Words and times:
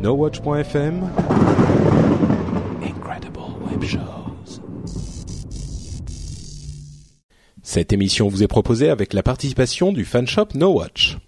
NoWatch.fm 0.00 1.10
Incredible 2.84 3.40
Web 3.68 3.82
Shows 3.82 4.60
Cette 7.64 7.92
émission 7.92 8.28
vous 8.28 8.44
est 8.44 8.48
proposée 8.48 8.90
avec 8.90 9.12
la 9.12 9.24
participation 9.24 9.92
du 9.92 10.04
fanshop 10.04 10.50
NoWatch. 10.54 11.18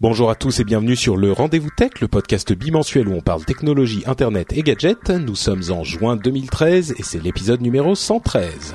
Bonjour 0.00 0.30
à 0.30 0.34
tous 0.36 0.58
et 0.60 0.64
bienvenue 0.64 0.96
sur 0.96 1.18
le 1.18 1.32
Rendez-vous 1.32 1.68
Tech, 1.76 2.00
le 2.00 2.08
podcast 2.08 2.54
bimensuel 2.54 3.08
où 3.08 3.12
on 3.12 3.20
parle 3.20 3.44
technologie, 3.44 4.02
internet 4.06 4.54
et 4.54 4.62
gadgets. 4.62 5.10
Nous 5.10 5.36
sommes 5.36 5.64
en 5.68 5.84
juin 5.84 6.16
2013 6.16 6.94
et 6.98 7.02
c'est 7.02 7.22
l'épisode 7.22 7.60
numéro 7.60 7.94
113. 7.94 8.74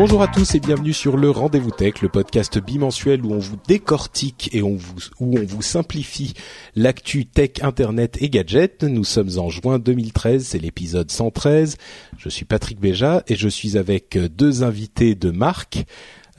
Bonjour 0.00 0.22
à 0.22 0.28
tous 0.28 0.54
et 0.54 0.60
bienvenue 0.60 0.92
sur 0.92 1.16
le 1.16 1.28
Rendez-vous 1.28 1.72
Tech, 1.72 2.02
le 2.02 2.08
podcast 2.08 2.60
bimensuel 2.60 3.24
où 3.24 3.32
on 3.32 3.40
vous 3.40 3.56
décortique 3.66 4.48
et 4.52 4.62
où 4.62 4.78
on 5.18 5.44
vous 5.44 5.60
simplifie 5.60 6.34
l'actu 6.76 7.26
tech, 7.26 7.62
internet 7.62 8.16
et 8.22 8.30
gadgets. 8.30 8.84
Nous 8.84 9.02
sommes 9.02 9.40
en 9.40 9.50
juin 9.50 9.80
2013, 9.80 10.46
c'est 10.46 10.60
l'épisode 10.60 11.10
113. 11.10 11.78
Je 12.16 12.28
suis 12.28 12.44
Patrick 12.44 12.78
Béja 12.78 13.24
et 13.26 13.34
je 13.34 13.48
suis 13.48 13.76
avec 13.76 14.16
deux 14.16 14.62
invités 14.62 15.16
de 15.16 15.32
marque. 15.32 15.84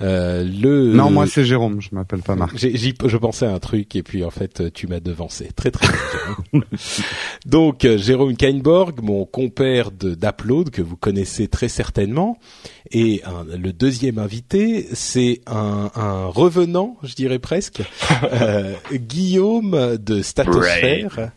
Euh, 0.01 0.43
le 0.43 0.93
non 0.93 1.11
moi 1.11 1.27
c'est 1.27 1.43
Jérôme 1.43 1.81
je 1.81 1.89
m'appelle 1.91 2.21
pas 2.21 2.35
Marc. 2.35 2.57
Je 2.57 3.17
pensais 3.17 3.45
à 3.45 3.51
un 3.51 3.59
truc 3.59 3.95
et 3.95 4.03
puis 4.03 4.23
en 4.23 4.29
fait 4.29 4.71
tu 4.73 4.87
m'as 4.87 4.99
devancé. 4.99 5.49
Très 5.55 5.71
très 5.71 5.87
bien 5.87 6.61
donc 7.45 7.85
euh, 7.85 7.97
Jérôme 7.97 8.35
Kainborg 8.35 9.01
mon 9.01 9.25
compère 9.25 9.91
d'Upload 9.91 10.69
que 10.69 10.81
vous 10.81 10.95
connaissez 10.95 11.47
très 11.47 11.67
certainement 11.67 12.37
et 12.91 13.21
le 13.55 13.71
deuxième 13.71 14.17
invité, 14.17 14.87
c'est 14.93 15.41
un, 15.45 15.91
un, 15.95 16.25
revenant, 16.25 16.97
je 17.03 17.13
dirais 17.13 17.37
presque, 17.37 17.81
euh, 18.23 18.73
Guillaume 18.91 19.97
de 19.97 20.23
Statosphère, 20.23 21.31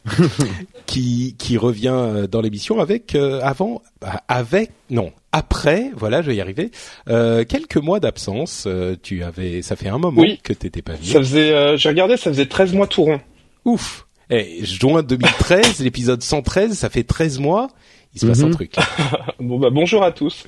qui, 0.87 1.37
qui 1.39 1.59
revient 1.59 2.27
dans 2.31 2.41
l'émission 2.41 2.81
avec 2.81 3.15
euh, 3.15 3.41
avant, 3.43 3.83
avec 4.29 4.71
non, 4.89 5.13
après, 5.33 5.91
voilà, 5.97 6.23
je 6.23 6.29
vais 6.29 6.37
y 6.37 6.41
arriver. 6.41 6.71
Euh, 7.09 7.45
quelques 7.45 7.77
mois 7.77 8.01
d'absence. 8.01 8.65
Euh, 8.67 8.97
tu 9.03 9.23
avais, 9.23 9.63
ça 9.63 9.77
fait 9.77 9.89
un 9.89 9.99
moment 9.99 10.23
que 10.43 10.53
t'étais 10.53 10.83
pas 10.83 10.95
venu. 10.95 11.07
Ça 11.07 11.19
faisait, 11.19 11.53
euh, 11.53 11.77
j'ai 11.77 11.89
regardé, 11.89 12.17
ça 12.17 12.31
faisait 12.31 12.47
13 12.47 12.75
mois 12.75 12.87
tout 12.87 13.03
rond. 13.03 13.21
Ouf. 13.65 14.07
Eh, 14.31 14.65
juin 14.65 15.03
2013, 15.03 15.81
l'épisode 15.85 16.23
113, 16.23 16.77
ça 16.77 16.91
fait 16.91 17.05
13 17.05 17.39
mois 17.39 17.69
il 18.15 18.21
se 18.21 18.27
passe 18.27 18.43
un 18.43 18.49
mhm. 18.49 18.55
truc. 18.55 18.75
bon 19.41 19.59
bah 19.59 19.71
bonjour 19.71 20.03
à 20.03 20.13
tous. 20.13 20.45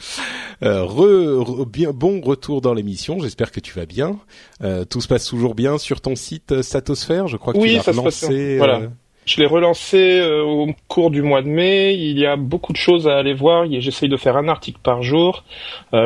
Euh, 0.62 0.84
re, 0.84 1.64
bien 1.64 1.92
bon 1.92 2.20
retour 2.20 2.60
dans 2.60 2.74
l'émission. 2.74 3.18
J'espère 3.20 3.50
que 3.52 3.60
tu 3.60 3.72
vas 3.72 3.86
bien. 3.86 4.18
Euh, 4.62 4.84
tout 4.84 5.00
se 5.00 5.08
passe 5.08 5.24
toujours 5.24 5.54
bien 5.54 5.78
sur 5.78 6.02
ton 6.02 6.14
site 6.14 6.52
euh, 6.52 6.62
Statosphère. 6.62 7.26
Je 7.26 7.38
crois 7.38 7.54
que 7.54 7.58
oui, 7.58 7.70
tu 7.70 7.90
l'as 7.90 7.98
relancé. 7.98 8.58
Voilà. 8.58 8.82
Euh, 9.24 9.26
Je 9.26 9.40
l'ai 9.40 9.46
relancé 9.46 10.20
euh, 10.20 10.42
au 10.42 10.68
cours 10.88 11.10
du 11.10 11.22
mois 11.22 11.42
de 11.42 11.48
mai. 11.48 11.94
Il 11.94 12.18
y 12.18 12.26
a 12.26 12.36
beaucoup 12.36 12.72
de 12.72 12.78
choses 12.78 13.08
à 13.08 13.16
aller 13.16 13.34
voir. 13.34 13.66
J'essaye 13.70 14.08
de 14.08 14.16
faire 14.16 14.36
un 14.36 14.48
article 14.48 14.78
par 14.82 15.02
jour. 15.02 15.44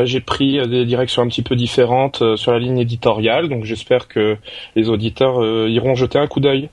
J'ai 0.05 0.21
pris 0.21 0.59
des 0.69 0.85
directions 0.85 1.23
un 1.23 1.29
petit 1.29 1.43
peu 1.43 1.57
différentes 1.57 2.23
sur 2.37 2.53
la 2.53 2.59
ligne 2.59 2.79
éditoriale. 2.79 3.49
Donc 3.49 3.65
j'espère 3.65 4.09
que 4.09 4.37
les 4.77 4.89
auditeurs 4.89 5.45
iront 5.69 5.95
jeter 5.95 6.19
un 6.19 6.27
coup 6.27 6.41
d'œil. 6.41 6.69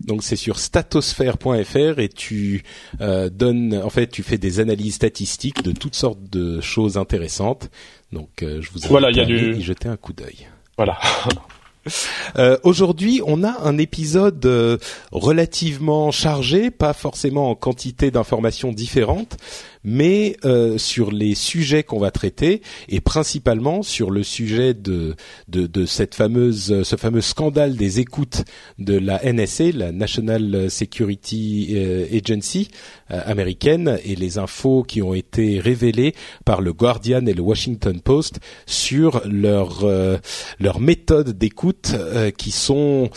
Donc 0.00 0.22
c'est 0.22 0.36
sur 0.36 0.58
statosphère.fr 0.58 1.98
et 1.98 2.08
tu 2.08 2.62
euh, 3.00 3.30
donnes, 3.30 3.80
en 3.82 3.90
fait, 3.90 4.08
tu 4.08 4.22
fais 4.22 4.38
des 4.38 4.60
analyses 4.60 4.94
statistiques 4.94 5.62
de 5.62 5.72
toutes 5.72 5.94
sortes 5.94 6.22
de 6.30 6.60
choses 6.60 6.96
intéressantes. 6.96 7.70
Donc 8.12 8.42
euh, 8.42 8.60
je 8.60 8.70
vous 8.70 8.78
invite 8.78 8.90
voilà, 8.90 9.10
y 9.10 9.20
a 9.20 9.24
du... 9.24 9.56
y 9.56 9.62
jeter 9.62 9.88
un 9.88 9.96
coup 9.96 10.12
d'œil. 10.12 10.48
Voilà. 10.76 10.98
Euh, 12.36 12.56
Aujourd'hui, 12.62 13.20
on 13.26 13.44
a 13.44 13.60
un 13.62 13.78
épisode 13.78 14.44
euh, 14.46 14.78
relativement 15.12 16.10
chargé, 16.10 16.70
pas 16.70 16.92
forcément 16.92 17.50
en 17.50 17.54
quantité 17.54 18.10
d'informations 18.10 18.72
différentes, 18.72 19.36
mais 19.84 20.36
euh, 20.44 20.78
sur 20.78 21.12
les 21.12 21.34
sujets 21.34 21.82
qu'on 21.82 21.98
va 21.98 22.10
traiter 22.10 22.62
et 22.88 23.00
principalement 23.00 23.82
sur 23.82 24.10
le 24.10 24.22
sujet 24.22 24.72
de, 24.74 25.14
de, 25.48 25.66
de 25.66 25.86
cette 25.86 26.14
fameuse 26.14 26.82
ce 26.82 26.96
fameux 26.96 27.20
scandale 27.20 27.76
des 27.76 28.00
écoutes 28.00 28.44
de 28.78 28.96
la 28.98 29.20
NSA, 29.30 29.72
la 29.74 29.92
National 29.92 30.70
Security 30.70 31.74
euh, 31.74 32.06
Agency 32.12 32.70
euh, 33.10 33.20
américaine 33.26 33.98
et 34.04 34.16
les 34.16 34.38
infos 34.38 34.82
qui 34.82 35.02
ont 35.02 35.14
été 35.14 35.60
révélées 35.60 36.14
par 36.44 36.62
le 36.62 36.72
Guardian 36.72 37.26
et 37.26 37.34
le 37.34 37.42
Washington 37.42 38.00
Post 38.00 38.40
sur 38.66 39.20
leur 39.26 39.84
leur 40.60 40.80
méthode 40.80 41.36
d'écoute 41.36 41.94
qui 42.38 42.50
sont 42.50 43.10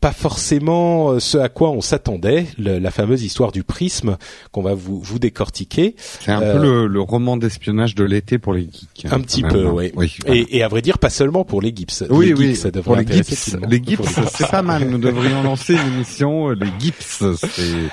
pas 0.00 0.12
forcément 0.12 1.18
ce 1.18 1.38
à 1.38 1.48
quoi 1.48 1.70
on 1.70 1.80
s'attendait, 1.80 2.46
la 2.58 2.90
fameuse 2.90 3.22
histoire 3.24 3.50
du 3.50 3.64
prisme 3.64 4.16
qu'on 4.52 4.62
va 4.62 4.74
vous 4.74 5.00
vous 5.00 5.18
décortiquer. 5.18 5.95
C'est 5.96 6.32
un 6.32 6.40
peu 6.40 6.58
le, 6.58 6.86
le, 6.86 7.00
roman 7.00 7.36
d'espionnage 7.36 7.94
de 7.94 8.04
l'été 8.04 8.38
pour 8.38 8.52
les 8.52 8.62
geeks. 8.62 9.06
Un 9.10 9.20
petit 9.20 9.42
peu, 9.42 9.66
oui. 9.66 9.92
et, 10.26 10.56
et, 10.56 10.62
à 10.62 10.68
vrai 10.68 10.82
dire, 10.82 10.98
pas 10.98 11.10
seulement 11.10 11.44
pour 11.44 11.60
les 11.60 11.74
gips. 11.74 12.04
Oui, 12.10 12.26
les 12.26 12.34
oui. 12.34 12.46
Geeks, 12.48 12.56
ça 12.56 12.70
devrait 12.70 12.84
pour 12.84 12.96
les 12.96 13.22
gips, 13.22 13.56
les 13.68 13.82
gips, 13.82 14.00
c'est 14.32 14.50
pas 14.50 14.62
mal. 14.62 14.88
Nous 14.88 14.98
devrions 14.98 15.42
lancer 15.42 15.74
une 15.74 15.94
émission. 15.94 16.50
Les 16.50 16.68
gips, 16.78 17.22
c'est 17.36 17.90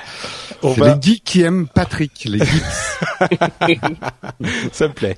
les 0.63 1.01
geeks 1.01 1.23
qui 1.23 1.41
aiment 1.41 1.67
Patrick. 1.67 2.25
Les 2.25 2.39
gips. 2.39 2.63
ça 4.71 4.87
me 4.87 4.93
plaît. 4.93 5.15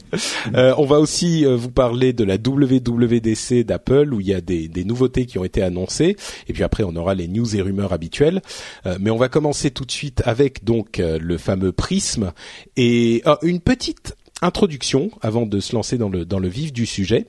Euh, 0.53 0.73
on 0.77 0.85
va 0.85 0.99
aussi 0.99 1.45
euh, 1.45 1.55
vous 1.55 1.71
parler 1.71 2.13
de 2.13 2.23
la 2.23 2.35
WWDC 2.35 3.65
d'Apple 3.65 4.13
où 4.13 4.19
il 4.19 4.27
y 4.27 4.33
a 4.33 4.41
des, 4.41 4.67
des, 4.67 4.83
nouveautés 4.83 5.25
qui 5.25 5.37
ont 5.39 5.43
été 5.43 5.61
annoncées. 5.61 6.15
Et 6.47 6.53
puis 6.53 6.63
après, 6.63 6.83
on 6.83 6.95
aura 6.95 7.15
les 7.15 7.27
news 7.27 7.55
et 7.55 7.61
rumeurs 7.61 7.93
habituelles. 7.93 8.41
Euh, 8.85 8.97
mais 8.99 9.09
on 9.09 9.17
va 9.17 9.29
commencer 9.29 9.71
tout 9.71 9.85
de 9.85 9.91
suite 9.91 10.21
avec 10.25 10.63
donc 10.63 10.99
euh, 10.99 11.17
le 11.21 11.37
fameux 11.37 11.71
prisme 11.71 12.31
et 12.77 13.21
oh, 13.25 13.35
une 13.41 13.59
petite 13.59 14.15
introduction 14.41 15.11
avant 15.21 15.45
de 15.45 15.59
se 15.59 15.73
lancer 15.75 15.97
dans 15.97 16.09
le 16.09 16.25
dans 16.25 16.39
le 16.39 16.47
vif 16.47 16.73
du 16.73 16.85
sujet. 16.85 17.25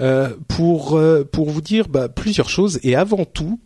Euh, 0.00 0.30
pour 0.46 0.96
euh, 0.96 1.24
pour 1.24 1.50
vous 1.50 1.60
dire 1.60 1.88
bah, 1.88 2.08
plusieurs 2.08 2.48
choses 2.48 2.78
et 2.84 2.94
avant 2.94 3.24
tout 3.24 3.58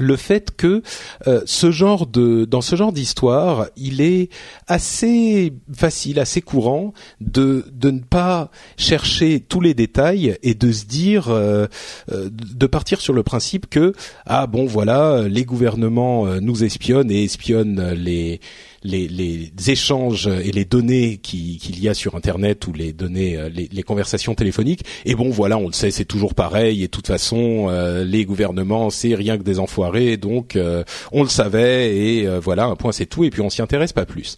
le 0.00 0.16
fait 0.16 0.50
que 0.56 0.82
euh, 1.26 1.42
ce 1.44 1.70
genre 1.70 2.06
de 2.06 2.44
dans 2.44 2.60
ce 2.60 2.74
genre 2.76 2.92
d'histoire, 2.92 3.68
il 3.76 4.00
est 4.00 4.30
assez 4.66 5.52
facile, 5.74 6.18
assez 6.18 6.40
courant 6.40 6.92
de 7.20 7.64
de 7.72 7.90
ne 7.90 8.00
pas 8.00 8.50
chercher 8.76 9.40
tous 9.40 9.60
les 9.60 9.74
détails 9.74 10.36
et 10.42 10.54
de 10.54 10.72
se 10.72 10.86
dire 10.86 11.28
euh, 11.28 11.66
euh, 12.10 12.30
de 12.32 12.66
partir 12.66 13.00
sur 13.00 13.12
le 13.12 13.22
principe 13.22 13.68
que 13.68 13.92
ah 14.26 14.46
bon 14.46 14.66
voilà 14.66 15.28
les 15.28 15.44
gouvernements 15.44 16.26
nous 16.40 16.64
espionnent 16.64 17.10
et 17.10 17.24
espionnent 17.24 17.92
les 17.92 18.40
les, 18.82 19.52
échanges 19.68 20.26
et 20.26 20.52
les 20.52 20.64
données 20.64 21.18
qu'il 21.18 21.80
y 21.80 21.88
a 21.88 21.94
sur 21.94 22.14
Internet 22.14 22.66
ou 22.66 22.72
les 22.72 22.92
données, 22.92 23.36
euh, 23.36 23.48
les, 23.48 23.82
conversations 23.82 24.34
téléphoniques. 24.34 24.84
Et 25.04 25.14
bon, 25.14 25.30
voilà, 25.30 25.58
on 25.58 25.66
le 25.66 25.72
sait, 25.72 25.90
c'est 25.90 26.04
toujours 26.04 26.34
pareil. 26.34 26.82
Et 26.82 26.86
de 26.86 26.90
toute 26.90 27.06
façon, 27.06 27.66
euh, 27.68 28.04
les 28.04 28.24
gouvernements, 28.24 28.90
c'est 28.90 29.14
rien 29.14 29.36
que 29.36 29.42
des 29.42 29.58
enfoirés. 29.58 30.16
Donc, 30.16 30.56
euh, 30.56 30.84
on 31.12 31.22
le 31.22 31.28
savait. 31.28 31.96
Et 31.96 32.38
voilà, 32.38 32.66
un 32.66 32.76
point, 32.76 32.92
c'est 32.92 33.06
tout. 33.06 33.24
Et 33.24 33.30
puis, 33.30 33.42
on 33.42 33.50
s'y 33.50 33.62
intéresse 33.62 33.92
pas 33.92 34.06
plus. 34.06 34.36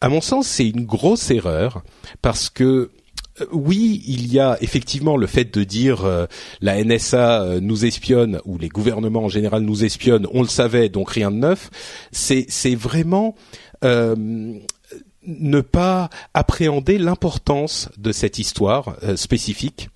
À 0.00 0.08
mon 0.08 0.20
sens, 0.20 0.46
c'est 0.46 0.68
une 0.68 0.84
grosse 0.84 1.30
erreur 1.30 1.82
parce 2.22 2.50
que 2.50 2.90
oui, 3.52 4.02
il 4.06 4.32
y 4.32 4.38
a 4.38 4.56
effectivement 4.62 5.18
le 5.18 5.26
fait 5.26 5.52
de 5.52 5.62
dire 5.62 6.26
la 6.62 6.82
NSA 6.82 7.60
nous 7.60 7.84
espionne 7.84 8.40
ou 8.46 8.56
les 8.56 8.70
gouvernements 8.70 9.24
en 9.24 9.28
général 9.28 9.60
nous 9.60 9.84
espionnent, 9.84 10.26
on 10.32 10.40
le 10.40 10.48
savait, 10.48 10.88
donc 10.88 11.10
rien 11.10 11.30
de 11.30 11.36
neuf. 11.36 11.70
C'est 12.12 12.74
vraiment 12.74 13.34
euh, 13.34 13.65
ne 15.26 15.60
pas 15.60 16.08
appréhender 16.34 16.98
l'importance 16.98 17.88
de 17.98 18.12
cette 18.12 18.38
histoire 18.38 18.96
euh, 19.02 19.16
spécifique 19.16 19.90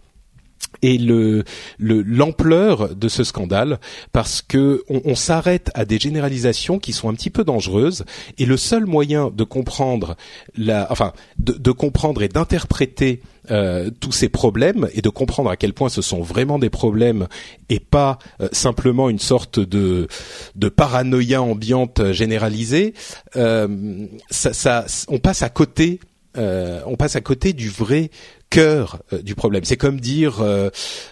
et 0.82 0.98
le 0.98 1.44
l'ampleur 1.78 2.94
de 2.94 3.08
ce 3.08 3.24
scandale 3.24 3.78
parce 4.12 4.42
que 4.42 4.82
on, 4.88 5.14
s'arrête 5.14 5.70
à 5.74 5.84
des 5.84 5.98
généralisations 5.98 6.78
qui 6.78 6.92
sont 6.92 7.08
un 7.08 7.14
petit 7.14 7.30
peu 7.30 7.44
dangereuses 7.44 8.04
et 8.38 8.46
le 8.46 8.56
seul 8.56 8.86
moyen 8.86 9.30
de 9.34 9.44
comprendre 9.44 10.16
la 10.56 10.86
enfin 10.90 11.12
de, 11.38 11.72
comprendre 11.72 12.22
et 12.22 12.28
d'interpréter 12.28 13.20
euh, 13.50 13.90
tous 14.00 14.12
ces 14.12 14.28
problèmes 14.28 14.88
et 14.94 15.02
de 15.02 15.08
comprendre 15.08 15.50
à 15.50 15.56
quel 15.56 15.72
point 15.72 15.88
ce 15.88 16.02
sont 16.02 16.22
vraiment 16.22 16.58
des 16.58 16.70
problèmes 16.70 17.26
et 17.68 17.80
pas 17.80 18.18
euh, 18.40 18.48
simplement 18.52 19.08
une 19.08 19.18
sorte 19.18 19.58
de 19.60 20.08
de 20.56 20.68
paranoïa 20.68 21.42
ambiante 21.42 22.12
généralisée 22.12 22.94
euh, 23.36 24.06
ça, 24.30 24.52
ça 24.52 24.86
on 25.08 25.18
passe 25.18 25.42
à 25.42 25.48
côté 25.48 26.00
on 26.36 26.96
passe 26.96 27.16
à 27.16 27.20
côté 27.20 27.52
du 27.52 27.68
vrai 27.70 28.10
cœur 28.50 28.98
euh, 29.12 29.22
du 29.22 29.34
problème. 29.34 29.64
C'est 29.64 29.76
comme 29.76 30.00
dire 30.00 30.40
euh, 30.40 30.68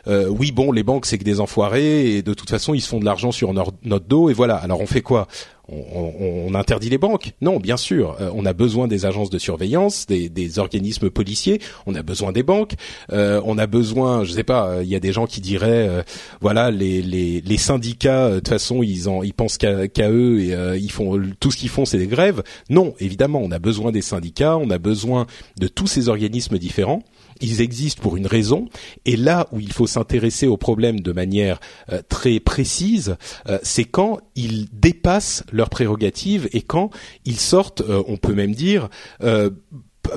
euh, 0.09 0.29
oui 0.29 0.53
bon 0.53 0.73
les 0.73 0.83
banques 0.83 1.07
c'est 1.07 1.19
que 1.19 1.25
des 1.25 1.41
enfoirés 1.41 2.17
et 2.17 2.23
de 2.23 2.35
toute 2.35 2.51
façon 2.51 2.75
ils 2.75 2.81
se 2.81 2.89
font 2.89 2.99
de 2.99 3.05
l'argent 3.05 3.33
sur 3.33 3.55
notre 3.55 4.07
dos 4.07 4.29
et 4.29 4.35
voilà. 4.35 4.57
Alors 4.57 4.81
on 4.81 4.87
fait 4.87 5.03
quoi? 5.03 5.29
On, 5.71 6.55
interdit 6.55 6.89
les 6.89 6.97
banques? 6.97 7.33
Non, 7.43 7.59
bien 7.59 7.77
sûr. 7.77 8.17
on 8.35 8.47
a 8.47 8.55
besoin 8.55 8.89
des 8.89 9.05
agences 9.05 9.29
de 9.29 9.39
surveillance, 9.39 10.07
des, 10.07 10.59
organismes 10.59 11.11
policiers. 11.11 11.61
On 11.85 11.95
a 11.95 12.03
besoin 12.03 12.33
des 12.33 12.43
banques. 12.43 12.73
on 13.11 13.59
a 13.59 13.67
besoin, 13.67 14.25
je 14.25 14.33
sais 14.33 14.45
pas. 14.45 14.79
Il 14.81 14.89
y 14.89 14.97
a 14.97 14.99
des 14.99 15.13
gens 15.13 15.27
qui 15.27 15.43
diraient, 15.43 16.03
voilà, 16.41 16.71
les, 16.71 17.03
les, 17.03 17.57
syndicats, 17.59 18.31
de 18.31 18.37
toute 18.37 18.49
façon, 18.49 18.83
ils 18.83 19.11
en, 19.11 19.23
ils 19.23 19.35
pensent 19.35 19.59
qu'à 19.59 20.11
eux 20.11 20.41
et 20.41 20.79
ils 20.79 20.91
font 20.91 21.21
tout 21.39 21.51
ce 21.51 21.59
qu'ils 21.59 21.69
font, 21.69 21.85
c'est 21.85 21.99
des 21.99 22.07
grèves. 22.07 22.43
Non, 22.71 22.95
évidemment, 22.99 23.43
on 23.45 23.51
a 23.51 23.59
besoin 23.59 23.93
des 23.93 24.01
syndicats. 24.01 24.57
On 24.57 24.71
a 24.71 24.79
besoin 24.79 25.27
de 25.59 25.69
tous 25.69 25.87
ces 25.87 26.09
organismes 26.09 26.57
différents 26.57 27.03
ils 27.41 27.61
existent 27.61 28.03
pour 28.03 28.17
une 28.17 28.27
raison, 28.27 28.69
et 29.05 29.17
là 29.17 29.49
où 29.53 29.61
il 29.61 29.73
faut 29.73 29.87
s'intéresser 29.87 30.47
au 30.47 30.57
problème 30.57 31.01
de 31.01 31.13
manière 31.13 31.61
euh, 31.93 32.03
très 32.09 32.41
précise, 32.41 33.17
euh, 33.49 33.59
c'est 33.63 33.85
quand 33.85 34.19
ils 34.35 34.69
dépassent 34.73 35.45
leurs 35.53 35.71
prérogatives 35.71 36.49
et 36.53 36.63
quand 36.63 36.91
ils 37.25 37.41
sortent, 37.41 37.81
euh, 37.83 38.03
on 38.07 38.17
peut 38.17 38.35
même 38.35 38.55
dire, 38.55 38.89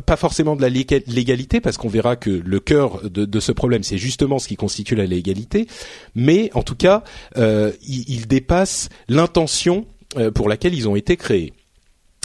pas 0.06 0.16
forcément 0.16 0.56
de 0.56 0.62
la 0.62 0.70
légalité, 0.70 1.60
parce 1.60 1.78
qu'on 1.78 1.90
verra 1.90 2.16
que 2.16 2.30
le 2.30 2.60
cœur 2.60 3.10
de, 3.10 3.40
ce 3.40 3.52
problème, 3.52 3.84
c'est 3.84 3.98
justement 3.98 4.40
ce 4.40 4.48
qui 4.48 4.56
constitue 4.56 4.96
la 4.96 5.06
légalité, 5.06 5.68
mais 6.16 6.50
en 6.54 6.64
tout 6.64 6.76
cas, 6.76 7.04
ils, 7.36 8.10
ils 8.10 8.28
dépassent 8.28 8.90
l'intention 9.10 9.86
pour 10.34 10.48
laquelle 10.48 10.74
ils 10.74 10.88
ont 10.88 10.96
été 10.96 11.18
créés. 11.18 11.54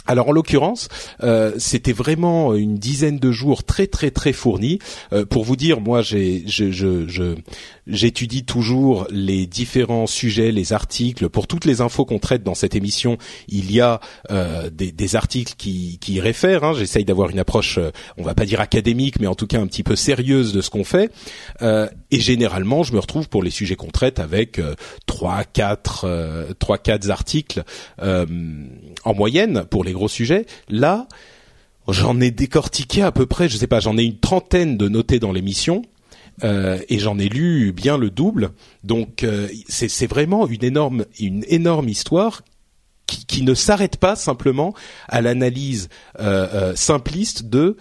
Alors 0.07 0.29
en 0.29 0.31
l'occurrence, 0.31 0.87
euh, 1.23 1.53
c'était 1.57 1.93
vraiment 1.93 2.55
une 2.55 2.77
dizaine 2.77 3.19
de 3.19 3.31
jours 3.31 3.63
très 3.63 3.87
très 3.87 4.09
très 4.09 4.33
fournis. 4.33 4.79
Euh, 5.13 5.25
pour 5.25 5.43
vous 5.43 5.55
dire, 5.55 5.81
moi 5.81 6.01
j'ai 6.01 6.43
je, 6.47 6.71
je, 6.71 7.35
j'étudie 7.87 8.43
toujours 8.43 9.07
les 9.09 9.47
différents 9.47 10.07
sujets, 10.07 10.51
les 10.51 10.73
articles. 10.73 11.29
Pour 11.29 11.47
toutes 11.47 11.65
les 11.65 11.81
infos 11.81 12.05
qu'on 12.05 12.19
traite 12.19 12.43
dans 12.43 12.55
cette 12.55 12.75
émission, 12.75 13.17
il 13.47 13.71
y 13.71 13.81
a 13.81 13.99
euh, 14.31 14.69
des, 14.69 15.15
articles 15.15 15.53
qui, 15.57 15.97
qui 15.99 16.13
y 16.13 16.19
réfèrent. 16.19 16.63
Hein. 16.63 16.73
J'essaye 16.73 17.05
d'avoir 17.05 17.29
une 17.29 17.39
approche, 17.39 17.79
on 18.17 18.23
va 18.23 18.33
pas 18.33 18.45
dire 18.45 18.59
académique, 18.59 19.19
mais 19.19 19.27
en 19.27 19.35
tout 19.35 19.47
cas 19.47 19.59
un 19.59 19.67
petit 19.67 19.83
peu 19.83 19.95
sérieuse 19.95 20.53
de 20.53 20.61
ce 20.61 20.69
qu'on 20.69 20.83
fait. 20.83 21.11
et 21.61 22.19
généralement, 22.19 22.83
je 22.83 22.93
me 22.93 22.99
retrouve 22.99 23.29
pour 23.29 23.43
les 23.43 23.51
sujets 23.51 23.75
qu'on 23.75 23.87
traite 23.87 24.19
avec 24.19 24.59
trois, 25.05 25.43
quatre, 25.43 26.07
trois, 26.59 26.77
quatre 26.77 27.09
articles 27.09 27.63
en 28.01 29.13
moyenne 29.13 29.63
pour 29.69 29.83
les 29.83 29.93
gros 29.93 30.07
sujets. 30.07 30.45
Là, 30.69 31.07
j'en 31.87 32.19
ai 32.19 32.31
décortiqué 32.31 33.01
à 33.01 33.11
peu 33.11 33.25
près, 33.25 33.49
je 33.49 33.57
sais 33.57 33.67
pas, 33.67 33.79
j'en 33.79 33.97
ai 33.97 34.03
une 34.03 34.19
trentaine 34.19 34.77
de 34.77 34.87
notés 34.87 35.19
dans 35.19 35.31
l'émission. 35.31 35.81
Euh, 36.43 36.79
et 36.87 36.99
j'en 36.99 37.17
ai 37.17 37.29
lu 37.29 37.71
bien 37.71 37.97
le 37.97 38.09
double. 38.09 38.51
Donc 38.83 39.23
euh, 39.23 39.47
c'est 39.67 40.07
vraiment 40.07 40.47
une 40.47 40.63
énorme 40.63 41.05
une 41.19 41.43
énorme 41.47 41.89
histoire 41.89 42.43
qui, 43.07 43.25
qui 43.25 43.41
ne 43.41 43.53
s'arrête 43.53 43.97
pas 43.97 44.15
simplement 44.15 44.73
à 45.07 45.21
l'analyse 45.21 45.89
euh, 46.19 46.75
simpliste 46.75 47.45
de 47.45 47.77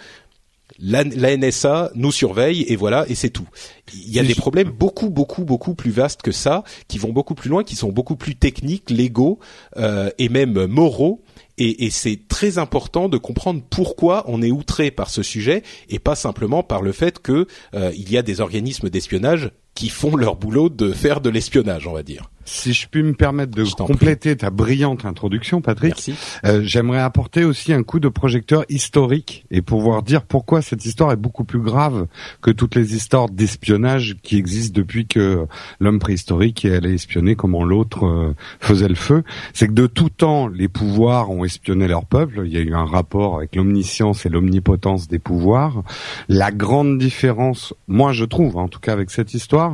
la, 0.79 1.05
la, 1.05 1.37
NSA 1.37 1.91
nous 1.95 2.13
surveille 2.13 2.63
et 2.69 2.77
voilà 2.77 3.07
et 3.09 3.15
c'est 3.15 3.31
tout. 3.31 3.49
Il 3.93 4.11
y 4.11 4.19
a 4.19 4.23
des 4.23 4.35
problèmes 4.35 4.71
beaucoup 4.71 5.11
beaucoup 5.11 5.45
beaucoup 5.45 5.75
plus 5.75 5.91
vastes 5.91 6.23
que 6.23 6.33
ça, 6.33 6.65
qui 6.89 6.99
vont 6.99 7.13
beaucoup 7.13 7.35
plus 7.35 7.51
loin, 7.51 7.63
qui 7.63 7.77
sont 7.77 7.93
beaucoup 7.93 8.17
plus 8.17 8.37
techniques, 8.37 8.91
légaux 8.91 9.39
et 9.77 10.29
même 10.29 10.67
moraux 10.67 11.23
et, 11.59 11.87
et 11.87 11.91
c'est 11.91 12.29
très 12.29 12.59
important 12.59 13.09
de 13.09 13.19
comprendre 13.19 13.63
pourquoi 13.69 14.25
on 14.27 14.43
est 14.43 14.51
outré 14.51 14.91
par 14.91 15.11
ce 15.11 15.23
sujet 15.23 15.63
et 15.89 15.99
pas 15.99 16.15
simplement 16.15 16.63
par 16.63 16.83
le 16.83 16.93
fait 16.93 17.21
que 17.21 17.47
euh, 17.75 17.93
il 17.95 18.11
y 18.11 18.19
a 18.19 18.23
des 18.23 18.41
organismes 18.41 18.91
d'espionnage 18.91 19.51
qui 19.77 19.91
font 19.91 20.17
leur 20.17 20.35
boulot 20.35 20.69
de 20.69 20.91
faire 20.91 21.21
de 21.21 21.31
l'espionnage, 21.31 21.87
on 21.87 21.93
va 21.93 22.03
dire. 22.03 22.31
Si 22.47 22.73
je 22.73 22.87
puis 22.89 23.03
me 23.03 23.13
permettre 23.13 23.57
de 23.57 23.65
compléter 23.65 24.37
ta 24.37 24.51
brillante 24.51 25.05
introduction, 25.05 25.61
Patrick, 25.61 26.13
euh, 26.45 26.61
j'aimerais 26.63 27.01
apporter 27.01 27.45
aussi 27.45 27.73
un 27.73 27.83
coup 27.83 27.99
de 27.99 28.09
projecteur 28.09 28.65
historique 28.69 29.45
et 29.51 29.63
pouvoir 29.63 30.05
dire 30.05 30.23
pourquoi 30.23 30.63
cette 30.63 30.87
histoire 30.87 31.11
est 31.11 31.17
beaucoup 31.17 31.43
plus 31.43 31.59
grave 31.59 32.07
que 32.43 32.53
toutes 32.53 32.77
les 32.77 32.95
histoires 32.95 33.29
d'espionnage 33.29 34.17
qui 34.23 34.37
existent 34.37 34.77
depuis 34.77 35.09
que 35.09 35.47
l'homme 35.81 35.99
préhistorique 35.99 36.65
est 36.65 36.77
allé 36.77 36.95
espionner 36.95 37.35
comment 37.35 37.65
l'autre 37.65 38.07
euh, 38.07 38.37
faisait 38.61 38.89
le 38.89 38.95
feu. 38.95 39.25
C'est 39.53 39.67
que 39.67 39.73
de 39.73 39.89
tout 39.89 40.11
temps, 40.11 40.47
les 40.47 40.69
pouvoirs 40.69 41.31
ont 41.31 41.45
espionné 41.45 41.89
leur 41.89 42.05
peuple. 42.05 42.43
Il 42.47 42.53
y 42.53 42.59
a 42.59 42.61
eu 42.61 42.75
un 42.75 42.87
rapport 42.87 43.39
avec 43.39 43.57
l'omniscience 43.57 44.25
et 44.25 44.29
l'omnipotence 44.29 45.09
des 45.09 45.19
pouvoirs. 45.19 45.83
La 46.29 46.53
grande 46.53 46.99
différence, 46.99 47.75
moi 47.89 48.13
je 48.13 48.25
trouve, 48.25 48.57
en 48.57 48.69
tout 48.69 48.79
cas 48.79 48.93
avec 48.93 49.11
cette 49.11 49.35
histoire, 49.35 49.66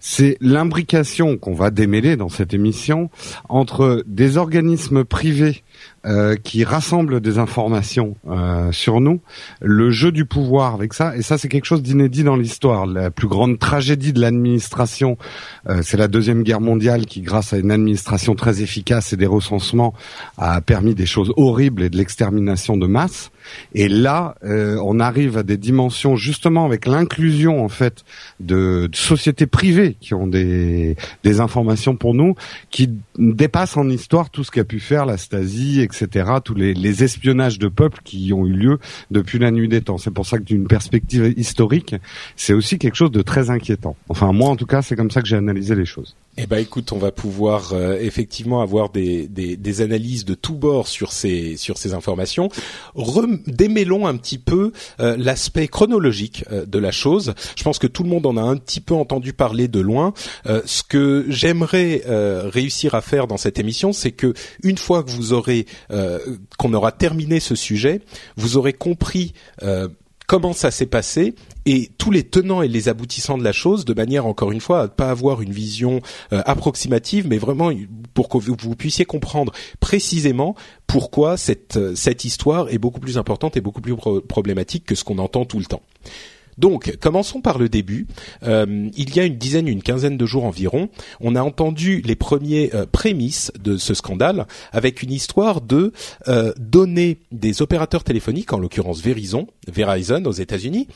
c'est 0.00 0.36
l'imbrication 0.40 1.36
qu'on 1.36 1.54
va 1.54 1.70
démêler 1.70 2.16
dans 2.16 2.28
cette 2.28 2.54
émission 2.54 3.10
entre 3.48 4.02
des 4.06 4.36
organismes 4.36 5.04
privés 5.04 5.62
euh, 6.06 6.36
qui 6.36 6.64
rassemblent 6.64 7.20
des 7.20 7.38
informations 7.38 8.16
euh, 8.28 8.70
sur 8.72 9.00
nous, 9.00 9.20
le 9.62 9.90
jeu 9.90 10.12
du 10.12 10.26
pouvoir 10.26 10.74
avec 10.74 10.92
ça, 10.92 11.16
et 11.16 11.22
ça 11.22 11.38
c'est 11.38 11.48
quelque 11.48 11.64
chose 11.64 11.82
d'inédit 11.82 12.24
dans 12.24 12.36
l'histoire. 12.36 12.84
La 12.84 13.10
plus 13.10 13.26
grande 13.26 13.58
tragédie 13.58 14.12
de 14.12 14.20
l'administration, 14.20 15.16
euh, 15.68 15.80
c'est 15.82 15.96
la 15.96 16.08
deuxième 16.08 16.42
guerre 16.42 16.60
mondiale 16.60 17.06
qui, 17.06 17.22
grâce 17.22 17.54
à 17.54 17.58
une 17.58 17.70
administration 17.70 18.34
très 18.34 18.60
efficace 18.60 19.14
et 19.14 19.16
des 19.16 19.26
recensements, 19.26 19.94
a 20.36 20.60
permis 20.60 20.94
des 20.94 21.06
choses 21.06 21.32
horribles 21.36 21.82
et 21.82 21.88
de 21.88 21.96
l'extermination 21.96 22.76
de 22.76 22.86
masse. 22.86 23.30
Et 23.74 23.88
là, 23.88 24.36
euh, 24.44 24.78
on 24.84 25.00
arrive 25.00 25.36
à 25.36 25.42
des 25.42 25.56
dimensions 25.56 26.16
justement 26.16 26.64
avec 26.64 26.86
l'inclusion 26.86 27.64
en 27.64 27.68
fait 27.68 28.04
de, 28.40 28.88
sociétés 28.92 29.46
privées 29.46 29.96
qui 30.00 30.14
ont 30.14 30.26
des, 30.26 30.96
des 31.22 31.40
informations 31.40 31.96
pour 31.96 32.14
nous, 32.14 32.34
qui 32.70 32.90
dépassent 33.18 33.76
en 33.76 33.88
histoire 33.88 34.30
tout 34.30 34.44
ce 34.44 34.50
qu'a 34.50 34.64
pu 34.64 34.80
faire 34.80 35.06
la 35.06 35.16
Stasi, 35.16 35.73
etc. 35.80 36.30
Tous 36.44 36.54
les, 36.54 37.04
espionnages 37.04 37.58
de 37.58 37.68
peuples 37.68 38.00
qui 38.04 38.32
ont 38.32 38.46
eu 38.46 38.52
lieu 38.52 38.78
depuis 39.10 39.38
la 39.38 39.50
nuit 39.50 39.68
des 39.68 39.82
temps. 39.82 39.98
C'est 39.98 40.12
pour 40.12 40.26
ça 40.26 40.38
que 40.38 40.44
d'une 40.44 40.66
perspective 40.66 41.34
historique, 41.36 41.96
c'est 42.36 42.52
aussi 42.52 42.78
quelque 42.78 42.94
chose 42.94 43.10
de 43.10 43.22
très 43.22 43.50
inquiétant. 43.50 43.96
Enfin, 44.08 44.32
moi 44.32 44.48
en 44.48 44.56
tout 44.56 44.66
cas, 44.66 44.82
c'est 44.82 44.96
comme 44.96 45.10
ça 45.10 45.20
que 45.20 45.28
j'ai 45.28 45.36
analysé 45.36 45.74
les 45.74 45.86
choses. 45.86 46.14
Eh 46.36 46.46
ben, 46.46 46.58
écoute, 46.58 46.90
on 46.90 46.98
va 46.98 47.12
pouvoir 47.12 47.72
euh, 47.72 47.96
effectivement 48.00 48.60
avoir 48.60 48.90
des, 48.90 49.28
des, 49.28 49.56
des, 49.56 49.80
analyses 49.82 50.24
de 50.24 50.34
tous 50.34 50.54
bords 50.54 50.88
sur 50.88 51.12
ces 51.12 51.56
sur 51.56 51.78
ces 51.78 51.94
informations. 51.94 52.48
démêlons 53.46 54.08
un 54.08 54.16
petit 54.16 54.38
peu 54.38 54.72
euh, 54.98 55.16
l'aspect 55.16 55.68
chronologique 55.68 56.44
euh, 56.50 56.66
de 56.66 56.78
la 56.80 56.90
chose. 56.90 57.34
Je 57.56 57.62
pense 57.62 57.78
que 57.78 57.86
tout 57.86 58.02
le 58.02 58.08
monde 58.08 58.26
en 58.26 58.36
a 58.36 58.42
un 58.42 58.56
petit 58.56 58.80
peu 58.80 58.94
entendu 58.94 59.32
parler 59.32 59.68
de 59.68 59.78
loin. 59.78 60.12
ce 60.44 60.82
que 60.82 61.24
j'aimerais 61.28 62.02
réussir 62.06 62.94
à 62.94 63.00
faire 63.00 63.26
dans 63.26 63.36
cette 63.36 63.58
émission, 63.58 63.92
c'est 63.92 64.12
que 64.12 64.34
une 64.62 64.78
fois 64.78 65.02
que 65.02 65.10
vous 65.10 65.32
aurez 65.32 65.66
qu'on 66.58 66.74
aura 66.74 66.92
terminé 66.92 67.40
ce 67.40 67.54
sujet, 67.54 68.00
vous 68.36 68.56
aurez 68.56 68.72
compris 68.72 69.34
comment 70.26 70.52
ça 70.52 70.70
s'est 70.70 70.86
passé 70.86 71.34
et 71.66 71.90
tous 71.98 72.10
les 72.10 72.24
tenants 72.24 72.62
et 72.62 72.68
les 72.68 72.88
aboutissants 72.88 73.38
de 73.38 73.44
la 73.44 73.52
chose 73.52 73.84
de 73.84 73.94
manière 73.94 74.26
encore 74.26 74.52
une 74.52 74.60
fois 74.60 74.82
à 74.82 74.88
pas 74.88 75.10
avoir 75.10 75.42
une 75.42 75.52
vision 75.52 76.00
euh, 76.32 76.42
approximative 76.46 77.26
mais 77.28 77.38
vraiment 77.38 77.70
pour 78.12 78.28
que 78.28 78.38
vous, 78.38 78.76
puissiez 78.76 79.04
comprendre 79.04 79.52
précisément 79.80 80.54
pourquoi 80.86 81.36
cette 81.36 81.76
euh, 81.76 81.94
cette 81.94 82.24
histoire 82.24 82.68
est 82.70 82.78
beaucoup 82.78 83.00
plus 83.00 83.18
importante 83.18 83.56
et 83.56 83.60
beaucoup 83.60 83.80
plus 83.80 83.94
problématique 84.28 84.84
que 84.84 84.94
ce 84.94 85.04
qu'on 85.04 85.18
entend 85.18 85.44
tout 85.44 85.58
le 85.58 85.64
temps. 85.64 85.82
Donc, 86.58 86.96
commençons 87.00 87.40
par 87.40 87.58
le 87.58 87.68
début. 87.68 88.06
Euh, 88.42 88.88
il 88.96 89.14
y 89.14 89.20
a 89.20 89.24
une 89.24 89.36
dizaine, 89.36 89.68
une 89.68 89.82
quinzaine 89.82 90.16
de 90.16 90.26
jours 90.26 90.44
environ, 90.44 90.88
on 91.20 91.36
a 91.36 91.42
entendu 91.42 92.00
les 92.04 92.16
premiers 92.16 92.74
euh, 92.74 92.86
prémices 92.86 93.52
de 93.58 93.76
ce 93.76 93.94
scandale 93.94 94.46
avec 94.72 95.02
une 95.02 95.12
histoire 95.12 95.60
de 95.60 95.92
euh, 96.28 96.52
donner 96.58 97.18
des 97.32 97.62
opérateurs 97.62 98.04
téléphoniques, 98.04 98.52
en 98.52 98.58
l'occurrence 98.58 99.00
Verizon, 99.00 99.46
Verizon 99.68 100.24
aux 100.24 100.32
États-Unis. 100.32 100.88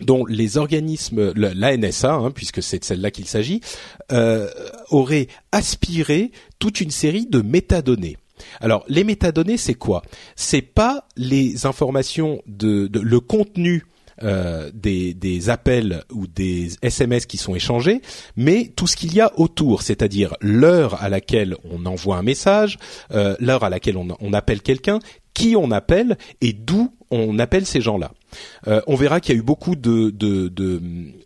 dont 0.00 0.26
les 0.26 0.56
organismes, 0.56 1.32
la 1.34 1.76
NSA, 1.76 2.14
hein, 2.14 2.30
puisque 2.32 2.62
c'est 2.64 2.80
de 2.80 2.84
celle-là 2.84 3.12
qu'il 3.12 3.26
s'agit, 3.26 3.60
auraient 4.90 5.28
aspiré 5.52 6.32
toute 6.58 6.80
une 6.80 6.90
série 6.90 7.26
de 7.26 7.40
métadonnées. 7.40 8.16
Alors, 8.60 8.84
les 8.88 9.04
métadonnées, 9.04 9.56
c'est 9.56 9.74
quoi? 9.74 10.02
C'est 10.36 10.62
pas 10.62 11.06
les 11.16 11.66
informations 11.66 12.42
de, 12.46 12.86
de, 12.88 13.00
le 13.00 13.20
contenu 13.20 13.84
euh, 14.22 14.70
des, 14.72 15.50
appels 15.50 16.04
ou 16.12 16.26
des 16.26 16.70
SMS 16.82 17.26
qui 17.26 17.36
sont 17.36 17.54
échangés, 17.54 18.00
mais 18.36 18.72
tout 18.76 18.86
ce 18.86 18.96
qu'il 18.96 19.14
y 19.14 19.20
a 19.20 19.32
autour, 19.38 19.82
c'est-à-dire 19.82 20.34
l'heure 20.40 21.02
à 21.02 21.08
laquelle 21.08 21.56
on 21.70 21.84
envoie 21.86 22.16
un 22.16 22.22
message, 22.22 22.78
euh, 23.12 23.36
l'heure 23.40 23.64
à 23.64 23.70
laquelle 23.70 23.96
on, 23.96 24.08
on 24.20 24.32
appelle 24.32 24.62
quelqu'un, 24.62 25.00
qui 25.34 25.56
on 25.56 25.70
appelle 25.70 26.16
et 26.40 26.52
d'où 26.52 26.94
on 27.10 27.38
appelle 27.38 27.66
ces 27.66 27.80
gens-là. 27.80 28.12
Euh, 28.66 28.80
on 28.86 28.94
verra 28.94 29.20
qu'il 29.20 29.34
y 29.34 29.38
a 29.38 29.40
eu 29.40 29.44
beaucoup 29.44 29.76
de, 29.76 30.10
de, 30.10 30.48
de, 30.48 30.80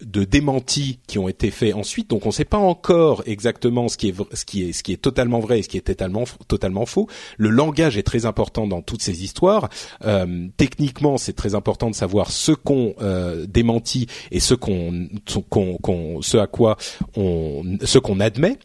de, 0.05 0.25
démentis 0.25 0.99
qui 1.07 1.19
ont 1.19 1.29
été 1.29 1.50
faits 1.50 1.75
ensuite, 1.75 2.11
donc 2.11 2.27
on 2.27 2.29
ne 2.29 2.35
sait 2.35 2.45
pas 2.45 2.59
encore 2.59 3.23
exactement 3.27 3.88
ce 3.88 3.97
qui 3.97 4.09
est 4.09 4.15
ce 4.33 4.45
qui 4.45 4.65
est 4.65 4.73
ce 4.73 4.83
qui 4.83 4.93
est 4.93 5.00
totalement 5.00 5.41
vrai 5.41 5.61
et 5.61 5.62
ce 5.62 5.69
qui 5.69 5.77
est 5.77 5.83
totalement 5.83 6.25
totalement 6.49 6.87
faux. 6.87 7.09
Le 7.37 7.50
langage 7.50 7.97
est 7.97 8.03
très 8.03 8.27
important 8.27 8.67
dans 8.67 8.83
toutes 8.83 9.03
ces 9.03 9.25
histoires. 9.25 9.69
Euh, 10.05 10.49
techniquement, 10.57 11.19
c'est 11.19 11.33
très 11.33 11.55
important 11.55 11.91
de 11.91 11.95
savoir 11.95 12.31
ce 12.31 12.53
qu'on 12.53 12.95
euh, 13.00 13.47
démentit 13.47 14.07
et 14.31 14.41
ce 14.41 14.55
qu'on 14.55 15.09
qu'on 15.50 16.23
ce 16.23 16.37
à 16.37 16.47
quoi 16.47 16.77
on 17.17 17.62
ce 17.83 17.99
qu'on 17.99 18.21
admet. 18.21 18.59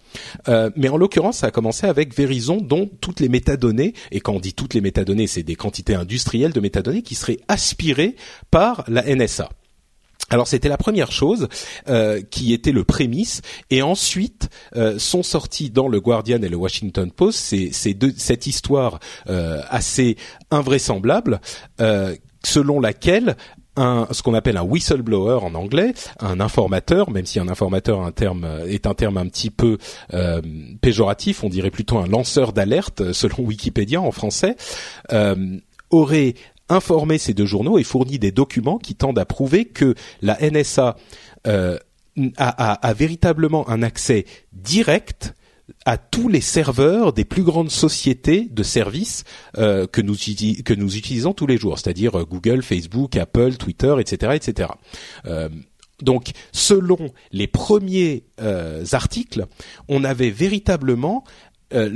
Euh, 0.47 0.69
mais 0.75 0.89
en 0.89 0.97
l'occurrence, 0.97 1.37
ça 1.37 1.47
a 1.47 1.51
commencé 1.51 1.87
avec 1.87 2.15
Verizon, 2.15 2.57
dont 2.57 2.89
toutes 3.01 3.19
les 3.19 3.29
métadonnées 3.29 3.93
et 4.11 4.19
quand 4.19 4.33
on 4.33 4.39
dit 4.39 4.53
toutes 4.53 4.73
les 4.73 4.81
métadonnées, 4.81 5.27
c'est 5.27 5.43
des 5.43 5.55
quantités 5.55 5.95
industrielles 5.95 6.53
de 6.53 6.59
métadonnées 6.59 7.01
qui 7.01 7.15
seraient 7.15 7.39
aspirées 7.47 8.15
par 8.51 8.83
la 8.87 9.03
NSA. 9.03 9.49
Alors 10.29 10.47
c'était 10.47 10.69
la 10.69 10.77
première 10.77 11.11
chose 11.11 11.47
euh, 11.89 12.21
qui 12.21 12.53
était 12.53 12.71
le 12.71 12.83
prémisse, 12.83 13.41
et 13.69 13.81
ensuite 13.81 14.49
euh, 14.75 14.97
sont 14.97 15.23
sortis 15.23 15.69
dans 15.69 15.87
le 15.87 15.99
Guardian 15.99 16.41
et 16.41 16.49
le 16.49 16.55
Washington 16.55 17.11
Post 17.11 17.55
ces, 17.71 17.93
deux, 17.93 18.13
cette 18.17 18.47
histoire 18.47 18.99
euh, 19.29 19.61
assez 19.69 20.17
invraisemblable 20.49 21.39
selon 22.45 22.79
laquelle 22.79 23.37
un, 23.75 24.07
ce 24.11 24.21
qu'on 24.21 24.33
appelle 24.33 24.57
un 24.57 24.63
whistleblower 24.63 25.39
en 25.43 25.55
anglais, 25.55 25.93
un 26.19 26.39
informateur, 26.39 27.09
même 27.09 27.25
si 27.25 27.39
un 27.39 27.47
informateur 27.47 28.01
un 28.01 28.11
terme, 28.11 28.47
est 28.67 28.85
un 28.85 28.93
terme 28.93 29.17
un 29.17 29.27
petit 29.27 29.49
peu 29.49 29.77
péjoratif, 30.81 31.43
on 31.43 31.49
dirait 31.49 31.71
plutôt 31.71 31.97
un 31.97 32.07
lanceur 32.07 32.53
d'alerte 32.53 33.13
selon 33.13 33.39
Wikipédia 33.39 34.01
en 34.01 34.11
français, 34.11 34.55
aurait 35.89 36.35
informé 36.73 37.17
ces 37.17 37.33
deux 37.33 37.45
journaux 37.45 37.77
et 37.77 37.83
fourni 37.83 38.19
des 38.19 38.31
documents 38.31 38.77
qui 38.77 38.95
tendent 38.95 39.19
à 39.19 39.25
prouver 39.25 39.65
que 39.65 39.95
la 40.21 40.37
NSA 40.41 40.97
euh, 41.47 41.77
a, 42.37 42.93
véritablement 42.93 43.67
un 43.69 43.81
accès 43.81 44.25
direct 44.51 45.33
à 45.85 45.97
tous 45.97 46.27
les 46.27 46.41
serveurs 46.41 47.13
des 47.13 47.25
plus 47.25 47.43
grandes 47.43 47.71
sociétés 47.71 48.47
de 48.51 48.63
services 48.63 49.23
euh, 49.57 49.87
que 49.87 50.01
nous 50.01 50.97
utilisons 50.97 51.33
tous 51.33 51.47
les 51.47 51.57
jours, 51.57 51.79
c'est-à-dire 51.79 52.19
euh, 52.19 52.25
Google, 52.25 52.61
Facebook, 52.61 53.15
Apple, 53.15 53.55
Twitter, 53.55 53.95
etc., 53.99 54.33
etc. 54.35 54.69
donc, 56.01 56.31
selon 56.51 57.11
les 57.31 57.47
premiers 57.47 58.25
articles, 58.91 59.45
on 59.87 60.03
avait 60.03 60.31
véritablement 60.31 61.23
euh, 61.73 61.89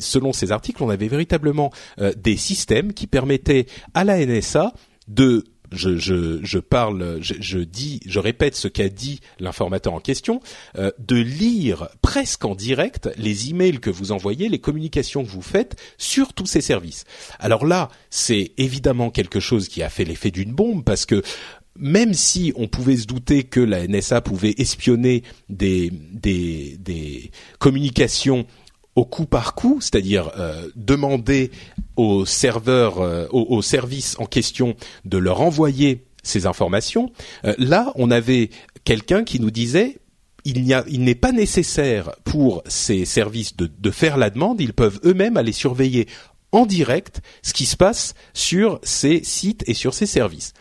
selon 0.00 0.32
ces 0.32 0.52
articles, 0.52 0.82
on 0.82 0.90
avait 0.90 1.08
véritablement 1.08 1.72
euh, 2.00 2.12
des 2.16 2.36
systèmes 2.36 2.92
qui 2.92 3.06
permettaient 3.06 3.66
à 3.94 4.04
la 4.04 4.24
NSA 4.24 4.72
de 5.08 5.44
je, 5.72 5.96
je, 5.96 6.40
je, 6.42 6.58
parle, 6.58 7.18
je, 7.20 7.58
dis, 7.58 8.00
je 8.06 8.18
répète 8.18 8.56
ce 8.56 8.68
qu'a 8.68 8.88
dit 8.88 9.20
l'informateur 9.38 9.94
en 9.94 10.00
question, 10.00 10.40
euh, 10.76 10.90
de 10.98 11.16
lire 11.16 11.88
presque 12.02 12.44
en 12.44 12.54
direct 12.54 13.08
les 13.16 13.50
emails 13.50 13.78
que 13.78 13.90
vous 13.90 14.12
envoyez, 14.12 14.48
les 14.48 14.58
communications 14.58 15.24
que 15.24 15.30
vous 15.30 15.42
faites 15.42 15.80
sur 15.96 16.32
tous 16.32 16.46
ces 16.46 16.60
services. 16.60 17.04
Alors 17.38 17.64
là, 17.64 17.88
c'est 18.10 18.52
évidemment 18.56 19.10
quelque 19.10 19.40
chose 19.40 19.68
qui 19.68 19.82
a 19.82 19.88
fait 19.88 20.04
l'effet 20.04 20.30
d'une 20.30 20.52
bombe 20.52 20.84
parce 20.84 21.06
que 21.06 21.22
même 21.76 22.14
si 22.14 22.52
on 22.56 22.68
pouvait 22.68 22.96
se 22.96 23.06
douter 23.06 23.44
que 23.44 23.60
la 23.60 23.86
NSA 23.86 24.20
pouvait 24.20 24.54
espionner 24.58 25.22
des, 25.48 25.90
communications 27.58 28.46
au 28.96 29.04
coup 29.04 29.26
par 29.26 29.54
coup, 29.54 29.78
c'est-à-dire 29.80 30.32
euh, 30.36 30.68
demander 30.74 31.50
aux 31.96 32.26
serveurs, 32.26 33.00
euh, 33.00 33.26
aux, 33.30 33.62
services 33.62 34.16
en 34.18 34.26
question 34.26 34.74
de 35.04 35.16
leur 35.16 35.40
envoyer 35.40 36.04
ces 36.22 36.46
informations, 36.46 37.12
euh, 37.44 37.54
là 37.56 37.92
on 37.94 38.10
avait 38.10 38.50
quelqu'un 38.84 39.24
qui 39.24 39.40
nous 39.40 39.50
disait 39.50 39.98
il 40.44 40.64
n'est 40.64 41.14
pas 41.14 41.32
nécessaire 41.32 42.12
pour 42.24 42.62
ces 42.66 43.04
services 43.04 43.56
de, 43.56 43.66
de 43.66 43.90
faire 43.90 44.16
la 44.16 44.30
demande, 44.30 44.60
ils 44.60 44.72
peuvent 44.72 44.98
eux-mêmes 45.04 45.36
aller 45.36 45.52
surveiller 45.52 46.08
en 46.50 46.66
direct 46.66 47.20
ce 47.42 47.52
qui 47.52 47.66
se 47.66 47.76
passe 47.76 48.14
sur 48.32 48.80
ces 48.82 49.22
sites 49.22 49.64
et 49.66 49.74
sur 49.74 49.94
ces 49.94 50.06
services. 50.06 50.54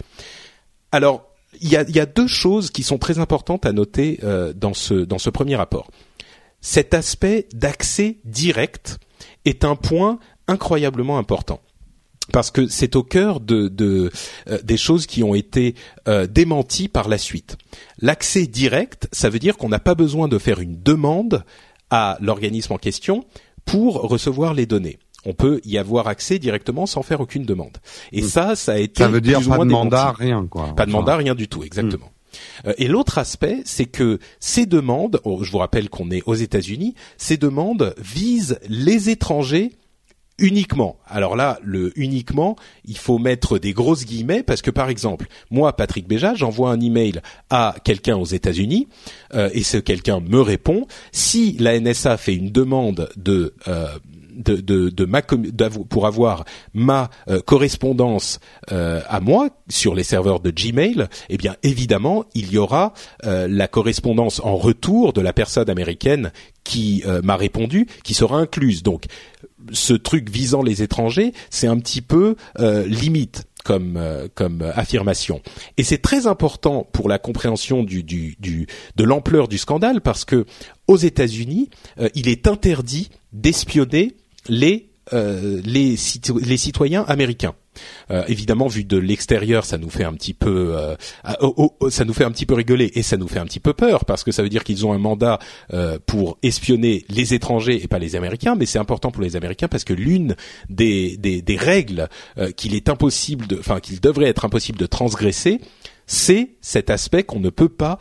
Alors, 0.92 1.26
il 1.62 1.70
y 1.70 1.76
a, 1.76 2.06
deux 2.06 2.28
choses 2.28 2.70
qui 2.70 2.84
sont 2.84 2.98
très 2.98 3.20
importantes 3.20 3.66
à 3.66 3.72
noter 3.72 4.20
euh, 4.24 4.54
dans 4.54 4.74
ce 4.74 5.30
premier 5.30 5.56
rapport. 5.56 5.90
Cet 6.62 6.94
aspect 6.94 7.48
d'accès 7.54 8.18
direct 8.26 9.00
est 9.46 9.64
un 9.64 9.76
point 9.76 10.20
incroyablement 10.48 11.18
important 11.18 11.62
parce 12.32 12.52
que 12.52 12.68
c'est 12.68 12.96
au 12.96 13.04
cœur 13.04 13.40
de, 13.40 13.72
euh, 14.48 14.60
des 14.64 14.78
choses 14.78 15.08
qui 15.08 15.24
ont 15.24 15.36
été 15.36 15.76
euh, 16.08 16.28
démenties 16.28 16.88
par 16.88 17.08
la 17.08 17.18
suite. 17.18 17.58
L'accès 18.00 18.46
direct, 18.46 19.08
ça 19.12 19.30
veut 19.30 19.40
dire 19.40 19.58
qu'on 19.58 19.70
n'a 19.70 19.80
pas 19.80 19.96
besoin 19.96 20.28
de 20.28 20.38
faire 20.38 20.60
une 20.60 20.82
demande 20.82 21.44
à 21.90 22.18
l'organisme 22.22 22.74
en 22.74 22.78
question 22.78 23.26
pour 23.66 23.96
recevoir 24.02 24.54
les 24.54 24.66
données 24.66 25.00
on 25.26 25.34
peut 25.34 25.62
y 25.66 25.78
avoir 25.78 26.08
accès 26.08 26.40
directement 26.40 26.86
sans 26.86 27.02
faire 27.02 27.22
aucune 27.22 27.44
demande. 27.44 27.78
Et 28.12 28.22
ça, 28.22 28.56
ça 28.56 28.74
a 28.74 28.78
été 28.78 29.04
ça 29.04 29.10
veut 29.10 29.22
dire 29.22 29.42
pas 29.48 29.58
de 29.58 29.64
mandat, 29.64 30.12
rien 30.18 30.48
quoi. 30.50 30.76
Pas 30.76 30.86
de 30.86 30.92
mandat, 30.92 31.18
rien 31.18 31.36
du 31.36 31.48
tout, 31.48 31.64
exactement. 31.64 32.12
Euh, 32.66 32.74
et 32.78 32.88
l'autre 32.88 33.18
aspect, 33.18 33.62
c'est 33.66 33.86
que 33.86 34.20
ces 34.40 34.66
demandes, 34.66 35.20
oh, 35.24 35.44
je 35.44 35.52
vous 35.52 35.58
rappelle 35.58 35.90
qu'on 35.90 36.12
est 36.12 36.24
aux 36.26 36.36
États-Unis, 36.36 36.96
ces 37.18 37.38
demandes 37.38 37.94
visent 37.98 38.60
les 38.68 39.10
étrangers 39.10 39.72
uniquement. 40.38 40.98
Alors 41.06 41.36
là, 41.36 41.60
le 41.64 41.92
uniquement, 42.00 42.56
il 42.86 42.98
faut 42.98 43.18
mettre 43.18 43.60
des 43.60 43.74
grosses 43.74 44.06
guillemets 44.06 44.42
parce 44.42 44.62
que 44.62 44.72
par 44.72 44.90
exemple, 44.90 45.28
moi, 45.52 45.76
Patrick 45.76 46.08
Béja, 46.08 46.34
j'envoie 46.34 46.72
un 46.72 46.80
email 46.80 47.22
à 47.50 47.76
quelqu'un 47.84 48.16
aux 48.16 48.26
États-Unis 48.26 48.88
euh, 49.34 49.50
et 49.54 49.64
ce 49.64 49.78
quelqu'un 49.78 50.22
me 50.22 50.40
répond. 50.40 50.88
Si 51.12 51.58
la 51.60 51.78
NSA 51.80 52.18
fait 52.18 52.36
une 52.36 52.52
demande 52.52 53.10
de 53.18 53.54
euh, 53.68 53.88
de, 54.40 54.56
de, 54.56 54.90
de 54.90 55.06
ma 55.06 55.22
pour 55.22 56.08
avoir 56.08 56.46
ma 56.74 57.10
euh, 57.28 57.42
correspondance 57.42 58.40
euh, 58.72 59.02
à 59.08 59.20
moi 59.20 59.50
sur 59.68 59.94
les 59.94 60.04
serveurs 60.04 60.40
de 60.40 60.50
Gmail, 60.50 61.10
eh 61.30 61.38
bien 61.38 61.56
évidemment 61.62 62.26
il 62.34 62.52
y 62.52 62.58
aura 62.58 62.94
euh, 63.26 63.48
la 63.50 63.68
correspondance 63.68 64.42
en 64.44 64.56
retour 64.56 65.14
de 65.14 65.22
la 65.22 65.34
personne 65.34 65.70
américaine 65.70 66.32
qui 66.64 67.04
m'a 67.24 67.36
répondu, 67.36 67.88
qui 68.04 68.14
sera 68.14 68.38
incluse. 68.38 68.84
Donc 68.84 69.06
ce 69.72 69.94
truc 69.94 70.30
visant 70.30 70.62
les 70.62 70.84
étrangers, 70.84 71.34
c'est 71.50 71.66
un 71.66 71.80
petit 71.80 72.02
peu 72.02 72.36
limite 72.86 73.46
comme 73.64 74.00
comme 74.36 74.62
affirmation. 74.76 75.42
Et 75.78 75.84
c'est 75.84 75.98
très 75.98 76.28
important 76.28 76.88
pour 76.92 77.10
la 77.10 77.18
compréhension 77.18 77.84
du, 77.84 78.04
du, 78.04 78.36
du 78.40 78.68
de 78.96 79.04
l'ampleur 79.04 79.48
du 79.48 79.58
scandale 79.58 80.02
parce 80.02 80.26
que 80.26 80.46
aux 80.86 80.98
États-Unis, 80.98 81.72
il 82.14 82.30
est 82.30 82.46
interdit 82.46 83.10
d'espionner 83.34 84.16
les 84.48 84.90
euh, 85.14 85.62
les, 85.66 85.98
citoyens 85.98 87.04
américains. 87.08 87.56
Euh, 88.12 88.24
évidemment, 88.28 88.68
vu 88.68 88.84
de 88.84 88.98
l'extérieur, 88.98 89.66
ça 89.66 89.80
nous 89.80 89.90
fait 89.90 90.04
un 90.04 90.14
petit 90.14 90.36
peu, 90.36 90.76
euh, 90.78 90.96
ça 91.90 92.06
nous 92.06 92.14
fait 92.14 92.26
un 92.26 92.32
petit 92.32 92.46
peu 92.46 92.54
rigoler 92.54 92.92
et 92.94 93.02
ça 93.02 93.18
nous 93.18 93.28
fait 93.28 93.40
un 93.40 93.46
petit 93.46 93.60
peu 93.60 93.74
peur 93.74 94.06
parce 94.06 94.24
que 94.24 94.32
ça 94.32 94.44
veut 94.44 94.50
dire 94.50 94.64
qu'ils 94.64 94.86
ont 94.86 94.94
un 94.94 95.00
mandat 95.00 95.40
pour 96.06 96.38
espionner 96.44 97.06
les 97.10 97.34
étrangers 97.34 97.84
et 97.84 97.88
pas 97.88 97.98
les 97.98 98.16
Américains. 98.16 98.56
Mais 98.56 98.66
c'est 98.66 98.80
important 98.80 99.10
pour 99.10 99.24
les 99.24 99.36
Américains 99.36 99.68
parce 99.68 99.84
que 99.84 99.94
l'une 99.94 100.36
des, 100.70 101.18
des, 101.18 101.42
des 101.42 101.58
règles 101.58 102.08
qu'il 102.56 102.76
est 102.76 102.90
impossible 102.90 103.48
enfin 103.60 103.80
qu'il 103.80 104.00
devrait 104.00 104.28
être 104.28 104.46
impossible 104.46 104.78
de 104.78 104.86
transgresser, 104.86 105.60
c'est 106.06 106.52
cet 106.62 106.90
aspect 106.90 107.24
qu'on 107.24 107.40
ne 107.40 107.50
peut 107.50 107.70
pas 107.70 107.98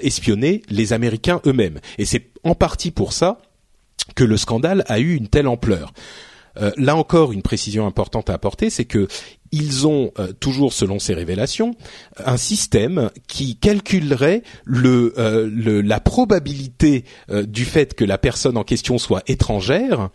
espionner 0.00 0.62
les 0.70 0.92
Américains 0.92 1.40
eux-mêmes. 1.46 1.80
Et 1.98 2.06
c'est 2.06 2.30
en 2.44 2.54
partie 2.54 2.90
pour 2.90 3.12
ça 3.12 3.38
que 4.14 4.24
le 4.24 4.36
scandale 4.36 4.84
a 4.86 4.98
eu 4.98 5.14
une 5.14 5.28
telle 5.28 5.48
ampleur. 5.48 5.92
Euh, 6.60 6.70
là 6.76 6.96
encore, 6.96 7.32
une 7.32 7.42
précision 7.42 7.86
importante 7.86 8.30
à 8.30 8.34
apporter, 8.34 8.70
c'est 8.70 8.84
que 8.84 9.08
ils 9.50 9.86
ont 9.86 10.12
euh, 10.18 10.32
toujours, 10.32 10.72
selon 10.72 10.98
ces 10.98 11.14
révélations, 11.14 11.74
un 12.24 12.36
système 12.36 13.10
qui 13.26 13.56
calculerait 13.56 14.42
le, 14.64 15.14
euh, 15.18 15.82
la 15.84 16.00
probabilité 16.00 17.04
du 17.28 17.64
fait 17.64 17.94
que 17.94 18.04
la 18.04 18.18
personne 18.18 18.56
en 18.56 18.64
question 18.64 18.98
soit 18.98 19.22
étrangère, 19.26 20.10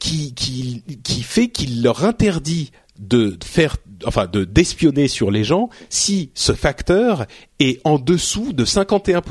qui 0.00 1.22
fait 1.22 1.48
qu'il 1.48 1.82
leur 1.82 2.04
interdit 2.04 2.72
de 2.98 3.38
faire, 3.44 3.76
enfin, 4.04 4.26
de 4.26 4.44
d'espionner 4.44 5.06
sur 5.06 5.30
les 5.30 5.44
gens 5.44 5.68
si 5.88 6.30
ce 6.34 6.52
facteur 6.52 7.26
est 7.60 7.80
en 7.84 7.98
dessous 7.98 8.52
de 8.52 8.64
51 8.64 9.22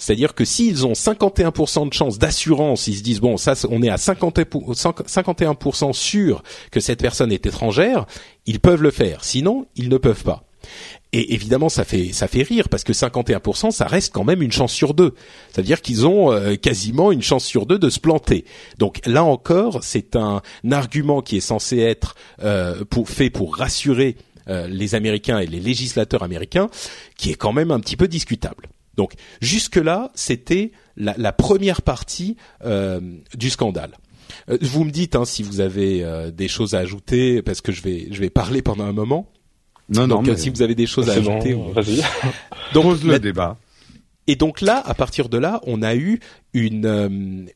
C'est-à-dire 0.00 0.34
que 0.34 0.46
s'ils 0.46 0.86
ont 0.86 0.94
51% 0.94 1.88
de 1.88 1.92
chance 1.92 2.18
d'assurance, 2.18 2.86
ils 2.86 2.96
se 2.96 3.02
disent 3.02 3.20
bon 3.20 3.36
ça 3.36 3.52
on 3.68 3.82
est 3.82 3.90
à 3.90 3.96
51% 3.96 5.92
sûr 5.92 6.42
que 6.70 6.80
cette 6.80 7.00
personne 7.00 7.30
est 7.30 7.44
étrangère, 7.44 8.06
ils 8.46 8.60
peuvent 8.60 8.82
le 8.82 8.90
faire. 8.90 9.22
Sinon, 9.24 9.66
ils 9.76 9.90
ne 9.90 9.98
peuvent 9.98 10.24
pas. 10.24 10.44
Et 11.12 11.34
évidemment, 11.34 11.68
ça 11.68 11.84
fait 11.84 12.12
ça 12.12 12.28
fait 12.28 12.42
rire 12.42 12.70
parce 12.70 12.82
que 12.82 12.94
51%, 12.94 13.72
ça 13.72 13.86
reste 13.86 14.14
quand 14.14 14.24
même 14.24 14.40
une 14.40 14.52
chance 14.52 14.72
sur 14.72 14.94
deux. 14.94 15.14
C'est-à-dire 15.52 15.82
qu'ils 15.82 16.06
ont 16.06 16.32
euh, 16.32 16.54
quasiment 16.54 17.12
une 17.12 17.22
chance 17.22 17.44
sur 17.44 17.66
deux 17.66 17.78
de 17.78 17.90
se 17.90 18.00
planter. 18.00 18.46
Donc 18.78 19.00
là 19.04 19.22
encore, 19.22 19.82
c'est 19.82 20.16
un 20.16 20.40
argument 20.70 21.20
qui 21.20 21.36
est 21.36 21.40
censé 21.40 21.78
être 21.78 22.14
euh, 22.42 22.84
fait 23.04 23.28
pour 23.28 23.56
rassurer 23.56 24.16
euh, 24.48 24.66
les 24.66 24.94
Américains 24.94 25.40
et 25.40 25.46
les 25.46 25.60
législateurs 25.60 26.22
américains, 26.22 26.70
qui 27.16 27.30
est 27.30 27.34
quand 27.34 27.52
même 27.52 27.70
un 27.70 27.80
petit 27.80 27.96
peu 27.96 28.08
discutable. 28.08 28.68
Donc 29.00 29.14
jusque 29.40 29.76
là, 29.76 30.10
c'était 30.14 30.72
la, 30.98 31.14
la, 31.16 31.32
première 31.32 31.80
partie 31.80 32.36
du 33.34 33.48
scandale. 33.48 33.92
Vous 34.60 34.84
me 34.84 34.90
dites 34.90 35.16
hein, 35.16 35.24
si 35.24 35.42
vous 35.42 35.60
avez 35.60 36.04
des 36.32 36.48
choses 36.48 36.74
à 36.74 36.80
ajouter 36.80 37.40
parce 37.40 37.62
que 37.62 37.72
je 37.72 37.80
vais 37.80 38.08
je 38.10 38.20
vais 38.20 38.28
parler 38.28 38.60
pendant 38.60 38.84
un 38.84 38.92
moment. 38.92 39.32
Non, 39.88 40.06
non. 40.06 40.22
Donc, 40.22 40.38
si 40.38 40.50
vous 40.50 40.60
avez 40.60 40.74
des 40.74 40.86
choses 40.86 41.08
à 41.08 41.14
ajouter, 41.14 41.54
vas-y. 41.74 42.02
Donc 42.74 43.02
le 43.02 43.18
débat. 43.18 43.56
Et 44.26 44.36
donc 44.36 44.60
là, 44.60 44.82
à 44.84 44.94
partir 44.94 45.28
de 45.28 45.38
là, 45.38 45.60
on 45.66 45.82
a 45.82 45.96
eu 45.96 46.20
une, 46.52 46.86
euh, 46.86 47.08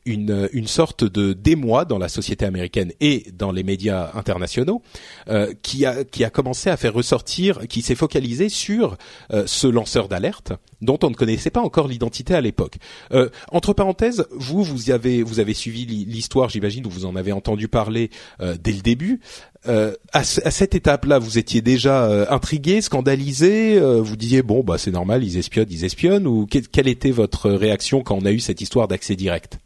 une, 0.05 0.49
une 0.53 0.67
sorte 0.67 1.03
de 1.03 1.33
démoi 1.33 1.85
dans 1.85 1.97
la 1.97 2.07
société 2.07 2.45
américaine 2.45 2.91
et 2.99 3.25
dans 3.33 3.51
les 3.51 3.63
médias 3.63 4.11
internationaux 4.13 4.81
euh, 5.27 5.53
qui, 5.61 5.85
a, 5.85 6.03
qui 6.03 6.23
a 6.23 6.29
commencé 6.29 6.69
à 6.69 6.77
faire 6.77 6.93
ressortir, 6.93 7.67
qui 7.67 7.81
s'est 7.81 7.95
focalisé 7.95 8.49
sur 8.49 8.97
euh, 9.31 9.43
ce 9.45 9.67
lanceur 9.67 10.07
d'alerte 10.07 10.53
dont 10.81 10.99
on 11.03 11.09
ne 11.09 11.15
connaissait 11.15 11.49
pas 11.49 11.61
encore 11.61 11.87
l'identité 11.87 12.33
à 12.33 12.41
l'époque. 12.41 12.75
Euh, 13.11 13.29
entre 13.51 13.73
parenthèses, 13.73 14.25
vous, 14.31 14.63
vous 14.63 14.91
avez, 14.91 15.23
vous 15.23 15.39
avez 15.39 15.53
suivi 15.53 15.85
l'histoire, 15.85 16.49
j'imagine, 16.49 16.85
ou 16.85 16.89
vous 16.89 17.05
en 17.05 17.15
avez 17.15 17.31
entendu 17.31 17.67
parler 17.67 18.09
euh, 18.41 18.55
dès 18.61 18.71
le 18.71 18.81
début. 18.81 19.19
Euh, 19.67 19.95
à, 20.13 20.19
à, 20.19 20.23
cette 20.23 20.75
étape-là, 20.75 21.17
vous 21.17 21.39
étiez 21.39 21.61
déjà 21.61 22.31
intrigué, 22.31 22.81
scandalisé, 22.81 23.79
vous 23.79 24.15
disiez 24.15 24.43
bon 24.43 24.63
bah 24.63 24.77
c'est 24.77 24.91
normal, 24.91 25.23
ils 25.23 25.37
espionnent, 25.37 25.67
ils 25.71 25.85
espionnent, 25.85 26.27
ou 26.27 26.45
quelle 26.45 26.87
était 26.87 27.09
votre 27.09 27.49
réaction 27.49 28.03
quand 28.03 28.15
on 28.21 28.25
a 28.25 28.31
eu 28.31 28.39
cette 28.39 28.61
histoire 28.61 28.84
d'accès 28.87 29.15
direct? 29.15 29.59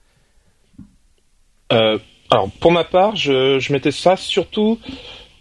Euh, 1.72 1.98
Alors 2.32 2.50
pour 2.60 2.72
ma 2.72 2.84
part, 2.84 3.16
je, 3.16 3.60
je 3.60 3.74
mettais 3.74 3.92
ça 3.92 4.16
surtout 4.16 4.80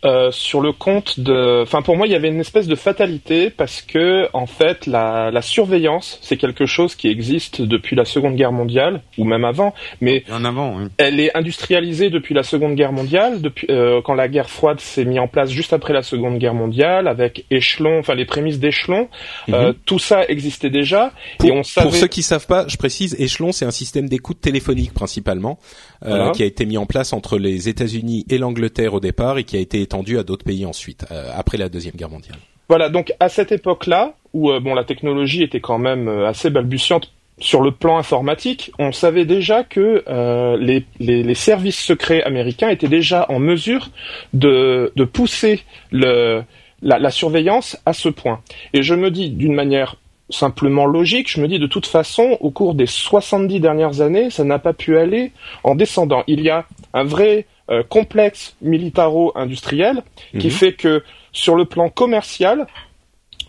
euh, 0.04 0.30
sur 0.30 0.60
le 0.60 0.72
compte 0.72 1.18
de. 1.18 1.62
Enfin, 1.62 1.82
pour 1.82 1.96
moi, 1.96 2.06
il 2.06 2.12
y 2.12 2.14
avait 2.16 2.28
une 2.28 2.40
espèce 2.40 2.68
de 2.68 2.74
fatalité 2.74 3.50
parce 3.50 3.82
que, 3.82 4.28
en 4.32 4.46
fait, 4.46 4.86
la, 4.86 5.30
la 5.32 5.42
surveillance, 5.42 6.18
c'est 6.22 6.36
quelque 6.36 6.66
chose 6.66 6.94
qui 6.94 7.08
existe 7.08 7.62
depuis 7.62 7.96
la 7.96 8.04
Seconde 8.04 8.36
Guerre 8.36 8.52
mondiale 8.52 9.02
ou 9.18 9.24
même 9.24 9.44
avant, 9.44 9.74
mais 10.00 10.24
en 10.30 10.44
avant, 10.44 10.76
oui. 10.76 10.84
elle 10.98 11.18
est 11.18 11.36
industrialisée 11.36 12.10
depuis 12.10 12.34
la 12.34 12.42
Seconde 12.42 12.76
Guerre 12.76 12.92
mondiale, 12.92 13.40
depuis 13.40 13.66
euh, 13.70 14.00
quand 14.04 14.14
la 14.14 14.28
guerre 14.28 14.50
froide 14.50 14.80
s'est 14.80 15.04
mise 15.04 15.18
en 15.18 15.28
place 15.28 15.50
juste 15.50 15.72
après 15.72 15.92
la 15.92 16.02
Seconde 16.02 16.38
Guerre 16.38 16.54
mondiale, 16.54 17.08
avec 17.08 17.44
échelon, 17.50 17.98
enfin 17.98 18.14
les 18.14 18.24
prémices 18.26 18.60
d'échelon. 18.60 19.08
euh, 19.48 19.68
mhm. 19.68 19.74
tout 19.84 19.98
ça 19.98 20.24
existait 20.28 20.70
déjà. 20.70 21.12
Pour, 21.38 21.48
et 21.48 21.52
on 21.52 21.62
savait... 21.62 21.88
pour 21.88 21.96
ceux 21.96 22.06
qui 22.06 22.22
savent 22.22 22.46
pas, 22.46 22.66
je 22.68 22.76
précise, 22.76 23.16
échelon, 23.18 23.52
c'est 23.52 23.64
un 23.64 23.72
système 23.72 24.08
d'écoute 24.08 24.40
téléphonique 24.40 24.94
principalement 24.94 25.58
voilà. 26.04 26.30
qui 26.30 26.42
a 26.42 26.46
été 26.46 26.66
mis 26.66 26.78
en 26.78 26.86
place 26.86 27.12
entre 27.12 27.38
les 27.38 27.68
États-Unis 27.68 28.24
et 28.28 28.38
l'Angleterre 28.38 28.94
au 28.94 29.00
départ 29.00 29.38
et 29.38 29.44
qui 29.44 29.56
a 29.56 29.60
été 29.60 29.80
étendu 29.80 30.18
à 30.18 30.22
d'autres 30.22 30.44
pays 30.44 30.66
ensuite, 30.66 31.06
euh, 31.10 31.30
après 31.34 31.58
la 31.58 31.68
Deuxième 31.68 31.94
Guerre 31.94 32.10
mondiale. 32.10 32.38
Voilà, 32.68 32.90
donc 32.90 33.14
à 33.18 33.28
cette 33.28 33.50
époque-là, 33.50 34.14
où 34.34 34.50
euh, 34.50 34.60
bon 34.60 34.74
la 34.74 34.84
technologie 34.84 35.42
était 35.42 35.60
quand 35.60 35.78
même 35.78 36.08
euh, 36.08 36.28
assez 36.28 36.50
balbutiante 36.50 37.12
sur 37.40 37.62
le 37.62 37.70
plan 37.70 37.98
informatique, 37.98 38.72
on 38.78 38.92
savait 38.92 39.24
déjà 39.24 39.62
que 39.62 40.04
euh, 40.08 40.56
les, 40.58 40.84
les, 40.98 41.22
les, 41.22 41.34
services 41.34 41.78
secrets 41.78 42.22
américains 42.24 42.68
étaient 42.68 42.88
déjà 42.88 43.26
en 43.28 43.38
mesure 43.38 43.90
de, 44.32 44.92
de 44.96 45.04
pousser 45.04 45.62
le, 45.92 46.42
la, 46.82 46.98
la, 46.98 47.10
surveillance 47.10 47.78
à 47.86 47.92
ce 47.92 48.08
point. 48.08 48.40
Et 48.72 48.82
je 48.82 48.94
me 48.94 49.10
dis 49.10 49.30
d'une 49.30 49.54
manière 49.54 49.96
simplement 50.30 50.86
logique, 50.86 51.30
je 51.30 51.40
me 51.40 51.48
dis 51.48 51.58
de 51.58 51.66
toute 51.66 51.86
façon, 51.86 52.36
au 52.40 52.50
cours 52.50 52.74
des 52.74 52.86
70 52.86 53.60
dernières 53.60 54.00
années, 54.00 54.30
ça 54.30 54.44
n'a 54.44 54.58
pas 54.58 54.72
pu 54.72 54.98
aller 54.98 55.32
en 55.64 55.74
descendant. 55.74 56.22
Il 56.26 56.40
y 56.42 56.50
a 56.50 56.66
un 56.92 57.04
vrai 57.04 57.46
euh, 57.70 57.82
complexe 57.82 58.56
militaro-industriel 58.62 60.02
qui 60.38 60.46
mhm. 60.46 60.52
fait 60.52 60.72
que 60.72 61.02
sur 61.32 61.54
le 61.54 61.64
plan 61.64 61.88
commercial, 61.88 62.66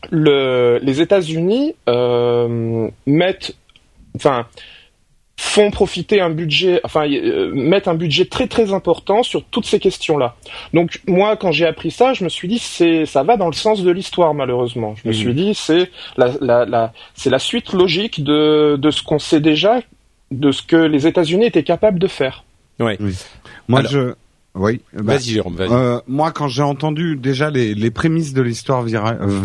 le, 0.10 0.80
les 0.82 1.02
États-Unis 1.02 1.76
euh, 1.88 2.90
mettent, 3.06 3.56
enfin, 4.16 4.48
font 5.40 5.72
profiter 5.72 6.20
un 6.20 6.30
budget, 6.30 6.82
enfin 6.84 7.10
euh, 7.10 7.50
mettent 7.54 7.88
un 7.88 7.96
budget 7.96 8.26
très 8.26 8.48
très 8.48 8.74
important 8.74 9.24
sur 9.24 9.46
toutes 9.46 9.66
ces 9.66 9.80
questions-là. 9.80 10.36
Donc 10.74 11.00
moi, 11.08 11.38
quand 11.38 11.54
j'ai 11.54 11.66
appris 11.66 11.92
ça, 11.92 12.12
je 12.12 12.26
me 12.26 12.30
suis 12.30 12.50
dit 12.50 12.60
c'est 12.60 13.06
ça 13.06 13.24
va 13.24 13.38
dans 13.38 13.48
le 13.48 13.54
sens 13.54 13.82
de 13.82 13.90
l'histoire 13.90 14.34
malheureusement. 14.34 14.96
Je 15.02 15.08
me 15.08 15.14
mhm. 15.14 15.20
suis 15.20 15.34
dit 15.34 15.54
c'est 15.56 15.92
la, 16.18 16.34
la, 16.42 16.66
la 16.66 16.92
c'est 17.16 17.30
la 17.30 17.40
suite 17.40 17.72
logique 17.72 18.22
de 18.22 18.76
de 18.76 18.92
ce 18.92 19.02
qu'on 19.02 19.18
sait 19.18 19.40
déjà, 19.40 19.80
de 20.30 20.52
ce 20.52 20.62
que 20.62 20.76
les 20.76 21.08
États-Unis 21.08 21.46
étaient 21.46 21.64
capables 21.64 22.00
de 22.00 22.08
faire. 22.08 22.44
Ouais. 22.82 22.98
Oui. 23.00 23.16
Moi, 23.70 23.80
Alors, 23.80 23.92
je 23.92 24.14
oui. 24.56 24.82
Bah, 24.94 25.14
vas-y 25.14 25.32
Jérôme, 25.32 25.56
vas-y. 25.56 25.72
Euh, 25.72 26.00
moi, 26.08 26.32
quand 26.32 26.48
j'ai 26.48 26.64
entendu 26.64 27.16
déjà 27.16 27.50
les, 27.50 27.76
les 27.76 27.92
prémices 27.92 28.34
de 28.34 28.42
l'histoire 28.42 28.86
euh, 28.86 29.38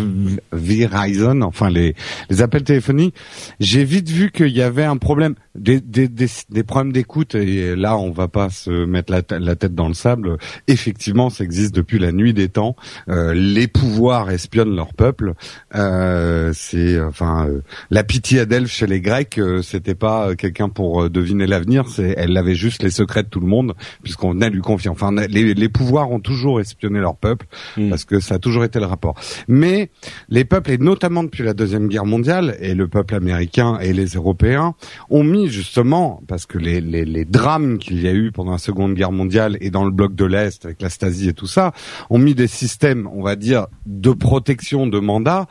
Verizon, 0.52 1.42
enfin 1.42 1.70
les, 1.70 1.94
les 2.30 2.42
appels 2.42 2.64
téléphoniques, 2.64 3.14
j'ai 3.60 3.84
vite 3.84 4.08
vu 4.08 4.30
qu'il 4.32 4.48
y 4.48 4.62
avait 4.62 4.84
un 4.84 4.96
problème, 4.96 5.34
des, 5.54 5.80
des, 5.80 6.08
des, 6.08 6.26
des 6.50 6.62
problèmes 6.62 6.92
d'écoute. 6.92 7.34
Et 7.34 7.76
là, 7.76 7.96
on 7.96 8.10
va 8.10 8.28
pas 8.28 8.50
se 8.50 8.84
mettre 8.84 9.12
la, 9.12 9.22
la, 9.38 9.56
tête 9.56 9.74
dans 9.74 9.88
le 9.88 9.94
sable. 9.94 10.36
Effectivement, 10.68 11.30
ça 11.30 11.44
existe 11.44 11.74
depuis 11.74 11.98
la 11.98 12.12
nuit 12.12 12.34
des 12.34 12.48
temps. 12.48 12.76
Euh, 13.08 13.32
les 13.34 13.68
pouvoirs 13.68 14.30
espionnent 14.30 14.74
leur 14.74 14.94
peuple. 14.94 15.34
Euh, 15.74 16.52
c'est 16.54 17.00
enfin 17.00 17.48
euh, 17.48 17.62
la 17.90 18.04
pitié 18.04 18.40
Adelphes 18.40 18.70
chez 18.70 18.86
les 18.86 19.00
Grecs, 19.00 19.38
euh, 19.38 19.62
c'était 19.62 19.94
pas 19.94 20.34
quelqu'un 20.34 20.68
pour 20.68 21.08
deviner 21.10 21.46
l'avenir. 21.46 21.88
C'est 21.88 22.14
elle 22.16 22.36
avait 22.36 22.54
juste 22.54 22.82
les 22.82 22.90
secrets 22.90 23.22
de 23.22 23.28
tout 23.28 23.40
le 23.40 23.46
monde 23.46 23.74
puisqu'on 24.02 24.32
venait 24.32 24.50
lui 24.50 24.60
confier 24.60 24.90
Enfin, 24.90 25.12
les, 25.12 25.54
les, 25.54 25.68
pouvoirs 25.68 26.10
ont 26.10 26.20
toujours 26.20 26.60
espionné 26.60 27.00
leur 27.00 27.16
peuple 27.16 27.46
mm. 27.76 27.88
parce 27.90 28.04
que 28.04 28.20
ça 28.20 28.36
a 28.36 28.38
toujours 28.38 28.64
été 28.64 28.78
le 28.78 28.86
rapport. 28.86 29.14
Mais 29.48 29.90
les 30.28 30.44
peuples, 30.44 30.72
et 30.72 30.78
notamment 30.78 31.22
depuis 31.24 31.42
la 31.42 31.54
deuxième 31.54 31.88
guerre 31.88 32.04
mondiale, 32.04 32.56
et 32.60 32.74
le 32.74 32.86
peuple 32.88 33.14
américain 33.14 33.78
et 33.80 33.92
les 33.92 34.06
Européens 34.06 34.74
ont 35.10 35.24
mis 35.24 35.43
justement 35.48 36.22
parce 36.28 36.46
que 36.46 36.58
les, 36.58 36.80
les, 36.80 37.04
les 37.04 37.24
drames 37.24 37.78
qu'il 37.78 38.00
y 38.02 38.08
a 38.08 38.12
eu 38.12 38.32
pendant 38.32 38.52
la 38.52 38.58
seconde 38.58 38.94
guerre 38.94 39.12
mondiale 39.12 39.56
et 39.60 39.70
dans 39.70 39.84
le 39.84 39.90
bloc 39.90 40.14
de 40.14 40.24
l'est 40.24 40.64
avec 40.64 40.82
la 40.82 40.90
Stasi 40.90 41.28
et 41.28 41.34
tout 41.34 41.46
ça, 41.46 41.72
ont 42.10 42.18
mis 42.18 42.34
des 42.34 42.46
systèmes, 42.46 43.08
on 43.12 43.22
va 43.22 43.36
dire, 43.36 43.66
de 43.86 44.12
protection 44.12 44.86
de 44.86 44.98
mandat 44.98 45.46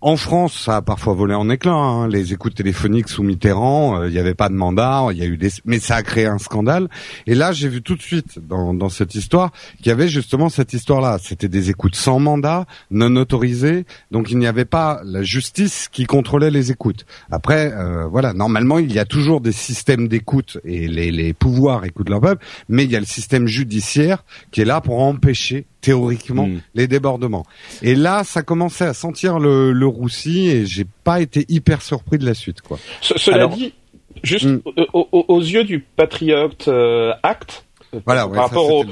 en 0.00 0.16
France, 0.16 0.64
ça 0.64 0.76
a 0.76 0.82
parfois 0.82 1.14
volé 1.14 1.34
en 1.34 1.50
éclat. 1.50 1.72
Hein. 1.72 2.08
Les 2.08 2.32
écoutes 2.32 2.54
téléphoniques 2.54 3.08
sous 3.08 3.24
Mitterrand, 3.24 4.00
euh, 4.00 4.08
il 4.08 4.12
n'y 4.12 4.20
avait 4.20 4.34
pas 4.34 4.48
de 4.48 4.54
mandat, 4.54 5.08
il 5.10 5.18
y 5.18 5.22
a 5.22 5.26
eu 5.26 5.36
des, 5.36 5.50
mais 5.64 5.80
ça 5.80 5.96
a 5.96 6.02
créé 6.04 6.26
un 6.26 6.38
scandale. 6.38 6.88
Et 7.26 7.34
là, 7.34 7.50
j'ai 7.50 7.68
vu 7.68 7.82
tout 7.82 7.96
de 7.96 8.02
suite 8.02 8.38
dans, 8.38 8.74
dans 8.74 8.88
cette 8.88 9.16
histoire 9.16 9.50
qu'il 9.78 9.88
y 9.88 9.90
avait 9.90 10.06
justement 10.06 10.50
cette 10.50 10.72
histoire-là. 10.72 11.18
C'était 11.20 11.48
des 11.48 11.70
écoutes 11.70 11.96
sans 11.96 12.20
mandat, 12.20 12.66
non 12.92 13.16
autorisées, 13.16 13.86
donc 14.12 14.30
il 14.30 14.38
n'y 14.38 14.46
avait 14.46 14.64
pas 14.64 15.00
la 15.04 15.22
justice 15.22 15.88
qui 15.90 16.06
contrôlait 16.06 16.50
les 16.50 16.70
écoutes. 16.70 17.04
Après, 17.32 17.72
euh, 17.72 18.06
voilà, 18.06 18.32
normalement, 18.32 18.78
il 18.78 18.92
y 18.92 19.00
a 19.00 19.04
toujours 19.04 19.40
des 19.40 19.52
systèmes 19.52 20.06
d'écoute 20.06 20.58
et 20.64 20.86
les, 20.86 21.10
les 21.10 21.32
pouvoirs 21.32 21.84
écoutent 21.84 22.10
leur 22.10 22.20
peuple, 22.20 22.44
mais 22.68 22.84
il 22.84 22.90
y 22.92 22.96
a 22.96 23.00
le 23.00 23.06
système 23.06 23.48
judiciaire 23.48 24.22
qui 24.52 24.60
est 24.60 24.64
là 24.64 24.80
pour 24.80 25.00
empêcher 25.00 25.66
théoriquement 25.80 26.46
mm. 26.46 26.60
les 26.74 26.86
débordements. 26.86 27.46
Et 27.82 27.94
là, 27.94 28.24
ça 28.24 28.42
commençait 28.42 28.86
à 28.86 28.94
sentir 28.94 29.38
le, 29.38 29.72
le 29.72 29.86
roussi 29.86 30.48
et 30.48 30.66
j'ai 30.66 30.86
pas 31.04 31.20
été 31.20 31.44
hyper 31.48 31.82
surpris 31.82 32.18
de 32.18 32.26
la 32.26 32.34
suite, 32.34 32.60
quoi. 32.60 32.78
cela 33.00 33.36
Alors, 33.36 33.50
dit, 33.50 33.74
juste 34.22 34.46
mm. 34.46 34.60
aux, 34.92 35.08
aux, 35.12 35.40
yeux 35.40 35.64
du 35.64 35.80
Patriot 35.80 36.50
euh, 36.68 37.12
Act, 37.22 37.64
voilà, 38.04 38.26
par 38.28 38.44
rapport 38.44 38.70
aux, 38.70 38.84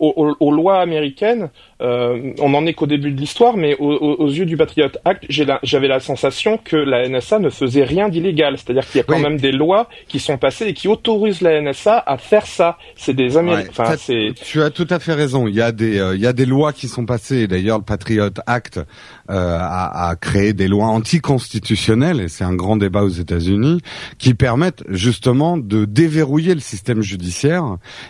aux, 0.00 0.36
aux, 0.38 0.52
lois 0.52 0.80
américaines, 0.80 1.50
euh, 1.82 2.32
on 2.38 2.50
n'en 2.50 2.64
est 2.66 2.74
qu'au 2.74 2.86
début 2.86 3.10
de 3.10 3.20
l'histoire, 3.20 3.56
mais 3.56 3.76
aux, 3.78 4.28
yeux 4.28 4.46
du 4.46 4.56
Patriot 4.56 4.88
Act, 5.04 5.24
j'avais 5.28 5.88
la, 5.88 5.94
la, 5.94 6.00
sensation 6.00 6.58
que 6.62 6.76
la 6.76 7.08
NSA 7.08 7.40
ne 7.40 7.50
faisait 7.50 7.82
rien 7.82 8.08
d'illégal. 8.08 8.56
C'est-à-dire 8.56 8.86
qu'il 8.86 8.98
y 8.98 9.00
a 9.00 9.04
quand 9.04 9.16
oui. 9.16 9.22
même 9.22 9.38
des 9.38 9.52
lois 9.52 9.88
qui 10.06 10.20
sont 10.20 10.38
passées 10.38 10.66
et 10.66 10.74
qui 10.74 10.86
autorisent 10.86 11.40
la 11.40 11.60
NSA 11.60 12.02
à 12.06 12.18
faire 12.18 12.46
ça. 12.46 12.78
C'est 12.94 13.14
des 13.14 13.36
Américains. 13.36 13.84
Ouais, 13.84 14.32
tu 14.34 14.62
as 14.62 14.70
tout 14.70 14.86
à 14.90 15.00
fait 15.00 15.14
raison. 15.14 15.48
Il 15.48 15.54
y 15.54 15.60
a 15.60 15.72
des, 15.72 15.98
euh, 15.98 16.14
il 16.14 16.20
y 16.20 16.26
a 16.26 16.32
des 16.32 16.46
lois 16.46 16.72
qui 16.72 16.86
sont 16.86 17.04
passées. 17.04 17.48
D'ailleurs, 17.48 17.78
le 17.78 17.84
Patriot 17.84 18.30
Act 18.46 18.78
euh, 18.78 18.82
a, 19.28 20.08
a, 20.08 20.16
créé 20.16 20.52
des 20.52 20.68
lois 20.68 20.86
anticonstitutionnelles, 20.86 22.20
et 22.20 22.28
c'est 22.28 22.44
un 22.44 22.54
grand 22.54 22.76
débat 22.76 23.02
aux 23.02 23.08
États-Unis, 23.08 23.80
qui 24.18 24.34
permettent 24.34 24.84
justement 24.88 25.56
de 25.56 25.84
déverrouiller 25.84 26.54
le 26.54 26.60
système 26.60 27.02
judiciaire. 27.02 27.64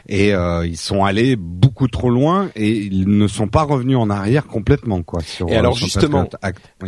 Et 0.09 0.33
ils 0.33 0.77
sont 0.77 1.05
allés 1.05 1.37
beaucoup 1.37 1.89
trop 1.89 2.11
loin 2.11 2.51
et 2.57 2.71
ils 2.71 3.09
ne 3.09 3.27
sont 3.27 3.49
pas 3.49 3.62
pas 3.67 3.75
revenu 3.75 3.97
en 3.97 4.11
arrière 4.11 4.47
complètement, 4.47 5.03
quoi. 5.03 5.21
Sur, 5.21 5.49
et 5.49 5.57
alors 5.57 5.75
justement, 5.75 6.29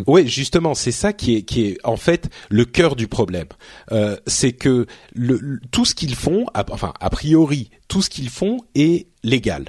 oui. 0.07 0.27
justement, 0.27 0.75
c'est 0.75 0.93
ça 0.93 1.13
qui 1.13 1.37
est 1.37 1.43
qui 1.43 1.67
est 1.67 1.79
en 1.85 1.97
fait 1.97 2.31
le 2.51 2.65
cœur 2.65 2.97
du 2.97 3.09
problème. 3.09 3.47
Euh, 3.93 4.17
c'est 4.27 4.53
que 4.53 4.87
le, 5.15 5.61
tout 5.71 5.85
ce 5.85 5.95
qu'ils 5.95 6.15
font, 6.15 6.47
enfin 6.55 6.93
a 7.01 7.11
priori, 7.11 7.71
tout 7.89 8.03
ce 8.03 8.11
qu'ils 8.11 8.31
font 8.31 8.59
est 8.75 9.09
légal. 9.23 9.67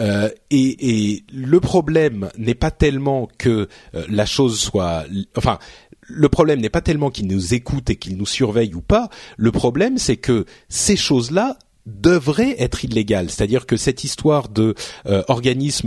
Euh, 0.00 0.28
et, 0.50 1.12
et, 1.12 1.24
le 1.32 1.60
problème 1.60 2.30
n'est 2.36 2.56
pas 2.56 2.72
tellement 2.72 3.28
que 3.38 3.68
euh, 3.94 4.04
la 4.08 4.26
chose 4.26 4.58
soit, 4.58 5.04
enfin, 5.36 5.58
le 6.00 6.28
problème 6.28 6.60
n'est 6.60 6.70
pas 6.70 6.80
tellement 6.80 7.10
qu'ils 7.10 7.28
nous 7.28 7.54
écoutent 7.54 7.90
et 7.90 7.96
qu'ils 7.96 8.16
nous 8.16 8.26
surveillent 8.26 8.74
ou 8.74 8.80
pas. 8.80 9.08
Le 9.36 9.52
problème, 9.52 9.98
c'est 9.98 10.16
que 10.16 10.46
ces 10.68 10.96
choses-là 10.96 11.58
devraient 11.86 12.54
être 12.58 12.84
illégales. 12.84 13.30
C'est-à-dire 13.30 13.66
que 13.66 13.76
cette 13.76 14.04
histoire 14.04 14.48
de 14.48 14.74
euh, 15.06 15.22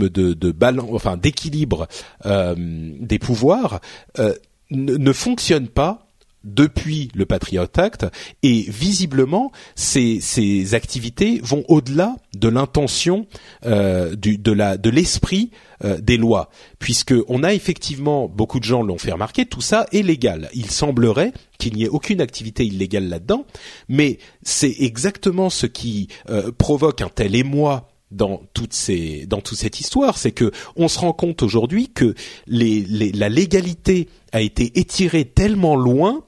de, 0.08 0.34
de 0.34 0.54
enfin 0.92 1.16
d'équilibre 1.16 1.88
euh, 2.26 2.54
des 2.56 3.18
pouvoirs 3.18 3.80
ne, 4.18 4.96
ne 4.96 5.12
fonctionne 5.12 5.68
pas 5.68 6.05
depuis 6.46 7.10
le 7.14 7.26
Patriot 7.26 7.66
Act 7.76 8.06
et 8.42 8.64
visiblement 8.68 9.52
ces, 9.74 10.20
ces 10.20 10.74
activités 10.74 11.40
vont 11.42 11.64
au-delà 11.68 12.16
de 12.36 12.48
l'intention 12.48 13.26
euh, 13.66 14.14
de 14.16 14.52
la 14.52 14.76
de 14.76 14.88
l'esprit 14.88 15.50
euh, 15.84 16.00
des 16.00 16.16
lois. 16.16 16.48
Puisque 16.78 17.14
on 17.28 17.42
a 17.42 17.52
effectivement 17.52 18.28
beaucoup 18.28 18.60
de 18.60 18.64
gens 18.64 18.82
l'ont 18.82 18.98
fait 18.98 19.12
remarquer 19.12 19.44
tout 19.44 19.60
ça 19.60 19.86
est 19.92 20.02
légal. 20.02 20.48
Il 20.54 20.70
semblerait 20.70 21.32
qu'il 21.58 21.74
n'y 21.74 21.84
ait 21.84 21.88
aucune 21.88 22.20
activité 22.20 22.64
illégale 22.64 23.08
là-dedans 23.08 23.44
mais 23.88 24.18
c'est 24.42 24.74
exactement 24.80 25.50
ce 25.50 25.66
qui 25.66 26.08
euh, 26.30 26.52
provoque 26.56 27.02
un 27.02 27.08
tel 27.08 27.34
émoi 27.34 27.88
dans 28.10 28.42
toutes 28.54 28.72
ces 28.72 29.26
dans 29.26 29.40
toute 29.40 29.58
cette 29.58 29.80
histoire, 29.80 30.16
c'est 30.16 30.32
que 30.32 30.52
on 30.76 30.88
se 30.88 30.98
rend 30.98 31.12
compte 31.12 31.42
aujourd'hui 31.42 31.88
que 31.88 32.14
les, 32.46 32.80
les, 32.82 33.12
la 33.12 33.28
légalité 33.28 34.08
a 34.32 34.40
été 34.40 34.78
étirée 34.78 35.24
tellement 35.24 35.76
loin 35.76 36.22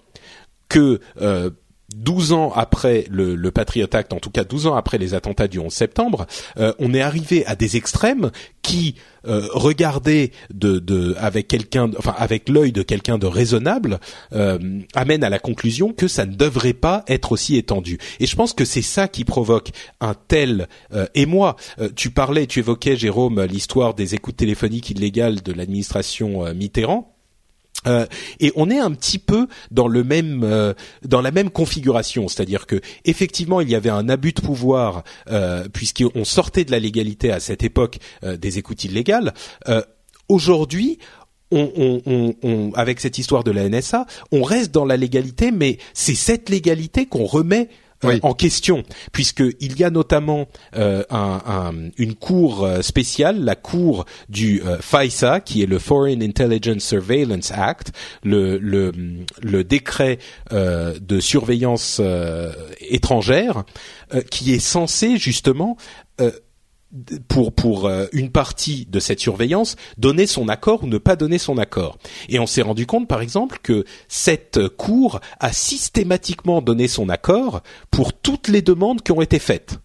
que 0.69 1.01
euh, 1.21 1.51
12 1.95 2.33
ans 2.33 2.53
après 2.55 3.07
le, 3.11 3.35
le, 3.35 3.51
Patriot 3.51 3.89
Act, 3.93 4.13
en 4.13 4.19
tout 4.19 4.31
cas 4.31 4.45
12 4.45 4.67
ans 4.67 4.75
après 4.75 4.99
les 4.99 5.15
attentats 5.15 5.49
du 5.49 5.59
11 5.59 5.73
septembre, 5.73 6.27
euh, 6.59 6.73
on 6.79 6.93
est 6.93 7.01
arrivé 7.01 7.47
à 7.47 7.57
des 7.57 7.77
extrêmes 7.77 8.31
qui, 8.61 8.97
euh, 9.27 9.49
de, 10.51 10.79
de, 10.79 11.15
avec 11.19 11.49
quelqu'un, 11.49 11.91
enfin 11.97 12.15
avec 12.19 12.51
l'œil 12.51 12.73
de 12.73 12.83
quelqu'un 12.83 13.17
de 13.17 13.27
raisonnable, 13.27 14.01
euh, 14.35 14.59
amènent 14.95 15.25
à 15.25 15.31
la 15.31 15.39
conclusion 15.39 15.95
que 15.95 16.09
ça 16.09 16.27
ne 16.27 16.35
devrait 16.35 16.75
pas 16.75 17.05
être 17.09 17.33
aussi 17.33 17.57
étendu. 17.57 17.99
Et 18.21 18.27
je 18.27 18.37
pense 18.37 18.53
que 18.53 18.67
c'est 18.67 18.83
ça 18.83 19.09
qui 19.09 19.25
provoque 19.25 19.71
un 20.01 20.15
tel 20.15 20.69
euh, 20.93 21.07
émoi. 21.15 21.57
Euh, 21.79 21.89
tu 21.97 22.11
parlais, 22.11 22.47
tu 22.47 22.59
évoquais 22.59 22.97
Jérôme 22.97 23.43
l'histoire 23.45 23.95
des 23.95 24.15
écoutes 24.15 24.37
téléphoniques 24.37 24.91
illégales 24.91 25.43
de 25.43 25.53
l'administration 25.55 26.45
euh, 26.45 26.53
Mitterrand. 26.53 27.18
Euh, 27.87 28.07
et 28.41 28.53
on 28.57 28.71
est 28.71 28.79
un 28.79 28.91
petit 28.91 29.19
peu 29.19 29.47
dans 29.71 29.87
le 29.87 30.03
même 30.03 30.43
euh, 30.43 30.75
dans 31.05 31.21
la 31.21 31.31
même 31.31 31.51
configuration, 31.51 32.27
c'est-à-dire 32.29 32.67
que 32.67 32.81
effectivement 33.05 33.61
il 33.61 33.71
y 33.71 33.75
avait 33.75 33.91
un 33.91 34.09
abus 34.09 34.33
de 34.33 34.41
pouvoir 34.41 35.05
euh, 35.31 35.69
puisqu'on 35.73 36.25
sortait 36.25 36.65
de 36.65 36.73
la 36.73 36.81
légalité 36.81 37.31
à 37.31 37.41
cette 37.41 37.63
époque 37.63 37.99
euh, 38.25 38.37
des 38.37 38.59
écoutes 38.59 38.85
illégales. 38.85 39.33
Aujourd'hui, 40.29 40.99
on, 41.51 42.03
on, 42.05 42.35
on, 42.43 42.73
avec 42.75 43.01
cette 43.01 43.17
histoire 43.17 43.45
de 43.45 43.51
la 43.51 43.67
NSA, 43.69 44.07
on 44.33 44.43
reste 44.43 44.73
dans 44.73 44.85
la 44.85 44.99
légalité, 44.99 45.51
mais 45.51 45.79
c'est 45.95 46.15
cette 46.15 46.51
légalité 46.51 47.07
qu'on 47.07 47.25
remet 47.25 47.71
euh, 48.05 48.19
en 48.23 48.33
question, 48.33 48.85
puisqu'il 49.13 49.79
y 49.79 49.85
a 49.85 49.91
notamment 49.91 50.47
euh, 50.77 51.03
un, 51.11 51.73
une 51.97 52.15
cour 52.15 52.65
euh, 52.65 52.81
spéciale, 52.83 53.45
la 53.45 53.57
cour 53.57 54.05
du 54.29 54.63
FISA, 54.81 55.41
qui 55.41 55.63
est 55.63 55.67
le 55.67 55.79
Foreign 55.79 56.23
Intelligence 56.23 56.85
Surveillance 56.85 57.51
Act, 57.51 57.93
le, 58.23 58.59
le, 58.59 58.93
le 59.43 59.65
décret 59.65 60.19
de 60.51 61.21
surveillance 61.21 62.01
étrangère, 62.81 63.65
qui 64.31 64.55
est 64.55 64.59
censé 64.59 65.17
justement 65.17 65.77
pour 67.29 67.53
pour 67.53 67.87
euh, 67.87 68.07
une 68.13 68.31
partie 68.31 68.87
de 68.87 68.99
cette 69.01 69.21
surveillance 69.21 69.77
donner 69.99 70.27
son 70.27 70.49
accord 70.49 70.85
ou 70.85 70.87
ne 70.87 70.99
pas 70.99 71.17
donner 71.17 71.39
son 71.39 71.59
accord. 71.59 71.99
Et 72.29 72.39
on 72.39 72.47
s'est 72.47 72.63
rendu 72.63 72.87
compte 72.87 73.09
par 73.09 73.21
exemple 73.21 73.59
que 73.63 73.85
cette 74.09 74.69
cour 74.69 75.21
a 75.41 75.53
systématiquement 75.53 76.63
donné 76.63 76.89
son 76.89 77.09
accord 77.09 77.63
pour 77.91 78.13
toutes 78.13 78.49
les 78.49 78.63
demandes 78.63 79.03
qui 79.03 79.13
ont 79.13 79.23
été 79.23 79.39
faites. 79.39 79.79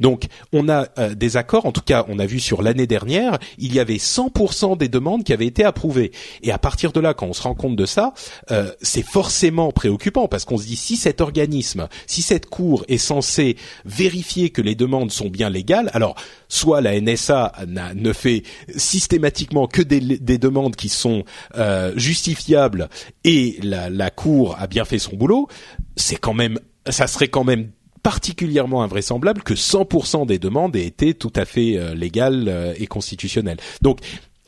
Donc, 0.00 0.26
on 0.52 0.68
a 0.68 0.88
euh, 0.98 1.14
des 1.14 1.36
accords. 1.36 1.66
En 1.66 1.72
tout 1.72 1.82
cas, 1.82 2.04
on 2.08 2.18
a 2.18 2.26
vu 2.26 2.40
sur 2.40 2.62
l'année 2.62 2.86
dernière, 2.86 3.38
il 3.58 3.72
y 3.74 3.78
avait 3.78 3.96
100% 3.96 4.76
des 4.76 4.88
demandes 4.88 5.24
qui 5.24 5.32
avaient 5.32 5.46
été 5.46 5.64
approuvées. 5.64 6.10
Et 6.42 6.50
à 6.50 6.58
partir 6.58 6.92
de 6.92 7.00
là, 7.00 7.14
quand 7.14 7.26
on 7.26 7.32
se 7.32 7.42
rend 7.42 7.54
compte 7.54 7.76
de 7.76 7.86
ça, 7.86 8.14
euh, 8.50 8.70
c'est 8.80 9.04
forcément 9.04 9.70
préoccupant 9.70 10.26
parce 10.26 10.44
qu'on 10.44 10.58
se 10.58 10.66
dit 10.66 10.76
si 10.76 10.96
cet 10.96 11.20
organisme, 11.20 11.88
si 12.06 12.22
cette 12.22 12.46
cour 12.46 12.84
est 12.88 12.98
censée 12.98 13.56
vérifier 13.84 14.50
que 14.50 14.62
les 14.62 14.74
demandes 14.74 15.10
sont 15.10 15.28
bien 15.28 15.50
légales, 15.50 15.90
alors 15.92 16.16
soit 16.48 16.80
la 16.80 16.98
NSA 17.00 17.52
ne 17.94 18.12
fait 18.12 18.42
systématiquement 18.76 19.66
que 19.66 19.82
des, 19.82 20.38
demandes 20.38 20.76
qui 20.76 20.88
sont 20.88 21.24
euh, 21.56 21.92
justifiables 21.96 22.88
et 23.24 23.58
la, 23.62 23.90
la 23.90 24.10
cour 24.10 24.56
a 24.58 24.66
bien 24.66 24.84
fait 24.84 24.98
son 24.98 25.16
boulot, 25.16 25.48
c'est 25.96 26.16
quand 26.16 26.34
même 26.34 26.58
ça 26.88 27.06
serait 27.06 27.28
quand 27.28 27.44
même 27.44 27.70
particulièrement 28.02 28.82
invraisemblable 28.82 29.42
que 29.42 29.54
100% 29.54 30.26
des 30.26 30.38
demandes 30.38 30.76
aient 30.76 30.86
été 30.86 31.14
tout 31.14 31.32
à 31.36 31.44
fait 31.44 31.76
euh, 31.76 31.94
légales 31.94 32.48
euh, 32.48 32.74
et 32.76 32.86
constitutionnelles. 32.86 33.58
Donc 33.82 34.00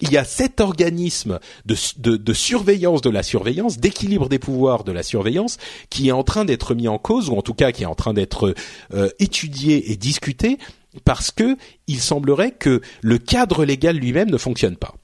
il 0.02 0.10
y 0.10 0.16
a 0.16 0.24
cet 0.24 0.60
organisme 0.60 1.38
de, 1.64 1.76
de, 2.16 2.32
surveillance 2.32 3.02
de 3.02 3.10
la 3.10 3.22
surveillance, 3.22 3.78
d'équilibre 3.78 4.28
des 4.28 4.40
pouvoirs 4.40 4.82
de 4.82 4.90
la 4.90 5.04
surveillance, 5.04 5.58
qui 5.90 6.08
est 6.08 6.12
en 6.12 6.24
train 6.24 6.44
d'être 6.44 6.74
mis 6.74 6.88
en 6.88 6.98
cause, 6.98 7.30
ou 7.30 7.36
en 7.36 7.42
tout 7.42 7.54
cas 7.54 7.70
qui 7.70 7.84
est 7.84 7.86
en 7.86 7.94
train 7.94 8.12
d'être 8.12 8.54
euh, 8.92 9.08
étudié 9.20 9.92
et 9.92 9.96
discuté, 9.96 10.58
parce 11.04 11.30
que 11.30 11.56
il 11.86 12.00
semblerait 12.00 12.50
que 12.50 12.80
le 13.00 13.18
cadre 13.18 13.64
légal 13.64 13.96
lui-même 13.96 14.28
ne 14.28 14.38
fonctionne 14.38 14.76
pas. 14.76 14.94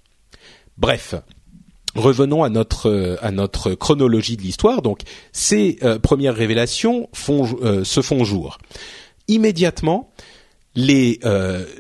Bref, 0.77 1.15
revenons 1.95 2.43
à 2.43 2.49
notre 2.49 2.89
euh, 2.89 3.17
à 3.23 3.31
notre 3.31 3.75
chronologie 3.75 4.37
de 4.37 4.43
l'histoire. 4.43 4.83
Donc, 4.83 5.03
ces 5.33 5.79
euh, 5.83 5.99
premières 5.99 6.35
révélations 6.35 7.09
euh, 7.29 7.85
se 7.85 8.03
font 8.03 8.25
jour. 8.25 8.59
Immédiatement, 9.29 10.11
les 10.75 11.21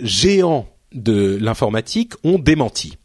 géants 0.03 0.69
de 0.93 1.39
l'informatique 1.41 2.13
ont 2.25 2.39
démenti. 2.39 2.97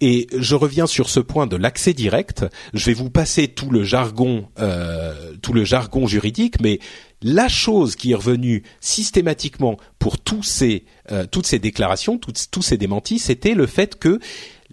Et 0.00 0.28
je 0.36 0.54
reviens 0.54 0.86
sur 0.86 1.08
ce 1.08 1.20
point 1.20 1.46
de 1.46 1.56
l'accès 1.56 1.94
direct. 1.94 2.44
Je 2.74 2.86
vais 2.86 2.92
vous 2.92 3.10
passer 3.10 3.48
tout 3.48 3.70
le 3.70 3.82
jargon, 3.82 4.48
tout 5.42 5.52
le 5.52 5.64
jargon 5.64 6.06
juridique, 6.06 6.60
mais 6.60 6.78
la 7.22 7.48
chose 7.48 7.96
qui 7.96 8.12
est 8.12 8.14
revenue 8.14 8.62
systématiquement 8.80 9.78
pour 9.98 10.18
tous 10.18 10.42
ces, 10.44 10.84
toutes 11.32 11.46
ces 11.46 11.58
déclarations, 11.58 12.18
tous 12.18 12.62
ces 12.62 12.76
démentis, 12.76 13.18
c'était 13.18 13.54
le 13.54 13.66
fait 13.66 13.98
que 13.98 14.20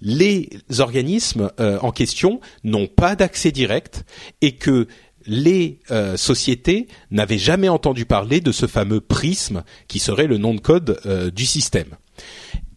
les 0.01 0.49
organismes 0.79 1.51
euh, 1.60 1.79
en 1.81 1.91
question 1.91 2.39
n'ont 2.63 2.88
pas 2.88 3.15
d'accès 3.15 3.51
direct 3.51 4.05
et 4.41 4.53
que 4.53 4.88
les 5.27 5.79
euh, 5.91 6.17
sociétés 6.17 6.88
n'avaient 7.12 7.38
jamais 7.38 7.69
entendu 7.69 8.05
parler 8.05 8.41
de 8.41 8.51
ce 8.51 8.67
fameux 8.67 9.01
prisme 9.01 9.63
qui 9.88 9.99
serait 9.99 10.27
le 10.27 10.38
nom 10.38 10.53
de 10.53 10.60
code 10.60 10.99
euh, 11.05 11.31
du 11.31 11.45
système. 11.45 11.95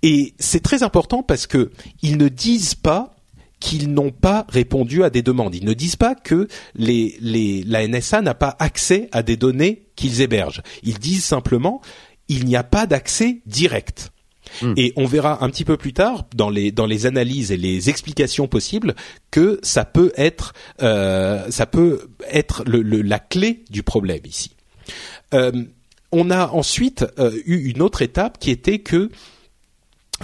Et 0.03 0.35
c'est 0.39 0.63
très 0.63 0.83
important 0.83 1.23
parce 1.23 1.47
que 1.47 1.71
ils 2.03 2.17
ne 2.17 2.29
disent 2.29 2.75
pas 2.75 3.17
qu'ils 3.61 3.93
n'ont 3.93 4.13
pas 4.13 4.47
répondu 4.49 5.03
à 5.03 5.11
des 5.11 5.23
demandes. 5.23 5.55
Ils 5.55 5.65
ne 5.65 5.75
disent 5.75 5.97
pas 5.97 6.15
que 6.15 6.47
les, 6.77 7.19
la 7.67 7.87
NSA 7.87 8.23
n'a 8.23 8.35
pas 8.35 8.57
accès 8.61 9.09
à 9.11 9.25
des 9.25 9.37
données 9.37 9.89
qu'ils 9.97 10.21
hébergent. 10.21 10.63
Ils 10.85 10.99
disent 10.99 11.25
simplement 11.25 11.83
il 12.29 12.45
n'y 12.45 12.57
a 12.57 12.63
pas 12.63 12.87
d'accès 12.87 13.41
direct. 13.47 14.13
Hmm. 14.63 14.75
Et 14.77 14.93
on 14.97 15.07
verra 15.07 15.45
un 15.45 15.51
petit 15.51 15.65
peu 15.65 15.77
plus 15.77 15.93
tard 15.93 16.27
dans 16.35 16.51
les 16.51 16.73
dans 16.73 16.87
les 16.87 17.07
analyses 17.07 17.53
et 17.53 17.57
les 17.57 17.91
explications 17.91 18.49
possibles 18.49 18.95
que 19.31 19.59
ça 19.63 19.85
peut 19.85 20.13
être 20.17 20.53
euh, 20.83 21.51
ça 21.51 21.67
peut 21.67 22.09
être 22.31 22.65
le, 22.67 22.83
la 22.83 23.19
clé 23.19 23.65
du 23.71 23.83
problème 23.83 24.23
ici. 24.25 24.51
Euh, 25.35 25.53
on 26.13 26.31
a 26.31 26.49
ensuite 26.49 27.05
euh, 27.19 27.33
eu 27.45 27.71
une 27.71 27.83
autre 27.83 28.03
étape 28.03 28.39
qui 28.39 28.51
était 28.51 28.79
que 28.79 29.11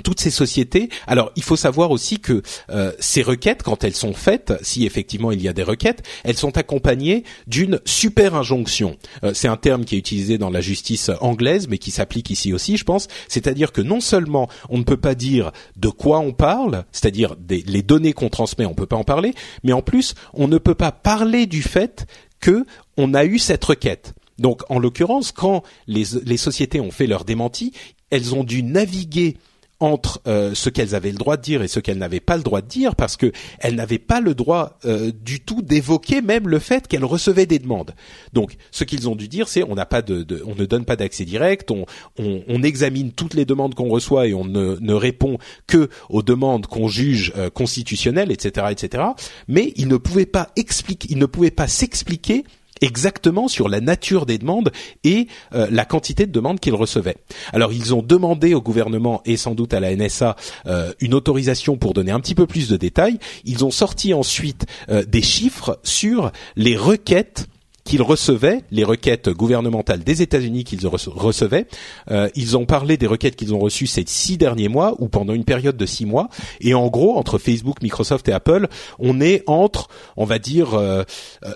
toutes 0.03 0.21
ces 0.21 0.31
sociétés. 0.31 0.89
Alors, 1.07 1.33
il 1.37 1.43
faut 1.43 1.57
savoir 1.57 1.91
aussi 1.91 2.19
que 2.19 2.43
euh, 2.71 2.93
ces 2.99 3.23
requêtes, 3.23 3.63
quand 3.63 3.85
elles 3.85 3.95
sont 3.95 4.13
faites, 4.13 4.55
si 4.63 4.87
effectivement 4.87 5.31
il 5.31 5.43
y 5.43 5.49
a 5.49 5.53
des 5.53 5.63
requêtes, 5.63 6.03
elles 6.25 6.37
sont 6.37 6.57
accompagnées 6.59 7.25
d'une 7.47 7.81
super 7.85 8.35
injonction. 8.35 8.97
Euh, 9.23 9.33
c'est 9.35 9.49
un 9.49 9.57
terme 9.57 9.85
qui 9.85 9.95
est 9.95 9.99
utilisé 9.99 10.39
dans 10.39 10.51
la 10.51 10.61
justice 10.61 11.11
anglaise, 11.21 11.69
mais 11.69 11.79
qui 11.79 11.91
s'applique 11.91 12.31
ici 12.31 12.53
aussi, 12.53 12.77
je 12.77 12.85
pense. 12.85 13.09
C'est-à-dire 13.29 13.73
que 13.73 13.81
non 13.81 14.01
seulement 14.01 14.49
on 14.69 14.79
ne 14.79 14.85
peut 14.85 14.97
pas 14.97 15.15
dire 15.15 15.53
de 15.77 15.89
quoi 15.89 16.19
on 16.19 16.33
parle, 16.33 16.85
c'est-à-dire 16.93 17.37
les 17.49 17.83
données 17.83 18.13
qu'on 18.13 18.29
transmet, 18.29 18.67
on 18.67 18.75
peut 18.75 18.87
pas 18.87 18.97
en 18.97 19.05
parler, 19.05 19.35
mais 19.63 19.73
en 19.73 19.83
plus 19.83 20.15
on 20.33 20.49
ne 20.49 20.59
peut 20.59 20.75
pas 20.75 20.93
parler 20.93 21.47
du 21.47 21.63
fait 21.63 22.07
que 22.41 22.65
on 22.97 23.15
a 23.15 23.25
eu 23.25 23.39
cette 23.39 23.65
requête. 23.65 24.15
Donc, 24.39 24.63
en 24.69 24.81
l'occurrence, 24.81 25.31
quand 25.31 25.63
les 25.87 26.37
sociétés 26.37 26.81
ont 26.81 26.91
fait 26.91 27.07
leur 27.07 27.25
démenti, 27.25 27.73
elles 28.11 28.35
ont 28.35 28.45
dû 28.45 28.63
naviguer 28.63 29.37
entre 29.81 30.21
euh, 30.27 30.55
ce 30.55 30.71
qu'elles 30.71 30.95
avaient 30.95 31.11
le 31.11 31.19
droit 31.19 31.37
de 31.37 31.43
dire 31.43 31.63
et 31.63 31.69
ce 31.69 31.81
qu'elles 31.81 31.99
n'avaient 31.99 32.21
pas 32.21 32.37
le 32.37 32.43
droit 32.43 32.61
de 32.61 32.69
dire 32.69 32.95
parce 32.95 33.17
que 33.17 33.33
elles 33.59 33.75
n'avaient 33.75 33.99
pas 33.99 34.21
le 34.21 34.35
droit 34.35 34.79
euh, 34.85 35.11
du 35.25 35.41
tout 35.41 35.63
d'évoquer 35.63 36.23
même 36.23 36.49
le 36.49 36.59
fait 36.59 36.87
qu'elles 36.87 37.05
recevaient 37.05 37.47
des 37.47 37.59
demandes. 37.59 37.95
Donc, 38.33 38.57
ce 38.71 38.85
qu'ils 38.85 39.09
ont 39.09 39.17
dû 39.17 39.29
dire, 39.29 39.49
c'est 39.49 39.65
on 39.65 39.75
n'a 39.75 39.87
pas 39.87 40.03
de, 40.03 40.23
de, 40.23 40.43
on 40.47 40.55
ne 40.55 40.65
donne 40.65 40.85
pas 40.85 40.97
d'accès 40.97 41.25
direct, 41.25 41.71
on, 41.71 41.87
on, 42.19 42.43
on, 42.49 42.63
examine 42.63 43.13
toutes 43.13 43.35
les 43.35 43.45
demandes 43.45 43.75
qu'on 43.75 43.89
reçoit 43.89 44.29
et 44.29 44.35
on 44.35 44.45
ne, 44.45 44.77
ne, 44.81 44.95
répond 44.95 45.39
que 45.67 45.91
aux 46.09 46.23
demandes 46.23 46.67
qu'on 46.67 46.89
juge 46.89 47.33
euh, 47.37 47.51
constitutionnelles, 47.51 48.31
etc., 48.31 48.69
etc. 48.71 49.05
Mais 49.49 49.73
ils 49.77 49.89
ne 49.89 49.97
pouvaient 49.97 50.25
pas 50.25 50.51
expliquer, 50.57 51.09
ils 51.11 51.19
ne 51.19 51.27
pouvaient 51.27 51.51
pas 51.51 51.69
s'expliquer 51.69 52.45
exactement 52.81 53.49
sur 53.49 53.69
la 53.69 53.81
nature 53.81 54.27
des 54.27 54.39
demandes 54.39 54.73
et 55.05 55.29
euh, 55.55 55.69
la 55.71 55.85
quantité 55.85 56.27
de 56.27 56.33
demandes 56.33 56.61
qu'ils 56.61 56.75
recevaient. 56.75 57.17
Alors 57.53 57.73
ils 57.73 57.95
ont 57.95 58.03
demandé 58.03 58.55
au 58.55 58.61
gouvernement 58.61 59.23
et 59.25 59.37
sans 59.37 59.55
doute 59.55 59.75
à 59.75 59.81
la 59.81 59.95
NSA 59.95 60.37
euh, 60.67 60.93
une 61.01 61.15
autorisation 61.15 61.77
pour 61.77 61.95
donner 61.95 62.11
un 62.11 62.21
petit 62.21 62.35
peu 62.35 62.47
plus 62.47 62.69
de 62.69 62.77
détails. 62.77 63.19
Ils 63.45 63.65
ont 63.65 63.71
sorti 63.71 64.15
ensuite 64.15 64.67
euh, 64.89 65.05
des 65.05 65.23
chiffres 65.23 65.79
sur 65.83 66.33
les 66.57 66.77
requêtes 66.77 67.47
qu'ils 67.85 68.03
recevaient, 68.03 68.63
les 68.71 68.85
requêtes 68.85 69.29
gouvernementales 69.29 70.03
des 70.03 70.23
États-Unis 70.23 70.65
qu'ils 70.65 70.87
recevaient. 70.87 71.67
Euh, 72.11 72.29
ils 72.35 72.57
ont 72.57 72.65
parlé 72.65 72.97
des 72.97 73.07
requêtes 73.07 73.37
qu'ils 73.37 73.55
ont 73.55 73.59
reçues 73.59 73.87
ces 73.87 74.05
six 74.07 74.39
derniers 74.39 74.69
mois 74.69 74.95
ou 74.99 75.09
pendant 75.09 75.35
une 75.35 75.45
période 75.45 75.77
de 75.77 75.87
six 75.87 76.07
mois. 76.07 76.29
Et 76.61 76.75
en 76.75 76.89
gros, 76.89 77.17
entre 77.17 77.39
Facebook, 77.39 77.83
Microsoft 77.83 78.29
et 78.29 78.33
Apple, 78.33 78.69
on 78.99 79.21
est 79.21 79.43
entre, 79.47 79.89
on 80.17 80.25
va 80.25 80.39
dire, 80.39 80.75
euh, 80.75 81.05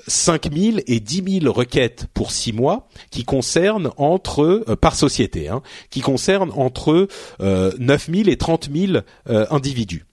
5000 0.07 0.83
et 0.87 1.01
10 1.01 1.41
000 1.41 1.53
requêtes 1.53 2.07
pour 2.13 2.31
six 2.31 2.53
mois 2.53 2.89
qui 3.11 3.25
concernent 3.25 3.91
entre, 3.97 4.65
euh, 4.69 4.77
par 4.77 4.95
société, 4.95 5.49
hein, 5.49 5.63
qui 5.91 6.01
concernent 6.01 6.53
entre 6.55 7.09
euh, 7.41 7.73
9000 7.79 8.29
et 8.29 8.37
30 8.37 8.69
000 8.73 8.99
euh, 9.29 9.47
individus. 9.51 10.05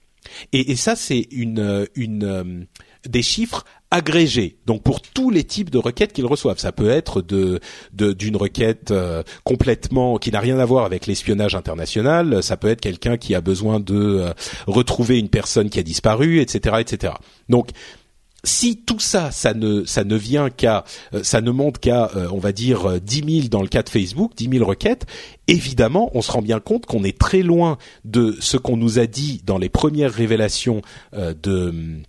Et, 0.52 0.76
ça, 0.76 0.96
c'est 0.96 1.26
une, 1.30 1.60
euh, 1.60 2.64
des 3.08 3.22
chiffres 3.22 3.64
agrégés. 3.90 4.58
Donc 4.66 4.82
pour 4.82 5.00
tous 5.00 5.30
les 5.30 5.44
types 5.44 5.70
de 5.70 5.78
requêtes 5.78 6.12
qu'ils 6.12 6.26
reçoivent, 6.26 6.58
ça 6.58 6.72
peut 6.72 6.90
être 6.90 7.22
de 7.22 7.60
d'une 7.92 8.36
requête 8.36 8.90
euh, 8.90 9.22
complètement 9.44 10.18
qui 10.18 10.32
n'a 10.32 10.40
rien 10.40 10.58
à 10.58 10.64
voir 10.64 10.84
avec 10.84 11.06
l'espionnage 11.06 11.54
international. 11.54 12.42
Ça 12.42 12.56
peut 12.56 12.68
être 12.68 12.80
quelqu'un 12.80 13.16
qui 13.16 13.34
a 13.34 13.40
besoin 13.40 13.80
de 13.80 13.94
euh, 13.94 14.32
retrouver 14.66 15.18
une 15.18 15.28
personne 15.28 15.70
qui 15.70 15.78
a 15.78 15.82
disparu, 15.82 16.40
etc., 16.40 16.76
etc. 16.80 17.14
Donc 17.48 17.70
si 18.42 18.76
tout 18.84 19.00
ça, 19.00 19.32
ça 19.32 19.54
ne, 19.54 19.84
ça 19.84 20.04
ne 20.04 20.14
vient 20.14 20.50
qu'à, 20.50 20.84
euh, 21.14 21.22
ça 21.22 21.40
ne 21.40 21.50
monte 21.50 21.78
qu'à, 21.78 22.10
on 22.30 22.38
va 22.38 22.52
dire, 22.52 23.00
10 23.00 23.40
000 23.40 23.48
dans 23.48 23.62
le 23.62 23.68
cas 23.68 23.82
de 23.82 23.88
Facebook, 23.88 24.32
10 24.36 24.58
000 24.58 24.64
requêtes, 24.64 25.06
évidemment, 25.48 26.10
on 26.14 26.22
se 26.22 26.30
rend 26.30 26.42
bien 26.42 26.60
compte 26.60 26.86
qu'on 26.86 27.02
est 27.02 27.16
très 27.16 27.42
loin 27.42 27.78
de 28.04 28.36
ce 28.40 28.56
qu'on 28.56 28.76
nous 28.76 28.98
a 28.98 29.06
dit 29.06 29.42
dans 29.44 29.58
les 29.58 29.68
premières 29.68 30.12
révélations 30.12 30.82
de 31.12 32.02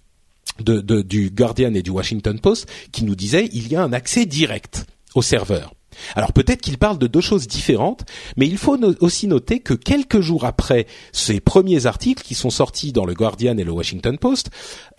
de, 0.63 0.81
de, 0.81 1.01
du 1.01 1.29
Guardian 1.29 1.73
et 1.73 1.81
du 1.81 1.89
Washington 1.89 2.39
Post 2.39 2.67
qui 2.91 3.03
nous 3.03 3.15
disait 3.15 3.49
il 3.53 3.67
y 3.67 3.75
a 3.75 3.83
un 3.83 3.93
accès 3.93 4.25
direct 4.25 4.85
au 5.15 5.21
serveur. 5.21 5.73
Alors 6.15 6.33
peut-être 6.33 6.61
qu'il 6.61 6.77
parle 6.77 6.97
de 6.97 7.07
deux 7.07 7.21
choses 7.21 7.47
différentes, 7.47 8.05
mais 8.35 8.47
il 8.47 8.57
faut 8.57 8.77
aussi 9.01 9.27
noter 9.27 9.59
que 9.59 9.73
quelques 9.73 10.21
jours 10.21 10.45
après 10.45 10.87
ces 11.11 11.39
premiers 11.39 11.85
articles 11.85 12.23
qui 12.23 12.35
sont 12.35 12.49
sortis 12.49 12.91
dans 12.91 13.05
le 13.05 13.13
Guardian 13.13 13.57
et 13.57 13.63
le 13.63 13.71
Washington 13.71 14.17
Post, 14.17 14.49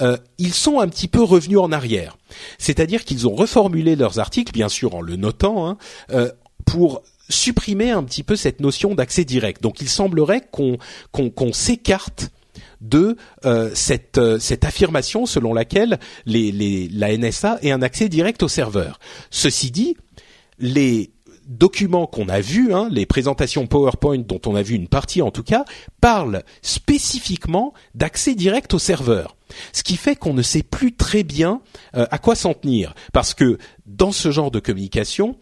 euh, 0.03 0.17
ils 0.39 0.55
sont 0.55 0.81
un 0.81 0.89
petit 0.89 1.09
peu 1.09 1.23
revenus 1.23 1.59
en 1.59 1.73
arrière. 1.73 2.17
C'est-à-dire 2.59 3.05
qu'ils 3.05 3.29
ont 3.29 3.35
reformulé 3.35 3.97
leurs 3.97 4.19
articles, 4.19 4.53
bien 4.53 4.69
sûr 4.69 4.95
en 4.95 5.01
le 5.01 5.17
notant, 5.17 5.69
hein, 5.69 5.79
euh, 6.11 6.31
pour 6.65 7.03
supprimer 7.29 7.91
un 7.91 8.03
petit 8.05 8.23
peu 8.23 8.37
cette 8.37 8.61
notion 8.61 8.95
d'accès 8.95 9.25
direct. 9.25 9.63
Donc 9.63 9.81
il 9.81 9.89
semblerait 9.89 10.49
qu'on 10.51 10.79
qu'on 11.13 11.53
s'écarte 11.53 12.31
de 12.81 13.17
euh, 13.45 13.71
cette, 13.75 14.19
euh, 14.19 14.39
cette 14.39 14.65
affirmation 14.65 15.27
selon 15.27 15.53
laquelle 15.55 15.99
les, 16.27 16.89
la 16.93 17.17
NSA 17.17 17.59
ait 17.63 17.71
un 17.71 17.83
accès 17.83 18.09
direct 18.09 18.43
au 18.43 18.49
serveur. 18.49 18.99
Ceci 19.31 19.71
dit, 19.71 19.97
les 20.59 21.13
documents 21.47 22.07
qu'on 22.07 22.29
a 22.29 22.41
vus, 22.41 22.75
hein, 22.75 22.89
les 22.91 23.07
présentations 23.07 23.67
PowerPoint 23.67 24.19
dont 24.19 24.41
on 24.47 24.55
a 24.55 24.63
vu 24.63 24.75
une 24.75 24.89
partie 24.89 25.23
en 25.23 25.31
tout 25.31 25.43
cas, 25.43 25.65
parlent 26.01 26.43
spécifiquement 26.61 27.73
d'accès 27.95 28.35
direct 28.35 28.75
au 28.75 28.79
serveur. 28.79 29.35
Ce 29.73 29.83
qui 29.83 29.97
fait 29.97 30.15
qu'on 30.15 30.35
ne 30.35 30.43
sait 30.43 30.63
plus 30.63 30.95
très 30.95 31.23
bien 31.23 31.63
euh, 31.97 32.07
à 32.11 32.19
quoi 32.19 32.35
s'en 32.35 32.53
tenir, 32.53 32.95
parce 33.15 33.33
que 33.33 33.57
dans 33.87 34.13
ce 34.13 34.31
genre 34.31 34.51
de 34.51 34.61
communication, 34.61 35.37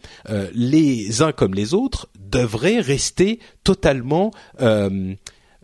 les 0.53 1.21
uns 1.21 1.33
comme 1.33 1.53
les 1.53 1.73
autres 1.73 2.07
devraient 2.17 2.79
rester 2.79 3.39
totalement 3.65 4.31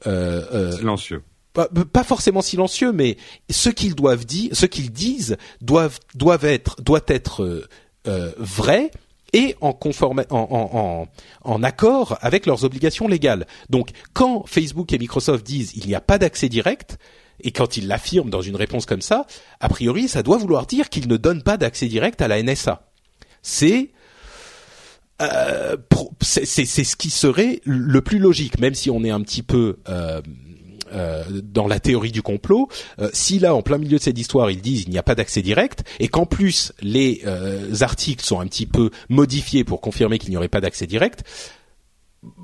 silencieux 0.03 1.23
pas, 1.53 2.03
forcément 2.03 2.41
silencieux, 2.41 2.91
mais 2.91 3.17
ce 3.49 3.69
qu'ils 3.69 3.95
doivent 3.95 4.25
dire, 4.25 4.49
ce 4.53 4.65
qu'ils 4.65 4.91
disent 4.91 5.37
doivent 5.61 5.99
doivent 6.15 6.45
être 6.45 6.81
doit 6.81 7.03
être 7.07 7.43
euh, 7.43 7.67
euh, 8.07 8.31
vrai 8.37 8.91
et 9.33 9.55
en, 9.61 9.73
conforme, 9.73 10.23
en, 10.29 10.37
en, 10.39 11.07
en, 11.43 11.63
accord 11.63 12.17
avec 12.21 12.45
leurs 12.45 12.65
obligations 12.65 13.07
légales. 13.07 13.47
Donc, 13.69 13.89
quand 14.13 14.45
Facebook 14.45 14.93
et 14.93 14.99
Microsoft 14.99 15.43
disent 15.43 15.73
il 15.75 15.87
n'y 15.87 15.95
a 15.95 16.01
pas 16.01 16.19
d'accès 16.19 16.49
direct, 16.49 16.97
et 17.41 17.51
quand 17.51 17.77
ils 17.77 17.87
l'affirment 17.87 18.29
dans 18.29 18.41
une 18.41 18.55
réponse 18.55 18.85
comme 18.85 19.01
ça, 19.01 19.25
a 19.59 19.69
priori, 19.69 20.07
ça 20.07 20.21
doit 20.21 20.37
vouloir 20.37 20.67
dire 20.67 20.89
qu'ils 20.89 21.07
ne 21.07 21.17
donnent 21.17 21.43
pas 21.43 21.57
d'accès 21.57 21.87
direct 21.87 22.21
à 22.21 22.27
la 22.27 22.41
NSA. 22.41 22.87
C'est 23.41 23.91
euh, 25.21 25.77
c'est 26.21 26.45
ce 26.45 26.95
qui 26.95 27.09
serait 27.09 27.61
le 27.65 28.01
plus 28.01 28.19
logique, 28.19 28.59
même 28.59 28.73
si 28.73 28.89
on 28.89 29.03
est 29.03 29.11
un 29.11 29.21
petit 29.21 29.43
peu 29.43 29.77
euh, 29.87 30.21
euh, 30.93 31.23
dans 31.43 31.67
la 31.67 31.79
théorie 31.79 32.11
du 32.11 32.21
complot, 32.21 32.69
euh, 32.99 33.09
si 33.13 33.39
là, 33.39 33.55
en 33.55 33.61
plein 33.61 33.77
milieu 33.77 33.97
de 33.97 34.03
cette 34.03 34.17
histoire, 34.17 34.51
ils 34.51 34.61
disent 34.61 34.83
il 34.83 34.89
n'y 34.89 34.97
a 34.97 35.03
pas 35.03 35.15
d'accès 35.15 35.41
direct, 35.41 35.83
et 35.99 36.07
qu'en 36.07 36.25
plus 36.25 36.73
les 36.81 37.21
euh, 37.25 37.73
articles 37.81 38.23
sont 38.23 38.39
un 38.39 38.47
petit 38.47 38.65
peu 38.65 38.91
modifiés 39.09 39.63
pour 39.63 39.81
confirmer 39.81 40.19
qu'il 40.19 40.29
n'y 40.29 40.37
aurait 40.37 40.47
pas 40.47 40.61
d'accès 40.61 40.87
direct, 40.87 41.23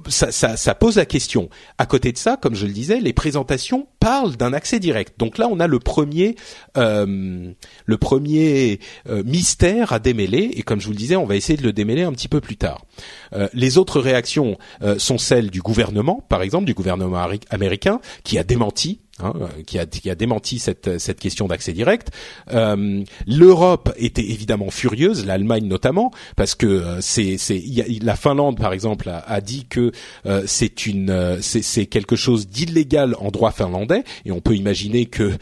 ça, 0.07 0.75
pose 0.75 0.95
la 0.95 1.05
question. 1.05 1.49
À 1.77 1.85
côté 1.85 2.11
de 2.11 2.17
ça, 2.17 2.37
comme 2.37 2.55
je 2.55 2.65
le 2.65 2.71
disais, 2.71 2.99
les 2.99 3.13
présentations 3.13 3.87
parlent 3.99 4.35
d'un 4.35 4.53
accès 4.53 4.79
direct. 4.79 5.13
Donc 5.17 5.37
là, 5.37 5.47
on 5.49 5.59
a 5.59 5.67
le 5.67 5.79
premier, 5.79 6.35
euh, 6.77 7.51
le 7.85 7.97
premier 7.97 8.79
euh, 9.07 9.23
mystère 9.23 9.93
à 9.93 9.99
démêler. 9.99 10.51
Et 10.53 10.63
comme 10.63 10.79
je 10.79 10.85
vous 10.85 10.93
le 10.93 10.97
disais, 10.97 11.15
on 11.15 11.25
va 11.25 11.35
essayer 11.35 11.57
de 11.57 11.63
le 11.63 11.73
démêler 11.73 12.03
un 12.03 12.11
petit 12.11 12.27
peu 12.27 12.41
plus 12.41 12.57
tard. 12.57 12.85
Euh, 13.33 13.47
les 13.53 13.77
autres 13.77 13.99
réactions 13.99 14.57
sont 14.97 15.17
celles 15.17 15.49
du 15.49 15.61
gouvernement, 15.61 16.25
par 16.29 16.41
exemple, 16.41 16.65
du 16.65 16.73
gouvernement 16.73 17.27
américain, 17.49 17.99
qui 18.23 18.37
a 18.37 18.43
démenti 18.43 18.99
Hein, 19.21 19.33
qui, 19.65 19.77
a, 19.77 19.85
qui, 19.85 20.09
a, 20.09 20.15
démenti 20.15 20.59
cette, 20.59 20.97
cette 20.97 21.19
question 21.19 21.47
d'accès 21.47 21.73
direct. 21.73 22.09
Euh, 22.53 23.03
L'Europe 23.27 23.91
était 23.97 24.23
évidemment 24.23 24.69
furieuse, 24.69 25.25
l'Allemagne 25.25 25.65
notamment, 25.65 26.11
parce 26.37 26.55
que 26.55 26.65
euh, 26.65 27.01
c'est, 27.01 27.37
la 28.01 28.15
Finlande 28.15 28.57
par 28.57 28.71
exemple 28.71 29.09
a, 29.09 29.17
a 29.17 29.41
dit 29.41 29.65
que 29.69 29.91
euh, 30.25 30.43
c'est 30.45 30.85
une 30.85 31.09
euh, 31.09 31.37
c'est 31.41 31.85
quelque 31.85 32.15
chose 32.15 32.47
d'illégal 32.47 33.15
en 33.19 33.29
droit 33.29 33.51
finlandais, 33.51 34.05
et 34.23 34.31
on 34.31 34.39
peut 34.39 34.55
imaginer 34.55 35.05
que 35.05 35.33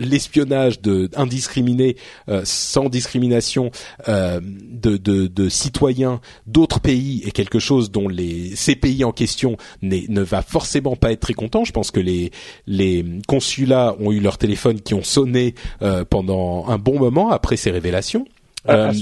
l'espionnage 0.00 0.80
de 0.80 1.08
indiscriminé, 1.14 1.96
sans 2.44 2.88
discrimination 2.88 3.70
de, 4.06 4.96
de, 4.96 5.26
de, 5.26 5.48
citoyens 5.48 6.20
d'autres 6.46 6.80
pays 6.80 7.22
est 7.26 7.30
quelque 7.30 7.58
chose 7.58 7.90
dont 7.90 8.08
les 8.08 8.56
ces 8.56 8.74
pays 8.74 9.04
en 9.04 9.12
question 9.12 9.56
ne 9.82 10.20
va 10.22 10.42
forcément 10.42 10.96
pas 10.96 11.12
être 11.12 11.20
très 11.20 11.34
content. 11.34 11.64
Je 11.64 11.72
pense 11.72 11.90
que 11.90 12.00
les 12.00 12.30
les 12.66 13.04
consulats 13.26 13.94
ont 14.00 14.12
eu 14.12 14.20
leur 14.20 14.38
téléphone 14.38 14.80
qui 14.80 14.94
ont 14.94 15.02
sonné 15.02 15.54
euh, 15.82 16.04
pendant 16.08 16.66
un 16.68 16.78
bon 16.78 16.98
moment 16.98 17.30
après 17.30 17.56
ces 17.56 17.70
révélations. 17.70 18.26
à, 18.66 18.72
euh, 18.74 18.92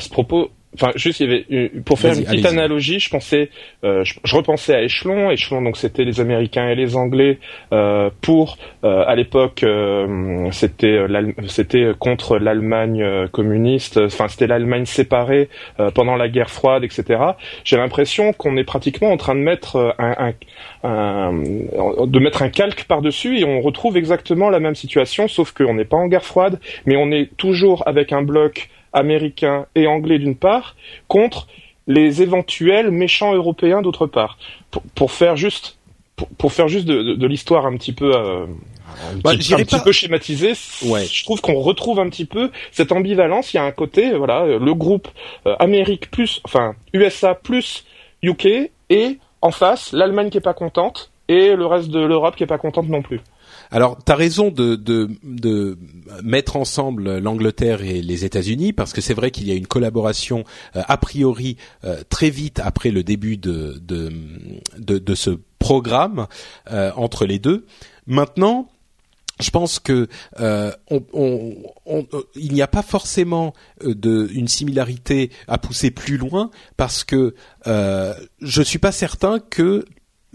ce 0.00 0.08
propos, 0.08 0.50
Enfin, 0.78 0.92
juste, 0.94 1.20
il 1.20 1.30
y 1.30 1.32
avait 1.32 1.68
pour 1.84 1.98
faire 1.98 2.14
une 2.14 2.24
petite 2.24 2.44
analogie, 2.44 3.00
je 3.00 3.08
pensais, 3.08 3.50
euh, 3.82 4.04
je, 4.04 4.36
repensais 4.36 4.74
à 4.74 4.82
Échelon. 4.82 5.30
Échelon, 5.30 5.62
donc 5.62 5.76
c'était 5.76 6.04
les 6.04 6.20
Américains 6.20 6.68
et 6.68 6.74
les 6.74 6.96
Anglais 6.96 7.38
euh, 7.72 8.10
pour, 8.20 8.58
euh, 8.84 9.02
à 9.06 9.14
l'époque, 9.14 9.62
euh, 9.62 10.48
c'était 10.52 10.98
c'était 11.48 11.92
contre 11.98 12.38
l'Allemagne 12.38 13.28
communiste. 13.32 13.98
Enfin, 13.98 14.28
c'était 14.28 14.46
l'Allemagne 14.46 14.84
séparée 14.84 15.48
pendant 15.94 16.16
la 16.16 16.28
guerre 16.28 16.50
froide, 16.50 16.84
etc. 16.84 17.20
J'ai 17.64 17.76
l'impression 17.76 18.32
qu'on 18.32 18.56
est 18.56 18.64
pratiquement 18.64 19.10
en 19.10 19.16
train 19.16 19.34
de 19.34 19.40
mettre 19.40 19.94
un, 19.98 20.32
un, 20.84 21.32
de 21.32 22.18
mettre 22.18 22.42
un 22.42 22.50
calque 22.50 22.84
par 22.84 23.00
dessus 23.00 23.38
et 23.38 23.44
on 23.44 23.60
retrouve 23.60 23.96
exactement 23.96 24.50
la 24.50 24.60
même 24.60 24.74
situation, 24.74 25.26
sauf 25.28 25.52
qu'on 25.52 25.74
n'est 25.74 25.84
pas 25.84 25.96
en 25.96 26.08
guerre 26.08 26.24
froide, 26.24 26.60
mais 26.84 26.96
on 26.96 27.10
est 27.10 27.34
toujours 27.36 27.82
avec 27.86 28.12
un 28.12 28.22
bloc 28.22 28.68
américains 28.96 29.66
et 29.74 29.86
anglais 29.86 30.18
d'une 30.18 30.34
part, 30.34 30.74
contre 31.06 31.46
les 31.86 32.22
éventuels 32.22 32.90
méchants 32.90 33.34
européens 33.34 33.82
d'autre 33.82 34.06
part. 34.06 34.38
Pour, 34.94 35.12
faire 35.12 35.36
juste, 35.36 35.78
pour, 36.36 36.52
faire 36.52 36.66
juste 36.66 36.86
de, 36.86 37.26
l'histoire 37.26 37.66
un 37.66 37.76
petit 37.76 37.92
peu, 37.92 38.16
euh, 38.16 38.46
un, 38.46 39.16
bah, 39.22 39.32
petit, 39.36 39.54
peu 39.84 39.92
schématisée, 39.92 40.54
je 40.54 41.24
trouve 41.24 41.40
qu'on 41.40 41.60
retrouve 41.60 42.00
un 42.00 42.08
petit 42.08 42.24
peu 42.24 42.50
cette 42.72 42.90
ambivalence. 42.90 43.54
Il 43.54 43.58
y 43.58 43.60
a 43.60 43.64
un 43.64 43.72
côté, 43.72 44.12
voilà, 44.12 44.44
le 44.46 44.74
groupe 44.74 45.08
euh, 45.46 45.54
Amérique 45.58 46.10
plus, 46.10 46.40
enfin 46.44 46.74
USA 46.92 47.34
plus 47.34 47.84
UK 48.22 48.70
et 48.90 49.18
en 49.42 49.50
face 49.50 49.92
l'Allemagne 49.92 50.30
qui 50.30 50.38
est 50.38 50.40
pas 50.40 50.54
contente 50.54 51.10
et 51.28 51.54
le 51.54 51.66
reste 51.66 51.90
de 51.90 52.00
l'Europe 52.00 52.36
qui 52.36 52.42
est 52.42 52.48
pas 52.48 52.58
contente 52.58 52.88
non 52.88 53.02
plus. 53.02 53.20
Alors, 53.70 53.98
tu 54.04 54.12
as 54.12 54.14
raison 54.14 54.50
de, 54.50 54.76
de, 54.76 55.10
de, 55.22 55.78
mettre 56.22 56.56
ensemble 56.56 57.18
l'Angleterre 57.18 57.82
et 57.82 58.02
les 58.02 58.24
États-Unis, 58.24 58.72
parce 58.72 58.92
que 58.92 59.00
c'est 59.00 59.14
vrai 59.14 59.30
qu'il 59.30 59.46
y 59.46 59.50
a 59.50 59.54
une 59.54 59.66
collaboration 59.66 60.44
euh, 60.76 60.82
a 60.86 60.96
priori 60.96 61.56
euh, 61.84 62.02
très 62.08 62.30
vite 62.30 62.60
après 62.62 62.90
le 62.90 63.02
début 63.02 63.36
de, 63.36 63.80
de, 63.80 64.10
de, 64.78 65.14
ce 65.14 65.30
programme 65.58 66.26
euh, 66.70 66.92
entre 66.96 67.26
les 67.26 67.38
deux. 67.38 67.66
Maintenant, 68.06 68.68
je 69.40 69.50
pense 69.50 69.78
que 69.80 70.08
on, 70.38 71.02
on, 71.84 72.06
il 72.36 72.52
n'y 72.52 72.62
a 72.62 72.66
pas 72.66 72.82
forcément 72.82 73.52
de 73.84 74.30
une 74.32 74.48
similarité 74.48 75.30
à 75.46 75.58
pousser 75.58 75.90
plus 75.90 76.16
loin 76.16 76.50
parce 76.78 77.04
que 77.04 77.34
euh, 77.66 78.14
je 78.40 78.62
suis 78.62 78.78
pas 78.78 78.92
certain 78.92 79.38
que 79.38 79.84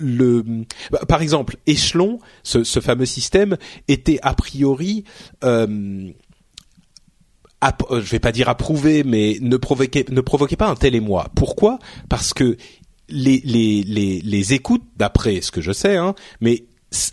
le, 0.01 0.43
bah, 0.91 1.01
par 1.07 1.21
exemple, 1.21 1.57
échelon, 1.67 2.19
ce, 2.43 2.63
ce, 2.63 2.79
fameux 2.79 3.05
système 3.05 3.57
était 3.87 4.19
a 4.21 4.33
priori, 4.33 5.03
euh, 5.43 6.11
euh, 7.63 8.01
je 8.01 8.09
vais 8.09 8.19
pas 8.19 8.31
dire 8.31 8.49
approuvé, 8.49 9.03
mais 9.03 9.37
ne 9.41 9.57
provoquait, 9.57 10.05
ne 10.09 10.21
provoquait 10.21 10.55
pas 10.55 10.67
un 10.67 10.75
tel 10.75 10.95
émoi. 10.95 11.29
Pourquoi? 11.35 11.79
Parce 12.09 12.33
que 12.33 12.57
les, 13.09 13.41
les, 13.45 13.83
les, 13.83 14.21
les 14.21 14.53
écoutes, 14.53 14.83
d'après 14.97 15.41
ce 15.41 15.51
que 15.51 15.61
je 15.61 15.71
sais, 15.71 15.97
hein, 15.97 16.15
mais 16.39 16.65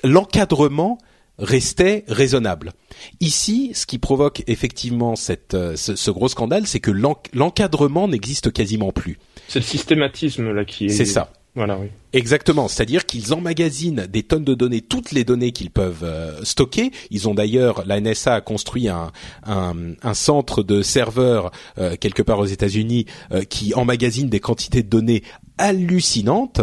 l'encadrement 0.04 0.98
restait 1.38 2.04
raisonnable. 2.08 2.72
Ici, 3.20 3.70
ce 3.74 3.86
qui 3.86 3.98
provoque 3.98 4.42
effectivement 4.46 5.14
cette, 5.16 5.54
euh, 5.54 5.76
ce, 5.76 5.94
ce, 5.94 6.10
gros 6.10 6.28
scandale, 6.28 6.66
c'est 6.66 6.80
que 6.80 6.90
l'encadrement 6.90 8.08
n'existe 8.08 8.52
quasiment 8.52 8.90
plus. 8.90 9.18
C'est 9.46 9.60
le 9.60 9.64
systématisme 9.64 10.50
là 10.52 10.64
qui 10.64 10.86
est. 10.86 10.88
C'est 10.88 11.04
ça. 11.04 11.32
Voilà, 11.58 11.76
oui. 11.76 11.88
Exactement, 12.12 12.68
c'est-à-dire 12.68 13.04
qu'ils 13.04 13.34
emmagasinent 13.34 14.06
des 14.06 14.22
tonnes 14.22 14.44
de 14.44 14.54
données, 14.54 14.80
toutes 14.80 15.10
les 15.10 15.24
données 15.24 15.50
qu'ils 15.50 15.72
peuvent 15.72 16.04
euh, 16.04 16.44
stocker. 16.44 16.92
Ils 17.10 17.28
ont 17.28 17.34
d'ailleurs, 17.34 17.82
la 17.84 18.00
NSA 18.00 18.36
a 18.36 18.40
construit 18.40 18.88
un, 18.88 19.10
un, 19.44 19.74
un 20.00 20.14
centre 20.14 20.62
de 20.62 20.82
serveurs 20.82 21.50
euh, 21.78 21.96
quelque 21.96 22.22
part 22.22 22.38
aux 22.38 22.46
États-Unis 22.46 23.06
euh, 23.32 23.42
qui 23.42 23.74
emmagasine 23.74 24.28
des 24.28 24.38
quantités 24.38 24.84
de 24.84 24.88
données 24.88 25.24
hallucinantes. 25.58 26.60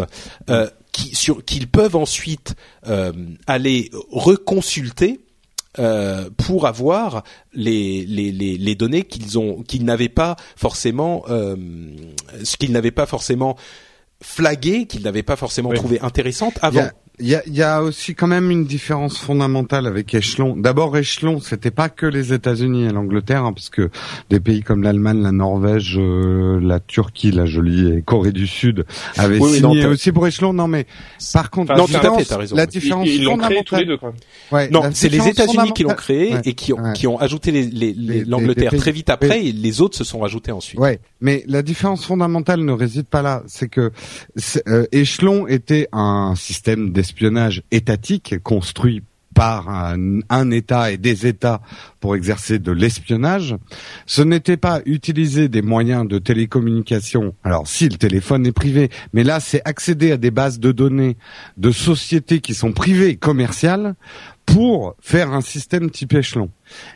qui, 0.93 1.13
sur, 1.13 1.43
qu'ils 1.43 1.67
peuvent 1.67 1.97
ensuite 1.97 2.55
aller 3.47 3.91
reconsulter 4.13 5.19
pour 6.38 6.67
avoir 6.67 7.23
les, 7.53 8.05
les, 8.05 8.31
les, 8.31 8.58
les 8.58 8.75
données 8.75 9.03
qu'ils 9.03 9.38
ont 9.38 9.62
qu'ils 9.63 9.84
n'avaient 9.84 10.08
pas 10.08 10.38
forcément 10.55 11.25
ce 11.27 12.55
qu'ils 12.55 12.71
n'avaient 12.71 12.91
pas 12.91 13.05
forcément 13.05 13.58
flagué 14.21 14.86
qu'il 14.86 15.04
n'avait 15.04 15.23
pas 15.23 15.36
forcément 15.36 15.71
trouvé 15.73 15.99
intéressante 16.01 16.60
avant. 16.62 16.88
Il 17.19 17.28
y 17.28 17.36
a, 17.36 17.41
y 17.47 17.62
a, 17.62 17.82
aussi 17.82 18.15
quand 18.15 18.28
même 18.28 18.51
une 18.51 18.65
différence 18.65 19.17
fondamentale 19.17 19.88
avec 19.88 20.13
Échelon. 20.13 20.56
D'abord, 20.56 20.97
Échelon, 20.97 21.39
c'était 21.39 21.71
pas 21.71 21.89
que 21.89 22.06
les 22.06 22.34
États-Unis 22.34 22.86
et 22.86 22.89
l'Angleterre, 22.89 23.45
hein, 23.45 23.54
parce 23.54 23.69
que 23.69 23.89
des 24.30 24.39
pays 24.39 24.62
comme 24.62 24.84
l'Allemagne, 24.84 25.21
la 25.21 25.32
Norvège, 25.32 25.97
euh, 25.97 26.60
la 26.62 26.80
Turquie, 26.80 27.32
la 27.32 27.45
jolie 27.45 27.89
et 27.89 28.01
Corée 28.01 28.32
du 28.32 28.47
Sud 28.47 28.86
avaient 29.17 29.39
signé 29.39 29.86
aussi 29.86 30.12
pour 30.12 30.28
Échelon. 30.28 30.54
Non, 30.54 30.67
mais 30.67 30.88
par 31.34 31.49
contre, 31.51 31.75
non, 31.75 31.86
tout 31.86 31.95
à 31.95 32.17
fait, 32.17 32.32
as 32.32 32.38
raison. 32.38 32.56
la 32.56 32.65
différence 32.65 33.08
ils, 33.08 33.23
l'ont 33.23 33.38
créé 33.38 33.63
tous 33.63 33.75
les 33.75 33.86
deux. 33.86 33.97
Quand 33.97 34.13
même. 34.51 34.71
non, 34.71 34.89
c'est 34.93 35.10
les 35.10 35.28
États-Unis 35.28 35.71
qui 35.73 35.84
l'ont 35.84 35.95
créé 35.95 36.36
et 36.43 36.54
qui 36.54 36.73
ont, 36.73 36.93
qui 36.93 37.08
ont 37.08 37.17
ajouté 37.17 37.51
l'Angleterre 37.51 38.71
les, 38.71 38.78
les, 38.78 38.78
très 38.78 38.91
vite 38.91 39.10
après, 39.10 39.45
et 39.45 39.51
les 39.51 39.82
autres 39.82 39.97
se 39.97 40.04
sont 40.04 40.19
rajoutés 40.19 40.51
ensuite. 40.51 40.80
Ouais, 40.80 40.99
mais 41.21 41.43
la 41.47 41.62
différence 41.62 42.06
fondamentale 42.06 42.62
ne 42.62 42.71
réside 42.71 43.06
pas 43.06 43.21
là. 43.21 43.43
C'est 43.47 43.69
que 43.69 43.91
euh, 44.67 44.86
Échelon 44.91 45.47
était 45.47 45.88
un 45.91 46.34
système 46.36 46.91
espionnage 47.05 47.61
étatique 47.71 48.41
construit 48.41 49.03
par 49.35 49.69
un, 49.69 50.51
État 50.51 50.91
et 50.91 50.97
des 50.97 51.27
États 51.27 51.61
pour 52.05 52.15
exercer 52.15 52.59
de 52.59 52.71
l'espionnage. 52.71 53.55
Ce 54.05 54.21
n'était 54.21 54.57
pas 54.57 54.81
utiliser 54.85 55.49
des 55.49 55.63
moyens 55.63 56.07
de 56.07 56.19
télécommunication. 56.19 57.33
Alors 57.43 57.67
si 57.67 57.89
le 57.89 57.97
téléphone 57.97 58.45
est 58.45 58.51
privé, 58.51 58.91
mais 59.11 59.23
là 59.23 59.39
c'est 59.39 59.63
accéder 59.65 60.11
à 60.11 60.17
des 60.17 60.29
bases 60.29 60.59
de 60.59 60.71
données 60.71 61.17
de 61.57 61.71
sociétés 61.71 62.41
qui 62.41 62.53
sont 62.53 62.73
privées 62.73 63.09
et 63.09 63.15
commerciales 63.15 63.95
pour 64.45 64.95
faire 65.01 65.33
un 65.33 65.41
système 65.41 65.89
type 65.89 66.13
échelon. 66.13 66.49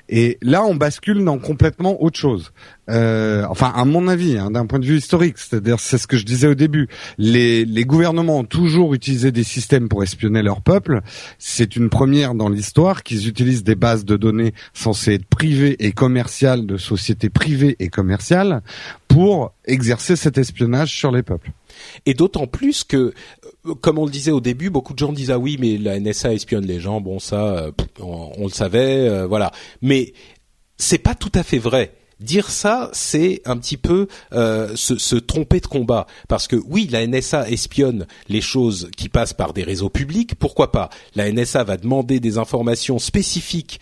Et 0.07 0.37
là, 0.41 0.63
on 0.63 0.75
bascule 0.75 1.23
dans 1.23 1.37
complètement 1.37 2.01
autre 2.01 2.17
chose. 2.17 2.51
Euh, 2.89 3.45
enfin, 3.49 3.71
à 3.75 3.85
mon 3.85 4.07
avis, 4.07 4.37
hein, 4.37 4.51
d'un 4.51 4.65
point 4.65 4.79
de 4.79 4.85
vue 4.85 4.97
historique, 4.97 5.37
c'est-à-dire, 5.37 5.79
c'est 5.79 5.97
ce 5.97 6.07
que 6.07 6.17
je 6.17 6.25
disais 6.25 6.47
au 6.47 6.55
début. 6.55 6.87
Les, 7.17 7.65
les 7.65 7.85
gouvernements 7.85 8.39
ont 8.39 8.43
toujours 8.45 8.93
utilisé 8.93 9.31
des 9.31 9.43
systèmes 9.43 9.89
pour 9.89 10.03
espionner 10.03 10.41
leur 10.41 10.61
peuple. 10.61 11.01
C'est 11.37 11.75
une 11.75 11.89
première 11.89 12.33
dans 12.35 12.49
l'histoire 12.49 13.03
qu'ils 13.03 13.27
utilisent 13.27 13.63
des 13.63 13.75
bases 13.75 14.05
de 14.05 14.17
données 14.17 14.53
censées 14.73 14.98
être 15.07 15.25
privées 15.25 15.75
et 15.85 15.91
commerciales 15.91 16.65
de 16.65 16.77
sociétés 16.77 17.29
privées 17.29 17.75
et 17.79 17.89
commerciales 17.89 18.61
pour 19.07 19.53
exercer 19.65 20.15
cet 20.15 20.37
espionnage 20.37 20.95
sur 20.95 21.11
les 21.11 21.23
peuples. 21.23 21.51
Et 22.05 22.13
d'autant 22.13 22.47
plus 22.47 22.83
que, 22.83 23.13
euh, 23.65 23.75
comme 23.75 23.97
on 23.97 24.05
le 24.05 24.11
disait 24.11 24.31
au 24.31 24.41
début, 24.41 24.69
beaucoup 24.69 24.93
de 24.93 24.99
gens 24.99 25.11
disent 25.11 25.31
ah 25.31 25.39
oui, 25.39 25.57
mais 25.59 25.77
la 25.77 25.99
NSA 25.99 26.33
espionne 26.33 26.65
les 26.65 26.79
gens. 26.79 27.01
Bon, 27.01 27.19
ça, 27.19 27.57
euh, 27.57 27.71
on, 27.99 28.43
le 28.43 28.51
savait, 28.51 29.07
euh, 29.07 29.27
voilà. 29.27 29.51
Mais 29.81 30.13
c'est 30.77 30.97
pas 30.97 31.15
tout 31.15 31.31
à 31.33 31.43
fait 31.43 31.59
vrai. 31.59 31.93
Dire 32.19 32.49
ça, 32.49 32.89
c'est 32.91 33.41
un 33.45 33.55
petit 33.55 33.77
peu 33.77 34.09
se, 34.33 35.15
tromper 35.15 35.61
de 35.61 35.67
combat, 35.67 36.05
parce 36.27 36.49
que 36.49 36.57
oui, 36.57 36.89
la 36.91 37.07
NSA 37.07 37.49
espionne 37.49 38.07
les 38.27 38.41
choses 38.41 38.91
qui 38.97 39.07
passent 39.07 39.31
par 39.31 39.53
des 39.53 39.63
réseaux 39.63 39.89
publics. 39.89 40.35
Pourquoi 40.35 40.73
pas 40.73 40.89
La 41.15 41.31
NSA 41.31 41.63
va 41.63 41.77
demander 41.77 42.19
des 42.19 42.37
informations 42.37 42.99
spécifiques 42.99 43.79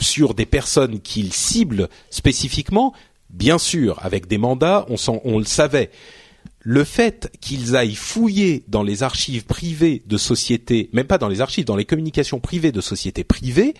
sur 0.00 0.34
des 0.34 0.46
personnes 0.46 1.00
qu'il 1.00 1.32
cible 1.32 1.88
spécifiquement. 2.10 2.94
Bien 3.30 3.58
sûr, 3.58 3.98
avec 4.02 4.26
des 4.26 4.38
mandats, 4.38 4.86
on 4.88 5.38
le 5.38 5.44
savait 5.44 5.90
le 6.64 6.82
fait 6.82 7.30
qu'ils 7.40 7.76
aillent 7.76 7.94
fouiller 7.94 8.64
dans 8.68 8.82
les 8.82 9.02
archives 9.02 9.44
privées 9.44 10.02
de 10.06 10.16
sociétés, 10.16 10.88
même 10.92 11.06
pas 11.06 11.18
dans 11.18 11.28
les 11.28 11.42
archives, 11.42 11.66
dans 11.66 11.76
les 11.76 11.84
communications 11.84 12.40
privées 12.40 12.72
de 12.72 12.80
sociétés 12.80 13.22
privées, 13.22 13.74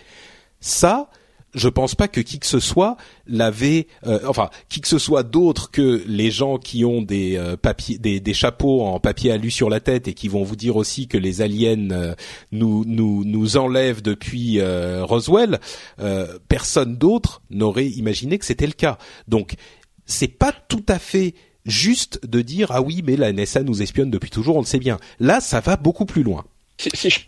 ça, 0.59 1.09
je 1.55 1.69
pense 1.69 1.95
pas 1.95 2.07
que 2.07 2.21
qui 2.21 2.39
que 2.39 2.45
ce 2.45 2.59
soit 2.59 2.97
l'avait, 3.25 3.87
euh, 4.05 4.19
enfin, 4.27 4.49
qui 4.69 4.81
que 4.81 4.87
ce 4.87 4.99
soit 4.99 5.23
d'autre 5.23 5.71
que 5.71 6.03
les 6.05 6.29
gens 6.29 6.57
qui 6.57 6.85
ont 6.85 7.01
des 7.01 7.37
euh, 7.37 7.55
papiers, 7.57 7.97
des, 7.97 8.33
chapeaux 8.33 8.81
en 8.83 8.99
papier 8.99 9.31
alu 9.31 9.49
sur 9.49 9.69
la 9.69 9.79
tête 9.79 10.09
et 10.09 10.13
qui 10.13 10.27
vont 10.27 10.43
vous 10.43 10.57
dire 10.57 10.75
aussi 10.75 11.07
que 11.07 11.17
les 11.17 11.41
aliens 11.41 11.89
euh, 11.91 12.13
nous 12.51 12.83
nous 12.85 13.23
nous 13.23 13.57
enlèvent 13.57 14.01
depuis 14.01 14.59
Roswell, 14.61 15.59
personne 16.49 16.97
d'autre 16.97 17.41
n'aurait 17.49 17.87
imaginé 17.87 18.37
que 18.37 18.45
c'était 18.45 18.67
le 18.67 18.73
cas. 18.73 18.97
Donc, 19.27 19.55
c'est 20.05 20.27
pas 20.27 20.51
tout 20.51 20.83
à 20.89 20.99
fait 20.99 21.33
juste 21.65 22.27
de 22.27 22.41
dire 22.41 22.71
ah 22.71 22.81
oui 22.81 23.01
mais 23.05 23.15
la 23.15 23.31
NSA 23.31 23.63
nous 23.63 23.81
espionne 23.81 24.11
depuis 24.11 24.29
toujours, 24.29 24.57
on 24.57 24.61
le 24.61 24.65
sait 24.65 24.79
bien. 24.79 24.99
Là, 25.19 25.39
ça 25.39 25.61
va 25.61 25.77
beaucoup 25.77 26.05
plus 26.05 26.23
loin. 26.23 26.43
Si, 26.77 27.09
je, 27.09 27.19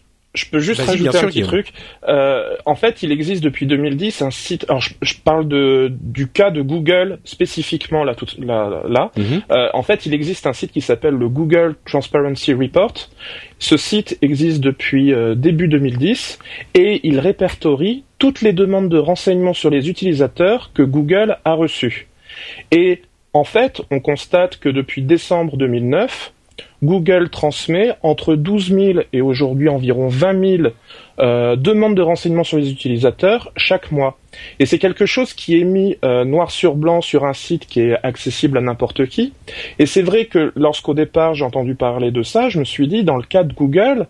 peux 0.51 0.59
juste 0.59 0.81
rajouter 0.81 1.17
un 1.17 1.27
petit 1.27 1.41
truc. 1.41 1.73
Euh, 2.07 2.55
en 2.65 2.75
fait, 2.75 3.01
il 3.01 3.11
existe 3.11 3.43
depuis 3.43 3.65
2010 3.65 4.21
un 4.21 4.31
site. 4.31 4.65
Alors, 4.69 4.81
je, 4.81 5.15
parle 5.23 5.47
de 5.47 5.91
du 5.99 6.27
cas 6.27 6.51
de 6.51 6.61
Google 6.61 7.19
spécifiquement 7.23 8.03
là. 8.03 8.13
Tout, 8.13 8.27
là, 8.39 8.83
là. 8.87 9.11
Mhm. 9.17 9.41
Euh, 9.51 9.69
en 9.73 9.81
fait, 9.81 10.05
il 10.05 10.13
existe 10.13 10.45
un 10.45 10.53
site 10.53 10.71
qui 10.71 10.81
s'appelle 10.81 11.15
le 11.15 11.29
Google 11.29 11.75
Transparency 11.85 12.53
Report. 12.53 12.93
Ce 13.59 13.77
site 13.77 14.17
existe 14.21 14.61
depuis 14.61 15.13
euh, 15.13 15.33
début 15.33 15.67
2010 15.67 16.39
et 16.75 16.99
il 17.03 17.19
répertorie 17.19 18.03
toutes 18.19 18.41
les 18.41 18.53
demandes 18.53 18.89
de 18.89 18.97
renseignements 18.97 19.53
sur 19.53 19.69
les 19.69 19.89
utilisateurs 19.89 20.71
que 20.73 20.83
Google 20.83 21.37
a 21.45 21.53
reçues. 21.53 22.07
Et 22.71 23.01
en 23.33 23.43
fait, 23.43 23.81
on 23.91 23.99
constate 23.99 24.57
que 24.57 24.69
depuis 24.69 25.01
décembre 25.01 25.57
2009, 25.57 26.33
Google 26.83 27.29
transmet 27.29 27.95
entre 28.03 28.35
12 28.35 28.69
000 28.69 28.99
et 29.11 29.21
aujourd'hui 29.21 29.69
environ 29.69 30.07
20 30.07 30.57
000 30.57 30.69
euh, 31.19 31.55
demandes 31.55 31.95
de 31.95 32.01
renseignements 32.01 32.43
sur 32.43 32.57
les 32.57 32.71
utilisateurs 32.71 33.51
chaque 33.57 33.91
mois. 33.91 34.17
Et 34.59 34.65
c'est 34.65 34.77
quelque 34.77 35.05
chose 35.05 35.33
qui 35.33 35.59
est 35.59 35.63
mis 35.63 35.97
euh, 36.05 36.23
noir 36.23 36.51
sur 36.51 36.75
blanc 36.75 37.01
sur 37.01 37.25
un 37.25 37.33
site 37.33 37.65
qui 37.65 37.81
est 37.81 37.97
accessible 38.03 38.57
à 38.57 38.61
n'importe 38.61 39.07
qui. 39.07 39.33
Et 39.79 39.85
c'est 39.85 40.03
vrai 40.03 40.25
que 40.25 40.51
lorsqu'au 40.55 40.93
départ 40.93 41.33
j'ai 41.33 41.45
entendu 41.45 41.73
parler 41.75 42.11
de 42.11 42.21
ça, 42.21 42.49
je 42.49 42.59
me 42.59 42.65
suis 42.65 42.87
dit, 42.87 43.03
dans 43.03 43.17
le 43.17 43.23
cas 43.23 43.43
de 43.43 43.53
Google, 43.53 44.07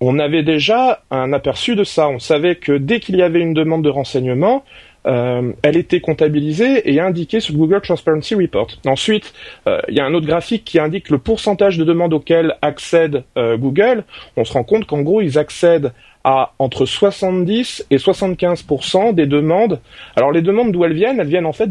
on 0.00 0.18
avait 0.18 0.42
déjà 0.42 1.04
un 1.12 1.32
aperçu 1.32 1.76
de 1.76 1.84
ça. 1.84 2.08
On 2.08 2.18
savait 2.18 2.56
que 2.56 2.72
dès 2.72 2.98
qu'il 2.98 3.14
y 3.16 3.22
avait 3.22 3.40
une 3.40 3.54
demande 3.54 3.84
de 3.84 3.88
renseignement, 3.88 4.64
euh, 5.06 5.52
elle 5.62 5.76
était 5.76 6.00
comptabilisée 6.00 6.90
et 6.92 7.00
indiquée 7.00 7.40
sur 7.40 7.54
Google 7.54 7.80
Transparency 7.80 8.34
Report. 8.34 8.68
Ensuite, 8.86 9.32
euh, 9.66 9.80
il 9.88 9.96
y 9.96 10.00
a 10.00 10.04
un 10.04 10.14
autre 10.14 10.26
graphique 10.26 10.64
qui 10.64 10.78
indique 10.78 11.10
le 11.10 11.18
pourcentage 11.18 11.78
de 11.78 11.84
demandes 11.84 12.14
auxquelles 12.14 12.56
accède 12.62 13.24
euh, 13.36 13.56
Google. 13.56 14.04
On 14.36 14.44
se 14.44 14.52
rend 14.52 14.64
compte 14.64 14.86
qu'en 14.86 15.02
gros, 15.02 15.20
ils 15.20 15.38
accèdent 15.38 15.92
à 16.24 16.52
entre 16.58 16.86
70 16.86 17.86
et 17.90 17.96
75% 17.96 19.14
des 19.14 19.26
demandes. 19.26 19.80
Alors 20.14 20.30
les 20.30 20.42
demandes 20.42 20.70
d'où 20.70 20.84
elles 20.84 20.92
viennent, 20.92 21.18
elles 21.18 21.26
viennent 21.26 21.46
en 21.46 21.52
fait 21.52 21.70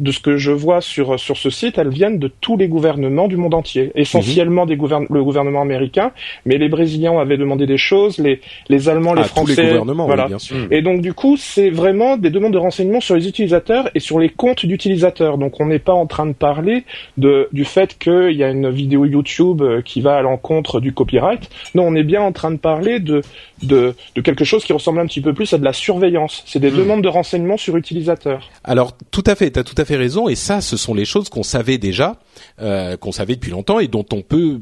de 0.00 0.10
ce 0.12 0.20
que 0.20 0.36
je 0.36 0.50
vois 0.50 0.80
sur 0.80 1.18
sur 1.18 1.36
ce 1.36 1.50
site, 1.50 1.78
elles 1.78 1.88
viennent 1.88 2.18
de 2.18 2.30
tous 2.40 2.56
les 2.56 2.68
gouvernements 2.68 3.28
du 3.28 3.36
monde 3.36 3.54
entier, 3.54 3.92
essentiellement 3.94 4.66
des 4.66 4.74
le 4.74 5.24
gouvernement 5.24 5.62
américain, 5.62 6.12
mais 6.44 6.58
les 6.58 6.68
Brésiliens 6.68 7.18
avaient 7.18 7.36
demandé 7.36 7.66
des 7.66 7.78
choses, 7.78 8.18
les 8.18 8.40
les 8.68 8.88
Allemands, 8.88 9.14
les 9.14 9.22
ah, 9.22 9.24
Français, 9.24 9.54
tous 9.54 9.60
les 9.60 9.66
gouvernements, 9.68 10.06
voilà. 10.06 10.26
bien 10.26 10.38
sûr. 10.38 10.56
Et 10.70 10.82
donc 10.82 11.00
du 11.00 11.14
coup, 11.14 11.36
c'est 11.36 11.70
vraiment 11.70 12.16
des 12.16 12.30
demandes 12.30 12.52
de 12.52 12.58
renseignements 12.58 13.00
sur 13.00 13.14
les 13.14 13.28
utilisateurs 13.28 13.88
et 13.94 14.00
sur 14.00 14.18
les 14.18 14.28
comptes 14.28 14.66
d'utilisateurs. 14.66 15.38
Donc 15.38 15.60
on 15.60 15.66
n'est 15.66 15.78
pas 15.78 15.94
en 15.94 16.06
train 16.06 16.26
de 16.26 16.32
parler 16.32 16.84
de 17.16 17.48
du 17.52 17.64
fait 17.64 17.96
qu'il 17.98 18.32
y 18.32 18.44
a 18.44 18.50
une 18.50 18.70
vidéo 18.70 19.04
YouTube 19.04 19.62
euh, 19.62 19.82
qui 19.82 20.00
va 20.00 20.16
à 20.16 20.22
l'encontre 20.22 20.80
du 20.80 20.92
copyright. 20.92 21.48
Non, 21.74 21.84
on 21.86 21.94
est 21.94 22.04
bien 22.04 22.22
en 22.22 22.32
train 22.32 22.50
de 22.50 22.56
parler 22.56 23.00
de 23.00 23.22
de, 23.62 23.94
de 24.14 24.20
quelque 24.20 24.44
chose 24.44 24.64
qui 24.64 24.72
ressemble 24.72 25.00
un 25.00 25.06
petit 25.06 25.20
peu 25.20 25.32
plus 25.32 25.52
à 25.52 25.58
de 25.58 25.64
la 25.64 25.72
surveillance. 25.72 26.42
C'est 26.46 26.60
des 26.60 26.70
hmm. 26.70 26.76
demandes 26.76 27.02
de 27.02 27.08
renseignements 27.08 27.56
sur 27.56 27.76
utilisateurs. 27.76 28.50
Alors 28.64 28.96
tout 29.10 29.24
à 29.26 29.34
fait, 29.34 29.50
tu 29.50 29.58
as 29.58 29.64
tout 29.64 29.74
à 29.78 29.83
fait 29.84 29.96
raison. 29.96 30.28
Et 30.28 30.34
ça, 30.34 30.60
ce 30.60 30.76
sont 30.76 30.94
les 30.94 31.04
choses 31.04 31.28
qu'on 31.28 31.42
savait 31.42 31.78
déjà, 31.78 32.18
euh, 32.60 32.96
qu'on 32.96 33.12
savait 33.12 33.34
depuis 33.34 33.50
longtemps 33.50 33.80
et 33.80 33.88
dont 33.88 34.06
on 34.12 34.22
peut, 34.22 34.60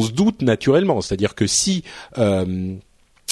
se 0.00 0.12
doute 0.12 0.42
naturellement. 0.42 1.00
C'est-à-dire 1.00 1.34
que 1.34 1.46
si 1.46 1.84
euh, 2.18 2.74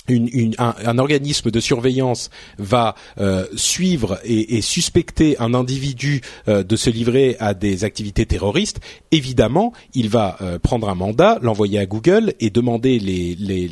une, 0.08 0.54
un, 0.58 0.98
organisme 0.98 1.50
de 1.50 1.60
surveillance 1.60 2.30
va 2.58 2.94
euh, 3.20 3.46
suivre 3.56 4.18
et, 4.24 4.56
et, 4.56 4.62
suspecter 4.62 5.36
un 5.38 5.54
individu 5.54 6.22
euh, 6.48 6.62
de 6.62 6.76
se 6.76 6.90
livrer 6.90 7.36
à 7.40 7.54
des 7.54 7.84
activités 7.84 8.26
terroristes, 8.26 8.80
évidemment, 9.12 9.72
il 9.94 10.08
va 10.08 10.36
euh, 10.40 10.58
prendre 10.58 10.88
un 10.88 10.94
mandat, 10.94 11.38
l'envoyer 11.42 11.78
à 11.78 11.86
Google 11.86 12.34
et 12.40 12.50
demander 12.50 12.98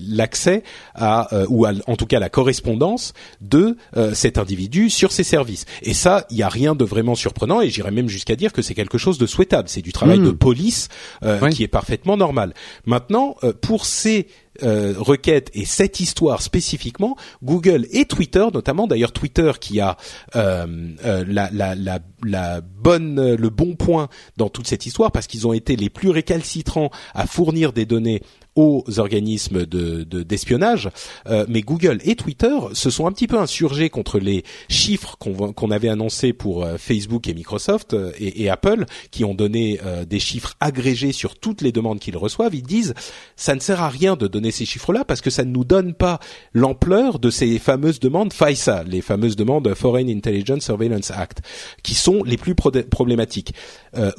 l'accès 0.09 0.57
les, 0.57 0.62
à 0.95 1.28
ou 1.49 1.66
en 1.66 1.97
tout 1.97 2.07
cas 2.07 2.18
la 2.18 2.28
correspondance 2.28 3.12
de 3.41 3.76
cet 4.12 4.39
individu 4.39 4.91
sur 4.91 5.12
ses 5.12 5.24
services. 5.24 5.66
Et 5.82 5.95
ça, 5.95 6.26
il 6.30 6.37
n'y 6.37 6.43
a 6.43 6.49
rien 6.49 6.74
de 6.74 6.84
vraiment 6.84 7.14
surprenant 7.14 7.61
et 7.61 7.70
j'irais 7.70 7.91
même 7.91 8.09
jusqu'à 8.09 8.37
dire 8.37 8.53
que 8.53 8.62
c'est 8.62 8.74
quelque 8.74 8.99
chose 8.99 9.18
de 9.18 9.26
souhaitable. 9.26 9.68
C'est 9.68 9.82
du 9.82 9.93
travail 9.93 10.18
mmh. 10.18 10.24
de 10.24 10.30
police 10.30 10.89
qui 11.51 11.62
est 11.62 11.68
parfaitement 11.68 12.16
normal. 12.16 12.55
Maintenant, 12.87 13.37
pour 13.61 13.87
ces 13.87 14.28
euh, 14.63 14.95
requête 14.97 15.51
et 15.55 15.65
cette 15.65 16.01
histoire 16.01 16.43
spécifiquement, 16.43 17.17
Google 17.43 17.87
et 17.91 18.05
Twitter, 18.05 18.45
notamment 18.53 18.87
d'ailleurs 18.87 19.13
Twitter 19.13 19.53
qui 19.61 19.81
a 19.81 19.97
euh, 20.35 20.67
euh, 21.05 21.25
le 22.25 23.49
bon 23.49 23.77
point 23.77 24.09
dans 24.37 24.49
toute 24.49 24.67
cette 24.67 24.87
histoire 24.87 25.13
parce 25.13 25.27
qu'ils 25.27 25.47
ont 25.47 25.53
été 25.53 25.77
les 25.77 25.91
plus 25.91 26.11
récalcitrants 26.11 26.91
à 27.15 27.27
fournir 27.27 27.73
des 27.73 27.87
données 27.87 28.23
aux 28.57 28.85
organismes 28.97 29.67
de 29.67 30.03
d'espionnage, 30.03 30.89
euh, 31.29 31.45
mais 31.49 31.61
Google 31.61 31.99
et 32.05 32.17
Twitter 32.17 32.57
se 32.73 32.89
sont 32.89 33.07
un 33.07 33.13
petit 33.13 33.27
peu 33.27 33.39
insurgés 33.39 33.91
contre 33.91 34.19
les 34.19 34.45
chiffres 34.69 35.17
qu'on 35.19 35.53
qu'on 35.53 35.71
avait 35.71 35.91
annoncés 35.91 36.33
pour 36.33 36.65
euh, 36.65 36.79
Facebook 36.79 37.29
et 37.29 37.35
Microsoft 37.35 37.93
euh, 37.93 38.13
et, 38.19 38.45
et, 38.45 38.51
Apple, 38.51 38.87
qui 39.11 39.25
ont 39.25 39.35
donné 39.35 39.79
des 40.09 40.19
chiffres 40.19 40.55
agrégés 40.61 41.13
sur 41.13 41.39
toutes 41.39 41.61
les 41.61 41.73
demandes 41.73 41.99
qu'ils 41.99 42.17
reçoivent. 42.17 42.55
Ils 42.55 42.63
disent 42.63 42.95
ça 43.37 43.55
ne 43.55 43.61
sert 43.61 43.83
à 43.83 43.89
rien 43.89 44.17
de 44.17 44.27
donner 44.27 44.51
ces 44.51 44.65
chiffres-là 44.65 45.05
parce 45.05 45.21
que 45.21 45.31
ça 45.31 45.45
ne 45.45 45.51
nous 45.51 45.65
donne 45.65 45.93
pas 45.93 46.19
l'ampleur 46.55 47.19
de 47.19 47.29
ces 47.29 47.59
fameuses 47.59 48.01
demandes 48.01 48.33
FISA, 48.33 48.85
les 48.85 49.03
fameuses 49.03 49.37
demandes 49.37 49.75
Foreign 49.75 50.09
Intelligence 50.09 50.65
Surveillance 50.65 51.11
Act, 51.11 51.43
qui 51.83 51.95
sont 51.95 52.23
les 52.25 52.39
plus 52.39 52.55
problématiques. 52.55 53.53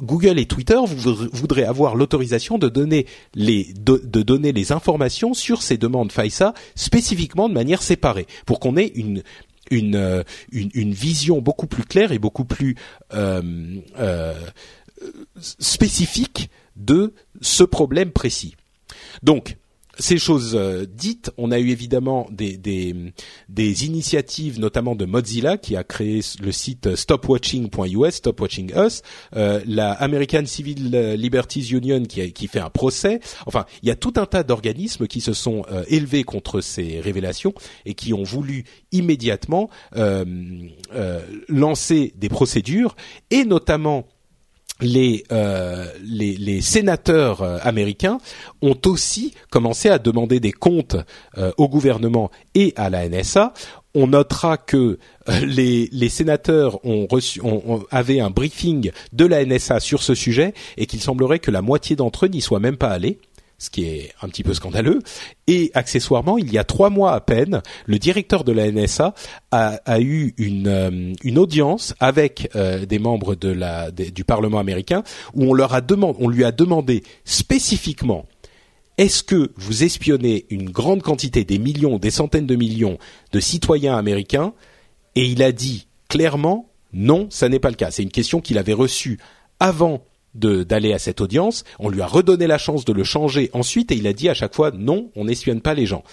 Google 0.02 0.38
et 0.38 0.46
Twitter 0.46 0.78
voudraient 0.86 1.64
avoir 1.64 1.96
l'autorisation 1.96 2.58
de 2.58 2.68
donner 2.68 3.06
les 3.34 3.72
de, 3.80 4.00
de 4.04 4.22
donner 4.28 4.52
les 4.52 4.72
informations 4.72 5.32
sur 5.32 5.62
ces 5.62 5.78
demandes 5.78 6.12
FISA 6.12 6.52
spécifiquement 6.74 7.48
de 7.48 7.54
manière 7.54 7.82
séparée 7.82 8.26
pour 8.44 8.60
qu'on 8.60 8.76
ait 8.76 8.92
une 8.94 9.22
une, 9.70 9.96
euh, 9.96 10.22
une, 10.50 10.94
vision 10.94 11.42
beaucoup 11.42 11.66
plus 11.66 11.84
claire 11.84 12.12
et 12.12 12.18
beaucoup 12.18 12.46
plus 12.46 12.74
euh, 13.12 13.42
euh, 13.98 14.34
spécifique 15.36 16.48
de 16.76 17.12
ce 17.42 17.64
problème 17.64 18.10
précis. 18.10 18.54
Donc, 19.22 19.58
ces 19.98 20.18
choses 20.18 20.54
euh, 20.54 20.86
dites, 20.88 21.30
on 21.36 21.50
a 21.50 21.58
eu 21.58 21.70
évidemment 21.70 22.28
des, 22.30 22.64
initiatives, 23.84 24.60
notamment 24.60 24.94
de 24.94 25.04
Mozilla, 25.04 25.58
qui 25.58 25.76
a 25.76 25.84
créé 25.84 26.20
le 26.40 26.52
site 26.52 26.94
stopwatching.us, 26.94 28.14
Stopwatching 28.14 28.72
Us, 28.76 29.02
euh, 29.36 29.60
la 29.66 29.92
American 29.92 30.46
Civil 30.46 30.90
Liberties 31.16 31.70
Union 31.72 32.02
qui, 32.02 32.48
fait 32.48 32.60
un 32.60 32.70
procès. 32.70 33.20
Enfin, 33.46 33.66
il 33.82 33.88
y 33.88 33.92
a 33.92 33.96
tout 33.96 34.14
un 34.16 34.26
tas 34.26 34.42
d'organismes 34.42 35.06
qui 35.06 35.20
se 35.20 35.32
sont 35.32 35.64
euh, 35.70 35.84
élevés 35.88 36.24
contre 36.24 36.60
ces 36.60 37.00
révélations 37.00 37.52
et 37.84 37.94
qui 37.94 38.14
ont 38.14 38.22
voulu 38.22 38.64
immédiatement 38.92 39.68
lancer 41.48 42.12
des 42.16 42.28
procédures, 42.28 42.96
et 43.30 43.44
notamment 43.44 44.06
les, 44.80 45.24
euh, 45.32 45.86
les, 46.04 46.60
sénateurs 46.60 47.42
euh, 47.42 47.58
américains 47.62 48.18
ont 48.62 48.76
aussi 48.86 49.34
commencé 49.50 49.88
à 49.88 49.98
demander 49.98 50.40
des 50.40 50.52
comptes 50.52 50.96
euh, 51.36 51.50
au 51.56 51.68
gouvernement 51.68 52.30
et 52.54 52.72
à 52.76 52.90
la 52.90 53.08
NSA. 53.08 53.52
On 53.94 54.08
notera 54.08 54.56
que 54.56 54.98
les, 55.42 55.88
les, 55.90 56.08
sénateurs 56.08 56.84
ont 56.84 57.06
reçu, 57.10 57.40
ont, 57.42 57.84
avaient 57.90 58.20
un 58.20 58.30
briefing 58.30 58.92
de 59.12 59.24
la 59.24 59.44
NSA 59.44 59.80
sur 59.80 60.02
ce 60.02 60.14
sujet 60.14 60.54
et 60.76 60.86
qu'il 60.86 61.00
semblerait 61.00 61.40
que 61.40 61.50
la 61.50 61.62
moitié 61.62 61.96
d'entre 61.96 62.26
eux 62.26 62.28
n'y 62.28 62.40
soient 62.40 62.60
même 62.60 62.76
pas 62.76 62.90
allés 62.90 63.18
ce 63.58 63.70
qui 63.70 63.84
est 63.84 64.12
un 64.22 64.28
petit 64.28 64.44
peu 64.44 64.54
scandaleux. 64.54 65.00
Et 65.46 65.70
accessoirement, 65.74 66.38
il 66.38 66.52
y 66.52 66.58
a 66.58 66.64
trois 66.64 66.90
mois 66.90 67.12
à 67.12 67.20
peine, 67.20 67.62
le 67.86 67.98
directeur 67.98 68.44
de 68.44 68.52
la 68.52 68.70
NSA 68.70 69.14
a, 69.50 70.00
eu 70.00 70.34
une, 70.38 70.68
euh, 70.68 71.40
audience 71.40 71.94
avec 72.00 72.50
euh, 72.56 72.86
des 72.86 72.98
membres 72.98 73.34
du 73.34 74.24
Parlement 74.24 74.58
américain 74.58 75.02
où 75.34 75.44
on 75.44 75.54
leur 75.54 75.74
a 75.74 75.80
on 76.18 76.28
lui 76.28 76.44
a 76.44 76.52
demandé 76.52 77.02
spécifiquement 77.24 78.26
est-ce 78.98 79.22
que 79.22 79.52
vous 79.56 79.84
espionnez 79.84 80.46
une 80.50 80.70
grande 80.70 81.02
quantité, 81.02 81.44
des 81.44 81.58
millions, 81.58 81.98
des 81.98 82.10
centaines 82.10 82.46
de 82.46 82.56
millions 82.56 82.98
de 83.32 83.38
citoyens 83.38 83.96
américains? 83.96 84.52
Et 85.14 85.24
il 85.24 85.42
a 85.42 85.52
dit 85.52 85.86
clairement 86.08 86.68
non, 86.92 87.28
ça 87.30 87.48
n'est 87.48 87.60
pas 87.60 87.70
le 87.70 87.76
cas. 87.76 87.90
C'est 87.90 88.02
une 88.02 88.10
question 88.10 88.40
qu'il 88.40 88.58
avait 88.58 88.72
reçue 88.72 89.18
avant 89.60 90.02
d'aller 90.34 90.92
à 90.92 90.98
cette 90.98 91.20
audience. 91.20 91.64
On 91.78 91.88
lui 91.88 92.02
a 92.02 92.06
redonné 92.06 92.46
la 92.46 92.58
chance 92.58 92.84
de 92.84 92.92
le 92.92 93.04
changer 93.04 93.50
ensuite 93.52 93.90
et 93.90 93.96
il 93.96 94.06
a 94.06 94.12
dit 94.12 94.28
à 94.28 94.34
chaque 94.34 94.54
fois 94.54 94.70
non, 94.70 95.10
on 95.16 95.24
n'espionne 95.24 95.60
pas 95.60 95.74
les 95.74 95.86
gens. 95.86 96.04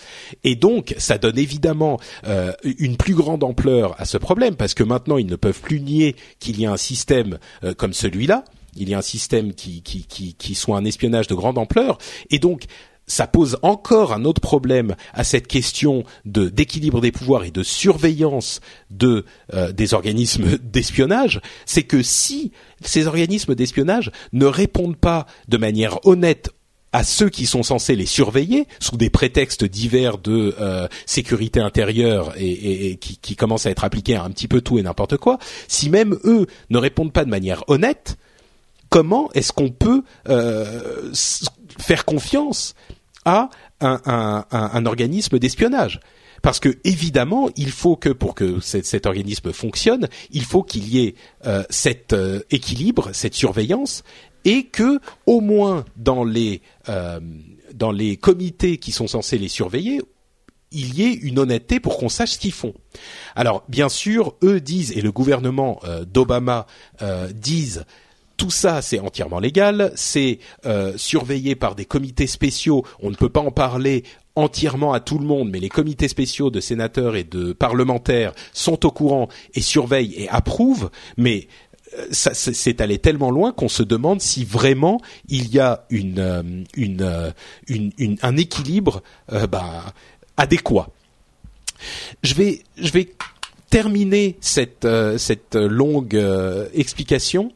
Et 0.43 0.55
donc 0.55 0.95
ça 0.97 1.17
donne 1.17 1.37
évidemment 1.37 1.99
euh, 2.27 2.53
une 2.63 2.97
plus 2.97 3.13
grande 3.13 3.43
ampleur 3.43 3.95
à 3.99 4.05
ce 4.05 4.17
problème 4.17 4.55
parce 4.55 4.73
que 4.73 4.83
maintenant 4.83 5.17
ils 5.17 5.27
ne 5.27 5.35
peuvent 5.35 5.59
plus 5.59 5.81
nier 5.81 6.15
qu'il 6.39 6.59
y 6.59 6.65
a 6.65 6.71
un 6.71 6.77
système 6.77 7.37
euh, 7.63 7.73
comme 7.73 7.93
celui-là. 7.93 8.43
Il 8.77 8.89
y 8.89 8.93
a 8.93 8.97
un 8.97 9.01
système 9.01 9.53
qui, 9.53 9.81
qui, 9.81 10.05
qui, 10.05 10.33
qui 10.33 10.55
soit 10.55 10.77
un 10.77 10.83
espionnage 10.83 11.27
de 11.27 11.35
grande 11.35 11.57
ampleur 11.57 11.97
et 12.29 12.39
donc 12.39 12.65
ça 13.07 13.27
pose 13.27 13.57
encore 13.61 14.13
un 14.13 14.25
autre 14.25 14.41
problème 14.41 14.95
à 15.13 15.23
cette 15.23 15.47
question 15.47 16.03
d'équilibre 16.25 17.01
des 17.01 17.11
pouvoirs 17.11 17.43
et 17.43 17.51
de 17.51 17.63
surveillance 17.63 18.61
euh, 19.03 19.71
des 19.71 19.93
organismes 19.93 20.57
d'espionnage, 20.63 21.41
c'est 21.65 21.83
que 21.83 22.01
si 22.01 22.51
ces 22.81 23.07
organismes 23.07 23.55
d'espionnage 23.55 24.11
ne 24.33 24.45
répondent 24.45 24.97
pas 24.97 25.25
de 25.47 25.57
manière 25.57 26.05
honnête 26.05 26.49
à 26.95 27.03
ceux 27.03 27.29
qui 27.29 27.45
sont 27.45 27.61
censés 27.61 27.97
les 27.97 28.05
surveiller 28.05 28.67
sous 28.79 28.95
des 28.95 29.09
prétextes 29.09 29.65
divers 29.65 30.17
de 30.17 30.55
euh, 30.61 30.87
sécurité 31.05 31.59
intérieure 31.59 32.33
et, 32.37 32.95
qui, 32.95 33.35
commencent 33.35 33.65
à 33.65 33.71
être 33.71 33.83
appliqués 33.83 34.15
à 34.15 34.23
un 34.23 34.29
petit 34.29 34.47
peu 34.47 34.61
tout 34.61 34.79
et 34.79 34.81
n'importe 34.81 35.17
quoi, 35.17 35.37
si 35.67 35.89
même 35.89 36.17
eux 36.23 36.47
ne 36.69 36.77
répondent 36.77 37.11
pas 37.11 37.25
de 37.25 37.29
manière 37.29 37.65
honnête, 37.67 38.15
comment 38.87 39.29
est-ce 39.33 39.51
qu'on 39.51 39.71
peut 39.71 40.03
euh, 40.29 41.11
faire 41.77 42.05
confiance 42.05 42.75
à 43.25 43.49
un, 43.81 44.85
organisme 44.85 45.39
d'espionnage 45.39 45.99
parce 46.41 46.59
que 46.59 46.77
évidemment, 46.83 47.49
il 47.55 47.71
faut 47.71 47.95
que 47.95 48.09
pour 48.09 48.35
que 48.35 48.59
cet, 48.59 49.07
organisme 49.07 49.51
fonctionne, 49.51 50.07
il 50.29 50.43
faut 50.43 50.61
qu'il 50.61 50.87
y 50.87 51.03
ait 51.03 51.15
euh, 51.47 51.63
cet 51.71 52.13
euh, 52.13 52.41
équilibre, 52.51 53.09
cette 53.13 53.33
surveillance, 53.33 54.03
et 54.43 54.65
que 54.65 54.99
au 55.25 55.41
moins 55.41 55.85
dans 55.95 56.23
les 56.23 56.61
euh, 56.87 57.19
dans 57.73 57.91
les 57.91 58.15
comités 58.17 58.77
qui 58.77 58.91
sont 58.91 59.07
censés 59.07 59.39
les 59.39 59.47
surveiller, 59.47 60.03
il 60.71 60.93
y 60.93 61.03
ait 61.03 61.13
une 61.13 61.39
honnêteté 61.39 61.79
pour 61.79 61.97
qu'on 61.97 62.09
sache 62.09 62.33
ce 62.33 62.37
qu'ils 62.37 62.51
font. 62.51 62.75
Alors, 63.35 63.63
bien 63.67 63.89
sûr, 63.89 64.35
eux 64.43 64.61
disent 64.61 64.91
et 64.91 65.01
le 65.01 65.11
gouvernement 65.11 65.79
d'Obama 66.05 66.67
disent 67.33 67.85
tout 68.37 68.51
ça, 68.51 68.81
c'est 68.81 68.99
entièrement 68.99 69.39
légal, 69.39 69.91
c'est 69.95 70.39
euh, 70.65 70.93
surveillé 70.97 71.55
par 71.55 71.75
des 71.75 71.85
comités 71.85 72.27
spéciaux. 72.27 72.83
On 73.01 73.09
ne 73.09 73.15
peut 73.15 73.29
pas 73.29 73.39
en 73.39 73.51
parler 73.51 74.03
entièrement 74.35 74.93
à 74.93 74.99
tout 74.99 75.17
le 75.17 75.25
monde, 75.25 75.49
mais 75.49 75.59
les 75.59 75.69
comités 75.69 76.07
spéciaux 76.07 76.49
de 76.49 76.59
sénateurs 76.59 77.15
et 77.15 77.23
de 77.23 77.53
parlementaires 77.53 78.33
sont 78.51 78.85
au 78.85 78.91
courant 78.91 79.29
et 79.53 79.61
surveillent 79.61 80.13
et 80.17 80.27
approuvent. 80.29 80.89
Mais 81.15 81.47
euh, 81.97 82.07
c'est 82.11 82.81
allé 82.81 82.99
tellement 82.99 83.31
loin 83.31 83.53
qu'on 83.53 83.69
se 83.69 83.83
demande 83.83 84.21
si 84.21 84.43
vraiment 84.43 84.99
il 85.29 85.53
y 85.53 85.59
a 85.59 85.85
euh, 85.93 87.31
un 88.21 88.37
équilibre 88.37 89.01
ben, 89.29 89.83
adéquat. 90.35 90.89
Je 92.23 92.33
vais, 92.33 92.63
terminer 93.69 94.37
cette 94.39 94.85
longue 95.55 96.21
explication 96.73 97.51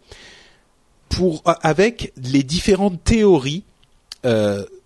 pour 1.09 1.41
avec 1.45 2.13
les 2.17 2.43
différentes 2.43 3.03
théories 3.03 3.63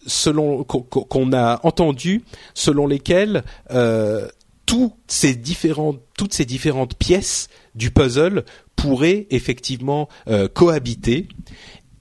selon 0.05 0.63
qu'on 0.63 1.33
a 1.33 1.59
entendu 1.63 2.23
selon 2.53 2.87
lesquelles 2.87 3.43
euh, 3.71 4.27
toutes 4.65 4.93
ces 5.07 5.35
différentes 5.35 5.99
toutes 6.17 6.33
ces 6.33 6.45
différentes 6.45 6.95
pièces 6.95 7.49
du 7.75 7.91
puzzle 7.91 8.43
pourraient 8.75 9.27
effectivement 9.29 10.09
euh, 10.27 10.47
cohabiter. 10.47 11.27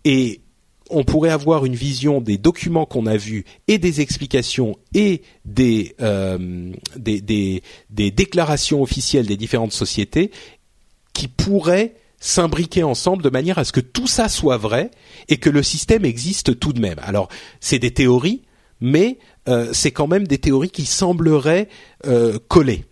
Et 0.05 0.41
on 0.91 1.05
pourrait 1.05 1.31
avoir 1.31 1.65
une 1.65 1.75
vision 1.75 2.21
des 2.21 2.37
documents 2.39 2.85
qu'on 2.85 3.07
a 3.07 3.17
vus 3.17 3.45
et 3.67 3.79
des 3.79 4.01
explications 4.01 4.77
et 4.95 5.23
des, 5.47 5.95
euh, 6.03 6.73
des, 6.97 7.21
des, 7.21 7.63
des 7.89 8.11
déclarations 8.11 8.83
officielles 8.83 9.27
des 9.27 9.39
différentes 9.39 9.73
sociétés 9.73 10.31
qui 11.15 11.29
pourraient 11.29 11.95
s'imbriquer 12.23 12.85
ensemble 12.85 13.23
de 13.23 13.31
manière 13.31 13.59
à 13.59 13.65
ce 13.65 13.73
que 13.73 13.81
tout 13.81 14.07
ça 14.07 14.29
soit 14.29 14.57
vrai 14.57 14.93
et 15.29 15.39
que 15.39 15.51
le 15.51 15.63
système 15.63 16.05
existe 16.05 16.59
tout 16.59 16.73
de 16.73 16.81
même. 16.81 17.01
Alors, 17.03 17.29
c'est 17.61 17.81
des 17.81 17.91
théories, 17.91 18.43
mais 18.81 19.19
euh, 19.49 19.71
c'est 19.73 19.91
quand 19.91 20.07
même 20.07 20.29
des 20.29 20.39
théories 20.39 20.71
qui 20.71 20.87
sembleraient 20.87 21.69
euh, 22.07 22.39
coller. 22.47 22.85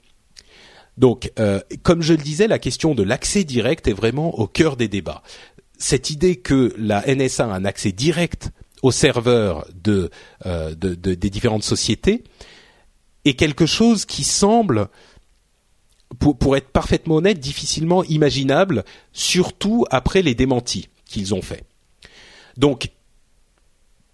Donc, 0.98 1.30
euh, 1.38 1.60
comme 1.84 2.02
je 2.02 2.12
le 2.12 2.22
disais, 2.22 2.48
la 2.48 2.58
question 2.58 2.96
de 2.96 3.04
l'accès 3.04 3.44
direct 3.44 3.86
est 3.86 3.92
vraiment 3.92 4.36
au 4.36 4.48
cœur 4.48 4.76
des 4.76 4.88
débats. 4.88 5.22
Cette 5.78 6.10
idée 6.10 6.36
que 6.36 6.74
la 6.76 7.04
NSA 7.06 7.44
a 7.44 7.54
un 7.54 7.64
accès 7.64 7.92
direct 7.92 8.50
aux 8.82 8.90
serveurs 8.90 9.64
de, 9.74 10.10
des 10.74 11.30
différentes 11.30 11.62
sociétés 11.62 12.24
est 13.24 13.34
quelque 13.34 13.66
chose 13.66 14.06
qui 14.06 14.24
semble 14.24 14.88
pour, 16.18 16.56
être 16.56 16.68
parfaitement 16.68 17.16
honnête, 17.16 17.38
difficilement 17.38 18.04
imaginable, 18.04 18.84
surtout 19.12 19.86
après 19.90 20.22
les 20.22 20.34
démentis 20.34 20.88
qu'ils 21.04 21.34
ont 21.34 21.42
faits. 21.42 21.64
Donc, 22.56 22.90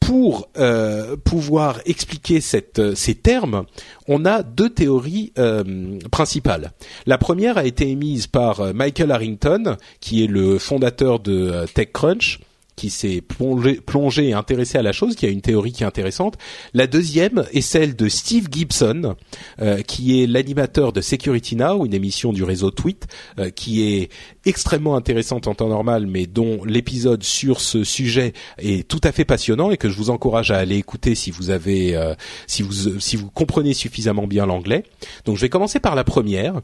pour 0.01 0.49
euh, 0.57 1.16
pouvoir 1.16 1.80
expliquer 1.84 2.38
euh, 2.78 2.94
ces 2.94 3.14
termes, 3.16 3.64
on 4.07 4.24
a 4.24 4.44
deux 4.44 4.70
théories 4.70 5.32
euh, 5.36 5.99
principales. 6.12 6.72
La 7.07 7.18
première 7.18 7.59
a 7.59 7.64
été 7.64 7.88
émise 7.88 8.28
par 8.28 8.72
Michael 8.72 9.11
Harrington, 9.11 9.76
qui 10.01 10.22
est 10.22 10.28
le 10.28 10.59
fondateur 10.59 11.18
de 11.18 11.66
TechCrunch, 11.74 12.40
qui 12.77 12.91
s'est 12.91 13.22
plongé, 13.22 13.81
plongé, 13.81 14.29
et 14.29 14.33
intéressé 14.35 14.77
à 14.77 14.83
la 14.83 14.93
chose, 14.93 15.16
qui 15.16 15.24
a 15.24 15.31
une 15.31 15.41
théorie 15.41 15.72
qui 15.72 15.83
est 15.83 15.87
intéressante. 15.87 16.37
La 16.74 16.87
deuxième 16.87 17.47
est 17.53 17.62
celle 17.62 17.97
de 17.97 18.09
Steve 18.09 18.49
Gibson, 18.51 19.16
euh, 19.62 19.81
qui 19.81 20.22
est 20.22 20.27
l'animateur 20.27 20.93
de 20.93 21.01
Security 21.01 21.57
Now, 21.57 21.87
une 21.87 21.95
émission 21.95 22.35
du 22.35 22.45
réseau 22.45 22.70
Tweet, 22.70 23.07
euh, 23.39 23.49
qui 23.49 23.83
est 23.83 24.11
extrêmement 24.45 24.95
intéressante 24.95 25.49
en 25.49 25.55
temps 25.55 25.68
normal, 25.68 26.07
mais 26.07 26.27
dont 26.27 26.64
l'épisode 26.64 27.22
sur 27.22 27.62
ce 27.62 27.83
sujet 27.83 28.35
est 28.59 28.87
tout 28.87 29.01
à 29.05 29.12
fait 29.12 29.24
passionnant 29.24 29.70
et 29.70 29.79
que 29.79 29.89
je 29.89 29.97
vous 29.97 30.11
encourage 30.11 30.51
à 30.51 30.59
aller 30.59 30.77
écouter 30.77 31.14
si 31.14 31.31
vous 31.31 31.49
avez, 31.49 31.97
euh, 31.97 32.14
si 32.47 32.62
vous 32.62 33.01
si 33.01 33.16
vous 33.16 33.31
comprenez 33.31 33.72
suffisamment 33.72 34.27
bien 34.27 34.45
l'anglais. 34.45 34.85
Donc 35.24 35.37
je 35.37 35.41
vais 35.41 35.49
commencer 35.49 35.81
par 35.81 35.95
la 35.95 36.05
première. 36.05 36.61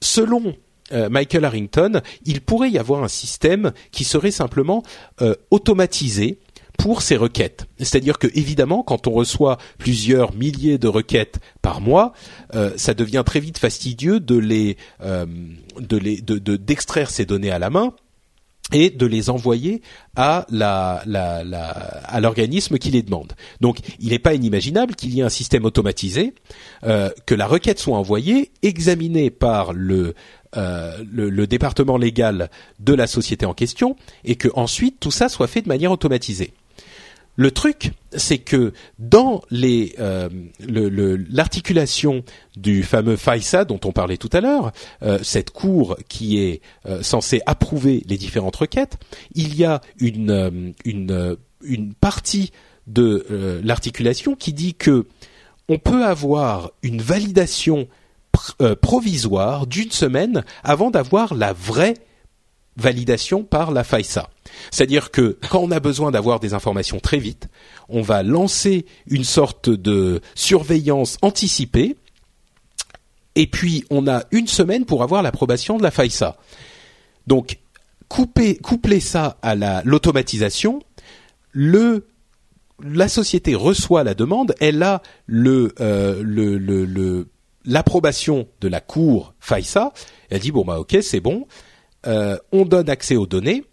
selon 0.00 0.54
euh, 0.92 1.08
Michael 1.08 1.44
Harrington, 1.44 2.00
il 2.24 2.40
pourrait 2.40 2.70
y 2.70 2.78
avoir 2.78 3.02
un 3.02 3.08
système 3.08 3.72
qui 3.90 4.04
serait 4.04 4.30
simplement 4.30 4.82
euh, 5.22 5.34
automatisé 5.50 6.38
pour 6.78 7.02
ces 7.02 7.16
requêtes. 7.16 7.66
C'est-à-dire 7.78 8.18
que 8.18 8.26
évidemment, 8.34 8.82
quand 8.82 9.06
on 9.06 9.12
reçoit 9.12 9.58
plusieurs 9.78 10.34
milliers 10.34 10.76
de 10.76 10.88
requêtes 10.88 11.38
par 11.62 11.80
mois, 11.80 12.12
euh, 12.54 12.72
ça 12.76 12.94
devient 12.94 13.22
très 13.24 13.40
vite 13.40 13.58
fastidieux 13.58 14.18
de 14.18 14.36
les, 14.36 14.76
de 15.00 15.96
les, 15.96 16.20
de, 16.20 16.56
d'extraire 16.56 17.10
ces 17.10 17.26
données 17.26 17.52
à 17.52 17.60
la 17.60 17.70
main 17.70 17.94
et 18.72 18.90
de 18.90 19.06
les 19.06 19.30
envoyer 19.30 19.82
à 20.16 20.46
la, 20.50 21.02
la, 21.06 21.44
la 21.44 21.68
à 21.68 22.20
l'organisme 22.20 22.78
qui 22.78 22.90
les 22.90 23.02
demande. 23.02 23.34
Donc, 23.60 23.78
il 24.00 24.10
n'est 24.10 24.18
pas 24.18 24.34
inimaginable 24.34 24.94
qu'il 24.94 25.14
y 25.14 25.20
ait 25.20 25.24
un 25.24 25.28
système 25.28 25.64
automatisé, 25.64 26.34
euh, 26.84 27.10
que 27.26 27.34
la 27.34 27.46
requête 27.46 27.78
soit 27.78 27.96
envoyée, 27.96 28.52
examinée 28.62 29.30
par 29.30 29.72
le, 29.72 30.14
euh, 30.56 31.02
le, 31.12 31.46
département 31.46 31.96
légal 31.96 32.50
de 32.80 32.94
la 32.94 33.06
société 33.06 33.44
en 33.44 33.54
question, 33.54 33.96
et 34.24 34.36
que 34.36 34.48
ensuite 34.54 34.98
tout 35.00 35.10
ça 35.10 35.28
soit 35.28 35.46
fait 35.46 35.62
de 35.62 35.68
manière 35.68 35.90
automatisée. 35.90 36.52
Le 37.36 37.50
truc, 37.50 37.90
c'est 38.12 38.38
que 38.38 38.72
dans 39.00 39.42
les 39.50 39.96
euh, 39.98 40.28
l'articulation 40.60 42.24
du 42.56 42.84
fameux 42.84 43.16
FISA 43.16 43.64
dont 43.64 43.80
on 43.84 43.90
parlait 43.90 44.16
tout 44.16 44.30
à 44.32 44.40
l'heure, 44.40 44.70
euh, 45.02 45.18
cette 45.22 45.50
cour 45.50 45.96
qui 46.08 46.38
est 46.38 46.60
censée 47.02 47.40
approuver 47.46 48.04
les 48.06 48.16
différentes 48.16 48.56
requêtes, 48.56 48.96
il 49.34 49.56
y 49.56 49.64
a 49.64 49.80
une 49.98 50.74
une, 50.84 51.36
une 51.62 51.94
partie 51.94 52.52
de 52.86 53.60
l'articulation 53.64 54.36
qui 54.36 54.52
dit 54.52 54.74
que 54.74 55.06
on 55.68 55.78
peut 55.78 56.04
avoir 56.04 56.70
une 56.82 57.00
validation 57.00 57.88
provisoire 58.80 59.66
d'une 59.66 59.90
semaine 59.90 60.44
avant 60.62 60.90
d'avoir 60.90 61.34
la 61.34 61.52
vraie 61.52 61.94
validation 62.76 63.44
par 63.44 63.70
la 63.70 63.84
FISA. 63.84 64.28
C'est-à-dire 64.70 65.10
que 65.10 65.38
quand 65.48 65.60
on 65.60 65.70
a 65.70 65.80
besoin 65.80 66.10
d'avoir 66.10 66.40
des 66.40 66.54
informations 66.54 67.00
très 67.00 67.18
vite, 67.18 67.48
on 67.88 68.02
va 68.02 68.22
lancer 68.22 68.86
une 69.06 69.24
sorte 69.24 69.70
de 69.70 70.20
surveillance 70.34 71.18
anticipée 71.22 71.96
et 73.36 73.46
puis 73.46 73.84
on 73.90 74.06
a 74.06 74.24
une 74.30 74.48
semaine 74.48 74.84
pour 74.84 75.02
avoir 75.02 75.22
l'approbation 75.22 75.76
de 75.76 75.82
la 75.82 75.90
FISA. 75.90 76.36
Donc 77.26 77.58
couper, 78.08 78.56
coupler 78.56 79.00
ça 79.00 79.38
à 79.42 79.54
l'automatisation, 79.84 80.80
le 81.52 82.06
la 82.82 83.08
société 83.08 83.54
reçoit 83.54 84.02
la 84.02 84.14
demande, 84.14 84.52
elle 84.58 84.82
a 84.82 85.00
le, 85.26 85.72
euh, 85.80 86.20
le, 86.24 86.58
le, 86.58 87.28
l'approbation 87.64 88.48
de 88.60 88.68
la 88.68 88.80
cour 88.80 89.34
FISA, 89.40 89.92
elle 90.30 90.40
dit 90.40 90.52
bon 90.52 90.64
bah 90.64 90.78
ok 90.78 90.98
c'est 91.02 91.20
bon, 91.20 91.46
euh, 92.06 92.36
on 92.52 92.64
donne 92.64 92.88
accès 92.88 93.16
aux 93.16 93.26
données. 93.26 93.64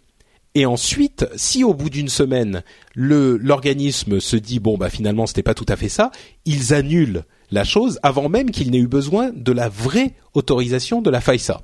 Et 0.54 0.66
ensuite, 0.66 1.26
si 1.34 1.64
au 1.64 1.72
bout 1.72 1.88
d'une 1.88 2.10
semaine, 2.10 2.62
le 2.94 3.38
l'organisme 3.38 4.20
se 4.20 4.36
dit 4.36 4.60
bon 4.60 4.76
bah 4.76 4.90
finalement 4.90 5.26
c'était 5.26 5.42
pas 5.42 5.54
tout 5.54 5.66
à 5.68 5.76
fait 5.76 5.88
ça, 5.88 6.10
ils 6.44 6.74
annulent 6.74 7.24
la 7.50 7.64
chose 7.64 7.98
avant 8.02 8.28
même 8.28 8.50
qu'il 8.50 8.70
n'ait 8.70 8.78
eu 8.78 8.88
besoin 8.88 9.30
de 9.34 9.52
la 9.52 9.68
vraie 9.68 10.14
autorisation 10.34 11.00
de 11.00 11.10
la 11.10 11.20
FISA. 11.20 11.62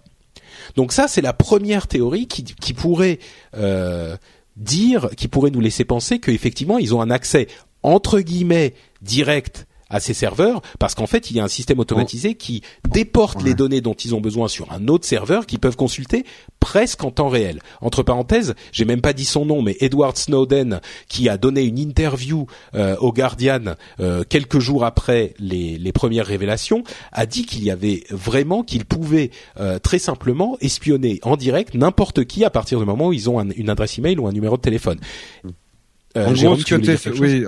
Donc 0.74 0.92
ça 0.92 1.06
c'est 1.06 1.20
la 1.20 1.32
première 1.32 1.86
théorie 1.86 2.28
qui, 2.28 2.44
qui 2.44 2.72
pourrait 2.72 3.18
euh, 3.56 4.16
dire, 4.56 5.10
qui 5.16 5.28
pourrait 5.28 5.50
nous 5.50 5.60
laisser 5.60 5.84
penser 5.84 6.18
qu'effectivement 6.18 6.78
ils 6.78 6.94
ont 6.94 7.00
un 7.00 7.10
accès 7.10 7.48
entre 7.82 8.20
guillemets 8.20 8.74
direct 9.02 9.67
à 9.90 10.00
ces 10.00 10.14
serveurs 10.14 10.60
parce 10.78 10.94
qu'en 10.94 11.06
fait 11.06 11.30
il 11.30 11.36
y 11.36 11.40
a 11.40 11.44
un 11.44 11.48
système 11.48 11.78
automatisé 11.78 12.34
qui 12.34 12.62
déporte 12.88 13.42
les 13.42 13.54
données 13.54 13.80
dont 13.80 13.94
ils 13.94 14.14
ont 14.14 14.20
besoin 14.20 14.48
sur 14.48 14.72
un 14.72 14.88
autre 14.88 15.06
serveur 15.06 15.46
qu'ils 15.46 15.58
peuvent 15.58 15.76
consulter 15.76 16.24
presque 16.60 17.04
en 17.04 17.10
temps 17.10 17.28
réel. 17.28 17.60
Entre 17.80 18.02
parenthèses, 18.02 18.54
j'ai 18.72 18.84
même 18.84 19.00
pas 19.00 19.12
dit 19.12 19.24
son 19.24 19.46
nom, 19.46 19.62
mais 19.62 19.76
Edward 19.80 20.16
Snowden 20.16 20.80
qui 21.08 21.28
a 21.28 21.36
donné 21.36 21.62
une 21.62 21.78
interview 21.78 22.46
euh, 22.74 22.96
au 22.96 23.12
Guardian 23.12 23.74
euh, 24.00 24.24
quelques 24.28 24.58
jours 24.58 24.84
après 24.84 25.34
les, 25.38 25.78
les, 25.78 25.92
premières 25.92 26.26
révélations, 26.26 26.84
a 27.12 27.26
dit 27.26 27.44
qu'il 27.44 27.64
y 27.64 27.70
avait 27.70 28.04
vraiment 28.10 28.62
qu'il 28.62 28.84
pouvait 28.84 29.30
euh, 29.58 29.78
très 29.78 29.98
simplement 29.98 30.56
espionner 30.60 31.20
en 31.22 31.36
direct 31.36 31.74
n'importe 31.74 32.24
qui 32.24 32.44
à 32.44 32.50
partir 32.50 32.78
du 32.78 32.84
moment 32.84 33.08
où 33.08 33.12
ils 33.12 33.30
ont 33.30 33.40
une 33.40 33.70
adresse 33.70 33.98
email 33.98 34.18
ou 34.18 34.26
un 34.26 34.32
numéro 34.32 34.56
de 34.56 34.62
téléphone. 34.62 34.98
Euh, 36.18 36.26
en 36.26 36.32
gros, 36.32 36.56
ce 36.56 37.10
oui, 37.20 37.44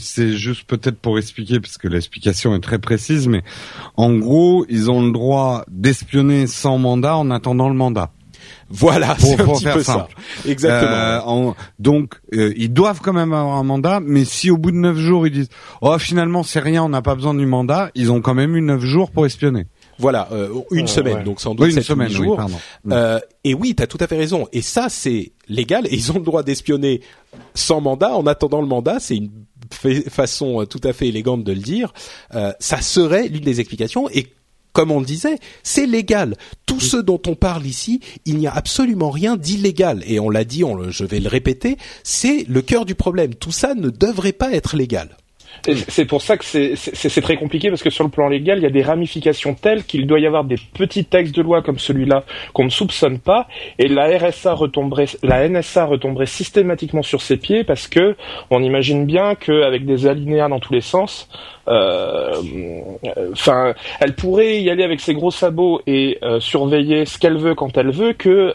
c'est 0.00 0.32
juste 0.32 0.64
peut-être 0.64 0.98
pour 0.98 1.18
expliquer, 1.18 1.60
parce 1.60 1.78
que 1.78 1.88
l'explication 1.88 2.54
est 2.54 2.60
très 2.60 2.78
précise, 2.78 3.26
mais 3.28 3.42
en 3.96 4.14
gros, 4.14 4.64
ils 4.68 4.90
ont 4.90 5.04
le 5.04 5.12
droit 5.12 5.64
d'espionner 5.70 6.46
sans 6.46 6.78
mandat 6.78 7.16
en 7.16 7.30
attendant 7.30 7.68
le 7.68 7.74
mandat. 7.74 8.12
Voilà, 8.70 9.14
c'est 9.18 9.40
un 9.40 9.46
petit 9.46 9.64
peu 9.64 9.82
ça. 9.82 10.08
Exactement. 10.46 11.50
Euh, 11.50 11.52
donc, 11.78 12.14
euh, 12.34 12.52
ils 12.56 12.72
doivent 12.72 13.00
quand 13.02 13.12
même 13.12 13.32
avoir 13.32 13.56
un 13.56 13.62
mandat, 13.62 14.00
mais 14.00 14.24
si 14.24 14.50
au 14.50 14.56
bout 14.56 14.70
de 14.70 14.76
neuf 14.76 14.96
jours 14.96 15.26
ils 15.26 15.32
disent 15.32 15.48
«Oh, 15.80 15.96
finalement, 15.98 16.42
c'est 16.42 16.60
rien, 16.60 16.82
on 16.82 16.88
n'a 16.88 17.02
pas 17.02 17.14
besoin 17.14 17.34
du 17.34 17.46
mandat», 17.46 17.90
ils 17.94 18.10
ont 18.10 18.20
quand 18.20 18.34
même 18.34 18.56
eu 18.56 18.60
neuf 18.60 18.82
jours 18.82 19.10
pour 19.10 19.26
espionner. 19.26 19.66
Voilà, 19.98 20.28
euh, 20.32 20.60
une 20.70 20.86
semaine, 20.86 21.22
donc 21.24 21.40
sans 21.40 21.54
doute 21.54 21.66
oui, 21.66 21.74
une 21.74 21.82
semaine, 21.82 22.08
jours. 22.08 22.40
euh, 22.90 23.20
et 23.44 23.54
oui, 23.54 23.74
tu 23.74 23.82
as 23.82 23.86
tout 23.86 23.98
à 24.00 24.06
fait 24.06 24.16
raison. 24.16 24.48
Et 24.52 24.62
ça, 24.62 24.88
c'est 24.88 25.32
légal. 25.48 25.86
Et 25.86 25.94
ils 25.94 26.12
ont 26.12 26.18
le 26.18 26.24
droit 26.24 26.42
d'espionner 26.42 27.00
sans 27.54 27.80
mandat. 27.80 28.14
En 28.14 28.26
attendant 28.26 28.60
le 28.60 28.66
mandat, 28.66 28.98
c'est 29.00 29.16
une 29.16 29.30
façon 30.08 30.62
euh, 30.62 30.66
tout 30.66 30.80
à 30.84 30.92
fait 30.92 31.08
élégante 31.08 31.44
de 31.44 31.52
le 31.52 31.60
dire. 31.60 31.92
Euh, 32.34 32.52
ça 32.58 32.80
serait 32.80 33.28
l'une 33.28 33.44
des 33.44 33.60
explications. 33.60 34.08
Et 34.10 34.26
comme 34.72 34.90
on 34.90 34.98
le 34.98 35.06
disait, 35.06 35.38
c'est 35.62 35.86
légal. 35.86 36.36
Tout 36.66 36.80
ce 36.80 36.96
dont 36.96 37.20
on 37.26 37.36
parle 37.36 37.64
ici, 37.64 38.00
il 38.26 38.38
n'y 38.38 38.48
a 38.48 38.52
absolument 38.52 39.10
rien 39.10 39.36
d'illégal. 39.36 40.02
Et 40.06 40.18
on 40.18 40.30
l'a 40.30 40.44
dit, 40.44 40.64
on 40.64 40.90
je 40.90 41.04
vais 41.04 41.20
le 41.20 41.28
répéter, 41.28 41.78
c'est 42.02 42.44
le 42.48 42.60
cœur 42.60 42.84
du 42.84 42.96
problème. 42.96 43.34
Tout 43.34 43.52
ça 43.52 43.74
ne 43.74 43.88
devrait 43.88 44.32
pas 44.32 44.52
être 44.52 44.76
légal. 44.76 45.16
C'est 45.62 46.04
pour 46.04 46.22
ça 46.22 46.36
que 46.36 46.44
c'est 46.44 47.20
très 47.20 47.36
compliqué 47.36 47.70
parce 47.70 47.82
que 47.82 47.90
sur 47.90 48.04
le 48.04 48.10
plan 48.10 48.28
légal, 48.28 48.58
il 48.58 48.62
y 48.62 48.66
a 48.66 48.70
des 48.70 48.82
ramifications 48.82 49.54
telles 49.54 49.84
qu'il 49.84 50.06
doit 50.06 50.20
y 50.20 50.26
avoir 50.26 50.44
des 50.44 50.56
petits 50.74 51.04
textes 51.04 51.34
de 51.34 51.42
loi 51.42 51.62
comme 51.62 51.78
celui-là 51.78 52.24
qu'on 52.52 52.64
ne 52.64 52.70
soupçonne 52.70 53.18
pas 53.18 53.46
et 53.78 53.88
la 53.88 54.06
RSA 54.18 54.52
retomberait, 54.54 55.06
la 55.22 55.48
NSA 55.48 55.86
retomberait 55.86 56.26
systématiquement 56.26 57.02
sur 57.02 57.22
ses 57.22 57.36
pieds 57.36 57.64
parce 57.64 57.88
que 57.88 58.16
on 58.50 58.62
imagine 58.62 59.06
bien 59.06 59.34
qu'avec 59.34 59.84
des 59.86 60.06
alinéas 60.06 60.48
dans 60.48 60.60
tous 60.60 60.72
les 60.72 60.80
sens, 60.80 61.28
euh, 61.68 62.32
enfin, 63.32 63.74
elle 64.00 64.14
pourrait 64.14 64.60
y 64.60 64.70
aller 64.70 64.84
avec 64.84 65.00
ses 65.00 65.14
gros 65.14 65.30
sabots 65.30 65.80
et 65.86 66.18
euh, 66.22 66.40
surveiller 66.40 67.06
ce 67.06 67.18
qu'elle 67.18 67.38
veut 67.38 67.54
quand 67.54 67.76
elle 67.78 67.90
veut 67.90 68.12
que 68.12 68.54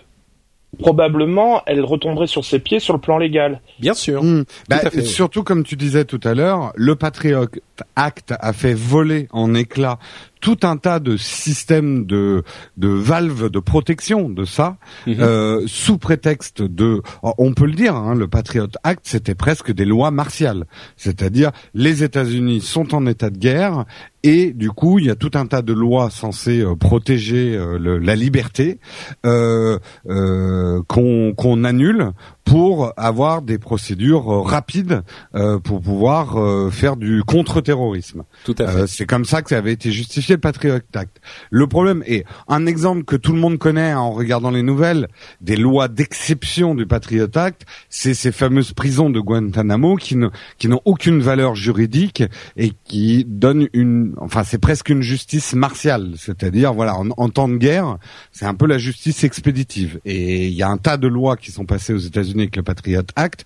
probablement 0.78 1.62
elle 1.66 1.84
retomberait 1.84 2.28
sur 2.28 2.46
ses 2.46 2.60
pieds 2.60 2.80
sur 2.80 2.94
le 2.94 3.00
plan 3.00 3.18
légal. 3.18 3.62
Bien 3.80 3.94
sûr. 3.94 4.24
Bah, 4.70 4.82
surtout 5.04 5.44
comme 5.44 5.64
tu 5.64 5.76
disais 5.76 6.06
tout 6.06 6.20
à 6.24 6.34
l'heure, 6.34 6.72
le 6.76 6.96
Patriot 6.96 7.48
Act 7.96 8.34
a 8.40 8.54
fait 8.54 8.74
voler 8.74 9.28
en 9.32 9.56
éclats 9.56 10.00
tout 10.42 10.60
un 10.64 10.78
tas 10.78 11.00
de 11.00 11.18
systèmes 11.18 12.06
de, 12.06 12.44
de 12.78 12.88
valves 12.88 13.50
de 13.50 13.60
protection 13.60 14.30
de 14.30 14.46
ça, 14.46 14.78
mhm. 15.06 15.18
euh, 15.20 15.64
sous 15.68 15.98
prétexte 15.98 16.62
de, 16.62 17.02
on 17.22 17.54
peut 17.54 17.66
le 17.66 17.74
dire, 17.74 17.96
hein, 17.96 18.16
le 18.16 18.28
Patriot 18.28 18.68
Act, 18.84 19.02
c'était 19.04 19.36
presque 19.36 19.74
des 19.74 19.86
lois 19.86 20.12
martiales, 20.12 20.66
c'est-à-dire 20.96 21.52
les 21.74 22.04
États-Unis 22.04 22.62
sont 22.62 22.96
en 22.96 23.06
état 23.06 23.30
de 23.30 23.38
guerre 23.38 23.86
et 24.24 24.52
du 24.54 24.72
coup 24.72 25.00
il 25.00 25.06
y 25.06 25.10
a 25.10 25.16
tout 25.16 25.32
un 25.36 25.46
tas 25.46 25.62
de 25.62 25.74
lois 25.74 26.10
censées 26.10 26.62
euh, 26.62 26.76
protéger 26.76 27.56
euh, 27.56 28.00
la 28.02 28.16
liberté 28.16 28.80
euh, 29.26 29.78
qu'on 30.88 31.64
annule 31.64 32.12
pour 32.50 32.94
avoir 32.98 33.42
des 33.42 33.58
procédures 33.58 34.26
rapides 34.44 35.04
pour 35.64 35.82
pouvoir 35.82 36.72
faire 36.72 36.96
du 36.96 37.24
contre-terrorisme. 37.24 38.24
Tout 38.44 38.56
à 38.58 38.68
fait. 38.68 38.88
c'est 38.88 39.06
comme 39.06 39.26
ça 39.26 39.42
que 39.42 39.50
ça 39.50 39.58
avait 39.58 39.74
été 39.74 39.92
justifié 39.92 40.36
le 40.36 40.42
Patriot 40.42 40.80
Act. 40.94 41.22
Le 41.52 41.68
problème 41.68 42.04
est 42.08 42.26
un 42.48 42.66
exemple 42.66 43.04
que 43.04 43.16
tout 43.16 43.34
le 43.34 43.40
monde 43.40 43.58
connaît 43.58 43.94
en 43.94 44.12
regardant 44.12 44.52
les 44.52 44.64
nouvelles 44.64 45.08
des 45.42 45.56
lois 45.56 45.88
d'exception 45.88 46.76
du 46.76 46.86
Patriot 46.86 47.28
Act, 47.36 47.66
c'est 47.90 48.14
ces 48.14 48.32
fameuses 48.32 48.74
prisons 48.74 49.10
de 49.10 49.20
Guantanamo 49.20 49.96
qui 49.96 50.18
qui 50.58 50.68
n'ont 50.68 50.82
aucune 50.86 51.20
valeur 51.22 51.56
juridique 51.56 52.24
et 52.58 52.72
qui 52.84 53.26
donnent 53.28 53.68
une 53.74 54.14
enfin 54.18 54.44
c'est 54.44 54.58
presque 54.58 54.90
une 54.90 55.02
justice 55.02 55.54
martiale, 55.54 56.14
c'est-à-dire 56.18 56.74
voilà 56.74 56.98
en, 56.98 57.30
temps 57.30 57.48
de 57.48 57.58
guerre, 57.58 57.98
c'est 58.32 58.46
un 58.46 58.56
peu 58.56 58.66
la 58.66 58.78
justice 58.78 59.24
expéditive. 59.24 60.00
Et 60.06 60.48
il 60.48 60.54
y 60.54 60.64
a 60.64 60.70
un 60.70 60.78
tas 60.78 60.98
de 60.98 61.08
lois 61.08 61.38
qui 61.38 61.52
sont 61.52 61.66
passées 61.66 61.94
aux 61.94 61.98
États-Unis 61.98 62.39
avec 62.42 62.56
le 62.56 62.64
Patriot 62.64 63.04
Act 63.16 63.46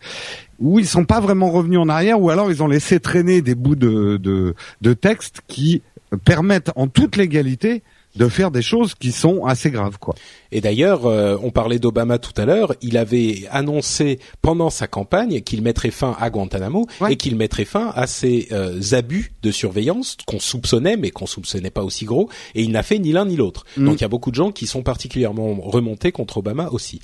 où 0.59 0.79
ils 0.79 0.87
sont 0.87 1.05
pas 1.05 1.19
vraiment 1.19 1.51
revenus 1.51 1.79
en 1.79 1.89
arrière, 1.89 2.21
ou 2.21 2.29
alors 2.29 2.49
ils 2.49 2.63
ont 2.63 2.67
laissé 2.67 2.99
traîner 2.99 3.41
des 3.41 3.55
bouts 3.55 3.75
de, 3.75 4.17
de, 4.17 4.55
de 4.81 4.93
textes 4.93 5.41
qui 5.47 5.81
permettent 6.23 6.71
en 6.75 6.87
toute 6.87 7.17
légalité 7.17 7.83
de 8.15 8.27
faire 8.29 8.51
des 8.51 8.61
choses 8.61 8.93
qui 8.93 9.11
sont 9.11 9.45
assez 9.45 9.71
graves, 9.71 9.97
quoi. 9.99 10.13
Et 10.51 10.61
d'ailleurs, 10.61 11.07
euh, 11.07 11.35
on 11.41 11.49
parlait 11.49 11.79
d'Obama 11.79 12.19
tout 12.19 12.39
à 12.39 12.45
l'heure. 12.45 12.75
Il 12.81 12.97
avait 12.97 13.47
annoncé 13.49 14.19
pendant 14.41 14.69
sa 14.69 14.85
campagne 14.85 15.41
qu'il 15.41 15.63
mettrait 15.63 15.89
fin 15.89 16.15
à 16.19 16.29
Guantanamo 16.29 16.85
et 17.09 17.15
qu'il 17.15 17.35
mettrait 17.35 17.65
fin 17.65 17.91
à 17.95 18.05
ces 18.05 18.49
euh, 18.51 18.79
abus 18.91 19.31
de 19.41 19.49
surveillance 19.49 20.17
qu'on 20.27 20.39
soupçonnait, 20.39 20.95
mais 20.95 21.09
qu'on 21.09 21.25
soupçonnait 21.25 21.71
pas 21.71 21.83
aussi 21.83 22.05
gros. 22.05 22.29
Et 22.53 22.61
il 22.61 22.71
n'a 22.71 22.83
fait 22.83 22.99
ni 22.99 23.11
l'un 23.11 23.25
ni 23.25 23.35
l'autre. 23.35 23.65
Mm. 23.77 23.85
Donc 23.85 23.95
il 23.99 24.01
y 24.01 24.05
a 24.05 24.09
beaucoup 24.09 24.29
de 24.29 24.35
gens 24.35 24.51
qui 24.51 24.67
sont 24.67 24.83
particulièrement 24.83 25.55
remontés 25.59 26.11
contre 26.11 26.37
Obama 26.37 26.69
aussi. 26.71 27.01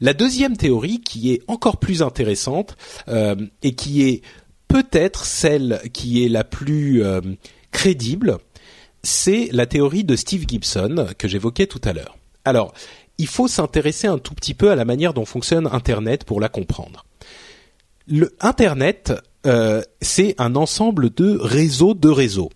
La 0.00 0.12
deuxième 0.12 0.56
théorie, 0.56 1.00
qui 1.00 1.32
est 1.32 1.42
encore 1.46 1.78
plus 1.78 2.02
intéressante 2.02 2.76
euh, 3.08 3.36
et 3.62 3.74
qui 3.74 4.02
est 4.02 4.22
peut-être 4.68 5.24
celle 5.24 5.80
qui 5.92 6.24
est 6.24 6.28
la 6.28 6.44
plus 6.44 7.02
crédible, 7.70 8.38
c'est 9.02 9.48
la 9.52 9.66
théorie 9.66 10.04
de 10.04 10.16
Steve 10.16 10.44
Gibson 10.46 11.08
que 11.16 11.28
j'évoquais 11.28 11.66
tout 11.66 11.80
à 11.84 11.92
l'heure. 11.92 12.16
Alors, 12.44 12.74
il 13.18 13.26
faut 13.26 13.48
s'intéresser 13.48 14.06
un 14.06 14.18
tout 14.18 14.34
petit 14.34 14.54
peu 14.54 14.70
à 14.70 14.76
la 14.76 14.84
manière 14.84 15.14
dont 15.14 15.24
fonctionne 15.24 15.68
Internet 15.72 16.24
pour 16.24 16.40
la 16.40 16.48
comprendre. 16.48 17.06
Le 18.06 18.34
Internet, 18.40 19.12
euh, 19.46 19.82
c'est 20.00 20.34
un 20.38 20.54
ensemble 20.54 21.10
de 21.14 21.38
réseaux 21.40 21.94
de 21.94 22.08
réseaux. 22.08 22.50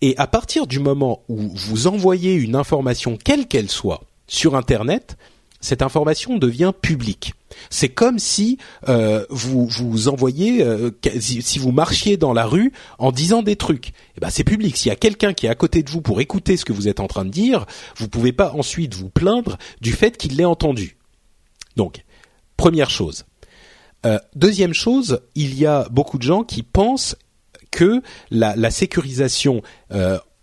Et 0.00 0.14
à 0.18 0.26
partir 0.26 0.66
du 0.66 0.78
moment 0.78 1.22
où 1.28 1.36
vous 1.36 1.86
envoyez 1.86 2.34
une 2.34 2.56
information 2.56 3.16
quelle 3.22 3.46
qu'elle 3.46 3.70
soit 3.70 4.02
sur 4.26 4.56
Internet, 4.56 5.16
cette 5.64 5.82
information 5.82 6.36
devient 6.36 6.72
publique. 6.78 7.32
C'est 7.70 7.88
comme 7.88 8.18
si 8.18 8.58
euh, 8.88 9.24
vous 9.30 10.08
envoyez, 10.08 10.62
euh, 10.62 10.90
si 11.20 11.58
vous 11.58 11.72
marchiez 11.72 12.16
dans 12.16 12.32
la 12.32 12.44
rue 12.44 12.72
en 12.98 13.12
disant 13.12 13.42
des 13.42 13.56
trucs. 13.56 13.92
Eh 14.16 14.20
ben 14.20 14.28
c'est 14.28 14.44
public. 14.44 14.76
S'il 14.76 14.90
y 14.90 14.92
a 14.92 14.96
quelqu'un 14.96 15.32
qui 15.32 15.46
est 15.46 15.48
à 15.48 15.54
côté 15.54 15.82
de 15.82 15.90
vous 15.90 16.02
pour 16.02 16.20
écouter 16.20 16.56
ce 16.56 16.64
que 16.64 16.72
vous 16.72 16.86
êtes 16.86 17.00
en 17.00 17.06
train 17.06 17.24
de 17.24 17.30
dire, 17.30 17.64
vous 17.96 18.08
pouvez 18.08 18.32
pas 18.32 18.52
ensuite 18.52 18.94
vous 18.94 19.08
plaindre 19.08 19.56
du 19.80 19.92
fait 19.92 20.16
qu'il 20.18 20.36
l'ait 20.36 20.44
entendu. 20.44 20.98
Donc, 21.76 22.04
première 22.56 22.90
chose. 22.90 23.24
Euh, 24.04 24.18
deuxième 24.34 24.74
chose, 24.74 25.22
il 25.34 25.58
y 25.58 25.64
a 25.64 25.88
beaucoup 25.90 26.18
de 26.18 26.24
gens 26.24 26.44
qui 26.44 26.62
pensent 26.62 27.16
que 27.70 28.02
la 28.30 28.70
sécurisation 28.70 29.62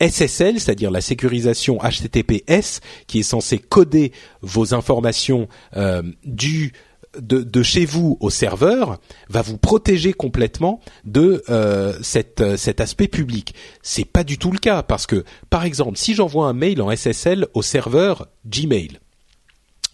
SSL, 0.01 0.59
c'est-à-dire 0.59 0.91
la 0.91 1.01
sécurisation 1.01 1.77
HTTPS, 1.77 2.81
qui 3.07 3.19
est 3.19 3.23
censée 3.23 3.59
coder 3.59 4.11
vos 4.41 4.73
informations 4.73 5.47
euh, 5.77 6.01
du 6.25 6.73
de, 7.19 7.63
chez 7.63 7.85
vous 7.85 8.17
au 8.21 8.29
serveur 8.29 8.97
va 9.29 9.41
vous 9.41 9.57
protéger 9.57 10.13
complètement 10.13 10.79
de 11.03 11.43
euh, 11.49 11.93
cette, 12.01 12.55
cet 12.57 12.79
aspect 12.79 13.07
public. 13.07 13.53
C'est 13.81 14.05
pas 14.05 14.23
du 14.23 14.37
tout 14.37 14.51
le 14.51 14.59
cas 14.59 14.81
parce 14.81 15.07
que, 15.07 15.25
par 15.49 15.65
exemple, 15.65 15.97
si 15.97 16.15
j'envoie 16.15 16.47
un 16.47 16.53
mail 16.53 16.81
en 16.81 16.95
SSL 16.95 17.47
au 17.53 17.61
serveur 17.61 18.27
Gmail, 18.45 18.99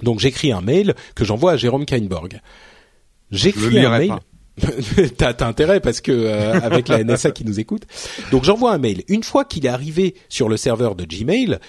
donc 0.03 0.19
j'écris 0.19 0.51
un 0.51 0.61
mail 0.61 0.95
que 1.15 1.25
j'envoie 1.25 1.53
à 1.53 1.57
Jérôme 1.57 1.85
Kainborg. 1.85 2.39
J'écris 3.31 3.79
un 3.79 3.97
mail. 3.97 4.13
t'as, 5.17 5.45
intérêt 5.45 5.79
parce 5.79 6.01
que 6.01 6.11
euh, 6.11 6.59
avec 6.61 6.87
la 6.87 7.03
NSA 7.03 7.31
qui 7.31 7.45
nous 7.45 7.59
écoute. 7.59 7.83
Donc 8.31 8.43
j'envoie 8.43 8.71
un 8.73 8.77
mail. 8.77 9.03
Une 9.07 9.23
fois 9.23 9.45
qu'il 9.45 9.65
est 9.65 9.69
arrivé 9.69 10.15
sur 10.29 10.49
le 10.49 10.57
serveur 10.57 10.95
de 10.95 11.05
Gmail, 11.05 11.59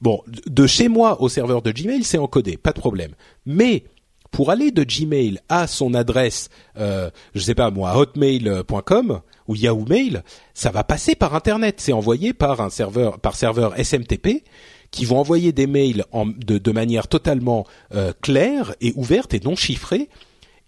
bon, 0.00 0.22
de 0.46 0.66
chez 0.66 0.88
moi 0.88 1.20
au 1.20 1.28
serveur 1.28 1.62
de 1.62 1.72
Gmail, 1.72 2.04
c'est 2.04 2.18
encodé, 2.18 2.56
pas 2.56 2.72
de 2.72 2.80
problème. 2.80 3.12
Mais 3.46 3.84
pour 4.30 4.50
aller 4.50 4.70
de 4.70 4.84
Gmail 4.84 5.40
à 5.48 5.66
son 5.66 5.94
adresse, 5.94 6.50
euh, 6.78 7.10
je 7.34 7.40
sais 7.40 7.54
pas 7.54 7.70
moi, 7.70 7.96
hotmail.com 7.96 9.20
ou 9.48 9.56
Yahoo 9.56 9.84
Mail, 9.88 10.22
ça 10.54 10.70
va 10.70 10.84
passer 10.84 11.14
par 11.14 11.34
Internet. 11.34 11.76
C'est 11.78 11.92
envoyé 11.92 12.32
par 12.32 12.60
un 12.60 12.70
serveur, 12.70 13.18
par 13.18 13.34
serveur 13.34 13.74
SMTP 13.82 14.44
qui 14.90 15.04
vont 15.04 15.18
envoyer 15.18 15.52
des 15.52 15.66
mails 15.66 16.04
en, 16.12 16.26
de, 16.26 16.58
de, 16.58 16.72
manière 16.72 17.08
totalement 17.08 17.66
euh, 17.94 18.12
claire 18.22 18.74
et 18.80 18.92
ouverte 18.96 19.34
et 19.34 19.40
non 19.40 19.56
chiffrée 19.56 20.08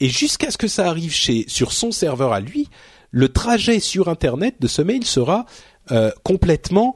et 0.01 0.09
jusqu'à 0.09 0.51
ce 0.51 0.59
que 0.59 0.69
ça 0.69 0.89
arrive 0.89 1.13
chez 1.13 1.45
sur 1.49 1.73
son 1.73 1.91
serveur 1.91 2.33
à 2.33 2.41
lui, 2.41 2.69
le 3.11 3.29
trajet 3.29 3.81
sur 3.81 4.09
Internet 4.09 4.57
de 4.61 4.69
ce 4.69 4.83
mail 4.83 5.05
sera 5.05 5.47
euh, 5.91 6.11
complètement 6.23 6.95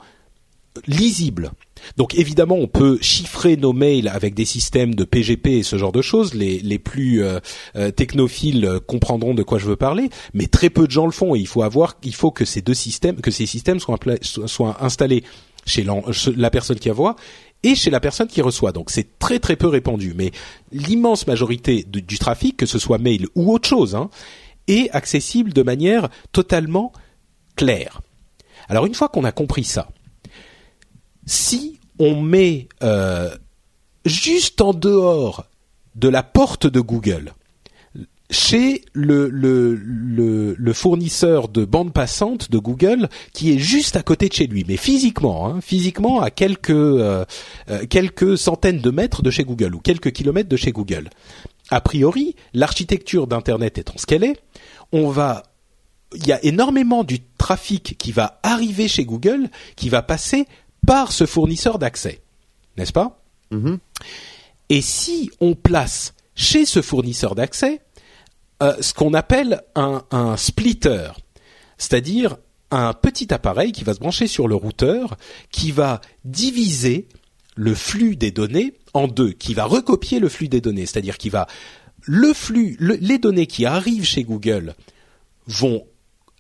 lisible. 0.87 1.53
Donc 1.97 2.15
évidemment, 2.15 2.55
on 2.55 2.69
peut 2.69 2.99
chiffrer 3.01 3.57
nos 3.57 3.73
mails 3.73 4.09
avec 4.09 4.35
des 4.35 4.45
systèmes 4.45 4.95
de 4.95 5.05
PGP 5.05 5.59
et 5.59 5.63
ce 5.63 5.77
genre 5.77 5.93
de 5.93 6.01
choses. 6.01 6.35
Les, 6.35 6.61
les 6.61 6.79
plus 6.79 7.23
euh, 7.23 7.41
euh, 7.77 7.91
technophiles 7.91 8.79
comprendront 8.87 9.35
de 9.35 9.43
quoi 9.43 9.59
je 9.59 9.67
veux 9.67 9.77
parler, 9.77 10.09
mais 10.33 10.47
très 10.47 10.71
peu 10.71 10.87
de 10.87 10.93
gens 10.93 11.07
le 11.07 11.13
font. 11.13 11.35
Et 11.35 11.41
il 11.41 11.49
faut 11.49 11.63
avoir, 11.63 11.97
il 12.05 12.15
faut 12.15 12.31
que 12.31 12.45
ces 12.45 12.63
deux 12.63 12.75
systèmes, 12.75 13.17
que 13.17 13.31
ces 13.31 13.47
systèmes 13.47 13.81
soient, 13.81 14.77
installés 14.85 15.25
chez 15.65 15.87
la 16.37 16.51
personne 16.51 16.79
qui 16.79 16.91
envoie 16.91 17.17
et 17.63 17.75
chez 17.75 17.91
la 17.91 18.01
personne 18.01 18.29
qui 18.29 18.43
reçoit. 18.43 18.73
Donc 18.73 18.91
c'est 18.91 19.19
très 19.19 19.39
très 19.39 19.57
peu 19.57 19.69
répandu, 19.69 20.15
mais 20.17 20.33
l'immense 20.73 21.27
majorité 21.27 21.85
du 21.85 22.19
trafic, 22.19 22.57
que 22.57 22.67
ce 22.67 22.79
soit 22.79 22.99
mail 22.99 23.27
ou 23.35 23.53
autre 23.53 23.69
chose, 23.69 23.95
hein, 23.95 24.11
est 24.69 24.91
accessible 24.91 25.53
de 25.53 25.63
manière 25.63 26.09
totalement 26.33 26.93
claire. 27.57 28.01
Alors 28.69 28.87
une 28.87 28.95
fois 28.95 29.09
qu'on 29.09 29.25
a 29.25 29.33
compris 29.33 29.65
ça, 29.65 29.89
si 31.27 31.79
on 31.99 32.21
met 32.21 32.69
euh, 32.83 33.31
juste 34.05 34.61
en 34.61 34.73
dehors 34.73 35.47
de 35.95 36.09
la 36.09 36.23
porte 36.23 36.67
de 36.67 36.81
Google 36.81 37.33
chez 38.33 38.83
le, 38.95 39.29
le, 39.29 39.75
le, 39.75 40.73
fournisseur 40.73 41.49
de 41.49 41.67
bande 41.67 41.93
passante 41.93 42.51
de 42.51 42.59
Google 42.59 43.09
qui 43.33 43.53
est 43.53 43.59
juste 43.59 43.95
à 43.95 44.03
côté 44.03 44.29
de 44.29 44.33
chez 44.33 44.47
lui, 44.47 44.65
mais 44.67 44.79
physiquement, 44.79 45.47
hein, 45.47 45.61
physiquement 45.61 46.21
à 46.21 46.31
quelques 46.31 46.71
euh, 46.71 47.25
euh, 47.69 47.85
quelques 47.89 48.39
centaines 48.39 48.81
de 48.81 48.91
mètres 48.91 49.23
de 49.23 49.31
chez 49.31 49.45
Google 49.45 49.75
ou 49.75 49.81
quelques 49.81 50.13
kilomètres 50.13 50.49
de 50.49 50.57
chez 50.57 50.73
Google. 50.73 51.11
A 51.69 51.83
priori, 51.83 52.35
l'architecture 52.55 53.27
d'internet 53.27 53.77
étant 53.77 53.95
ce 53.97 54.07
qu'elle 54.07 54.25
est, 54.25 54.41
on 54.93 55.11
va 55.11 55.43
il 56.15 56.27
y 56.27 56.33
a 56.33 56.43
énormément 56.45 57.05
du 57.05 57.21
trafic 57.39 57.97
qui 57.99 58.13
va 58.13 58.41
arriver 58.43 58.89
chez 58.89 59.05
Google 59.05 59.49
qui 59.77 59.91
va 59.91 60.03
passer 60.03 60.47
par 60.87 61.13
ce 61.13 61.27
fournisseur 61.27 61.79
d'accès, 61.79 62.23
n'est-ce 62.77 62.93
pas? 62.93 63.23
Mm-hmm. 63.53 63.79
Et 64.71 64.81
si 64.81 65.31
on 65.41 65.55
place 65.55 66.15
chez 66.35 66.65
ce 66.65 66.81
fournisseur 66.81 67.35
d'accès 67.35 67.83
euh, 68.63 68.75
ce 68.81 68.95
qu'on 68.95 69.13
appelle 69.13 69.63
un, 69.75 70.37
splitter. 70.37 71.09
c'est-à-dire 71.79 72.37
un 72.71 72.93
petit 72.93 73.35
appareil 73.35 73.73
qui 73.73 73.85
va 73.85 73.93
se 73.93 73.99
brancher 73.99 74.27
sur 74.27 74.49
le 74.49 74.55
routeur, 74.55 75.17
qui 75.51 75.73
va 75.73 76.01
diviser 76.25 77.09
le 77.55 77.75
flux 77.75 78.17
des 78.17 78.31
données 78.31 78.75
en 78.95 79.09
deux, 79.09 79.33
qui 79.33 79.53
va 79.53 79.65
recopier 79.65 80.21
le 80.21 80.29
flux 80.29 80.49
des 80.49 80.61
données, 80.61 80.87
c'est-à-dire 80.87 81.19
qui 81.19 81.29
va 81.29 81.47
le 82.05 82.33
flux, 82.33 82.77
les 82.81 83.19
données 83.19 83.47
qui 83.47 83.67
arrivent 83.67 84.05
chez 84.05 84.23
Google 84.23 84.75
vont 85.47 85.85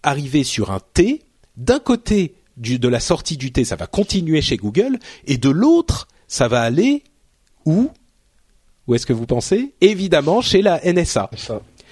arriver 0.03 0.45
sur 0.45 0.71
un 0.71 0.81
T. 0.95 1.23
D'un 1.57 1.81
côté 1.81 2.35
de 2.57 2.89
la 2.89 3.01
sortie 3.01 3.37
du 3.37 3.53
T, 3.53 3.65
ça 3.65 3.77
va 3.77 3.87
continuer 3.87 4.43
chez 4.43 4.57
Google, 4.57 4.99
et 5.27 5.39
de 5.39 5.51
l'autre, 5.51 6.09
ça 6.29 6.49
va 6.49 6.63
aller 6.63 7.03
où? 7.65 7.91
Où 8.87 8.95
est-ce 8.95 9.07
que 9.07 9.13
vous 9.13 9.27
pensez? 9.27 9.75
Évidemment, 9.81 10.41
chez 10.41 10.63
la 10.63 10.81
NSA. 10.85 11.31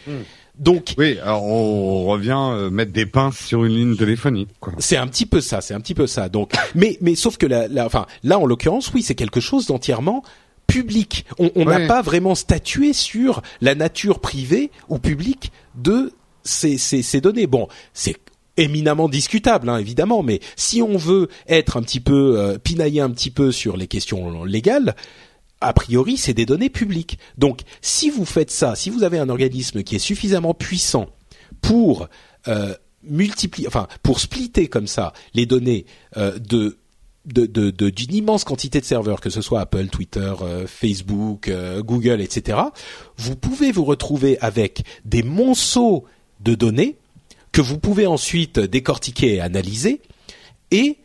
Hmm. 0.07 0.23
Donc 0.59 0.95
oui, 0.99 1.19
alors 1.23 1.45
on 1.45 2.05
revient 2.05 2.37
euh, 2.53 2.71
mettre 2.71 2.93
des 2.93 3.07
pinces 3.07 3.39
sur 3.39 3.65
une 3.65 3.75
ligne 3.75 3.97
téléphonique. 3.97 4.51
C'est 4.79 4.97
un 4.97 5.07
petit 5.07 5.25
peu 5.25 5.41
ça, 5.41 5.61
c'est 5.61 5.75
un 5.75 5.81
petit 5.81 5.95
peu 5.95 6.07
ça. 6.07 6.29
Donc, 6.29 6.53
mais 6.75 6.99
mais 7.01 7.15
sauf 7.15 7.39
que 7.39 7.47
la, 7.47 7.67
enfin 7.87 8.07
là 8.23 8.39
en 8.39 8.47
l'occurrence, 8.47 8.93
oui, 8.93 9.03
c'est 9.03 9.15
quelque 9.15 9.41
chose 9.41 9.67
d'entièrement 9.67 10.23
public. 10.67 11.25
On 11.39 11.65
n'a 11.65 11.87
pas 11.87 12.03
vraiment 12.03 12.35
statué 12.35 12.93
sur 12.93 13.43
la 13.61 13.75
nature 13.75 14.21
privée 14.21 14.71
ou 14.89 14.99
publique 14.99 15.51
de 15.75 16.13
ces, 16.45 16.79
ces, 16.79 17.03
ces 17.03 17.21
données. 17.21 17.49
Bon, 17.49 17.67
c'est 17.93 18.17
éminemment 18.57 19.09
discutable, 19.09 19.69
hein, 19.69 19.79
évidemment, 19.79 20.23
mais 20.23 20.41
si 20.57 20.83
on 20.83 20.97
veut 20.97 21.29
être 21.49 21.77
un 21.77 21.83
petit 21.83 22.01
peu 22.01 22.39
euh, 22.39 22.59
pinailler 22.59 23.01
un 23.01 23.11
petit 23.11 23.31
peu 23.31 23.51
sur 23.53 23.77
les 23.77 23.87
questions 23.87 24.45
légales, 24.45 24.95
a 25.61 25.73
priori, 25.73 26.17
c'est 26.17 26.35
des 26.35 26.47
données 26.47 26.71
publiques. 26.71 27.19
Donc, 27.37 27.61
si 27.83 28.11
vous 28.11 28.25
faites 28.25 28.51
ça, 28.51 28.75
si 28.75 28.91
vous 28.91 29.03
avez 29.03 29.19
un 29.19 29.29
organisme 29.29 29.83
qui 29.83 29.97
est 29.97 30.01
suffisamment 30.01 30.55
puissant 30.55 31.09
pour 31.61 32.09
euh, 32.49 32.75
multiplier, 33.03 33.69
enfin, 33.69 33.87
pour 34.03 34.21
splitter 34.21 34.69
comme 34.69 34.87
ça 34.87 35.13
les 35.35 35.47
données 35.47 35.87
euh, 36.17 36.39
d'une 36.39 38.15
immense 38.15 38.45
quantité 38.45 38.81
de 38.81 38.85
serveurs, 38.85 39.21
que 39.21 39.31
ce 39.31 39.43
soit 39.43 39.61
Apple, 39.61 39.89
Twitter, 39.89 40.33
euh, 40.43 40.67
Facebook, 40.67 41.51
Google, 41.81 42.21
etc., 42.21 42.59
vous 43.17 43.37
pouvez 43.37 43.73
vous 43.73 43.85
retrouver 43.85 44.39
avec 44.41 44.85
des 45.05 45.23
monceaux 45.23 46.05
de 46.41 46.55
données 46.55 46.97
que 47.53 47.61
vous 47.61 47.79
pouvez 47.79 48.07
ensuite 48.07 48.59
décortiquer 48.59 49.35
et 49.35 49.41
analyser 49.41 50.01
et, 50.71 50.99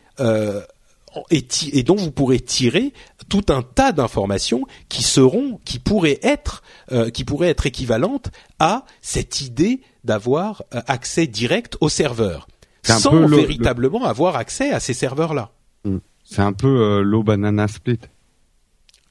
euh, 1.16 1.40
et, 1.72 1.82
dont 1.82 1.96
vous 1.96 2.10
pourrez 2.10 2.40
tirer 2.40 2.92
tout 3.28 3.46
un 3.48 3.62
tas 3.62 3.92
d'informations 3.92 4.64
qui 4.88 5.02
seront, 5.02 5.60
qui 5.64 5.78
pourraient 5.78 6.18
être, 6.22 6.62
euh, 6.92 7.10
qui 7.10 7.24
pourraient 7.24 7.48
être 7.48 7.66
équivalentes 7.66 8.30
à 8.58 8.84
cette 9.02 9.40
idée 9.40 9.80
d'avoir 10.04 10.62
euh, 10.74 10.80
accès 10.86 11.26
direct 11.26 11.76
au 11.80 11.88
serveur, 11.88 12.46
sans 12.82 13.26
véritablement 13.26 14.04
avoir 14.04 14.36
accès 14.36 14.70
à 14.70 14.80
ces 14.80 14.94
serveurs-là. 14.94 15.50
Mm. 15.84 15.96
C'est 16.24 16.42
un 16.42 16.52
peu 16.52 17.02
l'eau 17.02 17.22
banana 17.22 17.68
split. 17.68 18.00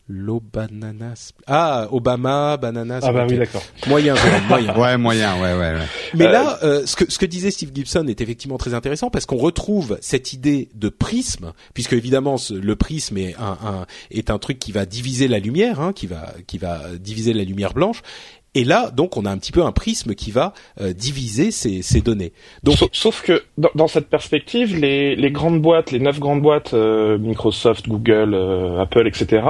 L'eau 0.07 0.39
banana. 0.39 1.15
Ah, 1.47 1.87
Obama, 1.91 2.57
banana. 2.57 2.99
Ah 3.01 3.11
bah 3.11 3.25
oui, 3.27 3.39
d'accord. 3.39 3.63
Moyen, 3.87 4.13
moyen. 4.47 4.77
ouais, 4.77 4.97
moyen, 4.97 5.35
ouais, 5.41 5.53
ouais. 5.53 5.73
ouais. 5.73 5.87
Mais 6.13 6.27
là, 6.27 6.59
euh, 6.61 6.81
euh, 6.81 6.85
ce 6.85 6.95
que 6.95 7.11
ce 7.11 7.17
que 7.17 7.25
disait 7.25 7.49
Steve 7.49 7.71
Gibson 7.73 8.05
est 8.07 8.21
effectivement 8.21 8.59
très 8.59 8.75
intéressant 8.75 9.09
parce 9.09 9.25
qu'on 9.25 9.37
retrouve 9.37 9.97
cette 10.01 10.31
idée 10.31 10.69
de 10.75 10.89
prisme, 10.89 11.53
puisque 11.73 11.93
évidemment 11.93 12.35
le 12.51 12.75
prisme 12.75 13.17
est 13.17 13.35
un, 13.39 13.57
un 13.65 13.85
est 14.11 14.29
un 14.29 14.37
truc 14.37 14.59
qui 14.59 14.71
va 14.71 14.85
diviser 14.85 15.27
la 15.27 15.39
lumière, 15.39 15.79
hein, 15.79 15.91
qui 15.91 16.05
va 16.05 16.33
qui 16.45 16.59
va 16.59 16.81
diviser 16.99 17.33
la 17.33 17.43
lumière 17.43 17.73
blanche, 17.73 18.03
et 18.55 18.63
là, 18.63 18.89
donc, 18.89 19.17
on 19.17 19.25
a 19.25 19.29
un 19.29 19.37
petit 19.37 19.51
peu 19.51 19.63
un 19.63 19.73
prisme 19.73 20.15
qui 20.15 20.31
va 20.31 20.53
euh, 20.79 20.93
diviser 20.93 21.51
ces, 21.51 22.01
données. 22.01 22.31
Donc, 22.63 22.77
sauf, 22.93 23.21
que 23.21 23.43
dans, 23.57 23.87
cette 23.87 24.07
perspective, 24.07 24.79
les, 24.79 25.17
les, 25.17 25.31
grandes 25.31 25.61
boîtes, 25.61 25.91
les 25.91 25.99
neuf 25.99 26.19
grandes 26.21 26.41
boîtes, 26.41 26.73
euh, 26.73 27.17
Microsoft, 27.17 27.89
Google, 27.89 28.33
euh, 28.33 28.81
Apple, 28.81 29.07
etc. 29.07 29.43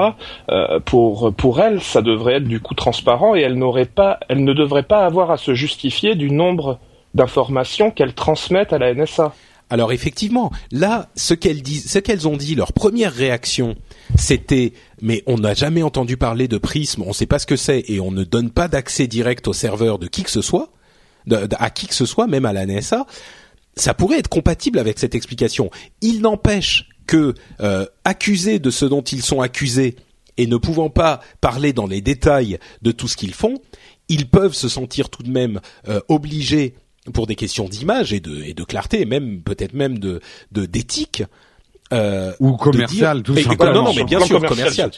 pour 0.86 1.34
pour 1.36 1.62
elles, 1.62 1.82
ça 1.82 2.02
devrait 2.02 2.36
être 2.36 2.48
du 2.48 2.60
coup 2.60 2.74
transparent 2.74 3.36
et 3.36 3.42
elles 3.42 3.58
n'auraient 3.58 3.86
pas, 3.86 4.20
elles 4.28 4.44
ne 4.44 4.54
devraient 4.54 4.84
pas 4.84 5.06
avoir 5.06 5.30
à 5.30 5.38
se 5.38 5.54
justifier 5.54 6.16
du 6.16 6.32
nombre 6.32 6.80
d'informations 7.14 7.92
qu'elles 7.92 8.14
transmettent 8.14 8.74
à 8.74 8.80
la 8.80 8.94
NSA. 8.94 9.34
Alors 9.70 9.92
effectivement, 9.92 10.52
là, 10.72 11.10
ce 11.16 11.34
qu'elles 11.34 11.64
disent, 11.64 11.90
ce 11.90 12.00
qu'elles 12.00 12.28
ont 12.28 12.38
dit, 12.38 12.56
leur 12.56 12.72
première 12.72 13.14
réaction, 13.14 13.76
c'était 14.18 14.74
mais 15.02 15.24
on 15.26 15.38
n'a 15.38 15.54
jamais 15.54 15.84
entendu 15.84 16.18
parler 16.18 16.48
de 16.48 16.58
Prism, 16.58 17.02
on 17.02 17.10
ne 17.10 17.14
sait 17.14 17.26
pas 17.26 17.40
ce 17.40 17.46
que 17.46 17.56
c'est 17.56 17.84
et 17.88 18.00
on 18.00 18.12
ne 18.12 18.24
donne 18.24 18.52
pas 18.52 18.68
d'accès 18.68 19.08
direct 19.08 19.48
au 19.48 19.54
serveur 19.54 20.00
de 20.00 20.08
qui 20.08 20.24
que 20.24 20.32
ce 20.32 20.42
soit, 20.42 20.72
à 21.32 21.70
qui 21.70 21.88
que 21.88 21.96
ce 21.96 22.06
soit, 22.06 22.28
même 22.28 22.46
à 22.46 22.54
la 22.54 22.66
NSA. 22.66 23.06
Ça 23.76 23.94
pourrait 23.94 24.20
être 24.20 24.30
compatible 24.30 24.80
avec 24.80 25.00
cette 25.00 25.16
explication. 25.16 25.70
Il 26.02 26.22
n'empêche 26.22 26.88
que 27.08 27.34
euh, 27.60 27.86
accusés 28.04 28.60
de 28.60 28.70
ce 28.70 28.86
dont 28.86 29.02
ils 29.02 29.22
sont 29.22 29.42
accusés 29.42 29.96
et 30.38 30.48
ne 30.48 30.58
pouvant 30.58 30.90
pas 30.90 31.22
parler 31.42 31.74
dans 31.74 31.88
les 31.88 32.02
détails 32.02 32.58
de 32.82 32.92
tout 32.92 33.08
ce 33.08 33.18
qu'ils 33.18 33.34
font, 33.34 33.56
ils 34.10 34.30
peuvent 34.30 34.54
se 34.54 34.70
sentir 34.70 35.10
tout 35.10 35.24
de 35.24 35.32
même 35.32 35.60
euh, 35.88 36.00
obligés 36.08 36.76
pour 37.14 37.28
des 37.28 37.36
questions 37.36 37.68
d'image 37.68 38.14
et 38.14 38.20
de, 38.20 38.44
et 38.44 38.54
de 38.54 38.64
clarté, 38.64 39.06
même 39.06 39.42
peut-être 39.42 39.74
même 39.74 40.00
de 40.00 40.22
d'éthique. 40.52 41.24
Euh, 41.94 42.32
ou 42.40 42.54
commercial, 42.54 43.22
tout 43.22 43.36
simplement. 43.38 43.74
Non, 43.74 43.84
non, 43.84 43.94
mais 43.96 44.04
bien 44.06 44.20
sûr, 44.20 44.44
commercial. 44.44 44.90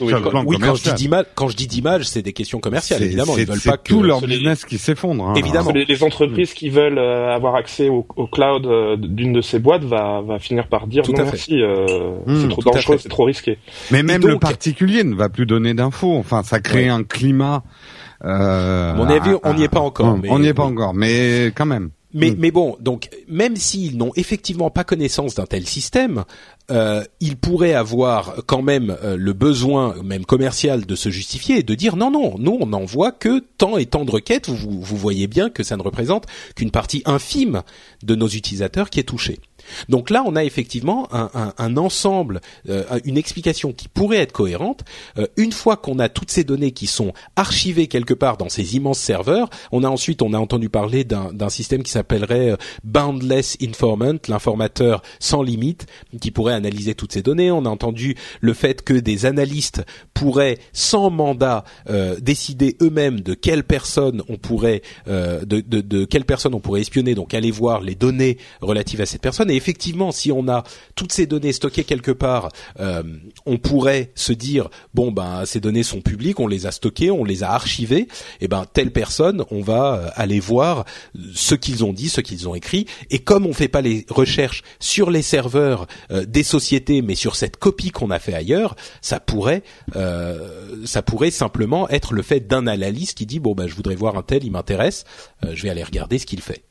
oui, 0.45 0.57
quand 0.57 0.75
je 0.75 0.83
dis 0.83 0.93
d'image, 0.93 1.25
quand 1.35 1.49
je 1.49 1.57
dis 1.57 1.67
d'image, 1.67 2.07
c'est 2.07 2.21
des 2.21 2.31
questions 2.31 2.59
commerciales. 2.59 3.03
Évidemment, 3.03 3.37
ils 3.37 3.45
veulent 3.45 3.59
pas 3.59 3.77
que 3.77 3.89
tout 3.89 4.01
leur 4.01 4.21
business 4.21 4.63
qui 4.63 4.77
s'effondre. 4.77 5.27
Hein. 5.27 5.33
Évidemment, 5.35 5.71
les, 5.71 5.83
les, 5.83 6.03
entreprises 6.03 6.53
qui 6.53 6.69
veulent 6.69 6.97
euh, 6.97 7.35
avoir 7.35 7.55
accès 7.55 7.89
au, 7.89 8.07
au 8.15 8.27
cloud 8.27 8.65
euh, 8.65 8.95
d'une 8.95 9.33
de 9.33 9.41
ces 9.41 9.59
boîtes 9.59 9.83
va, 9.83 10.21
va 10.21 10.39
finir 10.39 10.69
par 10.69 10.87
dire 10.87 11.03
tout 11.03 11.11
non 11.11 11.25
merci, 11.25 11.61
euh, 11.61 12.19
mmh, 12.25 12.41
c'est 12.41 12.47
trop 12.47 12.61
dangereux, 12.61 12.97
c'est 12.97 13.09
trop 13.09 13.25
risqué. 13.25 13.57
Mais 13.91 14.01
même 14.01 14.25
le 14.25 14.39
particulier 14.39 15.03
ne 15.03 15.15
va 15.15 15.27
plus 15.27 15.45
donner 15.45 15.73
d'infos. 15.73 16.15
Enfin, 16.15 16.43
ça 16.43 16.61
crée 16.61 16.87
un 16.87 17.03
climat. 17.03 17.63
Euh, 18.23 18.95
on 19.43 19.53
n'y 19.53 19.63
est 19.63 19.67
pas 19.67 19.81
encore. 19.81 20.17
on 20.29 20.39
n'y 20.39 20.47
est 20.47 20.53
pas 20.53 20.63
encore, 20.63 20.93
mais 20.93 21.51
quand 21.53 21.65
même. 21.65 21.89
Mais, 22.17 22.35
mais 22.37 22.51
bon, 22.51 22.77
donc 22.79 23.09
même 23.27 23.55
s'ils 23.55 23.97
n'ont 23.97 24.11
effectivement 24.15 24.69
pas 24.69 24.83
connaissance 24.83 25.35
d'un 25.35 25.45
tel 25.45 25.67
système, 25.67 26.23
euh, 26.71 27.03
ils 27.19 27.37
pourraient 27.37 27.75
avoir 27.75 28.35
quand 28.47 28.61
même 28.61 28.97
euh, 29.03 29.15
le 29.15 29.33
besoin, 29.33 29.95
même 30.03 30.25
commercial, 30.25 30.85
de 30.85 30.95
se 30.95 31.09
justifier 31.09 31.59
et 31.59 31.63
de 31.63 31.75
dire 31.75 31.95
non, 31.95 32.09
non, 32.09 32.35
nous 32.39 32.57
on 32.59 32.65
n'envoie 32.65 33.11
que 33.11 33.43
tant 33.57 33.77
et 33.77 33.85
tant 33.85 34.03
de 34.03 34.11
requêtes. 34.11 34.49
Vous, 34.49 34.81
vous 34.81 34.97
voyez 34.97 35.27
bien 35.27 35.49
que 35.49 35.63
ça 35.63 35.77
ne 35.77 35.83
représente 35.83 36.25
qu'une 36.55 36.71
partie 36.71 37.03
infime 37.05 37.61
de 38.03 38.15
nos 38.15 38.27
utilisateurs 38.27 38.89
qui 38.89 38.99
est 38.99 39.03
touchée. 39.03 39.39
Donc 39.89 40.09
là, 40.09 40.23
on 40.25 40.35
a 40.35 40.43
effectivement 40.43 41.07
un, 41.11 41.77
ensemble, 41.77 42.41
euh, 42.69 42.83
une 43.05 43.17
explication 43.17 43.71
qui 43.71 43.87
pourrait 43.87 44.17
être 44.17 44.31
cohérente. 44.31 44.83
Euh, 45.17 45.27
une 45.37 45.51
fois 45.51 45.77
qu'on 45.77 45.99
a 45.99 46.09
toutes 46.09 46.31
ces 46.31 46.43
données 46.43 46.71
qui 46.71 46.87
sont 46.87 47.13
archivées 47.35 47.87
quelque 47.87 48.13
part 48.13 48.37
dans 48.37 48.49
ces 48.49 48.75
immenses 48.75 48.99
serveurs, 48.99 49.49
on 49.71 49.83
a 49.83 49.89
ensuite, 49.89 50.21
on 50.21 50.33
a 50.33 50.39
entendu 50.39 50.69
parler 50.69 51.03
d'un 51.03 51.49
système 51.49 51.83
qui 51.83 51.91
s'appellerait 51.91 52.51
euh, 52.51 52.57
Boundless 52.83 53.57
Informant, 53.61 54.17
l'informateur 54.27 55.01
sans 55.19 55.43
limite, 55.43 55.85
qui 56.21 56.31
pourrait 56.31 56.53
analyser 56.53 56.95
toutes 56.95 57.13
ces 57.13 57.21
données. 57.21 57.51
On 57.51 57.65
a 57.65 57.69
entendu 57.69 58.15
le 58.41 58.53
fait 58.53 58.83
que 58.83 58.93
des 58.93 59.25
analystes 59.25 59.83
pourraient, 60.13 60.57
sans 60.73 61.09
mandat, 61.09 61.63
décider 62.19 62.75
eux-mêmes 62.81 63.21
de 63.21 63.33
quelle 63.33 63.63
personne 63.63 64.23
on 64.29 64.37
pourrait, 64.37 64.81
de, 65.07 65.43
de, 65.43 65.81
de 65.81 66.05
quelle 66.05 66.25
personne 66.25 66.53
on 66.53 66.59
pourrait 66.59 66.81
espionner, 66.81 67.15
donc 67.15 67.33
aller 67.33 67.51
voir 67.51 67.81
les 67.81 67.95
données 67.95 68.37
relatives 68.61 69.01
à 69.01 69.05
cette 69.05 69.21
personne 69.21 69.49
effectivement, 69.57 70.11
si 70.11 70.31
on 70.31 70.47
a 70.47 70.63
toutes 70.95 71.11
ces 71.11 71.25
données 71.25 71.51
stockées 71.51 71.83
quelque 71.83 72.11
part, 72.11 72.49
euh, 72.79 73.03
on 73.45 73.57
pourrait 73.57 74.11
se 74.15 74.31
dire 74.31 74.69
bon 74.93 75.11
ben 75.11 75.45
ces 75.45 75.59
données 75.59 75.83
sont 75.83 76.01
publiques, 76.01 76.39
on 76.39 76.47
les 76.47 76.65
a 76.65 76.71
stockées, 76.71 77.11
on 77.11 77.23
les 77.23 77.43
a 77.43 77.51
archivées, 77.51 78.01
et 78.01 78.07
eh 78.41 78.47
ben 78.47 78.65
telle 78.71 78.91
personne, 78.91 79.43
on 79.51 79.61
va 79.61 79.95
euh, 79.95 80.09
aller 80.15 80.39
voir 80.39 80.85
ce 81.33 81.55
qu'ils 81.55 81.83
ont 81.83 81.93
dit, 81.93 82.09
ce 82.09 82.21
qu'ils 82.21 82.47
ont 82.47 82.55
écrit, 82.55 82.85
et 83.09 83.19
comme 83.19 83.45
on 83.45 83.53
fait 83.53 83.67
pas 83.67 83.81
les 83.81 84.05
recherches 84.09 84.63
sur 84.79 85.11
les 85.11 85.21
serveurs 85.21 85.87
euh, 86.11 86.25
des 86.25 86.43
sociétés, 86.43 87.01
mais 87.01 87.15
sur 87.15 87.35
cette 87.35 87.57
copie 87.57 87.89
qu'on 87.89 88.11
a 88.11 88.19
fait 88.19 88.33
ailleurs, 88.33 88.75
ça 89.01 89.19
pourrait 89.19 89.63
ça 90.85 91.01
pourrait 91.01 91.31
simplement 91.31 91.89
être 91.89 92.13
le 92.13 92.21
fait 92.21 92.41
d'un 92.41 92.67
analyste 92.67 93.17
qui 93.17 93.25
dit 93.25 93.39
bon 93.39 93.55
ben 93.55 93.67
je 93.67 93.75
voudrais 93.75 93.95
voir 93.95 94.17
un 94.17 94.21
tel, 94.21 94.43
il 94.43 94.51
m'intéresse, 94.51 95.05
je 95.43 95.63
vais 95.63 95.69
aller 95.69 95.83
regarder 95.83 96.19
ce 96.19 96.25
qu'il 96.25 96.41
fait. 96.41 96.66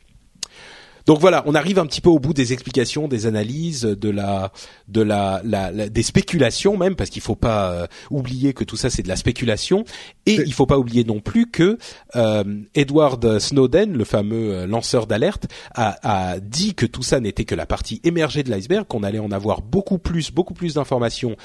Donc 1.07 1.20
voilà, 1.20 1.44
on 1.46 1.54
arrive 1.54 1.78
un 1.78 1.86
petit 1.86 2.00
peu 2.00 2.11
au 2.11 2.18
bout 2.18 2.34
des 2.34 2.52
explications, 2.52 3.07
des 3.07 3.26
analyses, 3.26 3.82
de 3.82 4.11
la, 4.11 4.52
de 4.88 5.02
la, 5.02 5.40
la, 5.44 5.70
des 5.88 6.02
spéculations 6.02 6.76
même, 6.76 6.96
parce 6.96 7.11
qu'il 7.11 7.22
faut 7.22 7.36
pas 7.36 7.70
euh, 7.70 7.86
oublier 8.11 8.52
que 8.52 8.64
tout 8.64 8.76
ça 8.76 8.90
c'est 8.90 9.02
de 9.02 9.09
la 9.09 9.14
spéculation, 9.14 9.84
et 10.26 10.34
il 10.34 10.52
faut 10.52 10.66
pas 10.66 10.78
oublier 10.78 11.04
non 11.04 11.20
plus 11.20 11.48
que 11.48 11.78
euh, 12.16 12.44
Edward 12.74 13.38
Snowden, 13.38 13.96
le 13.96 14.04
fameux 14.04 14.54
euh, 14.54 14.66
lanceur 14.66 15.07
d'alerte, 15.07 15.46
a, 15.74 15.96
a, 16.02 16.40
dit 16.40 16.74
que 16.74 16.86
tout 16.86 17.04
ça 17.04 17.20
n'était 17.20 17.44
que 17.44 17.54
la 17.54 17.66
partie 17.66 18.00
émergée 18.02 18.42
de 18.42 18.50
l'iceberg, 18.50 18.84
qu'on 18.86 19.04
allait 19.04 19.20
en 19.20 19.30
avoir 19.30 19.62
beaucoup 19.62 19.98
plus, 19.98 20.32
beaucoup 20.32 20.54
plus 20.54 20.74
d'informations 20.74 21.36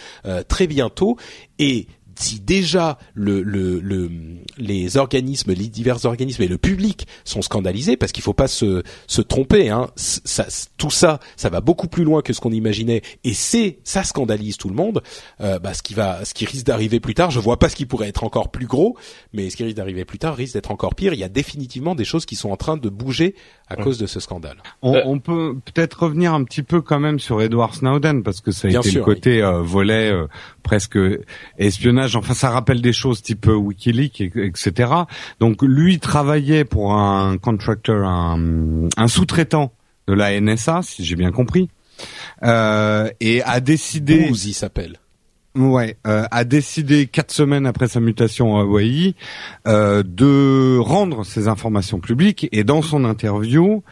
très 0.47 0.67
bientôt, 0.67 1.17
et 1.59 1.87
si 2.21 2.39
déjà 2.39 2.97
le, 3.13 3.41
le, 3.41 3.79
le, 3.79 4.09
les 4.57 4.97
organismes, 4.97 5.53
les 5.53 5.67
divers 5.67 6.05
organismes 6.05 6.43
et 6.43 6.47
le 6.47 6.57
public 6.57 7.07
sont 7.23 7.41
scandalisés 7.41 7.97
parce 7.97 8.11
qu'il 8.11 8.23
faut 8.23 8.33
pas 8.33 8.47
se, 8.47 8.83
se 9.07 9.21
tromper. 9.21 9.69
Hein. 9.69 9.89
Ça, 9.95 10.45
tout 10.77 10.89
ça, 10.89 11.19
ça 11.35 11.49
va 11.49 11.61
beaucoup 11.61 11.87
plus 11.87 12.03
loin 12.03 12.21
que 12.21 12.33
ce 12.33 12.39
qu'on 12.39 12.51
imaginait 12.51 13.01
et 13.23 13.33
c'est 13.33 13.79
ça 13.83 14.03
scandalise 14.03 14.57
tout 14.57 14.69
le 14.69 14.75
monde. 14.75 15.01
Euh, 15.41 15.59
bah, 15.59 15.73
ce 15.73 15.81
qui 15.81 15.93
va, 15.93 16.23
ce 16.25 16.33
qui 16.33 16.45
risque 16.45 16.65
d'arriver 16.65 16.99
plus 16.99 17.13
tard, 17.13 17.31
je 17.31 17.39
vois 17.39 17.57
pas 17.59 17.69
ce 17.69 17.75
qui 17.75 17.85
pourrait 17.85 18.09
être 18.09 18.23
encore 18.23 18.51
plus 18.51 18.67
gros, 18.67 18.95
mais 19.33 19.49
ce 19.49 19.57
qui 19.57 19.63
risque 19.63 19.77
d'arriver 19.77 20.05
plus 20.05 20.19
tard 20.19 20.35
risque 20.35 20.53
d'être 20.53 20.71
encore 20.71 20.95
pire. 20.95 21.13
Il 21.13 21.19
y 21.19 21.23
a 21.23 21.29
définitivement 21.29 21.95
des 21.95 22.05
choses 22.05 22.25
qui 22.25 22.35
sont 22.35 22.49
en 22.49 22.57
train 22.57 22.77
de 22.77 22.89
bouger 22.89 23.35
à 23.67 23.75
cause 23.77 23.97
de 23.97 24.05
ce 24.05 24.19
scandale. 24.19 24.57
On, 24.81 24.95
euh, 24.95 25.01
on 25.05 25.19
peut 25.19 25.55
peut-être 25.63 26.03
revenir 26.03 26.33
un 26.33 26.43
petit 26.43 26.63
peu 26.63 26.81
quand 26.81 26.99
même 26.99 27.19
sur 27.19 27.41
Edward 27.41 27.73
Snowden 27.73 28.21
parce 28.23 28.41
que 28.41 28.51
ça 28.51 28.67
a 28.67 28.71
été 28.71 28.91
le 28.91 29.01
côté 29.01 29.41
euh, 29.41 29.61
volet 29.61 30.11
euh, 30.11 30.27
presque 30.63 30.99
espionnage. 31.57 32.10
Enfin, 32.15 32.33
ça 32.33 32.49
rappelle 32.49 32.81
des 32.81 32.93
choses 32.93 33.21
type 33.21 33.47
WikiLeaks, 33.47 34.21
etc. 34.21 34.91
Donc 35.39 35.61
lui 35.61 35.99
travaillait 35.99 36.65
pour 36.65 36.93
un 36.93 37.37
contractor, 37.37 38.05
un, 38.07 38.87
un 38.97 39.07
sous-traitant 39.07 39.73
de 40.07 40.13
la 40.13 40.39
NSA, 40.39 40.81
si 40.83 41.03
j'ai 41.05 41.15
bien 41.15 41.31
compris, 41.31 41.69
et 42.43 43.41
a 43.43 43.59
décidé. 43.59 44.31
S'appelle. 44.53 45.00
Ouais, 45.53 45.97
euh, 46.07 46.23
a 46.31 46.45
décidé 46.45 47.07
quatre 47.07 47.31
semaines 47.31 47.65
après 47.65 47.89
sa 47.89 47.99
mutation 47.99 48.57
à 48.57 48.61
Hawaii 48.61 49.15
euh, 49.67 50.01
de 50.01 50.77
rendre 50.77 51.25
ces 51.25 51.49
informations 51.49 51.99
publiques 51.99 52.47
et 52.53 52.63
dans 52.63 52.81
son 52.81 53.03
interview, 53.03 53.83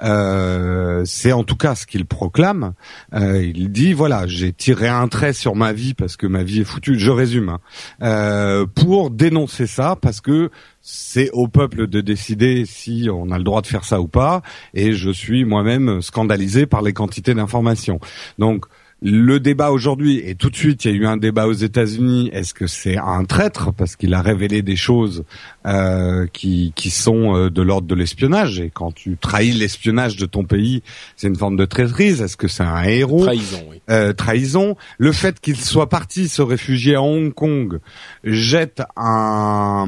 euh, 0.00 1.02
c'est 1.04 1.32
en 1.32 1.42
tout 1.42 1.56
cas 1.56 1.74
ce 1.74 1.86
qu'il 1.86 2.04
proclame. 2.06 2.72
Euh, 3.14 3.42
il 3.42 3.72
dit 3.72 3.94
voilà, 3.94 4.28
j'ai 4.28 4.52
tiré 4.52 4.86
un 4.86 5.08
trait 5.08 5.32
sur 5.32 5.56
ma 5.56 5.72
vie 5.72 5.92
parce 5.92 6.16
que 6.16 6.28
ma 6.28 6.44
vie 6.44 6.60
est 6.60 6.64
foutue. 6.64 6.96
Je 6.96 7.10
résume 7.10 7.48
hein, 7.48 7.60
euh, 8.00 8.66
pour 8.66 9.10
dénoncer 9.10 9.66
ça 9.66 9.96
parce 10.00 10.20
que 10.20 10.50
c'est 10.82 11.30
au 11.32 11.48
peuple 11.48 11.88
de 11.88 12.00
décider 12.00 12.64
si 12.64 13.08
on 13.12 13.32
a 13.32 13.38
le 13.38 13.44
droit 13.44 13.60
de 13.60 13.66
faire 13.66 13.84
ça 13.84 14.00
ou 14.00 14.06
pas. 14.06 14.42
Et 14.72 14.92
je 14.92 15.10
suis 15.10 15.44
moi-même 15.44 16.00
scandalisé 16.00 16.66
par 16.66 16.82
les 16.82 16.92
quantités 16.92 17.34
d'informations. 17.34 17.98
Donc 18.38 18.66
le 19.00 19.38
débat 19.38 19.70
aujourd'hui, 19.70 20.20
et 20.24 20.34
tout 20.34 20.50
de 20.50 20.56
suite, 20.56 20.84
il 20.84 20.90
y 20.90 20.94
a 20.94 20.96
eu 20.96 21.06
un 21.06 21.16
débat 21.16 21.46
aux 21.46 21.52
États-Unis. 21.52 22.30
Est-ce 22.32 22.52
que 22.52 22.66
c'est 22.66 22.96
un 22.96 23.24
traître? 23.24 23.72
Parce 23.72 23.94
qu'il 23.94 24.12
a 24.14 24.22
révélé 24.22 24.62
des 24.62 24.76
choses 24.76 25.24
euh, 25.68 26.26
qui, 26.32 26.72
qui 26.74 26.90
sont 26.90 27.36
euh, 27.36 27.50
de 27.50 27.60
l'ordre 27.60 27.86
de 27.86 27.94
l'espionnage 27.94 28.58
Et 28.58 28.70
quand 28.70 28.92
tu 28.92 29.18
trahis 29.20 29.52
l'espionnage 29.52 30.16
de 30.16 30.24
ton 30.24 30.44
pays, 30.44 30.82
c'est 31.16 31.28
une 31.28 31.36
forme 31.36 31.56
de 31.56 31.66
traîtrise. 31.66 32.22
Est-ce 32.22 32.36
que 32.38 32.48
c'est 32.48 32.62
un 32.62 32.82
héros? 32.84 33.24
Trahison, 33.24 33.64
oui. 33.70 33.82
Euh, 33.90 34.14
trahison. 34.14 34.76
Le 34.96 35.12
fait 35.12 35.40
qu'il 35.40 35.56
soit 35.56 35.88
parti 35.88 36.28
se 36.28 36.40
réfugier 36.40 36.94
à 36.94 37.02
Hong 37.02 37.34
Kong 37.34 37.80
jette 38.24 38.82
un, 38.96 39.86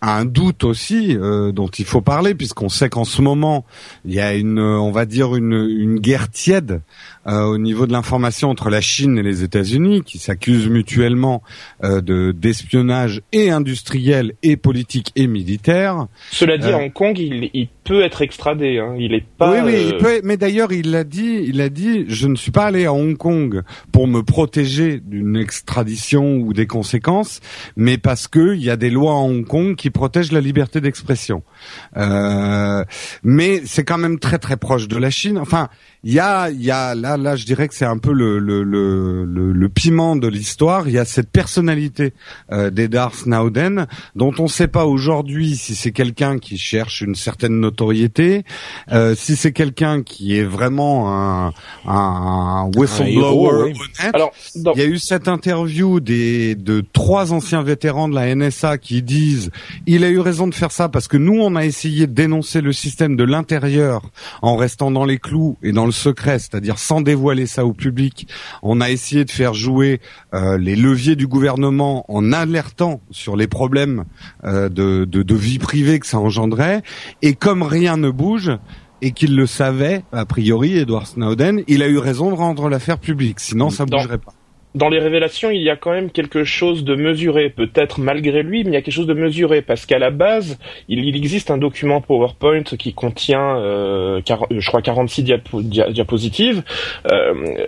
un 0.00 0.24
doute 0.24 0.64
aussi 0.64 1.16
euh, 1.16 1.50
dont 1.50 1.68
il 1.68 1.84
faut 1.84 2.02
parler, 2.02 2.34
puisqu'on 2.34 2.68
sait 2.68 2.88
qu'en 2.88 3.04
ce 3.04 3.20
moment, 3.20 3.64
il 4.04 4.14
y 4.14 4.20
a 4.20 4.34
une, 4.34 4.60
on 4.60 4.92
va 4.92 5.06
dire 5.06 5.34
une, 5.34 5.52
une 5.52 5.98
guerre 5.98 6.30
tiède 6.30 6.82
euh, 7.26 7.42
au 7.42 7.58
niveau 7.58 7.86
de 7.86 7.92
l'information 7.92 8.50
entre 8.50 8.70
la 8.70 8.80
Chine 8.80 9.18
et 9.18 9.22
les 9.22 9.42
États-Unis, 9.42 10.02
qui 10.02 10.18
s'accusent 10.18 10.68
mutuellement 10.68 11.42
euh, 11.82 12.00
de 12.00 12.32
d'espionnage 12.32 13.22
et 13.32 13.50
industriel 13.50 14.34
et 14.42 14.56
politique 14.56 14.99
et 15.16 15.26
militaire. 15.26 16.06
Cela 16.30 16.58
dit, 16.58 16.66
à 16.66 16.78
euh, 16.78 16.84
Hong 16.84 16.92
Kong, 16.92 17.18
il, 17.18 17.50
il, 17.54 17.68
peut 17.84 18.02
être 18.02 18.22
extradé. 18.22 18.78
Hein. 18.78 18.94
Il 18.98 19.14
est 19.14 19.24
pas. 19.38 19.52
Oui, 19.52 19.58
oui, 19.64 19.86
il 19.90 19.96
peut. 19.98 20.20
Mais 20.24 20.36
d'ailleurs, 20.36 20.72
il 20.72 20.90
l'a 20.90 21.04
dit. 21.04 21.44
Il 21.46 21.60
a 21.60 21.68
dit, 21.68 22.04
je 22.08 22.26
ne 22.26 22.36
suis 22.36 22.50
pas 22.50 22.66
allé 22.66 22.86
à 22.86 22.92
Hong 22.92 23.16
Kong 23.16 23.62
pour 23.92 24.06
me 24.06 24.22
protéger 24.22 25.00
d'une 25.00 25.36
extradition 25.36 26.36
ou 26.36 26.52
des 26.52 26.66
conséquences, 26.66 27.40
mais 27.76 27.98
parce 27.98 28.28
que 28.28 28.54
il 28.54 28.62
y 28.62 28.70
a 28.70 28.76
des 28.76 28.90
lois 28.90 29.12
à 29.12 29.16
Hong 29.16 29.46
Kong 29.46 29.76
qui 29.76 29.90
protègent 29.90 30.32
la 30.32 30.40
liberté 30.40 30.80
d'expression. 30.80 31.42
Euh, 31.96 32.84
mais 33.22 33.62
c'est 33.64 33.84
quand 33.84 33.98
même 33.98 34.18
très 34.18 34.38
très 34.38 34.56
proche 34.56 34.88
de 34.88 34.96
la 34.96 35.10
Chine. 35.10 35.38
Enfin, 35.38 35.68
il 36.02 36.12
y 36.12 36.20
a, 36.20 36.50
il 36.50 36.62
y 36.62 36.70
a 36.70 36.94
là, 36.94 37.16
là, 37.16 37.36
je 37.36 37.44
dirais 37.44 37.68
que 37.68 37.74
c'est 37.74 37.84
un 37.84 37.98
peu 37.98 38.12
le 38.12 38.38
le, 38.38 38.62
le, 38.62 39.24
le, 39.24 39.68
piment 39.68 40.16
de 40.16 40.28
l'histoire. 40.28 40.88
Il 40.88 40.94
y 40.94 40.98
a 40.98 41.04
cette 41.04 41.30
personnalité 41.30 42.14
euh, 42.52 42.70
d'Edar 42.70 43.14
Snowden 43.14 43.86
dont 44.14 44.32
on 44.38 44.44
ne 44.44 44.48
sait 44.48 44.68
pas 44.68 44.86
aujourd'hui 44.86 45.56
si 45.56 45.74
c'est 45.74 45.92
quelqu'un 45.92 46.38
qui 46.38 46.58
cherche 46.58 47.00
une 47.00 47.14
certaine 47.14 47.60
notoriété, 47.60 47.79
euh, 47.82 49.14
si 49.14 49.36
c'est 49.36 49.52
quelqu'un 49.52 50.02
qui 50.02 50.36
est 50.36 50.44
vraiment 50.44 51.12
un, 51.12 51.52
un 51.86 52.70
whistleblower. 52.76 53.74
Alors, 53.98 54.32
il 54.54 54.78
y 54.80 54.82
a 54.82 54.86
eu 54.86 54.98
cette 54.98 55.28
interview 55.28 56.00
des 56.00 56.54
de 56.54 56.82
trois 56.92 57.32
anciens 57.32 57.62
vétérans 57.62 58.08
de 58.08 58.14
la 58.14 58.34
NSA 58.34 58.78
qui 58.78 59.02
disent 59.02 59.50
il 59.86 60.04
a 60.04 60.08
eu 60.08 60.18
raison 60.18 60.46
de 60.46 60.54
faire 60.54 60.72
ça 60.72 60.88
parce 60.88 61.08
que 61.08 61.16
nous 61.16 61.38
on 61.40 61.56
a 61.56 61.64
essayé 61.64 62.06
de 62.06 62.12
dénoncer 62.12 62.60
le 62.60 62.72
système 62.72 63.16
de 63.16 63.24
l'intérieur 63.24 64.02
en 64.42 64.56
restant 64.56 64.90
dans 64.90 65.04
les 65.04 65.18
clous 65.18 65.58
et 65.62 65.72
dans 65.72 65.86
secret, 65.92 66.38
c'est-à-dire 66.38 66.78
sans 66.78 67.00
dévoiler 67.00 67.46
ça 67.46 67.64
au 67.64 67.72
public. 67.72 68.26
On 68.62 68.80
a 68.80 68.90
essayé 68.90 69.24
de 69.24 69.30
faire 69.30 69.54
jouer 69.54 70.00
euh, 70.34 70.58
les 70.58 70.76
leviers 70.76 71.16
du 71.16 71.26
gouvernement 71.26 72.04
en 72.08 72.32
alertant 72.32 73.00
sur 73.10 73.36
les 73.36 73.46
problèmes 73.46 74.04
euh, 74.44 74.68
de, 74.68 75.04
de, 75.04 75.34
vie 75.34 75.58
privée 75.58 75.98
que 76.00 76.06
ça 76.06 76.18
engendrait. 76.18 76.82
Et 77.22 77.34
comme 77.34 77.59
rien 77.62 77.96
ne 77.96 78.10
bouge, 78.10 78.52
et 79.02 79.12
qu'il 79.12 79.34
le 79.36 79.46
savait, 79.46 80.04
a 80.12 80.26
priori, 80.26 80.76
Edward 80.78 81.06
Snowden, 81.06 81.62
il 81.68 81.82
a 81.82 81.88
eu 81.88 81.98
raison 81.98 82.30
de 82.30 82.36
rendre 82.36 82.68
l'affaire 82.68 82.98
publique, 82.98 83.40
sinon 83.40 83.70
ça 83.70 83.84
ne 83.84 83.90
bougerait 83.90 84.18
pas 84.18 84.34
dans 84.74 84.88
les 84.88 85.00
révélations, 85.00 85.50
il 85.50 85.62
y 85.62 85.70
a 85.70 85.76
quand 85.76 85.90
même 85.90 86.10
quelque 86.10 86.44
chose 86.44 86.84
de 86.84 86.94
mesuré, 86.94 87.50
peut-être 87.50 87.98
malgré 87.98 88.42
lui, 88.42 88.62
mais 88.62 88.70
il 88.70 88.74
y 88.74 88.76
a 88.76 88.82
quelque 88.82 88.94
chose 88.94 89.06
de 89.06 89.14
mesuré, 89.14 89.62
parce 89.62 89.84
qu'à 89.84 89.98
la 89.98 90.10
base, 90.10 90.58
il, 90.88 91.16
existe 91.16 91.50
un 91.50 91.58
document 91.58 92.00
PowerPoint 92.00 92.62
qui 92.62 92.94
contient, 92.94 93.56
euh, 93.58 94.20
je 94.50 94.66
crois, 94.68 94.80
46 94.80 95.24
diapositives. 95.24 96.62
Euh, 97.10 97.66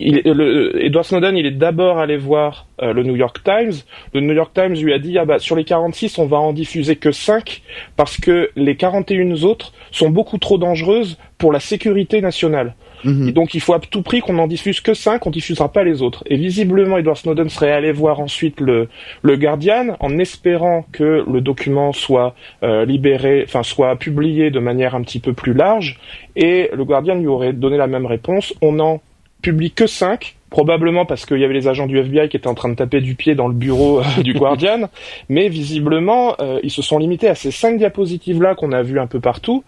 Edward 0.00 1.06
Snowden, 1.06 1.36
il 1.36 1.46
est 1.46 1.52
d'abord 1.52 1.98
allé 1.98 2.16
voir 2.16 2.66
euh, 2.82 2.92
le 2.92 3.04
New 3.04 3.14
York 3.14 3.42
Times. 3.44 3.74
Le 4.12 4.20
New 4.20 4.34
York 4.34 4.52
Times 4.52 4.74
lui 4.74 4.92
a 4.92 4.98
dit, 4.98 5.16
ah 5.18 5.24
bah, 5.24 5.38
sur 5.38 5.54
les 5.54 5.64
46, 5.64 6.18
on 6.18 6.26
va 6.26 6.38
en 6.38 6.52
diffuser 6.52 6.96
que 6.96 7.12
5, 7.12 7.62
parce 7.96 8.18
que 8.18 8.50
les 8.56 8.74
41 8.76 9.42
autres 9.44 9.72
sont 9.92 10.10
beaucoup 10.10 10.38
trop 10.38 10.58
dangereuses 10.58 11.16
pour 11.38 11.52
la 11.52 11.60
sécurité 11.60 12.20
nationale. 12.20 12.74
Mhm. 13.04 13.28
Et 13.28 13.32
donc 13.32 13.54
il 13.54 13.60
faut 13.60 13.74
à 13.74 13.80
tout 13.80 14.02
prix 14.02 14.20
qu'on 14.20 14.38
en 14.38 14.46
diffuse 14.46 14.80
que 14.80 14.94
5, 14.94 15.26
on 15.26 15.30
diffusera 15.30 15.70
pas 15.70 15.84
les 15.84 16.02
autres. 16.02 16.24
Et 16.26 16.36
visiblement, 16.36 16.98
Edward 16.98 17.16
Snowden 17.16 17.48
serait 17.48 17.72
allé 17.72 17.92
voir 17.92 18.20
ensuite 18.20 18.60
le, 18.60 18.88
le 19.22 19.36
Guardian 19.36 19.96
en 20.00 20.18
espérant 20.18 20.86
que 20.92 21.24
le 21.30 21.40
document 21.40 21.92
soit 21.92 22.34
euh, 22.62 22.84
libéré, 22.84 23.44
enfin 23.46 23.62
soit 23.62 23.96
publié 23.96 24.50
de 24.50 24.58
manière 24.58 24.94
un 24.94 25.02
petit 25.02 25.20
peu 25.20 25.32
plus 25.32 25.52
large. 25.52 25.98
Et 26.36 26.70
le 26.72 26.84
Guardian 26.84 27.16
lui 27.16 27.26
aurait 27.26 27.52
donné 27.52 27.76
la 27.76 27.86
même 27.86 28.06
réponse. 28.06 28.54
On 28.62 28.78
en 28.80 29.00
publie 29.42 29.72
que 29.72 29.86
5, 29.86 30.36
probablement 30.48 31.04
parce 31.04 31.26
qu'il 31.26 31.38
y 31.38 31.44
avait 31.44 31.52
les 31.52 31.68
agents 31.68 31.86
du 31.86 31.98
FBI 31.98 32.28
qui 32.28 32.36
étaient 32.36 32.48
en 32.48 32.54
train 32.54 32.70
de 32.70 32.76
taper 32.76 33.00
du 33.00 33.14
pied 33.14 33.34
dans 33.34 33.48
le 33.48 33.54
bureau 33.54 34.00
euh, 34.00 34.22
du 34.22 34.32
Guardian, 34.40 34.88
mais 35.28 35.48
visiblement, 35.48 36.34
euh, 36.40 36.60
ils 36.62 36.70
se 36.70 36.80
sont 36.80 36.96
limités 36.96 37.28
à 37.28 37.34
ces 37.34 37.50
cinq 37.50 37.76
diapositives-là 37.76 38.54
qu'on 38.54 38.72
a 38.72 38.82
vues 38.82 39.00
un 39.00 39.06
peu 39.06 39.20
partout, 39.20 39.64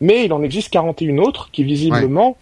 mais 0.00 0.24
il 0.24 0.32
en 0.32 0.42
existe 0.42 0.70
41 0.70 1.18
autres 1.18 1.50
qui 1.52 1.62
visiblement 1.62 2.36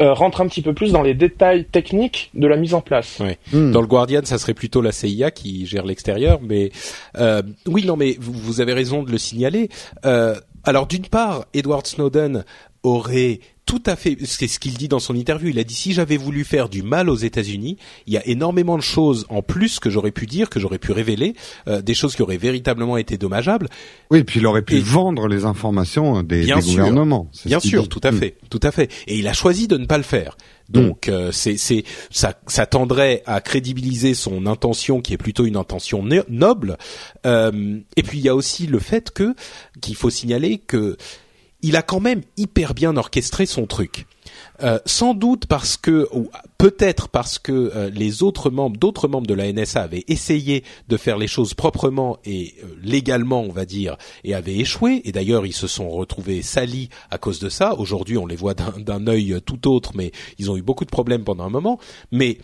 euh, 0.00 0.12
rentre 0.12 0.40
un 0.40 0.46
petit 0.46 0.62
peu 0.62 0.72
plus 0.72 0.92
dans 0.92 1.02
les 1.02 1.14
détails 1.14 1.64
techniques 1.64 2.30
de 2.34 2.46
la 2.46 2.56
mise 2.56 2.74
en 2.74 2.80
place. 2.80 3.20
Hmm. 3.52 3.70
Dans 3.70 3.80
le 3.80 3.86
Guardian, 3.86 4.20
ça 4.24 4.38
serait 4.38 4.54
plutôt 4.54 4.80
la 4.80 4.92
CIA 4.92 5.30
qui 5.30 5.66
gère 5.66 5.84
l'extérieur, 5.84 6.40
mais 6.42 6.70
euh, 7.16 7.42
oui, 7.66 7.84
non, 7.84 7.96
mais 7.96 8.16
vous, 8.18 8.32
vous, 8.32 8.60
avez 8.60 8.72
raison 8.72 9.02
de 9.02 9.10
le 9.10 9.18
signaler. 9.18 9.68
Euh, 10.04 10.34
alors 10.64 10.86
d'une 10.86 11.06
part, 11.06 11.46
Edward 11.54 11.86
Snowden 11.86 12.44
aurait 12.82 13.40
tout 13.66 13.82
à 13.86 13.96
fait, 13.96 14.16
c'est 14.24 14.46
ce 14.46 14.58
qu'il 14.58 14.74
dit 14.74 14.88
dans 14.88 14.98
son 14.98 15.14
interview. 15.14 15.48
Il 15.48 15.58
a 15.58 15.64
dit 15.64 15.74
si 15.74 15.92
j'avais 15.92 16.18
voulu 16.18 16.44
faire 16.44 16.68
du 16.68 16.82
mal 16.82 17.08
aux 17.08 17.16
États-Unis, 17.16 17.78
il 18.06 18.12
y 18.12 18.18
a 18.18 18.26
énormément 18.26 18.76
de 18.76 18.82
choses 18.82 19.24
en 19.30 19.42
plus 19.42 19.80
que 19.80 19.88
j'aurais 19.88 20.10
pu 20.10 20.26
dire, 20.26 20.50
que 20.50 20.60
j'aurais 20.60 20.78
pu 20.78 20.92
révéler, 20.92 21.34
euh, 21.66 21.80
des 21.80 21.94
choses 21.94 22.14
qui 22.14 22.22
auraient 22.22 22.36
véritablement 22.36 22.98
été 22.98 23.16
dommageables. 23.16 23.68
Oui, 24.10 24.18
et 24.18 24.24
puis 24.24 24.40
il 24.40 24.46
aurait 24.46 24.62
pu 24.62 24.78
vendre 24.80 25.28
les 25.28 25.46
informations 25.46 26.22
des, 26.22 26.42
bien 26.42 26.58
gouvernements. 26.58 27.30
Bien 27.46 27.60
sûr, 27.60 27.88
tout 27.88 28.00
à 28.02 28.12
mm. 28.12 28.18
fait, 28.18 28.36
tout 28.50 28.60
à 28.62 28.70
fait. 28.70 28.90
Et 29.06 29.16
il 29.18 29.26
a 29.28 29.32
choisi 29.32 29.66
de 29.66 29.78
ne 29.78 29.86
pas 29.86 29.96
le 29.96 30.04
faire. 30.04 30.36
Donc 30.68 31.08
mm. 31.08 31.10
euh, 31.10 31.32
c'est 31.32 31.56
c'est 31.56 31.84
ça, 32.10 32.38
ça 32.46 32.66
tendrait 32.66 33.22
à 33.26 33.40
crédibiliser 33.40 34.14
son 34.14 34.46
intention 34.46 35.00
qui 35.00 35.14
est 35.14 35.18
plutôt 35.18 35.46
une 35.46 35.56
intention 35.56 36.04
noble. 36.28 36.76
Euh, 37.24 37.78
et 37.96 38.02
puis 38.02 38.18
il 38.18 38.24
y 38.24 38.28
a 38.28 38.34
aussi 38.34 38.66
le 38.66 38.78
fait 38.78 39.10
que 39.10 39.34
qu'il 39.80 39.96
faut 39.96 40.10
signaler 40.10 40.58
que 40.58 40.96
il 41.64 41.76
a 41.76 41.82
quand 41.82 41.98
même 41.98 42.20
hyper 42.36 42.74
bien 42.74 42.94
orchestré 42.98 43.46
son 43.46 43.66
truc. 43.66 44.06
Euh, 44.62 44.78
sans 44.84 45.14
doute 45.14 45.46
parce 45.46 45.78
que, 45.78 46.06
ou 46.12 46.28
peut-être 46.58 47.08
parce 47.08 47.38
que 47.38 47.52
euh, 47.74 47.88
les 47.88 48.22
autres 48.22 48.50
membres, 48.50 48.76
d'autres 48.76 49.08
membres 49.08 49.26
de 49.26 49.32
la 49.32 49.50
NSA 49.50 49.80
avaient 49.82 50.04
essayé 50.06 50.62
de 50.88 50.96
faire 50.98 51.16
les 51.16 51.26
choses 51.26 51.54
proprement 51.54 52.18
et 52.26 52.54
euh, 52.62 52.66
légalement, 52.82 53.40
on 53.40 53.50
va 53.50 53.64
dire, 53.64 53.96
et 54.24 54.34
avaient 54.34 54.56
échoué. 54.56 55.00
Et 55.06 55.12
d'ailleurs, 55.12 55.46
ils 55.46 55.54
se 55.54 55.66
sont 55.66 55.88
retrouvés 55.88 56.42
salis 56.42 56.90
à 57.10 57.16
cause 57.16 57.38
de 57.38 57.48
ça. 57.48 57.74
Aujourd'hui, 57.76 58.18
on 58.18 58.26
les 58.26 58.36
voit 58.36 58.54
d'un 58.54 59.06
œil 59.06 59.40
tout 59.46 59.66
autre, 59.66 59.92
mais 59.94 60.12
ils 60.38 60.50
ont 60.50 60.58
eu 60.58 60.62
beaucoup 60.62 60.84
de 60.84 60.90
problèmes 60.90 61.24
pendant 61.24 61.44
un 61.44 61.50
moment. 61.50 61.78
Mais 62.12 62.36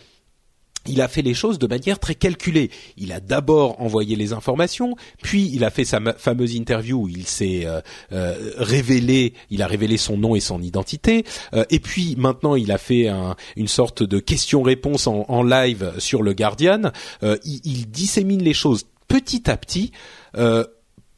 il 0.91 1.01
a 1.01 1.09
fait 1.09 1.23
les 1.23 1.35
choses 1.35 1.59
de 1.59 1.67
manière 1.67 1.99
très 1.99 2.15
calculée. 2.15 2.71
Il 2.97 3.13
a 3.13 3.21
d'abord 3.21 3.81
envoyé 3.81 4.17
les 4.17 4.33
informations, 4.33 4.97
puis 5.23 5.51
il 5.53 5.65
a 5.65 5.71
fait 5.71 5.85
sa 5.85 6.01
fameuse 6.19 6.55
interview 6.55 7.03
où 7.03 7.09
il 7.09 7.27
s'est 7.27 7.63
euh, 7.65 7.81
euh, 8.13 8.53
révélé, 8.59 9.35
il 9.51 9.63
a 9.63 9.67
révélé 9.67 9.97
son 9.97 10.17
nom 10.17 10.35
et 10.35 10.41
son 10.41 10.63
identité, 10.63 11.25
euh, 11.55 11.65
et 11.71 11.81
puis 11.81 12.17
maintenant 12.17 12.55
il 12.55 12.73
a 12.73 12.79
fait 12.79 13.09
une 13.57 13.69
sorte 13.69 14.03
de 14.03 14.19
question-réponse 14.19 15.07
en, 15.07 15.43
live 15.43 15.95
sur 15.99 16.23
le 16.23 16.35
Guardian. 16.35 16.93
Il, 17.23 17.61
il, 17.65 17.91
dissémine 17.91 18.43
les 18.43 18.53
choses 18.53 18.85
petit 19.09 19.51
à 19.51 19.57
petit 19.57 19.93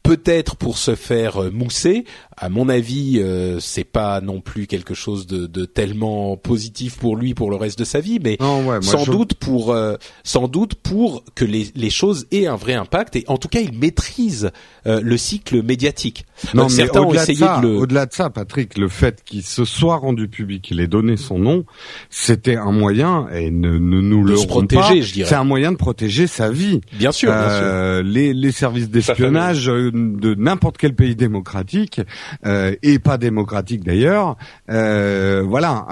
peut-être 0.03 0.57
pour 0.57 0.77
se 0.77 0.95
faire 0.95 1.51
mousser, 1.51 2.05
à 2.37 2.49
mon 2.49 2.69
avis, 2.69 3.19
euh, 3.19 3.59
c'est 3.59 3.83
pas 3.83 4.21
non 4.21 4.41
plus 4.41 4.67
quelque 4.67 4.93
chose 4.93 5.27
de, 5.27 5.45
de, 5.45 5.65
tellement 5.65 6.37
positif 6.37 6.97
pour 6.97 7.15
lui 7.15 7.33
pour 7.33 7.49
le 7.49 7.55
reste 7.55 7.79
de 7.79 7.83
sa 7.83 7.99
vie, 7.99 8.19
mais 8.23 8.37
sans 8.81 9.05
doute 9.05 9.35
pour 9.35 9.71
euh, 9.71 9.95
sans 10.23 10.47
doute 10.47 10.75
pour 10.75 11.23
que 11.35 11.45
les, 11.45 11.67
les 11.75 11.89
choses 11.89 12.25
aient 12.31 12.47
un 12.47 12.55
vrai 12.55 12.73
impact 12.73 13.15
et 13.15 13.23
en 13.27 13.37
tout 13.37 13.47
cas 13.47 13.59
il 13.59 13.77
maîtrise 13.77 14.51
euh, 14.87 14.99
le 15.01 15.17
cycle 15.17 15.63
médiatique. 15.63 16.25
Non, 16.53 16.67
mais 16.75 16.89
au-delà 16.97 17.25
de, 17.25 17.33
ça, 17.33 17.61
au-delà 17.63 18.05
de 18.05 18.13
ça, 18.13 18.29
Patrick, 18.29 18.77
le 18.77 18.89
fait 18.89 19.23
qu'il 19.23 19.43
se 19.43 19.65
soit 19.65 19.97
rendu 19.97 20.27
public, 20.27 20.63
qu'il 20.63 20.79
ait 20.79 20.87
donné 20.87 21.15
son 21.15 21.39
nom, 21.39 21.63
c'était 22.09 22.57
un 22.57 22.71
moyen 22.71 23.27
et 23.33 23.49
ne, 23.51 23.77
ne 23.77 24.01
nous 24.01 24.23
le 24.23 24.35
protéger, 24.47 25.01
je 25.01 25.13
dirais. 25.13 25.29
C'est 25.29 25.35
un 25.35 25.43
moyen 25.43 25.71
de 25.71 25.77
protéger 25.77 26.27
sa 26.27 26.49
vie. 26.49 26.81
Bien 26.93 27.11
sûr, 27.11 27.31
bien 27.31 27.57
sûr. 27.57 28.03
Les, 28.03 28.33
les 28.33 28.51
services 28.51 28.89
d'espionnage 28.89 29.65
de 29.67 30.35
n'importe 30.35 30.77
quel 30.77 30.95
pays 30.95 31.15
démocratique 31.15 32.01
euh, 32.45 32.75
et 32.83 32.99
pas 32.99 33.17
démocratique 33.17 33.83
d'ailleurs. 33.83 34.37
Euh, 34.69 35.43
voilà, 35.45 35.85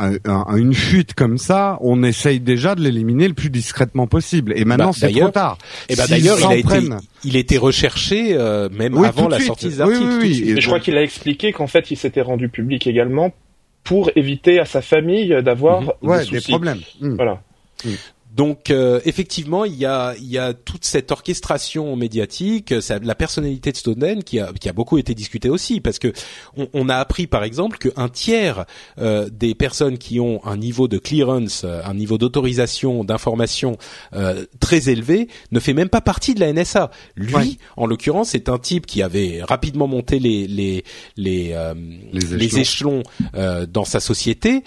une 0.55 0.73
fuite 0.73 1.13
comme 1.13 1.37
ça, 1.37 1.77
on 1.81 2.03
essaye 2.03 2.39
déjà 2.39 2.75
de 2.75 2.81
l'éliminer 2.81 3.27
le 3.27 3.33
plus 3.33 3.49
discrètement 3.49 4.07
possible. 4.07 4.53
Et 4.55 4.65
maintenant, 4.65 4.91
bah, 4.91 4.97
c'est 4.97 5.11
trop 5.11 5.29
tard. 5.29 5.57
Et 5.89 5.93
eh 5.93 5.95
ben 5.95 6.05
d'ailleurs, 6.07 6.37
il 6.39 6.45
a 6.45 6.55
été, 6.55 6.89
il 7.23 7.35
était 7.35 7.57
recherché 7.57 8.33
euh, 8.33 8.69
même 8.69 8.97
avant 9.03 9.27
la 9.27 9.39
sortie 9.39 9.69
des 9.69 9.81
articles. 9.81 10.03
Oui, 10.21 10.43
oui, 10.45 10.61
je 10.61 10.67
crois 10.67 10.79
qu'il 10.79 10.97
a 10.97 11.03
expliqué 11.03 11.51
qu'en 11.51 11.67
fait, 11.67 11.91
il 11.91 11.97
s'était 11.97 12.21
rendu 12.21 12.49
public 12.49 12.87
également 12.87 13.33
pour 13.83 14.11
éviter 14.15 14.59
à 14.59 14.65
sa 14.65 14.81
famille 14.81 15.35
d'avoir 15.43 15.81
mhm. 15.81 16.25
des, 16.31 16.41
problèmes. 16.41 16.79
Voilà. 16.99 17.41
Mm. 17.83 17.89
Donc 18.33 18.69
euh, 18.69 19.01
effectivement, 19.03 19.65
il 19.65 19.75
y 19.75 19.85
a, 19.85 20.15
il 20.17 20.29
y 20.29 20.37
a 20.37 20.53
toute 20.53 20.85
cette 20.85 21.11
orchestration 21.11 21.95
médiatique, 21.97 22.81
ça, 22.81 22.97
la 22.99 23.15
personnalité 23.15 23.73
de 23.73 23.77
Snowden 23.77 24.23
qui 24.23 24.39
a, 24.39 24.53
qui 24.53 24.69
a 24.69 24.73
beaucoup 24.73 24.97
été 24.97 25.13
discutée 25.13 25.49
aussi, 25.49 25.81
parce 25.81 25.99
que 25.99 26.13
on, 26.55 26.69
on 26.73 26.87
a 26.87 26.95
appris 26.95 27.27
par 27.27 27.43
exemple 27.43 27.77
qu'un 27.77 28.07
tiers 28.07 28.65
euh, 28.99 29.27
des 29.29 29.53
personnes 29.53 29.97
qui 29.97 30.21
ont 30.21 30.39
un 30.45 30.55
niveau 30.55 30.87
de 30.87 30.97
clearance, 30.97 31.63
euh, 31.65 31.81
un 31.83 31.93
niveau 31.93 32.17
d'autorisation 32.17 33.03
d'information 33.03 33.77
euh, 34.13 34.45
très 34.61 34.89
élevé, 34.89 35.27
ne 35.51 35.59
fait 35.59 35.73
même 35.73 35.89
pas 35.89 36.01
partie 36.01 36.33
de 36.33 36.39
la 36.39 36.53
NSA. 36.53 36.89
Lui, 37.17 37.57
en 37.75 37.85
l'occurrence, 37.85 38.29
c'est 38.29 38.47
un 38.47 38.59
type 38.59 38.85
qui 38.85 39.01
avait 39.01 39.41
rapidement 39.43 39.87
monté 39.87 40.19
les 40.19 40.47
les 40.47 40.85
les, 41.17 41.53
les 42.13 42.59
échelons, 42.59 43.03
dans 43.67 43.85
sa 43.85 43.99
société, 43.99 44.63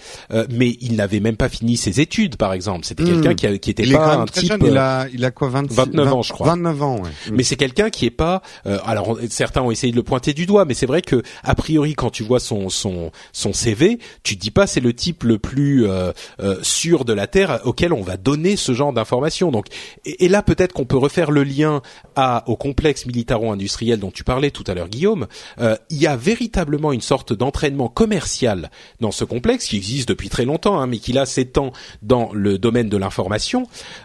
mais 0.50 0.76
il 0.80 0.96
n'avait 0.96 1.20
même 1.20 1.36
pas 1.36 1.48
fini 1.48 1.76
ses 1.76 2.00
études, 2.00 2.36
par 2.36 2.52
exemple. 2.52 2.84
C'était 2.84 3.04
quelqu'un 3.04 3.32
hmm. 3.32 3.36
qui 3.36 3.46
qui 3.59 3.70
était 3.70 3.90
pas 3.90 4.16
un 4.16 4.26
type. 4.26 4.52
il 4.64 4.76
a 4.76 5.07
il 5.12 5.24
a 5.24 5.30
quoi 5.30 5.48
29 5.48 6.12
ans 6.12 6.22
je 6.22 6.32
crois. 6.32 6.48
29 6.48 6.82
ans. 6.82 6.96
Ouais. 7.02 7.11
Mais 7.32 7.42
c'est 7.42 7.57
quelqu'un 7.57 7.90
qui 7.90 8.07
est 8.07 8.11
pas. 8.11 8.42
Euh, 8.66 8.78
alors 8.84 9.18
certains 9.30 9.62
ont 9.62 9.70
essayé 9.70 9.92
de 9.92 9.96
le 9.96 10.02
pointer 10.02 10.32
du 10.32 10.46
doigt, 10.46 10.64
mais 10.64 10.74
c'est 10.74 10.86
vrai 10.86 11.02
que 11.02 11.22
a 11.42 11.55
priori 11.55 11.94
quand 11.94 12.11
tu 12.11 12.22
vois 12.22 12.40
son 12.40 12.68
son 12.68 13.11
son 13.32 13.52
CV, 13.52 13.98
tu 14.22 14.36
te 14.36 14.40
dis 14.40 14.50
pas 14.50 14.66
c'est 14.66 14.80
le 14.80 14.92
type 14.92 15.24
le 15.24 15.38
plus 15.38 15.86
euh, 15.86 16.12
euh, 16.40 16.57
sûr 16.62 17.05
de 17.05 17.12
la 17.12 17.26
terre 17.26 17.61
auquel 17.64 17.92
on 17.92 18.02
va 18.02 18.16
donner 18.16 18.57
ce 18.57 18.72
genre 18.72 18.92
d'informations. 18.92 19.50
Donc 19.50 19.66
et, 20.05 20.28
là 20.28 20.42
peut-être 20.42 20.72
qu'on 20.72 20.84
peut 20.84 20.96
refaire 20.96 21.30
le 21.30 21.44
lien 21.44 21.82
à 22.16 22.44
au 22.48 22.57
complexe 22.57 23.07
militaro-industriel 23.07 23.98
dont 23.98 24.11
tu 24.11 24.24
parlais 24.24 24.50
tout 24.50 24.64
à 24.66 24.74
l'heure 24.74 24.88
Guillaume. 24.88 25.26
Euh, 25.61 25.76
il 25.90 26.00
y 26.00 26.07
a 26.07 26.16
véritablement 26.16 26.92
une 26.92 27.00
sorte 27.00 27.32
d'entraînement 27.32 27.88
commercial 27.88 28.70
dans 29.00 29.12
ce 29.12 29.24
complexe 29.24 29.66
qui 29.66 29.76
existe 29.76 30.09
depuis 30.09 30.28
très 30.28 30.44
longtemps, 30.44 30.80
hein, 30.80 30.86
mais 30.86 30.98
qui 30.98 31.12
là 31.12 31.26
s'étend 31.26 31.72
dans 32.02 32.30
le 32.32 32.59
domaine 32.59 32.88
de 32.88 32.96
l'information 32.96 33.43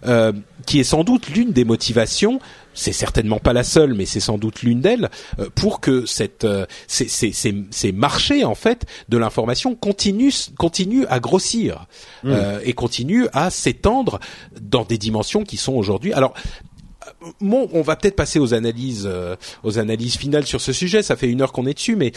euh, 0.06 0.32
qui 0.66 0.80
est 0.80 0.84
sans 0.84 1.04
doute 1.04 1.30
l'une 1.30 1.52
des 1.52 1.66
motivations 1.66 2.40
c'est 2.76 2.94
certainement 2.94 3.40
pas 3.40 3.52
la 3.52 3.64
seule, 3.64 3.94
mais 3.94 4.06
c'est 4.06 4.22
sans 4.22 4.38
doute 4.38 4.62
l'une 4.62 4.80
d'elles, 4.80 5.10
euh, 5.40 5.50
pour 5.54 5.82
que 5.82 6.06
cette, 6.06 6.46
euh, 6.46 6.66
ces, 6.88 7.10
ces, 7.10 7.34
ces, 7.34 7.92
marchés 7.92 8.46
en 8.46 8.56
fait 8.56 8.86
de 9.10 9.18
l'information 9.18 9.76
continuent, 9.76 10.32
continuent 10.58 11.04
à 11.10 11.20
grossir 11.20 11.88
mmh. 12.24 12.34
et 12.64 12.72
continuent 12.74 13.26
à 13.34 13.50
s'étendre 13.50 14.20
dans 14.62 14.86
des 14.86 14.98
dimensions 14.98 15.44
qui 15.44 15.58
sont 15.58 15.74
aujourd'hui. 15.74 16.14
Alors 16.14 16.34
Bon, 17.42 17.68
on 17.74 17.82
va 17.82 17.98
peut-être 17.98 18.16
passer 18.16 18.40
aux 18.40 18.54
analyses, 18.54 19.10
aux 19.64 19.80
analyses 19.80 20.16
finales 20.16 20.46
sur 20.46 20.62
ce 20.62 20.72
sujet. 20.72 21.02
Ça 21.04 21.18
fait 21.18 21.28
une 21.28 21.42
heure 21.42 21.52
qu'on 21.52 21.66
est 21.66 21.74
dessus, 21.74 21.98
mais 21.98 22.14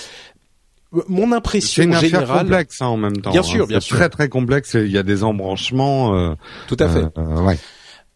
mon 1.08 1.32
impression 1.32 1.82
générale. 1.84 2.26
C'est 2.26 2.32
une 2.32 2.38
complexe 2.38 2.82
hein, 2.82 2.86
en 2.86 2.96
même 2.96 3.20
temps. 3.20 3.30
Bien 3.30 3.42
sûr, 3.42 3.64
hein. 3.64 3.68
bien 3.68 3.80
sûr. 3.80 3.96
Très 3.96 4.08
très 4.08 4.28
complexe. 4.28 4.74
Il 4.74 4.90
y 4.90 4.98
a 4.98 5.02
des 5.02 5.24
embranchements. 5.24 6.14
Euh, 6.14 6.34
Tout 6.68 6.76
à 6.78 6.88
fait. 6.88 7.04
Euh, 7.18 7.42
ouais. 7.42 7.58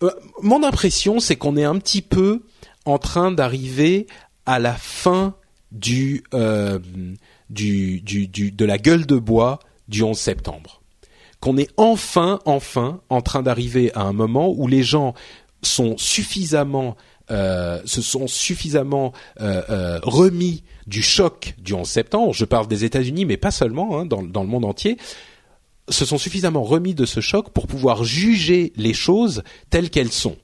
Euh, 0.03 0.11
mon 0.43 0.63
impression, 0.63 1.21
c'est 1.21 1.37
qu'on 1.37 1.57
est 1.57 1.65
un 1.65 1.79
petit 1.79 2.03
peu 2.03 2.43
en 2.85 2.99
train 2.99 3.33
d'arriver 3.33 4.07
à 4.45 4.59
la 4.59 4.75
fin 4.75 5.35
du, 5.73 6.23
du, 7.51 8.01
du, 8.01 8.29
du, 8.29 8.53
de 8.53 8.65
la 8.65 8.79
gueule 8.79 9.07
de 9.07 9.17
bois 9.17 9.59
du 9.89 10.03
11 10.03 10.17
septembre. 10.17 10.83
Qu'on 11.41 11.57
est 11.57 11.71
enfin, 11.77 12.41
enfin, 12.45 13.01
en 13.09 13.23
train 13.23 13.43
d'arriver 13.43 13.93
à 13.95 14.03
un 14.03 14.13
moment 14.13 14.51
où 14.51 14.69
les 14.69 14.83
gens 14.83 15.15
sont 15.63 15.97
suffisamment, 15.99 16.97
se 17.29 18.03
sont 18.03 18.29
suffisamment 18.29 19.13
remis 19.41 20.63
du 20.87 21.03
choc 21.03 21.55
du 21.59 21.73
11 21.75 21.89
septembre, 21.89 22.33
je 22.33 22.45
parle 22.45 22.69
des 22.69 22.85
États-Unis, 22.85 23.25
mais 23.25 23.37
pas 23.37 23.51
seulement, 23.51 23.99
hein, 23.99 24.07
dans, 24.07 24.23
dans 24.23 24.43
le 24.43 24.49
monde 24.49 24.65
entier, 24.65 24.97
se 25.89 26.05
sont 26.05 26.19
suffisamment 26.19 26.63
remis 26.63 26.95
de 26.95 27.05
ce 27.07 27.21
choc 27.21 27.51
pour 27.51 27.67
pouvoir 27.67 28.05
juger 28.05 28.73
les 28.77 28.95
choses 28.95 29.43
telles 29.71 29.91
qu'elles 29.91 30.13
sont. 30.13 30.37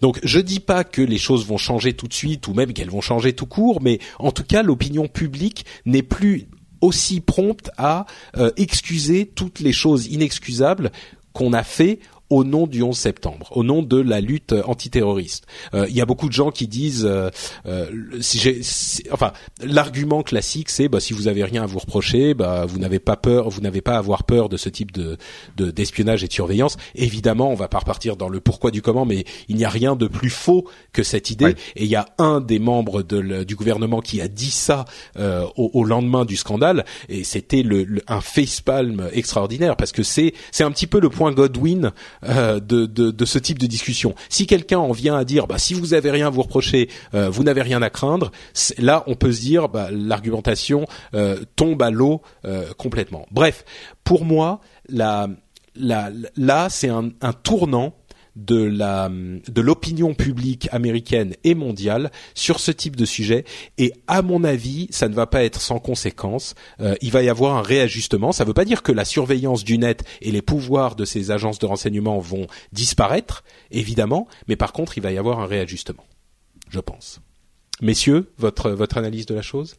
Donc 0.00 0.18
je 0.22 0.40
dis 0.40 0.60
pas 0.60 0.84
que 0.84 1.02
les 1.02 1.18
choses 1.18 1.46
vont 1.46 1.58
changer 1.58 1.92
tout 1.92 2.08
de 2.08 2.14
suite 2.14 2.48
ou 2.48 2.54
même 2.54 2.72
qu'elles 2.72 2.90
vont 2.90 3.00
changer 3.00 3.32
tout 3.32 3.46
court, 3.46 3.82
mais 3.82 3.98
en 4.18 4.32
tout 4.32 4.44
cas 4.44 4.62
l'opinion 4.62 5.08
publique 5.08 5.66
n'est 5.84 6.02
plus 6.02 6.48
aussi 6.80 7.20
prompte 7.20 7.70
à 7.76 8.06
euh, 8.36 8.50
excuser 8.56 9.26
toutes 9.26 9.60
les 9.60 9.72
choses 9.72 10.06
inexcusables 10.06 10.92
qu'on 11.32 11.52
a 11.52 11.64
fait 11.64 11.98
au 12.34 12.42
nom 12.42 12.66
du 12.66 12.82
11 12.82 12.96
septembre, 12.96 13.48
au 13.52 13.62
nom 13.62 13.80
de 13.80 14.00
la 14.00 14.20
lutte 14.20 14.56
antiterroriste. 14.66 15.46
Euh, 15.72 15.86
il 15.88 15.94
y 15.94 16.00
a 16.00 16.04
beaucoup 16.04 16.26
de 16.26 16.32
gens 16.32 16.50
qui 16.50 16.66
disent, 16.66 17.06
euh, 17.08 17.30
euh 17.66 17.86
si 18.20 19.04
enfin, 19.12 19.32
l'argument 19.62 20.24
classique, 20.24 20.68
c'est 20.68 20.88
bah, 20.88 20.98
si 20.98 21.12
vous 21.12 21.28
avez 21.28 21.44
rien 21.44 21.62
à 21.62 21.66
vous 21.66 21.78
reprocher, 21.78 22.34
bah, 22.34 22.66
vous 22.66 22.80
n'avez 22.80 22.98
pas 22.98 23.16
peur, 23.16 23.50
vous 23.50 23.60
n'avez 23.60 23.82
pas 23.82 23.94
à 23.94 23.98
avoir 23.98 24.24
peur 24.24 24.48
de 24.48 24.56
ce 24.56 24.68
type 24.68 24.90
de 24.90 25.16
d'espionnage 25.56 26.24
et 26.24 26.26
de 26.26 26.32
surveillance. 26.32 26.76
Évidemment, 26.96 27.50
on 27.50 27.54
va 27.54 27.68
pas 27.68 27.78
repartir 27.78 28.16
dans 28.16 28.28
le 28.28 28.40
pourquoi 28.40 28.72
du 28.72 28.82
comment, 28.82 29.06
mais 29.06 29.24
il 29.48 29.54
n'y 29.54 29.64
a 29.64 29.68
rien 29.68 29.94
de 29.94 30.08
plus 30.08 30.30
faux 30.30 30.68
que 30.92 31.04
cette 31.04 31.30
idée. 31.30 31.54
Et 31.76 31.84
il 31.84 31.88
y 31.88 31.94
a 31.94 32.08
un 32.18 32.40
des 32.40 32.58
membres 32.58 33.02
de 33.02 33.44
du 33.44 33.54
gouvernement 33.54 34.00
qui 34.00 34.20
a 34.20 34.26
dit 34.26 34.50
ça 34.50 34.86
euh, 35.18 35.46
au, 35.56 35.70
au, 35.72 35.84
lendemain 35.84 36.24
du 36.24 36.36
scandale, 36.36 36.84
et 37.08 37.22
c'était 37.22 37.62
le, 37.62 38.02
un 38.08 38.20
facepalm 38.20 39.08
extraordinaire 39.12 39.76
parce 39.76 39.92
que 39.92 40.02
c'est 40.02 40.34
c'est 40.50 40.64
un 40.64 40.72
petit 40.72 40.88
peu 40.88 40.98
le 40.98 41.10
point 41.10 41.30
Godwin 41.30 41.92
euh, 42.28 42.60
de, 42.60 42.86
de, 42.86 43.10
de, 43.10 43.24
ce 43.24 43.38
type 43.38 43.58
de 43.58 43.66
discussion. 43.66 44.14
Si 44.28 44.46
quelqu'un 44.46 44.78
en 44.78 44.92
vient 44.92 45.16
à 45.16 45.24
dire, 45.24 45.46
bah, 45.46 45.58
si 45.58 45.74
vous 45.74 45.94
avez 45.94 46.10
rien 46.10 46.26
à 46.28 46.30
vous 46.30 46.42
reprocher, 46.42 46.88
euh, 47.14 47.30
vous 47.30 47.42
n'avez 47.44 47.62
rien 47.62 47.82
à 47.82 47.90
craindre, 47.90 48.30
là 48.78 49.04
on 49.06 49.14
peut 49.14 49.32
se 49.32 49.40
dire, 49.40 49.68
bah, 49.68 49.88
l'argumentation 49.90 50.86
euh, 51.14 51.38
tombe 51.56 51.82
à 51.82 51.90
l'eau 51.90 52.22
complètement. 52.76 53.26
Bref, 53.30 53.64
pour 54.04 54.24
moi, 54.24 54.60
la, 54.88 55.28
la, 55.74 56.10
là 56.36 56.68
c'est 56.70 56.88
un, 56.88 57.10
un 57.20 57.32
tournant 57.32 57.94
de 58.36 58.62
la 58.62 59.08
de 59.10 59.60
l'opinion 59.60 60.14
publique 60.14 60.68
américaine 60.72 61.34
et 61.44 61.54
mondiale 61.54 62.10
sur 62.34 62.60
ce 62.60 62.70
type 62.70 62.96
de 62.96 63.04
sujet. 63.04 63.44
Et 63.78 63.92
à 64.06 64.22
mon 64.22 64.44
avis 64.44 64.88
ça 64.90 65.08
ne 65.08 65.14
va 65.14 65.26
pas 65.26 65.44
être 65.44 65.60
sans 65.60 65.78
conséquence. 65.78 66.54
Euh, 66.80 66.94
il 67.00 67.10
va 67.10 67.22
y 67.22 67.28
avoir 67.28 67.56
un 67.56 67.62
réajustement. 67.62 68.32
Ça 68.32 68.44
ne 68.44 68.48
veut 68.48 68.54
pas 68.54 68.64
dire 68.64 68.82
que 68.82 68.92
la 68.92 69.04
surveillance 69.04 69.64
du 69.64 69.78
net 69.78 70.04
et 70.20 70.30
les 70.30 70.42
pouvoirs 70.42 70.96
de 70.96 71.04
ces 71.04 71.30
agences 71.30 71.58
de 71.58 71.66
renseignement 71.66 72.18
vont 72.18 72.46
disparaître 72.72 73.44
évidemment. 73.70 74.26
Mais 74.48 74.56
par 74.56 74.72
contre 74.72 74.98
il 74.98 75.02
va 75.02 75.12
y 75.12 75.18
avoir 75.18 75.40
un 75.40 75.46
réajustement 75.46 76.04
je 76.70 76.80
pense. 76.80 77.20
Messieurs 77.80 78.32
votre 78.38 78.70
votre 78.70 78.98
analyse 78.98 79.26
de 79.26 79.34
la 79.34 79.42
chose? 79.42 79.76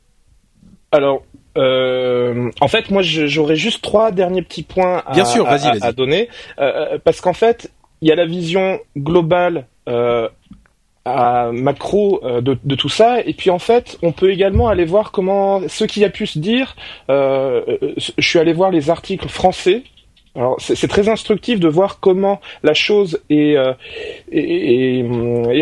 Alors 0.92 1.24
euh, 1.58 2.52
en 2.60 2.68
fait, 2.68 2.92
moi, 2.92 3.02
j'aurais 3.02 3.56
juste 3.56 3.82
trois 3.82 4.12
derniers 4.12 4.42
petits 4.42 4.64
points 4.64 5.04
à, 5.06 5.14
Bien 5.14 5.26
sûr, 5.26 5.48
à, 5.48 5.54
à 5.54 5.92
donner, 5.94 6.30
euh, 6.60 6.98
parce 7.04 7.22
qu'en 7.22 7.34
fait, 7.34 7.72
y 8.08 8.12
a 8.12 8.16
la 8.16 8.26
vision 8.26 8.80
globale 8.98 9.68
euh, 9.88 10.30
à 11.06 11.52
macro 11.52 12.20
euh, 12.24 12.42
de, 12.42 12.76
tout 12.76 12.90
ça, 12.90 13.22
et 13.22 13.34
puis 13.34 13.50
en 13.50 13.60
fait, 13.60 13.98
on 14.02 14.12
peut 14.12 14.32
également 14.32 14.70
aller 14.70 14.86
voir 14.86 15.12
comment 15.12 15.62
ce 15.68 15.86
qui 15.86 16.04
a 16.04 16.10
pu 16.10 16.26
se 16.26 16.40
dire. 16.40 16.76
Euh, 17.10 17.62
je 18.18 18.28
suis 18.28 18.40
allé 18.40 18.54
voir 18.54 18.72
les 18.72 18.90
articles 18.90 19.30
français 19.30 19.84
Alors 20.36 20.58
c'est 20.60 20.90
très 20.90 21.08
instructif 21.08 21.62
de 21.62 21.70
voir 21.70 22.02
comment 22.02 22.42
la 22.62 22.74
chose 22.74 23.22
est, 23.30 23.56
euh, 23.56 23.74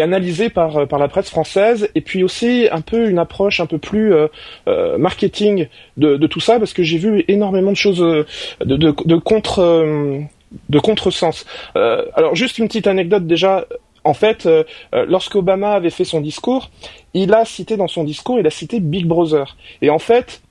analysée 0.01 0.49
par, 0.49 0.87
la 0.97 1.07
presse 1.07 1.29
française 1.29 1.89
et 1.93 2.01
puis 2.01 2.23
aussi 2.23 2.67
un 2.71 2.81
peu 2.81 3.07
une 3.07 3.19
approche 3.19 3.59
un 3.59 3.67
peu 3.67 3.77
plus 3.77 4.13
euh, 4.13 4.27
euh 4.67 4.97
marketing 4.97 5.67
de, 5.97 6.25
tout 6.25 6.39
ça 6.39 6.57
parce 6.57 6.73
que 6.73 6.81
j'ai 6.81 6.97
vu 6.97 7.23
énormément 7.27 7.71
de 7.71 7.77
choses 7.77 8.01
euh, 8.01 8.25
de, 8.65 9.15
contre 9.17 9.59
euh, 9.59 10.21
de 10.69 10.79
contresens. 10.79 11.45
alors 11.75 12.35
juste 12.35 12.57
une 12.57 12.67
petite 12.67 12.87
anecdote 12.87 13.25
déjà. 13.27 13.65
En 14.05 14.13
fait, 14.13 14.49
lorsqu'Obama 14.91 15.71
avait 15.71 15.89
fait 15.89 16.03
son 16.03 16.19
discours, 16.19 16.69
il 17.13 17.33
a 17.33 17.45
cité 17.45 17.77
dans 17.77 17.87
son 17.87 18.03
discours, 18.03 18.37
il 18.37 18.45
a 18.45 18.49
cité 18.49 18.81
Big 18.81 19.05
Brother. 19.05 19.55
Et 19.81 19.89
en 19.89 19.99
fait, 19.99 20.41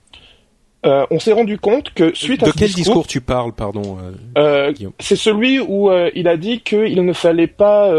euh, 0.84 1.06
on 1.12 1.20
s'est 1.20 1.32
rendu 1.32 1.58
compte 1.58 1.90
que 1.94 2.12
suite 2.12 2.42
à 2.42 2.46
de 2.46 2.50
quel 2.50 2.70
discours, 2.70 3.06
tu 3.06 3.20
parles, 3.20 3.52
pardon 3.52 3.98
euh, 4.36 4.72
euh 4.76 4.88
C'est 4.98 5.14
celui 5.14 5.60
où 5.60 5.90
euh, 5.90 6.10
il 6.16 6.26
a 6.26 6.36
dit 6.36 6.60
qu'il 6.60 7.04
ne 7.04 7.12
fallait 7.12 7.46
pas 7.46 7.92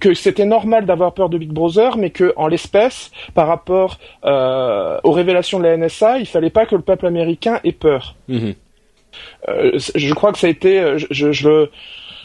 que 0.00 0.14
c'était 0.14 0.44
normal 0.44 0.84
d'avoir 0.84 1.14
peur 1.14 1.28
de 1.28 1.38
Big 1.38 1.50
Brother, 1.52 1.96
mais 1.96 2.10
que 2.10 2.32
en 2.36 2.48
l'espèce, 2.48 3.12
par 3.34 3.46
rapport 3.46 3.98
aux 4.24 5.12
révélations 5.12 5.58
de 5.58 5.64
la 5.64 5.76
NSA, 5.76 6.18
il 6.18 6.26
fallait 6.26 6.50
pas 6.50 6.66
que 6.66 6.74
le 6.74 6.82
peuple 6.82 7.06
américain 7.06 7.60
ait 7.62 7.72
peur. 7.72 8.16
Mhm. 8.28 8.54
Je 9.46 10.14
crois 10.14 10.32
que 10.32 10.38
ça 10.38 10.46
a 10.46 10.50
été, 10.50 10.94
je, 11.10 11.32
je, 11.32 11.48
le 11.48 11.70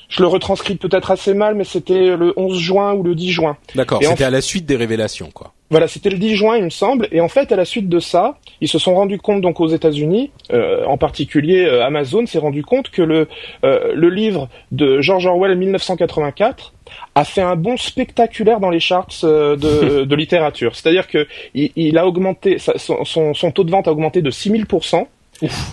je 0.10 0.22
le 0.22 0.28
retranscris 0.28 0.76
peut-être 0.76 1.12
assez 1.12 1.34
mal, 1.34 1.56
mais 1.56 1.64
c'était 1.64 2.16
le 2.16 2.34
11 2.38 2.60
juin 2.60 2.94
ou 2.94 3.04
le 3.04 3.16
10 3.16 3.32
juin. 3.32 3.58
D'accord, 3.76 4.02
c'était 4.04 4.24
à 4.24 4.30
la 4.30 4.42
suite 4.42 4.66
des 4.66 4.76
révélations, 4.76 5.30
quoi. 5.34 5.54
Voilà, 5.74 5.88
c'était 5.88 6.12
le 6.12 6.20
10 6.20 6.36
juin, 6.36 6.58
il 6.58 6.66
me 6.66 6.70
semble. 6.70 7.08
Et 7.12 7.20
en 7.20 7.28
fait, 7.28 7.52
à 7.52 7.56
la 7.56 7.66
suite 7.66 7.90
de 7.90 8.00
ça, 8.00 8.38
ils 8.62 8.68
se 8.68 8.78
sont 8.78 8.94
rendus 8.94 9.18
compte, 9.18 9.42
donc 9.42 9.60
aux 9.60 9.70
États-Unis, 9.70 10.30
euh, 10.52 10.86
en 10.86 11.00
particulier 11.00 11.66
euh, 11.66 11.84
Amazon, 11.84 12.28
s'est 12.28 12.38
rendu 12.38 12.62
compte 12.64 12.92
que 12.92 13.02
le, 13.02 13.28
euh, 13.66 13.92
le 13.96 14.10
livre 14.10 14.50
de 14.72 15.02
George 15.02 15.26
Orwell 15.26 15.58
1984 15.58 16.74
a 17.16 17.24
fait 17.24 17.42
un 17.42 17.56
bond 17.56 17.78
spectaculaire 17.78 18.60
dans 18.60 18.70
les 18.70 18.80
charts 18.80 19.08
de, 19.24 20.04
de 20.06 20.16
littérature. 20.16 20.76
C'est-à-dire 20.76 21.08
que 21.08 21.26
il, 21.56 21.72
il, 21.76 21.98
a 21.98 22.06
augmenté, 22.06 22.60
son, 22.60 23.04
son, 23.04 23.34
son, 23.34 23.52
taux 23.52 23.64
de 23.64 23.72
vente 23.72 23.88
a 23.88 23.92
augmenté 23.92 24.22
de 24.22 24.30
6000%. 24.30 25.08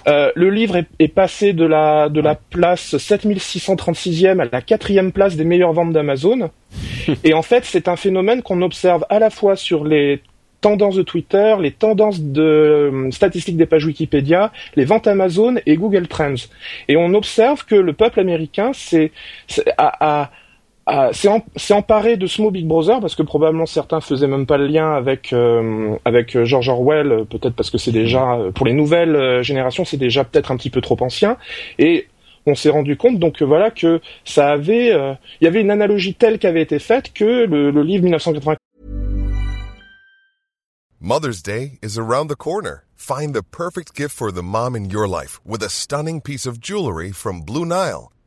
Euh, 0.07 0.33
le 0.35 0.51
livre 0.51 0.77
est, 0.77 0.87
est, 0.99 1.09
passé 1.09 1.53
de 1.53 1.65
la, 1.65 2.09
de 2.09 2.21
la 2.21 2.35
place 2.35 2.95
7636e 2.95 4.41
à 4.41 4.49
la 4.51 4.63
quatrième 4.63 5.13
place 5.13 5.37
des 5.37 5.45
meilleures 5.45 5.73
ventes 5.73 5.93
d'Amazon. 5.93 6.51
Et 7.25 7.35
en 7.35 7.43
fait, 7.43 7.65
c'est 7.65 7.89
un 7.89 7.97
phénomène 7.97 8.43
qu'on 8.43 8.63
observe 8.63 9.05
à 9.09 9.19
la 9.19 9.31
fois 9.31 9.57
sur 9.57 9.85
les 9.85 10.23
tendances 10.61 10.97
de 10.97 11.03
Twitter, 11.03 11.57
les 11.61 11.73
tendances 11.73 12.21
de 12.21 12.43
euh, 12.43 13.11
statistiques 13.11 13.57
des 13.57 13.67
pages 13.67 13.87
Wikipédia, 13.87 14.53
les 14.77 14.85
ventes 14.85 15.07
Amazon 15.07 15.57
et 15.67 15.77
Google 15.77 16.07
Trends. 16.07 16.35
Et 16.89 16.97
on 16.97 17.15
observe 17.15 17.65
que 17.65 17.75
le 17.75 17.93
peuple 17.93 18.21
américain 18.21 18.73
c'est, 18.75 19.13
a, 19.79 20.23
a 20.23 20.31
s'est 21.13 21.75
emparé 21.75 22.17
de 22.17 22.27
ce 22.27 22.51
Big 22.51 22.67
Brother 22.67 23.01
parce 23.01 23.15
que 23.15 23.23
probablement 23.23 23.67
certains 23.67 24.01
faisaient 24.01 24.27
même 24.27 24.47
pas 24.47 24.57
le 24.57 24.67
lien 24.67 24.93
avec 24.93 25.33
euh, 25.33 25.97
avec 26.05 26.37
euh, 26.37 26.45
George 26.45 26.69
Orwell, 26.69 27.27
peut-être 27.29 27.55
parce 27.55 27.71
que 27.71 27.79
c'est 27.79 27.93
déjà 27.93 28.39
pour 28.55 28.67
les 28.67 28.73
nouvelles 28.73 29.15
euh, 29.15 29.43
générations 29.43 29.85
c'est 29.85 29.97
déjà 29.97 30.25
peut-être 30.25 30.51
un 30.51 30.57
petit 30.57 30.71
peu 30.71 30.81
trop 30.81 30.97
ancien 31.01 31.37
et 31.79 32.09
on 32.47 32.55
s'est 32.55 32.71
rendu 32.71 32.97
compte 32.97 33.19
donc 33.19 33.43
voilà 33.43 33.71
que 33.71 34.01
ça 34.25 34.51
avait 34.51 34.89
il 35.41 35.45
y 35.45 35.47
avait 35.47 35.61
une 35.61 35.71
analogie 35.71 36.15
telle 36.15 36.39
qui 36.39 36.47
avait 36.47 36.63
été 36.63 36.79
faite 36.79 37.13
que 37.13 37.45
le, 37.45 37.71
le 37.71 37.83
livre 37.83 38.05
1980 38.05 38.57
Mother's 41.03 41.43
Day 41.43 41.79
is 41.83 41.99
around 41.99 42.29
the 42.29 42.37
corner. 42.37 42.85
Find 42.95 43.35
the 43.35 43.43
perfect 43.43 43.95
gift 43.95 44.15
for 44.15 44.31
the 44.31 44.43
mom 44.43 44.77
in 44.77 44.91
your 44.91 45.09
life 45.09 45.41
with 45.47 45.63
a 45.63 45.71
stunning 45.71 46.21
piece 46.21 46.45
of 46.45 46.61
jewelry 46.61 47.11
from 47.11 47.41
Blue 47.41 47.65
Nile. 47.65 48.13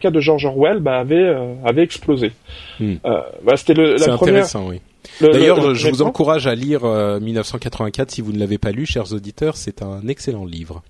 Cas 0.00 0.10
de 0.10 0.20
George 0.20 0.44
Orwell 0.44 0.80
bah, 0.80 0.98
avait, 0.98 1.16
euh, 1.16 1.54
avait 1.64 1.82
explosé. 1.82 2.32
Hmm. 2.80 2.94
Euh, 3.04 3.20
bah, 3.44 3.56
c'était 3.56 3.74
le, 3.74 3.94
la 3.94 4.16
première. 4.16 4.34
intéressant, 4.34 4.68
oui. 4.68 4.80
D'ailleurs, 5.20 5.74
je 5.74 5.88
vous 5.88 6.02
encourage 6.02 6.46
à 6.46 6.54
lire 6.54 6.82
1984 6.84 8.08
euh, 8.08 8.14
si 8.14 8.20
vous 8.20 8.32
ne 8.32 8.38
l'avez 8.38 8.58
pas 8.58 8.72
lu, 8.72 8.86
chers 8.86 9.12
auditeurs. 9.12 9.56
C'est 9.56 9.82
un 9.82 10.06
excellent 10.08 10.44
livre. 10.44 10.82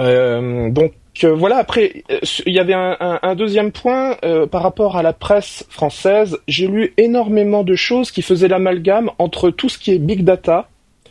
Euh, 0.00 0.70
donc 0.70 0.92
voilà. 1.22 1.56
Après, 1.56 2.04
il 2.46 2.54
y 2.54 2.58
avait 2.58 2.72
un, 2.72 2.96
un, 3.00 3.18
un 3.22 3.34
deuxième 3.34 3.72
point 3.72 4.16
par 4.50 4.62
rapport 4.62 4.96
à 4.96 5.02
la 5.02 5.12
presse 5.12 5.66
française. 5.68 6.38
J'ai 6.48 6.68
lu 6.68 6.94
énormément 6.96 7.64
de 7.64 7.74
choses 7.74 8.10
qui 8.10 8.22
faisaient 8.22 8.48
l'amalgame 8.48 9.10
entre 9.18 9.50
tout 9.50 9.68
ce 9.68 9.78
qui 9.78 9.90
est 9.92 9.98
big 9.98 10.22
data 10.22 10.68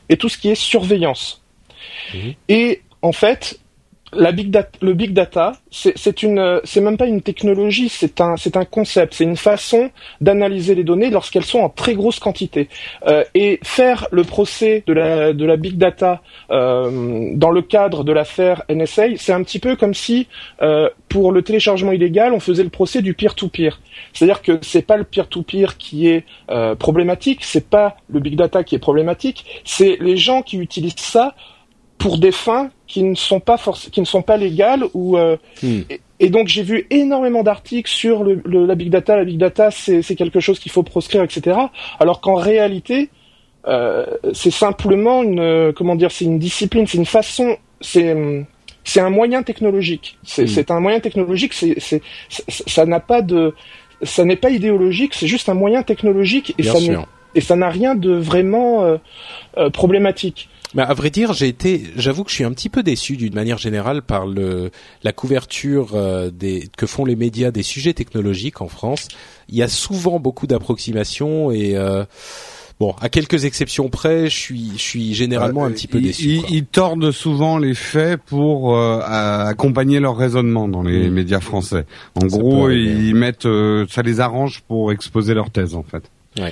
et 0.09 0.17
tout 0.17 0.29
ce 0.29 0.37
qui 0.37 0.49
est 0.49 0.55
surveillance. 0.55 1.43
Mmh. 2.13 2.17
Et 2.49 2.81
en 3.01 3.11
fait, 3.11 3.59
la 4.15 4.31
big 4.31 4.49
data, 4.49 4.69
le 4.81 4.93
big 4.93 5.13
data, 5.13 5.53
c'est 5.71 6.23
une, 6.23 6.61
c'est 6.63 6.81
même 6.81 6.97
pas 6.97 7.07
une 7.07 7.21
technologie, 7.21 7.89
c'est 7.89 8.21
un, 8.21 8.35
c'est 8.37 8.57
un 8.57 8.65
concept, 8.65 9.13
c'est 9.15 9.23
une 9.23 9.37
façon 9.37 9.89
d'analyser 10.21 10.75
les 10.75 10.83
données 10.83 11.09
lorsqu'elles 11.09 11.45
sont 11.45 11.59
en 11.59 11.69
très 11.69 11.95
grosse 11.95 12.19
quantité. 12.19 12.69
Euh, 13.07 13.23
et 13.33 13.59
faire 13.63 14.07
le 14.11 14.23
procès 14.23 14.83
de 14.85 14.93
la, 14.93 15.33
de 15.33 15.45
la 15.45 15.57
big 15.57 15.77
data 15.77 16.21
euh, 16.51 17.31
dans 17.33 17.51
le 17.51 17.61
cadre 17.61 18.03
de 18.03 18.11
l'affaire 18.11 18.63
NSA, 18.69 19.17
c'est 19.17 19.33
un 19.33 19.43
petit 19.43 19.59
peu 19.59 19.75
comme 19.75 19.93
si 19.93 20.27
euh, 20.61 20.89
pour 21.09 21.31
le 21.31 21.41
téléchargement 21.41 21.91
illégal, 21.91 22.33
on 22.33 22.39
faisait 22.39 22.63
le 22.63 22.69
procès 22.69 23.01
du 23.01 23.13
peer-to-peer. 23.13 23.79
C'est-à-dire 24.13 24.41
que 24.41 24.59
c'est 24.61 24.81
pas 24.81 24.97
le 24.97 25.03
peer-to-peer 25.03 25.77
qui 25.77 26.07
est 26.07 26.25
euh, 26.49 26.75
problématique, 26.75 27.39
c'est 27.43 27.69
pas 27.69 27.97
le 28.09 28.19
big 28.19 28.35
data 28.35 28.63
qui 28.63 28.75
est 28.75 28.79
problématique, 28.79 29.45
c'est 29.63 29.97
les 29.99 30.17
gens 30.17 30.41
qui 30.41 30.57
utilisent 30.57 30.95
ça 30.97 31.35
pour 31.97 32.17
des 32.17 32.31
fins 32.31 32.69
qui 32.87 33.03
ne 33.03 33.15
sont 33.15 33.39
pas 33.39 33.57
qui 33.91 34.01
ne 34.01 34.05
sont 34.05 34.21
pas 34.21 34.37
légales 34.37 34.83
ou 34.93 35.17
euh, 35.17 35.37
hmm. 35.61 35.81
et, 36.19 36.29
donc 36.29 36.47
j'ai 36.47 36.63
vu 36.63 36.85
énormément 36.89 37.43
d'articles 37.43 37.89
sur 37.89 38.23
le, 38.23 38.41
la 38.45 38.75
big 38.75 38.89
data. 38.89 39.17
La 39.17 39.23
big 39.23 39.37
data, 39.37 39.71
c'est 39.71 40.15
quelque 40.15 40.39
chose 40.39 40.59
qu'il 40.59 40.71
faut 40.71 40.83
proscrire, 40.83 41.23
etc. 41.23 41.57
Alors 41.99 42.21
qu'en 42.21 42.35
réalité, 42.35 43.09
euh, 43.67 44.05
c'est 44.33 44.51
simplement 44.51 45.23
une 45.23 45.73
comment 45.73 45.95
dire, 45.95 46.11
c'est 46.11 46.25
une 46.25 46.39
discipline, 46.39 46.87
c'est 46.87 46.97
une 46.97 47.05
façon, 47.05 47.57
c'est 47.81 48.15
c'est 48.83 48.99
un 48.99 49.09
moyen 49.09 49.43
technologique. 49.43 50.17
C'est 50.23 50.69
hmm. 50.69 50.73
un 50.73 50.79
moyen 50.79 50.99
technologique. 50.99 51.53
C'est 51.53 52.01
ça 52.29 52.85
n'a 52.85 52.99
pas 52.99 53.21
de 53.21 53.53
ça 54.01 54.25
n'est 54.25 54.35
pas 54.35 54.49
idéologique. 54.49 55.13
C'est 55.13 55.27
juste 55.27 55.49
un 55.49 55.53
moyen 55.53 55.83
technologique 55.83 56.53
et 56.57 56.63
ça 56.63 56.79
et 57.35 57.41
ça 57.41 57.55
n'a 57.55 57.69
rien 57.69 57.95
de 57.95 58.11
vraiment 58.11 58.83
euh, 58.83 58.97
euh 59.57 59.69
problématique. 59.69 60.49
Mais 60.73 60.81
à 60.81 60.93
vrai 60.93 61.09
dire, 61.09 61.33
j'ai 61.33 61.47
été, 61.47 61.83
j'avoue 61.95 62.23
que 62.23 62.29
je 62.29 62.35
suis 62.35 62.43
un 62.43 62.51
petit 62.51 62.69
peu 62.69 62.83
déçu 62.83 63.15
d'une 63.15 63.35
manière 63.35 63.57
générale 63.57 64.01
par 64.01 64.25
le 64.25 64.71
la 65.03 65.11
couverture 65.11 65.91
euh, 65.93 66.31
des 66.31 66.69
que 66.77 66.85
font 66.85 67.05
les 67.05 67.15
médias 67.15 67.51
des 67.51 67.63
sujets 67.63 67.93
technologiques 67.93 68.61
en 68.61 68.67
France. 68.67 69.07
Il 69.49 69.55
y 69.55 69.63
a 69.63 69.67
souvent 69.67 70.19
beaucoup 70.19 70.47
d'approximations 70.47 71.51
et 71.51 71.75
euh, 71.75 72.05
Bon, 72.79 72.95
à 72.99 73.07
quelques 73.07 73.45
exceptions 73.45 73.87
près, 73.87 74.31
je 74.31 74.35
suis, 74.35 74.71
je 74.73 74.81
suis 74.81 75.13
généralement 75.13 75.63
un 75.63 75.71
petit 75.71 75.87
peu 75.87 76.01
déçu. 76.01 76.23
Ils, 76.23 76.43
ils, 76.49 76.65
tordent 76.65 77.11
souvent 77.11 77.59
les 77.59 77.75
faits 77.75 78.19
pour 78.25 78.75
euh, 78.75 78.99
accompagner 78.99 79.99
leur 79.99 80.17
raisonnement 80.17 80.67
dans 80.67 80.81
les 80.81 81.07
mm. 81.07 81.13
médias 81.13 81.39
français. 81.39 81.85
En 82.15 82.25
gros, 82.25 82.71
ils 82.71 83.13
mettent, 83.13 83.47
ça 83.89 84.01
les 84.01 84.19
arrange 84.19 84.63
pour 84.67 84.91
exposer 84.91 85.35
leur 85.35 85.51
thèse 85.51 85.75
en 85.75 85.83
fait. 85.83 86.09
Ouais. 86.39 86.51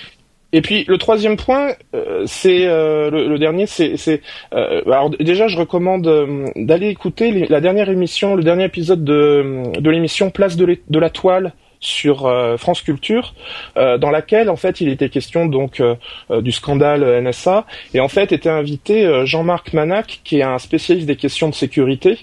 Et 0.53 0.61
puis 0.61 0.83
le 0.87 0.97
troisième 0.97 1.37
point, 1.37 1.73
euh, 1.95 2.23
c'est 2.25 2.65
euh, 2.65 3.09
le, 3.09 3.39
dernier, 3.39 3.65
c'est, 3.67 3.95
euh, 4.53 4.81
alors 4.85 5.09
déjà 5.09 5.47
je 5.47 5.57
recommande 5.57 6.01
d'aller 6.55 6.89
écouter 6.89 7.47
la 7.47 7.61
dernière 7.61 7.89
émission, 7.89 8.35
le 8.35 8.43
dernier 8.43 8.65
épisode 8.65 9.03
de, 9.03 9.63
de 9.79 9.89
l'émission 9.89 10.29
Place 10.29 10.57
de, 10.57 10.77
la 10.89 11.09
toile 11.09 11.53
sur 11.79 12.31
France 12.59 12.81
Culture, 12.81 13.33
dans 13.75 14.11
laquelle 14.11 14.51
en 14.51 14.55
fait 14.55 14.81
il 14.81 14.89
était 14.89 15.09
question 15.09 15.47
donc 15.47 15.81
du 16.29 16.51
scandale 16.51 17.23
NSA 17.23 17.65
et 17.95 17.99
en 17.99 18.07
fait 18.07 18.31
était 18.31 18.49
invité 18.49 19.25
Jean-Marc 19.25 19.73
Manac 19.73 20.19
qui 20.23 20.39
est 20.39 20.43
un 20.43 20.59
spécialiste 20.59 21.07
des 21.07 21.15
questions 21.15 21.49
de 21.49 21.55
sécurité. 21.55 22.19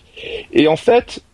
Et 0.53 0.69
en 0.69 0.77
fait 0.77 1.25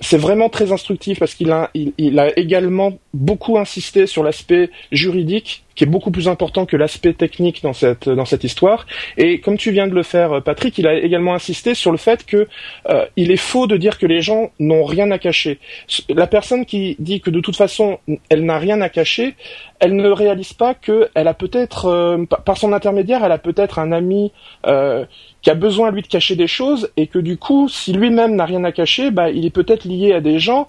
c'est 0.00 0.16
vraiment 0.16 0.48
très 0.48 0.72
instructif 0.72 1.18
parce 1.18 1.34
qu'il 1.34 1.50
a 1.50 1.70
il 1.74 2.18
a 2.18 2.38
également 2.38 2.94
beaucoup 3.12 3.58
insisté 3.58 4.06
sur 4.06 4.22
l'aspect 4.22 4.70
juridique 4.90 5.64
qui 5.78 5.84
est 5.84 5.86
beaucoup 5.86 6.10
plus 6.10 6.26
important 6.26 6.66
que 6.66 6.76
l'aspect 6.76 7.12
technique 7.12 7.62
dans 7.62 7.72
cette 7.72 8.08
dans 8.08 8.24
cette 8.24 8.42
histoire. 8.42 8.84
Et 9.16 9.38
comme 9.38 9.56
tu 9.56 9.70
viens 9.70 9.86
de 9.86 9.94
le 9.94 10.02
faire, 10.02 10.42
Patrick, 10.42 10.76
il 10.76 10.88
a 10.88 10.94
également 10.94 11.34
insisté 11.34 11.74
sur 11.74 11.92
le 11.92 11.98
fait 11.98 12.26
que 12.26 12.48
euh, 12.90 13.06
il 13.14 13.30
est 13.30 13.36
faux 13.36 13.68
de 13.68 13.76
dire 13.76 13.96
que 13.96 14.06
les 14.06 14.20
gens 14.20 14.50
n'ont 14.58 14.84
rien 14.84 15.08
à 15.12 15.18
cacher. 15.18 15.60
La 16.08 16.26
personne 16.26 16.66
qui 16.66 16.96
dit 16.98 17.20
que 17.20 17.30
de 17.30 17.38
toute 17.38 17.54
façon 17.54 18.00
elle 18.28 18.44
n'a 18.44 18.58
rien 18.58 18.80
à 18.80 18.88
cacher, 18.88 19.36
elle 19.78 19.94
ne 19.94 20.08
réalise 20.08 20.52
pas 20.52 20.74
que 20.74 21.10
elle 21.14 21.28
a 21.28 21.34
peut-être 21.34 21.86
euh, 21.86 22.24
par 22.44 22.56
son 22.58 22.72
intermédiaire, 22.72 23.24
elle 23.24 23.30
a 23.30 23.38
peut-être 23.38 23.78
un 23.78 23.92
ami 23.92 24.32
euh, 24.66 25.04
qui 25.42 25.50
a 25.50 25.54
besoin 25.54 25.92
lui 25.92 26.02
de 26.02 26.08
cacher 26.08 26.34
des 26.34 26.48
choses 26.48 26.90
et 26.96 27.06
que 27.06 27.20
du 27.20 27.36
coup, 27.36 27.68
si 27.68 27.92
lui-même 27.92 28.34
n'a 28.34 28.46
rien 28.46 28.64
à 28.64 28.72
cacher, 28.72 29.12
bah 29.12 29.30
il 29.30 29.46
est 29.46 29.50
peut-être 29.50 29.84
lié 29.84 30.12
à 30.12 30.20
des 30.20 30.40
gens 30.40 30.68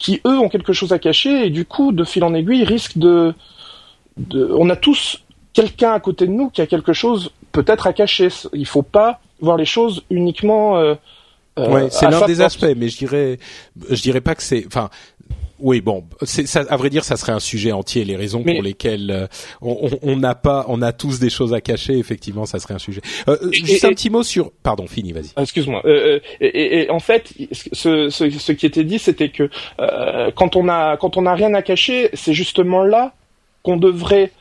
qui 0.00 0.20
eux 0.26 0.38
ont 0.38 0.48
quelque 0.48 0.72
chose 0.72 0.92
à 0.92 0.98
cacher 0.98 1.46
et 1.46 1.50
du 1.50 1.64
coup, 1.64 1.92
de 1.92 2.04
fil 2.04 2.24
en 2.24 2.34
aiguille, 2.34 2.64
risquent 2.64 2.98
de 2.98 3.34
on 4.32 4.68
a 4.70 4.76
tous 4.76 5.22
quelqu'un 5.52 5.92
à 5.92 6.00
côté 6.00 6.26
de 6.26 6.32
nous 6.32 6.50
qui 6.50 6.60
a 6.60 6.66
quelque 6.66 6.92
chose 6.92 7.32
peut-être 7.52 7.86
à 7.86 7.92
cacher. 7.92 8.28
Il 8.52 8.66
faut 8.66 8.82
pas 8.82 9.20
voir 9.40 9.56
les 9.56 9.64
choses 9.64 10.02
uniquement. 10.10 10.78
Euh, 10.78 10.94
euh 11.58 11.88
c'est 11.90 12.08
l'un 12.08 12.26
des 12.26 12.40
aspects, 12.40 12.74
mais 12.76 12.88
je 12.88 12.98
dirais, 12.98 13.38
je 13.90 14.00
dirais 14.00 14.20
pas 14.20 14.34
que 14.34 14.42
c'est, 14.42 14.64
enfin. 14.66 14.90
Oui, 15.60 15.80
bon, 15.80 16.04
c'est 16.22 16.46
ça. 16.46 16.64
À 16.68 16.76
vrai 16.76 16.88
dire, 16.88 17.02
ça 17.02 17.16
serait 17.16 17.32
un 17.32 17.40
sujet 17.40 17.72
entier. 17.72 18.04
Les 18.04 18.14
raisons 18.14 18.44
pour 18.44 18.62
lesquelles 18.62 19.10
euh, 19.10 19.26
on 19.60 20.16
n'a 20.16 20.36
pas, 20.36 20.64
on 20.68 20.82
a 20.82 20.92
tous 20.92 21.18
des 21.18 21.30
choses 21.30 21.52
à 21.52 21.60
cacher. 21.60 21.98
Effectivement, 21.98 22.46
ça 22.46 22.60
serait 22.60 22.74
un 22.74 22.78
sujet. 22.78 23.00
Euh, 23.26 23.36
juste 23.50 23.84
un 23.84 23.88
petit 23.88 24.08
mot 24.08 24.22
sur. 24.22 24.52
Pardon, 24.62 24.86
fini, 24.86 25.10
vas-y. 25.10 25.32
Excuse-moi. 25.36 25.82
Euh, 25.84 26.20
et, 26.40 26.82
et, 26.82 26.90
en 26.90 27.00
fait, 27.00 27.32
ce, 27.50 28.08
ce, 28.08 28.30
ce 28.30 28.52
qui 28.52 28.66
était 28.66 28.84
dit, 28.84 29.00
c'était 29.00 29.30
que 29.30 29.50
quand 30.36 30.54
on 30.54 30.68
a, 30.68 30.96
quand 30.96 31.16
on 31.16 31.26
a 31.26 31.34
rien 31.34 31.52
à 31.54 31.62
cacher, 31.62 32.10
c'est 32.12 32.34
justement 32.34 32.84
là 32.84 33.14
qu'on 33.62 33.76
devrait 33.76 34.32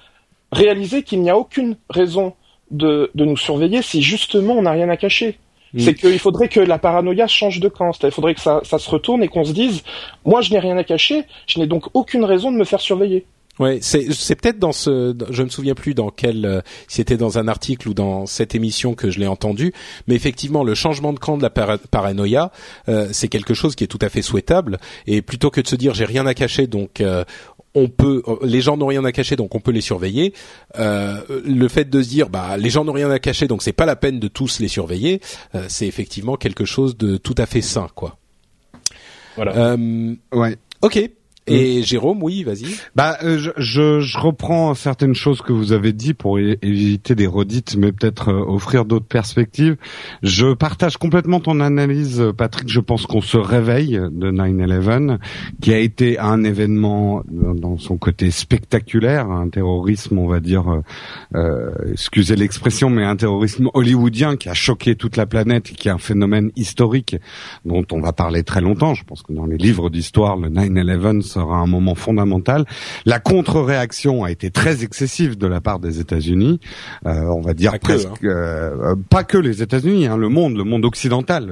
réaliser 0.51 1.03
qu'il 1.03 1.21
n'y 1.21 1.29
a 1.29 1.37
aucune 1.37 1.77
raison 1.89 2.33
de, 2.71 3.11
nous 3.15 3.37
surveiller 3.37 3.81
si 3.81 4.01
justement 4.01 4.53
on 4.53 4.63
n'a 4.63 4.71
rien 4.71 4.89
à 4.89 4.97
cacher. 4.97 5.37
Mm. 5.73 5.79
C'est 5.79 5.93
qu'il 5.95 6.19
faudrait 6.19 6.47
que 6.47 6.59
la 6.59 6.79
paranoïa 6.79 7.27
change 7.27 7.59
de 7.59 7.67
camp. 7.67 7.91
Il 8.03 8.11
faudrait 8.11 8.35
que 8.35 8.41
ça, 8.41 8.61
se 8.63 8.89
retourne 8.89 9.23
et 9.23 9.27
qu'on 9.27 9.43
se 9.43 9.51
dise, 9.51 9.83
moi 10.25 10.41
je 10.41 10.51
n'ai 10.51 10.59
rien 10.59 10.77
à 10.77 10.83
cacher, 10.83 11.23
je 11.45 11.59
n'ai 11.59 11.67
donc 11.67 11.85
aucune 11.93 12.23
raison 12.23 12.51
de 12.51 12.57
me 12.57 12.63
faire 12.63 12.81
surveiller. 12.81 13.25
Ouais, 13.59 13.79
c'est 13.81 14.11
c'est 14.13 14.35
peut-être 14.35 14.59
dans 14.59 14.71
ce 14.71 15.15
je 15.31 15.41
me 15.41 15.49
souviens 15.49 15.73
plus 15.73 15.95
dans 15.95 16.11
quel 16.11 16.45
euh, 16.45 16.61
si 16.87 16.97
c'était 16.97 17.17
dans 17.17 17.39
un 17.39 17.47
article 17.47 17.89
ou 17.89 17.95
dans 17.95 18.27
cette 18.27 18.53
émission 18.53 18.93
que 18.93 19.09
je 19.09 19.19
l'ai 19.19 19.25
entendu, 19.25 19.73
mais 20.07 20.13
effectivement 20.13 20.63
le 20.63 20.75
changement 20.75 21.11
de 21.11 21.17
camp 21.17 21.37
de 21.37 21.41
la 21.41 21.49
paranoïa, 21.49 22.51
euh, 22.87 23.07
c'est 23.11 23.29
quelque 23.29 23.55
chose 23.55 23.75
qui 23.75 23.83
est 23.83 23.87
tout 23.87 23.97
à 24.01 24.09
fait 24.09 24.21
souhaitable 24.21 24.77
et 25.07 25.23
plutôt 25.23 25.49
que 25.49 25.59
de 25.59 25.67
se 25.67 25.75
dire 25.75 25.95
j'ai 25.95 26.05
rien 26.05 26.27
à 26.27 26.35
cacher 26.35 26.67
donc 26.67 27.01
euh, 27.01 27.23
on 27.75 27.89
peut, 27.89 28.23
les 28.43 28.61
gens 28.61 28.77
n'ont 28.77 28.87
rien 28.87 29.05
à 29.05 29.11
cacher, 29.11 29.35
donc 29.35 29.53
on 29.55 29.59
peut 29.59 29.71
les 29.71 29.81
surveiller. 29.81 30.33
Euh, 30.79 31.21
le 31.45 31.67
fait 31.67 31.89
de 31.89 32.01
se 32.01 32.09
dire, 32.09 32.29
bah, 32.29 32.57
les 32.57 32.69
gens 32.69 32.83
n'ont 32.83 32.93
rien 32.93 33.11
à 33.11 33.19
cacher, 33.19 33.47
donc 33.47 33.61
c'est 33.61 33.73
pas 33.73 33.85
la 33.85 33.95
peine 33.95 34.19
de 34.19 34.27
tous 34.27 34.59
les 34.59 34.67
surveiller, 34.67 35.21
euh, 35.55 35.65
c'est 35.67 35.87
effectivement 35.87 36.35
quelque 36.35 36.65
chose 36.65 36.97
de 36.97 37.17
tout 37.17 37.35
à 37.37 37.45
fait 37.45 37.61
sain, 37.61 37.87
quoi. 37.93 38.17
Voilà. 39.35 39.55
Euh, 39.55 40.15
ouais. 40.31 40.57
Ok. 40.81 41.09
Et 41.47 41.81
Jérôme, 41.83 42.21
oui, 42.21 42.43
vas-y. 42.43 42.65
Bah, 42.95 43.17
euh, 43.23 43.37
je, 43.37 43.51
je, 43.57 43.99
je, 44.01 44.17
reprends 44.17 44.73
certaines 44.73 45.15
choses 45.15 45.41
que 45.41 45.53
vous 45.53 45.71
avez 45.71 45.93
dit 45.93 46.13
pour 46.13 46.39
éviter 46.39 47.15
des 47.15 47.27
redites, 47.27 47.77
mais 47.77 47.93
peut-être 47.93 48.29
euh, 48.29 48.43
offrir 48.45 48.83
d'autres 48.83 49.05
perspectives. 49.05 49.77
Je 50.23 50.53
partage 50.53 50.97
complètement 50.97 51.39
ton 51.39 51.61
analyse, 51.61 52.21
Patrick. 52.37 52.69
Je 52.69 52.81
pense 52.81 53.05
qu'on 53.05 53.21
se 53.21 53.37
réveille 53.37 53.93
de 53.93 54.31
9/11, 54.31 55.19
qui 55.61 55.73
a 55.73 55.79
été 55.79 56.19
un 56.19 56.43
événement 56.43 57.23
dans 57.27 57.77
son 57.77 57.97
côté 57.97 58.29
spectaculaire, 58.31 59.29
un 59.29 59.47
terrorisme, 59.47 60.17
on 60.17 60.27
va 60.27 60.41
dire, 60.41 60.69
euh, 60.69 60.81
euh 61.35 61.71
excusez 61.91 62.35
l'expression, 62.35 62.89
mais 62.89 63.05
un 63.05 63.15
terrorisme 63.15 63.69
hollywoodien 63.73 64.35
qui 64.35 64.49
a 64.49 64.53
choqué 64.53 64.95
toute 64.95 65.15
la 65.15 65.25
planète, 65.25 65.71
qui 65.71 65.87
est 65.87 65.91
un 65.91 65.97
phénomène 65.97 66.51
historique 66.55 67.15
dont 67.65 67.85
on 67.91 68.01
va 68.01 68.11
parler 68.11 68.43
très 68.43 68.61
longtemps. 68.61 68.93
Je 68.93 69.03
pense 69.05 69.21
que 69.21 69.31
dans 69.31 69.45
les 69.45 69.57
livres 69.57 69.89
d'histoire, 69.89 70.35
le 70.35 70.49
9/11 70.49 71.36
sera 71.37 71.57
un 71.57 71.67
moment 71.67 71.95
fondamental. 71.95 72.65
La 73.05 73.19
contre-réaction 73.19 74.23
a 74.23 74.31
été 74.31 74.49
très 74.51 74.83
excessive 74.83 75.37
de 75.37 75.47
la 75.47 75.61
part 75.61 75.79
des 75.79 75.99
États-Unis. 75.99 76.59
Euh, 77.05 77.21
on 77.25 77.41
va 77.41 77.53
dire 77.53 77.71
pas 77.73 77.79
presque 77.79 78.09
que, 78.21 78.27
hein. 78.27 78.31
euh, 78.31 78.95
pas 79.09 79.23
que 79.23 79.37
les 79.37 79.61
États-Unis, 79.61 80.07
hein, 80.07 80.17
le 80.17 80.29
monde, 80.29 80.57
le 80.57 80.63
monde 80.63 80.85
occidental, 80.85 81.49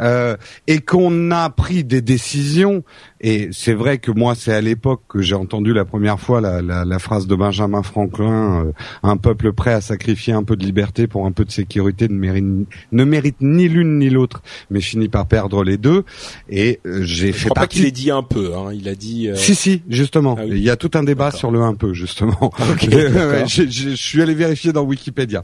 euh, 0.00 0.36
et 0.66 0.80
qu'on 0.80 1.30
a 1.30 1.50
pris 1.50 1.84
des 1.84 2.02
décisions 2.02 2.82
et 3.22 3.48
c'est 3.52 3.74
vrai 3.74 3.98
que 3.98 4.10
moi, 4.10 4.34
c'est 4.34 4.52
à 4.52 4.60
l'époque 4.60 5.02
que 5.08 5.22
j'ai 5.22 5.34
entendu 5.34 5.72
la 5.72 5.84
première 5.84 6.18
fois 6.18 6.40
la, 6.40 6.60
la, 6.60 6.84
la 6.84 6.98
phrase 6.98 7.26
de 7.26 7.34
Benjamin 7.34 7.82
Franklin 7.82 8.66
euh, 8.66 8.72
un 9.02 9.16
peuple 9.16 9.52
prêt 9.52 9.72
à 9.72 9.80
sacrifier 9.80 10.32
un 10.32 10.42
peu 10.42 10.56
de 10.56 10.64
liberté 10.64 11.06
pour 11.06 11.26
un 11.26 11.32
peu 11.32 11.44
de 11.44 11.50
sécurité 11.50 12.08
ne 12.08 12.14
mérite, 12.14 12.44
ne 12.90 13.04
mérite 13.04 13.36
ni 13.40 13.68
l'une 13.68 13.98
ni 13.98 14.10
l'autre, 14.10 14.42
mais 14.70 14.80
finit 14.80 15.08
par 15.08 15.26
perdre 15.26 15.62
les 15.64 15.76
deux. 15.76 16.04
Et 16.48 16.80
euh, 16.86 17.02
j'ai 17.02 17.32
fait 17.32 17.48
crois 17.48 17.54
partie. 17.54 17.78
pas 17.78 17.80
qu'il 17.80 17.86
ait 17.86 17.92
dit 17.92 18.10
un 18.10 18.22
peu. 18.22 18.54
Hein. 18.54 18.72
Il 18.72 18.88
a 18.88 18.94
dit. 18.94 19.28
Euh, 19.28 19.36
si 19.36 19.54
si, 19.54 19.82
justement. 19.88 20.36
Ah 20.38 20.44
Il 20.44 20.58
y 20.58 20.70
a 20.70 20.76
tout 20.76 20.90
un 20.94 21.02
débat 21.02 21.30
sur 21.30 21.50
le 21.50 21.60
un 21.62 21.74
peu 21.74 21.92
justement. 21.92 22.52
je 22.88 23.94
suis 23.94 24.22
allé 24.22 24.34
vérifier 24.34 24.72
dans 24.72 24.82
Wikipédia. 24.82 25.42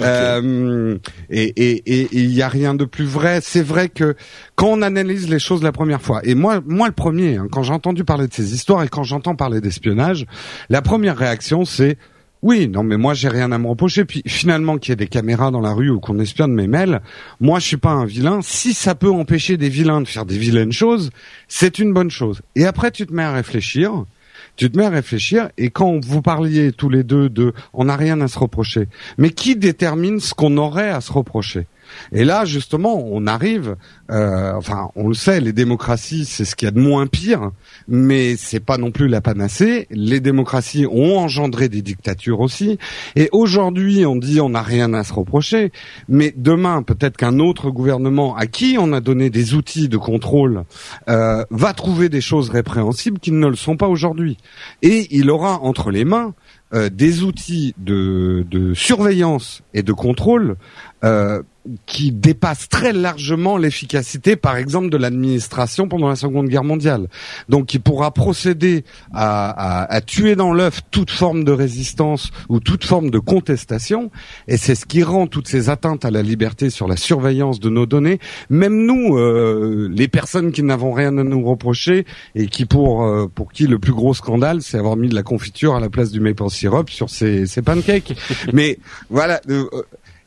Euh, 0.00 0.98
et 1.30 2.08
il 2.12 2.32
y 2.32 2.42
a 2.42 2.48
rien 2.48 2.74
de 2.74 2.84
plus 2.84 3.04
vrai. 3.04 3.40
C'est 3.42 3.62
vrai 3.62 3.88
que 3.88 4.16
quand 4.56 4.68
on 4.68 4.82
analyse 4.82 5.28
les 5.28 5.38
choses 5.38 5.62
la 5.62 5.72
première 5.72 6.02
fois, 6.02 6.20
et 6.24 6.34
moi, 6.34 6.60
moi 6.66 6.86
le 6.86 6.92
premier, 6.92 7.19
hein, 7.36 7.48
quand 7.50 7.62
j'ai 7.62 7.72
entendu 7.72 8.04
parler 8.04 8.28
de 8.28 8.34
ces 8.34 8.54
histoires 8.54 8.82
et 8.82 8.88
quand 8.88 9.02
j'entends 9.02 9.36
parler 9.36 9.60
d'espionnage, 9.60 10.26
la 10.68 10.82
première 10.82 11.16
réaction 11.16 11.64
c'est 11.64 11.98
oui, 12.42 12.68
non, 12.68 12.82
mais 12.82 12.96
moi 12.96 13.12
j'ai 13.12 13.28
rien 13.28 13.52
à 13.52 13.58
me 13.58 13.66
reprocher. 13.66 14.06
Puis 14.06 14.22
finalement, 14.26 14.78
qu'il 14.78 14.92
y 14.92 14.94
ait 14.94 14.96
des 14.96 15.08
caméras 15.08 15.50
dans 15.50 15.60
la 15.60 15.72
rue 15.72 15.90
ou 15.90 16.00
qu'on 16.00 16.18
espionne 16.18 16.54
mes 16.54 16.66
mails, 16.66 17.02
moi 17.38 17.58
je 17.58 17.66
suis 17.66 17.76
pas 17.76 17.90
un 17.90 18.06
vilain. 18.06 18.40
Si 18.42 18.72
ça 18.72 18.94
peut 18.94 19.10
empêcher 19.10 19.58
des 19.58 19.68
vilains 19.68 20.00
de 20.00 20.08
faire 20.08 20.24
des 20.24 20.38
vilaines 20.38 20.72
choses, 20.72 21.10
c'est 21.48 21.78
une 21.78 21.92
bonne 21.92 22.10
chose. 22.10 22.40
Et 22.56 22.64
après, 22.64 22.90
tu 22.92 23.06
te 23.06 23.12
mets 23.12 23.24
à 23.24 23.32
réfléchir. 23.32 24.04
Tu 24.56 24.70
te 24.70 24.76
mets 24.76 24.86
à 24.86 24.90
réfléchir 24.90 25.50
et 25.58 25.70
quand 25.70 26.04
vous 26.04 26.22
parliez 26.22 26.72
tous 26.72 26.88
les 26.88 27.02
deux 27.02 27.28
de 27.28 27.52
on 27.72 27.84
n'a 27.84 27.96
rien 27.96 28.20
à 28.20 28.28
se 28.28 28.38
reprocher, 28.38 28.88
mais 29.16 29.30
qui 29.30 29.54
détermine 29.54 30.18
ce 30.18 30.34
qu'on 30.34 30.56
aurait 30.56 30.90
à 30.90 31.00
se 31.00 31.12
reprocher? 31.12 31.66
Et 32.12 32.24
là, 32.24 32.44
justement, 32.44 33.02
on 33.04 33.26
arrive, 33.26 33.76
euh, 34.10 34.52
enfin, 34.54 34.90
on 34.96 35.08
le 35.08 35.14
sait, 35.14 35.40
les 35.40 35.52
démocraties, 35.52 36.24
c'est 36.24 36.44
ce 36.44 36.56
qu'il 36.56 36.66
y 36.66 36.68
a 36.68 36.72
de 36.72 36.80
moins 36.80 37.06
pire, 37.06 37.50
mais 37.88 38.36
c'est 38.36 38.60
pas 38.60 38.78
non 38.78 38.90
plus 38.90 39.08
la 39.08 39.20
panacée. 39.20 39.86
Les 39.90 40.20
démocraties 40.20 40.86
ont 40.86 41.18
engendré 41.18 41.68
des 41.68 41.82
dictatures 41.82 42.40
aussi, 42.40 42.78
et 43.16 43.28
aujourd'hui, 43.32 44.04
on 44.06 44.16
dit 44.16 44.40
on 44.40 44.50
n'a 44.50 44.62
rien 44.62 44.92
à 44.94 45.04
se 45.04 45.12
reprocher, 45.12 45.72
mais 46.08 46.32
demain, 46.36 46.82
peut-être 46.82 47.16
qu'un 47.16 47.38
autre 47.38 47.70
gouvernement 47.70 48.36
à 48.36 48.46
qui 48.46 48.76
on 48.78 48.92
a 48.92 49.00
donné 49.00 49.30
des 49.30 49.54
outils 49.54 49.88
de 49.88 49.96
contrôle 49.96 50.64
euh, 51.08 51.44
va 51.50 51.72
trouver 51.72 52.08
des 52.08 52.20
choses 52.20 52.50
répréhensibles 52.50 53.18
qui 53.18 53.32
ne 53.32 53.46
le 53.46 53.56
sont 53.56 53.76
pas 53.76 53.88
aujourd'hui, 53.88 54.36
et 54.82 55.06
il 55.10 55.30
aura 55.30 55.60
entre 55.60 55.90
les 55.90 56.04
mains 56.04 56.34
euh, 56.72 56.88
des 56.88 57.24
outils 57.24 57.74
de, 57.78 58.46
de, 58.48 58.74
surveillance 58.74 59.62
et 59.74 59.82
de 59.82 59.92
contrôle 59.92 60.54
euh, 61.02 61.42
qui 61.86 62.12
dépasse 62.12 62.68
très 62.68 62.92
largement 62.92 63.56
l'efficacité, 63.58 64.36
par 64.36 64.56
exemple, 64.56 64.88
de 64.88 64.96
l'administration 64.96 65.88
pendant 65.88 66.08
la 66.08 66.16
Seconde 66.16 66.48
Guerre 66.48 66.64
mondiale. 66.64 67.08
Donc, 67.48 67.74
il 67.74 67.80
pourra 67.80 68.12
procéder 68.12 68.84
à, 69.12 69.50
à, 69.50 69.92
à 69.92 70.00
tuer 70.00 70.36
dans 70.36 70.52
l'œuf 70.52 70.80
toute 70.90 71.10
forme 71.10 71.44
de 71.44 71.52
résistance 71.52 72.30
ou 72.48 72.60
toute 72.60 72.84
forme 72.84 73.10
de 73.10 73.18
contestation, 73.18 74.10
et 74.48 74.56
c'est 74.56 74.74
ce 74.74 74.86
qui 74.86 75.02
rend 75.02 75.26
toutes 75.26 75.48
ces 75.48 75.68
atteintes 75.68 76.04
à 76.04 76.10
la 76.10 76.22
liberté 76.22 76.70
sur 76.70 76.88
la 76.88 76.96
surveillance 76.96 77.60
de 77.60 77.68
nos 77.68 77.86
données, 77.86 78.18
même 78.48 78.86
nous, 78.86 79.16
euh, 79.16 79.88
les 79.92 80.08
personnes 80.08 80.52
qui 80.52 80.62
n'avons 80.62 80.92
rien 80.92 81.16
à 81.18 81.24
nous 81.24 81.44
reprocher 81.44 82.06
et 82.34 82.46
qui 82.46 82.64
pour 82.64 83.04
euh, 83.04 83.26
pour 83.32 83.52
qui 83.52 83.66
le 83.66 83.78
plus 83.78 83.92
gros 83.92 84.14
scandale, 84.14 84.62
c'est 84.62 84.78
avoir 84.78 84.96
mis 84.96 85.08
de 85.08 85.14
la 85.14 85.22
confiture 85.22 85.74
à 85.74 85.80
la 85.80 85.88
place 85.88 86.10
du 86.10 86.20
maple 86.20 86.48
syrup 86.48 86.90
sur 86.90 87.10
ces, 87.10 87.46
ces 87.46 87.62
pancakes. 87.62 88.14
Mais 88.52 88.78
voilà. 89.08 89.40
Euh, 89.48 89.66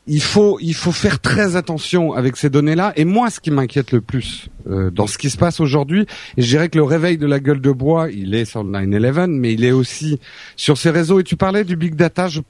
il 0.06 0.22
faut 0.22 0.58
il 0.60 0.74
faut 0.74 0.92
faire 0.92 1.20
très 1.20 1.56
attention 1.56 2.12
avec 2.12 2.36
ces 2.36 2.50
données-là. 2.50 2.92
Et 2.96 3.04
moi, 3.04 3.30
ce 3.30 3.40
qui 3.40 3.50
m'inquiète 3.50 3.92
le 3.92 4.00
plus 4.00 4.48
euh, 4.68 4.90
dans 4.90 5.06
ce 5.06 5.18
qui 5.18 5.30
se 5.30 5.36
passe 5.36 5.60
aujourd'hui, 5.60 6.06
et 6.36 6.42
je 6.42 6.48
dirais 6.48 6.68
que 6.68 6.78
le 6.78 6.84
réveil 6.84 7.16
de 7.16 7.26
la 7.26 7.40
gueule 7.40 7.60
de 7.60 7.70
bois, 7.70 8.10
il 8.10 8.34
est 8.34 8.44
sur 8.44 8.62
le 8.62 8.70
9/11, 8.70 9.28
mais 9.28 9.54
il 9.54 9.64
est 9.64 9.72
aussi 9.72 10.18
sur 10.56 10.76
ces 10.76 10.90
réseaux. 10.90 11.20
Et 11.20 11.24
tu 11.24 11.36
parlais 11.36 11.64
du 11.64 11.76
big 11.76 11.94
data. 11.94 12.28
Je, 12.28 12.40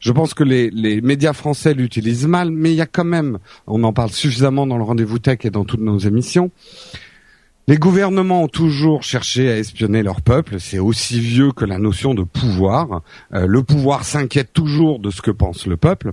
je 0.00 0.12
pense 0.12 0.34
que 0.34 0.44
les, 0.44 0.70
les 0.70 1.00
médias 1.00 1.32
français 1.32 1.74
l'utilisent 1.74 2.26
mal, 2.26 2.50
mais 2.50 2.72
il 2.72 2.76
y 2.76 2.80
a 2.80 2.86
quand 2.86 3.04
même, 3.04 3.38
on 3.66 3.84
en 3.84 3.92
parle 3.92 4.10
suffisamment 4.10 4.66
dans 4.66 4.78
le 4.78 4.84
rendez-vous 4.84 5.18
tech 5.18 5.38
et 5.44 5.50
dans 5.50 5.64
toutes 5.64 5.80
nos 5.80 5.98
émissions 5.98 6.50
Les 7.68 7.76
gouvernements 7.76 8.42
ont 8.42 8.48
toujours 8.48 9.04
cherché 9.04 9.48
à 9.48 9.56
espionner 9.56 10.02
leur 10.02 10.20
peuple, 10.20 10.58
c'est 10.58 10.80
aussi 10.80 11.20
vieux 11.20 11.52
que 11.52 11.64
la 11.64 11.78
notion 11.78 12.12
de 12.12 12.24
pouvoir. 12.24 13.02
Euh, 13.34 13.46
le 13.46 13.62
pouvoir 13.62 14.04
s'inquiète 14.04 14.52
toujours 14.52 14.98
de 14.98 15.10
ce 15.10 15.22
que 15.22 15.30
pense 15.30 15.66
le 15.66 15.76
peuple, 15.76 16.12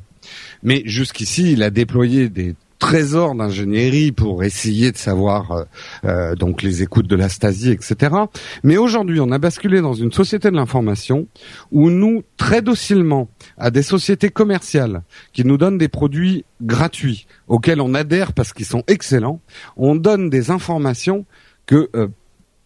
mais 0.62 0.84
jusqu'ici 0.86 1.54
il 1.54 1.64
a 1.64 1.72
déployé 1.72 2.30
des 2.30 2.56
trésors 2.80 3.36
d'ingénierie 3.36 4.12
pour 4.12 4.44
essayer 4.44 4.92
de 4.92 4.98
savoir 4.98 5.52
euh, 5.52 5.64
euh, 6.06 6.36
donc 6.36 6.64
les 6.64 6.82
écoutes 6.82 7.08
de 7.08 7.16
la 7.16 7.30
Stasi, 7.30 7.72
etc. 7.72 8.16
Mais 8.64 8.78
aujourd'hui, 8.78 9.20
on 9.20 9.32
a 9.32 9.38
basculé 9.38 9.82
dans 9.82 9.94
une 9.94 10.12
société 10.12 10.50
de 10.50 10.56
l'information 10.56 11.28
où 11.72 11.90
nous, 11.90 12.24
très 12.38 12.62
docilement, 12.62 13.30
à 13.58 13.70
des 13.70 13.84
sociétés 13.84 14.30
commerciales 14.30 15.04
qui 15.34 15.46
nous 15.46 15.58
donnent 15.58 15.78
des 15.78 15.90
produits 15.90 16.46
gratuits 16.62 17.28
auxquels 17.48 17.82
on 17.82 17.94
adhère 17.94 18.34
parce 18.34 18.54
qu'ils 18.54 18.66
sont 18.66 18.84
excellents, 18.88 19.42
on 19.76 19.96
donne 19.96 20.30
des 20.30 20.50
informations 20.50 21.26
que 21.66 21.90
euh, 21.96 22.08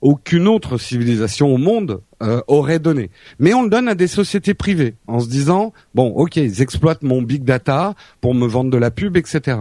aucune 0.04 0.48
autre 0.48 0.78
civilisation 0.78 1.48
au 1.48 1.58
monde 1.58 2.02
euh, 2.22 2.42
aurait 2.48 2.80
donné. 2.80 3.10
Mais 3.40 3.54
on 3.54 3.64
le 3.64 3.70
donne 3.70 3.88
à 3.88 3.96
des 3.96 4.08
sociétés 4.08 4.54
privées 4.54 4.96
en 5.08 5.20
se 5.20 5.28
disant 5.28 5.74
bon, 5.96 6.10
ok, 6.10 6.36
ils 6.36 6.62
exploitent 6.62 7.04
mon 7.04 7.22
big 7.22 7.44
data 7.44 7.96
pour 8.22 8.36
me 8.36 8.46
vendre 8.46 8.70
de 8.70 8.78
la 8.78 8.92
pub, 8.92 9.18
etc. 9.18 9.58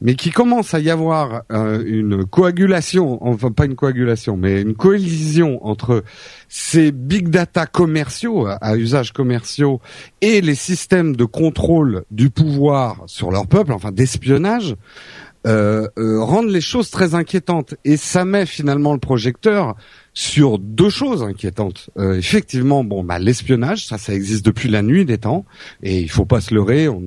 Mais 0.00 0.14
qui 0.14 0.30
commence 0.30 0.74
à 0.74 0.80
y 0.80 0.90
avoir 0.90 1.42
euh, 1.50 1.82
une 1.86 2.24
coagulation, 2.26 3.18
enfin 3.26 3.50
pas 3.50 3.64
une 3.64 3.76
coagulation, 3.76 4.36
mais 4.36 4.60
une 4.60 4.74
cohésion 4.74 5.66
entre 5.66 6.04
ces 6.48 6.92
big 6.92 7.28
data 7.28 7.66
commerciaux 7.66 8.46
à 8.46 8.76
usage 8.76 9.12
commerciaux 9.12 9.80
et 10.20 10.40
les 10.42 10.54
systèmes 10.54 11.16
de 11.16 11.24
contrôle 11.24 12.04
du 12.10 12.28
pouvoir 12.30 13.04
sur 13.06 13.30
leur 13.30 13.46
peuple, 13.46 13.72
enfin 13.72 13.90
d'espionnage. 13.90 14.76
Euh, 15.46 15.86
euh, 15.98 16.20
rendent 16.20 16.50
les 16.50 16.60
choses 16.60 16.90
très 16.90 17.14
inquiétantes. 17.14 17.74
Et 17.84 17.96
ça 17.96 18.24
met 18.24 18.44
finalement 18.44 18.92
le 18.92 18.98
projecteur 18.98 19.76
sur 20.12 20.58
deux 20.58 20.90
choses 20.90 21.22
inquiétantes. 21.22 21.90
Euh, 21.96 22.14
effectivement, 22.14 22.82
bon, 22.82 23.04
bah, 23.04 23.20
l'espionnage, 23.20 23.86
ça, 23.86 23.98
ça 23.98 24.14
existe 24.14 24.44
depuis 24.44 24.68
la 24.68 24.82
nuit 24.82 25.04
des 25.04 25.18
temps, 25.18 25.44
et 25.82 26.00
il 26.00 26.10
faut 26.10 26.24
pas 26.24 26.40
se 26.40 26.52
leurrer, 26.52 26.88
on, 26.88 27.00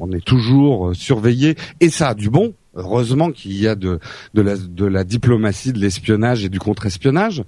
on, 0.00 0.10
est 0.12 0.24
toujours 0.24 0.96
surveillé, 0.96 1.56
et 1.80 1.90
ça 1.90 2.08
a 2.08 2.14
du 2.14 2.30
bon. 2.30 2.54
Heureusement 2.74 3.30
qu'il 3.30 3.58
y 3.58 3.66
a 3.68 3.74
de, 3.74 4.00
de, 4.34 4.42
la, 4.42 4.56
de 4.56 4.84
la 4.84 5.04
diplomatie, 5.04 5.72
de 5.72 5.78
l'espionnage 5.78 6.44
et 6.44 6.48
du 6.48 6.58
contre-espionnage. 6.58 7.42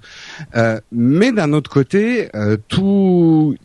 mais 0.91 1.31
d'un 1.31 1.53
autre 1.53 1.69
côté, 1.69 2.29
tout, 2.67 3.55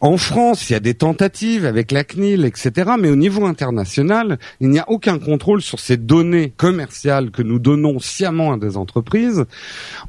en 0.00 0.16
France, 0.16 0.68
il 0.68 0.72
y 0.72 0.76
a 0.76 0.80
des 0.80 0.94
tentatives 0.94 1.66
avec 1.66 1.90
la 1.92 2.04
CNIL, 2.04 2.44
etc. 2.44 2.92
Mais 2.98 3.08
au 3.10 3.16
niveau 3.16 3.46
international, 3.46 4.38
il 4.60 4.68
n'y 4.68 4.78
a 4.78 4.88
aucun 4.88 5.18
contrôle 5.18 5.62
sur 5.62 5.78
ces 5.78 5.96
données 5.96 6.52
commerciales 6.56 7.30
que 7.30 7.42
nous 7.42 7.58
donnons 7.58 7.98
sciemment 7.98 8.52
à 8.52 8.56
des 8.56 8.76
entreprises. 8.76 9.44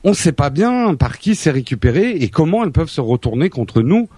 On 0.03 0.09
ne 0.09 0.15
sait 0.15 0.31
pas 0.31 0.49
bien 0.49 0.95
par 0.95 1.17
qui 1.17 1.35
c'est 1.35 1.51
récupéré 1.51 2.11
et 2.11 2.29
comment 2.29 2.63
elles 2.63 2.71
peuvent 2.71 2.89
se 2.89 3.01
retourner 3.01 3.49
contre 3.49 3.81
nous, 3.81 4.09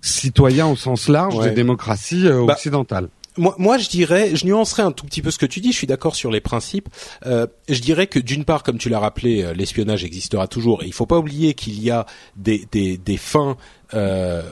citoyens 0.00 0.66
au 0.66 0.76
sens 0.76 1.08
large 1.08 1.40
des 1.40 1.52
démocraties 1.52 2.26
euh, 2.26 2.44
bah, 2.46 2.54
occidentales. 2.54 3.08
Moi, 3.36 3.54
moi, 3.58 3.78
je 3.78 3.88
dirais, 3.88 4.36
je 4.36 4.46
nuancerais 4.46 4.82
un 4.82 4.92
tout 4.92 5.06
petit 5.06 5.20
peu 5.20 5.30
ce 5.30 5.38
que 5.38 5.46
tu 5.46 5.60
dis. 5.60 5.72
Je 5.72 5.76
suis 5.76 5.86
d'accord 5.86 6.14
sur 6.14 6.30
les 6.30 6.40
principes. 6.40 6.88
Euh, 7.26 7.46
je 7.68 7.80
dirais 7.80 8.06
que 8.06 8.20
d'une 8.20 8.44
part, 8.44 8.62
comme 8.62 8.78
tu 8.78 8.88
l'as 8.88 9.00
rappelé, 9.00 9.42
euh, 9.42 9.54
l'espionnage 9.54 10.04
existera 10.04 10.46
toujours. 10.46 10.84
Et 10.84 10.86
il 10.86 10.92
faut 10.92 11.06
pas 11.06 11.18
oublier 11.18 11.54
qu'il 11.54 11.82
y 11.82 11.90
a 11.90 12.06
des, 12.36 12.66
des, 12.70 12.96
des 12.96 13.16
fins 13.16 13.56
euh, 13.94 14.42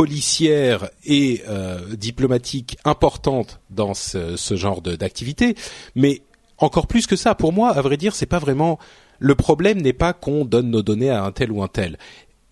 policière 0.00 0.88
et 1.04 1.42
euh, 1.46 1.94
diplomatique 1.94 2.78
importante 2.86 3.60
dans 3.68 3.92
ce, 3.92 4.34
genre 4.56 4.80
d'activité, 4.80 5.54
mais 5.94 6.22
encore 6.56 6.86
plus 6.86 7.06
que 7.06 7.16
ça, 7.16 7.34
pour 7.34 7.52
moi, 7.52 7.68
à 7.68 7.82
vrai 7.82 7.98
dire, 7.98 8.14
c'est 8.14 8.24
pas 8.24 8.38
vraiment 8.38 8.78
le 9.18 9.34
problème 9.34 9.82
n'est 9.82 9.92
pas 9.92 10.14
qu'on 10.14 10.46
donne 10.46 10.70
nos 10.70 10.80
données 10.80 11.10
à 11.10 11.22
un 11.22 11.32
tel 11.32 11.52
ou 11.52 11.62
un 11.62 11.68
tel, 11.68 11.98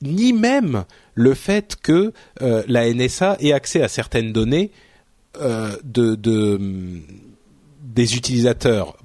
ni 0.02 0.34
même 0.34 0.84
le 1.14 1.32
fait 1.32 1.76
que 1.82 2.12
euh, 2.42 2.62
la 2.68 2.92
NSA 2.92 3.38
ait 3.40 3.54
accès 3.54 3.80
à 3.82 3.88
certaines 3.88 4.30
données 4.30 4.70
euh, 5.40 5.74
de, 5.84 6.16
de 6.16 6.60
des 7.82 8.14
utilisateurs 8.14 8.98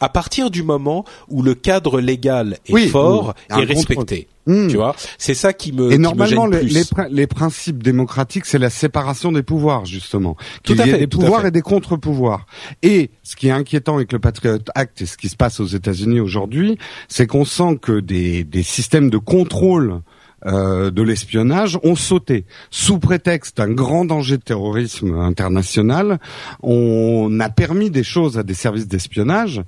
à 0.00 0.08
partir 0.08 0.50
du 0.50 0.62
moment 0.62 1.04
où 1.28 1.42
le 1.42 1.54
cadre 1.54 2.00
légal 2.00 2.58
est 2.66 2.88
fort 2.88 3.34
et 3.50 3.64
respecté. 3.64 4.28
Hmm. 4.48 4.68
Tu 4.68 4.76
vois, 4.76 4.94
c'est 5.18 5.34
ça 5.34 5.52
qui 5.52 5.72
me 5.72 5.90
et 5.90 5.98
normalement 5.98 6.46
me 6.46 6.60
les, 6.60 6.82
les, 7.10 7.26
principes 7.26 7.82
démocratiques, 7.82 8.46
c'est 8.46 8.60
la 8.60 8.70
séparation 8.70 9.32
des 9.32 9.42
pouvoirs 9.42 9.86
justement. 9.86 10.36
Qu'il 10.62 10.76
y 10.76 10.88
ait 10.88 10.98
des 10.98 11.08
pouvoirs 11.08 11.46
et 11.46 11.50
des 11.50 11.62
contre-pouvoirs. 11.62 12.46
Et 12.84 13.10
ce 13.24 13.34
qui 13.34 13.48
est 13.48 13.52
inquiétant 13.52 13.96
avec 13.96 14.12
le 14.12 14.20
Patriot 14.20 14.58
Act 14.76 15.02
et 15.02 15.06
ce 15.06 15.16
qui 15.16 15.28
se 15.28 15.36
passe 15.36 15.58
aux 15.58 15.66
États-Unis 15.66 16.20
aujourd'hui, 16.20 16.78
c'est 17.08 17.26
qu'on 17.26 17.44
sent 17.44 17.78
que 17.82 17.98
des, 17.98 18.44
des 18.44 18.62
systèmes 18.62 19.10
de 19.10 19.18
contrôle 19.18 20.00
euh, 20.44 20.90
de 20.90 21.02
l'espionnage 21.02 21.78
ont 21.82 21.96
sauté 21.96 22.44
sous 22.70 22.98
prétexte 22.98 23.56
d'un 23.56 23.70
grand 23.70 24.04
danger 24.04 24.36
de 24.36 24.42
terrorisme 24.42 25.18
international. 25.18 26.18
On 26.62 27.40
a 27.40 27.48
permis 27.48 27.90
des 27.90 28.04
choses 28.04 28.38
à 28.38 28.42
des 28.42 28.54
services 28.54 28.86
d'espionnage 28.86 29.62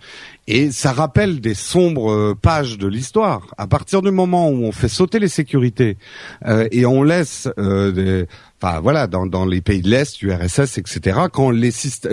et 0.47 0.71
ça 0.71 0.93
rappelle 0.93 1.41
des 1.41 1.55
sombres 1.55 2.35
pages 2.35 2.77
de 2.77 2.87
l'histoire. 2.87 3.47
À 3.57 3.67
partir 3.67 4.03
du 4.03 4.11
moment 4.11 4.51
où 4.51 4.65
on 4.65 4.73
fait 4.73 4.89
sauter 4.89 5.19
les 5.19 5.29
sécurités 5.29 5.97
euh, 6.47 6.69
et 6.71 6.85
on 6.85 7.03
laisse 7.03 7.49
euh, 7.59 7.91
des, 7.91 8.27
enfin 8.61 8.81
voilà, 8.81 9.07
dans, 9.07 9.27
dans 9.27 9.47
les 9.47 9.63
pays 9.63 9.81
de 9.81 9.89
l'Est, 9.89 10.21
URSS, 10.23 10.79
etc. 10.79 11.21
Quand 11.33 11.51
les 11.51 11.71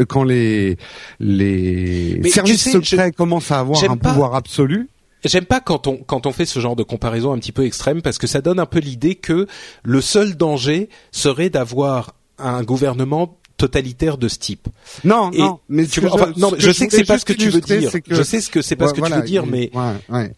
quand 0.08 0.24
les 0.24 0.78
les 1.20 2.22
services 2.30 2.72
secrets 2.72 3.12
commencent 3.12 3.52
à 3.52 3.60
avoir 3.60 3.84
un 3.90 3.98
pouvoir 3.98 4.36
absolu, 4.36 4.90
J'aime 5.26 5.46
pas 5.46 5.60
quand 5.60 5.88
on 5.88 5.98
quand 5.98 6.26
on 6.26 6.32
fait 6.32 6.46
ce 6.46 6.60
genre 6.60 6.76
de 6.76 6.84
comparaison 6.84 7.34
un 7.34 7.40
petit 7.40 7.52
peu 7.52 7.66
extrême 7.66 8.02
parce 8.02 8.18
que 8.18 8.28
ça 8.28 8.42
donne 8.42 8.60
un 8.60 8.66
peu 8.66 8.80
l'idée 8.80 9.16
que 9.16 9.48
le 9.84 10.02
seul 10.02 10.36
danger 10.36 10.90
serait 11.12 11.50
d'avoir 11.50 12.16
un 12.38 12.64
gouvernement 12.64 13.38
totalitaire 13.58 14.18
de 14.18 14.28
ce 14.28 14.38
type. 14.38 14.68
Non, 15.04 15.32
non, 15.32 15.60
mais 15.70 15.86
tu 15.86 16.02
vois, 16.02 16.32
non, 16.38 16.52
je 16.58 16.72
sais 16.72 16.88
que 16.88 16.94
c'est 16.94 17.06
pas 17.06 17.18
ce 17.18 17.26
que 17.26 17.34
tu 17.34 17.50
veux 17.50 17.62
dire. 17.62 17.92
je 18.10 18.24
sais 18.24 18.42
ce 18.42 18.50
que 18.50 18.62
c'est 18.62 18.76
pas 18.76 18.88
ce 18.88 18.94
que 18.94 19.02
tu 19.02 19.12
veux 19.12 19.22
dire, 19.22 19.46
mais 19.46 19.72
ouais, 19.74 19.94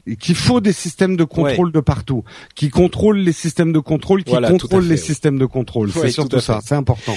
ouais. 0.06 0.18
qu'il 0.18 0.36
faut 0.36 0.62
des 0.62 0.74
systèmes 0.74 1.18
de 1.18 1.24
contrôle 1.24 1.72
de 1.72 1.80
partout, 1.80 2.24
qui 2.56 2.70
contrôlent 2.70 3.20
les 3.20 3.34
systèmes 3.34 3.74
de 3.74 3.80
contrôle, 3.80 4.24
qui 4.24 4.36
contrôlent 4.36 4.88
les 4.88 4.98
systèmes 4.98 5.40
de 5.40 5.46
contrôle. 5.46 5.92
c'est 5.92 6.12
surtout 6.12 6.40
ça, 6.40 6.60
c'est 6.64 6.76
important 6.76 7.16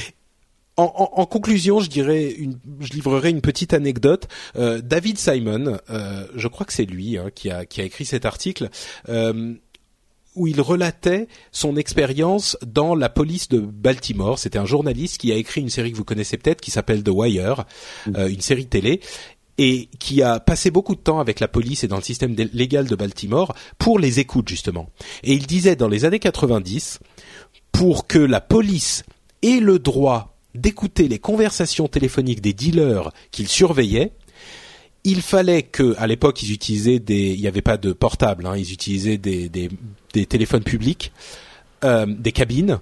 en, 0.76 1.26
conclusion, 1.26 1.80
je 1.80 1.90
dirais, 1.90 2.30
une, 2.30 2.58
je 2.80 2.92
livrerai 2.92 3.30
une 3.30 3.40
petite 3.40 3.74
anecdote. 3.74 4.28
Euh, 4.56 4.80
David 4.80 5.18
Simon, 5.18 5.78
euh, 5.90 6.26
je 6.34 6.48
crois 6.48 6.64
que 6.64 6.72
c'est 6.72 6.86
lui 6.86 7.18
hein, 7.18 7.30
qui, 7.34 7.50
a, 7.50 7.66
qui 7.66 7.80
a 7.80 7.84
écrit 7.84 8.04
cet 8.04 8.24
article. 8.24 8.70
Euh, 9.08 9.54
où 10.36 10.46
il 10.46 10.60
relatait 10.60 11.26
son 11.50 11.76
expérience 11.76 12.56
dans 12.64 12.94
la 12.94 13.08
police 13.08 13.48
de 13.48 13.58
Baltimore. 13.58 14.38
C'était 14.38 14.60
un 14.60 14.64
journaliste 14.64 15.18
qui 15.18 15.32
a 15.32 15.34
écrit 15.34 15.60
une 15.60 15.68
série 15.68 15.90
que 15.90 15.96
vous 15.96 16.04
connaissez 16.04 16.36
peut-être, 16.36 16.60
qui 16.60 16.70
s'appelle 16.70 17.02
The 17.02 17.08
Wire, 17.08 17.64
mm. 18.06 18.28
une 18.28 18.40
série 18.40 18.66
télé, 18.66 19.00
et 19.58 19.88
qui 19.98 20.22
a 20.22 20.38
passé 20.38 20.70
beaucoup 20.70 20.94
de 20.94 21.00
temps 21.00 21.18
avec 21.18 21.40
la 21.40 21.48
police 21.48 21.82
et 21.82 21.88
dans 21.88 21.96
le 21.96 22.02
système 22.02 22.36
légal 22.52 22.86
de 22.86 22.94
Baltimore 22.94 23.54
pour 23.76 23.98
les 23.98 24.20
écoutes 24.20 24.48
justement. 24.48 24.88
Et 25.24 25.32
il 25.32 25.46
disait 25.48 25.74
dans 25.74 25.88
les 25.88 26.04
années 26.04 26.20
90, 26.20 27.00
pour 27.72 28.06
que 28.06 28.18
la 28.18 28.40
police 28.40 29.02
ait 29.42 29.60
le 29.60 29.80
droit 29.80 30.29
d'écouter 30.54 31.08
les 31.08 31.18
conversations 31.18 31.88
téléphoniques 31.88 32.40
des 32.40 32.52
dealers 32.52 33.12
qu'ils 33.30 33.48
surveillaient, 33.48 34.12
il 35.04 35.22
fallait 35.22 35.62
que, 35.62 35.94
à 35.98 36.06
l'époque, 36.06 36.42
ils 36.42 36.52
utilisaient 36.52 36.98
des, 36.98 37.32
il 37.32 37.40
n'y 37.40 37.46
avait 37.46 37.62
pas 37.62 37.76
de 37.76 37.92
portable, 37.92 38.46
hein, 38.46 38.56
ils 38.56 38.72
utilisaient 38.72 39.18
des, 39.18 39.48
des, 39.48 40.26
téléphones 40.26 40.62
publics, 40.62 41.12
euh, 41.84 42.06
des 42.06 42.32
cabines. 42.32 42.80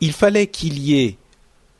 Il 0.00 0.12
fallait 0.12 0.48
qu'il 0.48 0.78
y 0.80 1.00
ait 1.00 1.16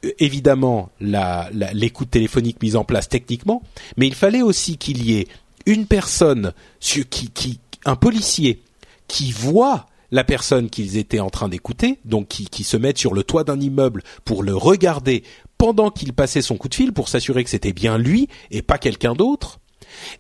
euh, 0.05 0.13
évidemment 0.21 0.91
la, 1.01 1.51
l'écoute 1.73 2.11
téléphonique 2.11 2.63
mise 2.63 2.77
en 2.77 2.85
place 2.85 3.09
techniquement, 3.09 3.63
mais 3.97 4.07
il 4.07 4.15
fallait 4.15 4.43
aussi 4.43 4.77
qu'il 4.79 5.05
y 5.05 5.19
ait 5.19 5.27
une 5.67 5.87
personne, 5.87 6.53
qui, 6.81 7.05
qui, 7.05 7.59
un 7.85 7.97
policier, 7.97 8.61
qui 9.09 9.33
voit 9.33 9.87
la 10.13 10.23
personne 10.25 10.71
qu'ils 10.71 10.99
étaient 10.99 11.21
en 11.21 11.31
train 11.31 11.49
d'écouter, 11.49 11.99
donc 12.05 12.29
qui, 12.29 12.63
se 12.63 12.77
mettent 12.77 12.99
sur 12.99 13.15
le 13.15 13.25
toit 13.25 13.43
d'un 13.43 13.59
immeuble 13.59 14.05
pour 14.25 14.45
le 14.45 14.55
regarder 14.55 15.25
pendant 15.59 15.91
qu'il 15.91 16.13
passait 16.13 16.43
son 16.43 16.57
coup 16.57 16.69
de 16.69 16.75
fil 16.75 16.93
pour 16.93 17.09
s'assurer 17.09 17.43
que 17.43 17.51
c'était 17.51 17.73
bien 17.73 17.99
lui 17.99 18.29
et 18.51 18.63
pas 18.63 18.79
quelqu'un 18.79 19.15
d'autre. 19.15 19.59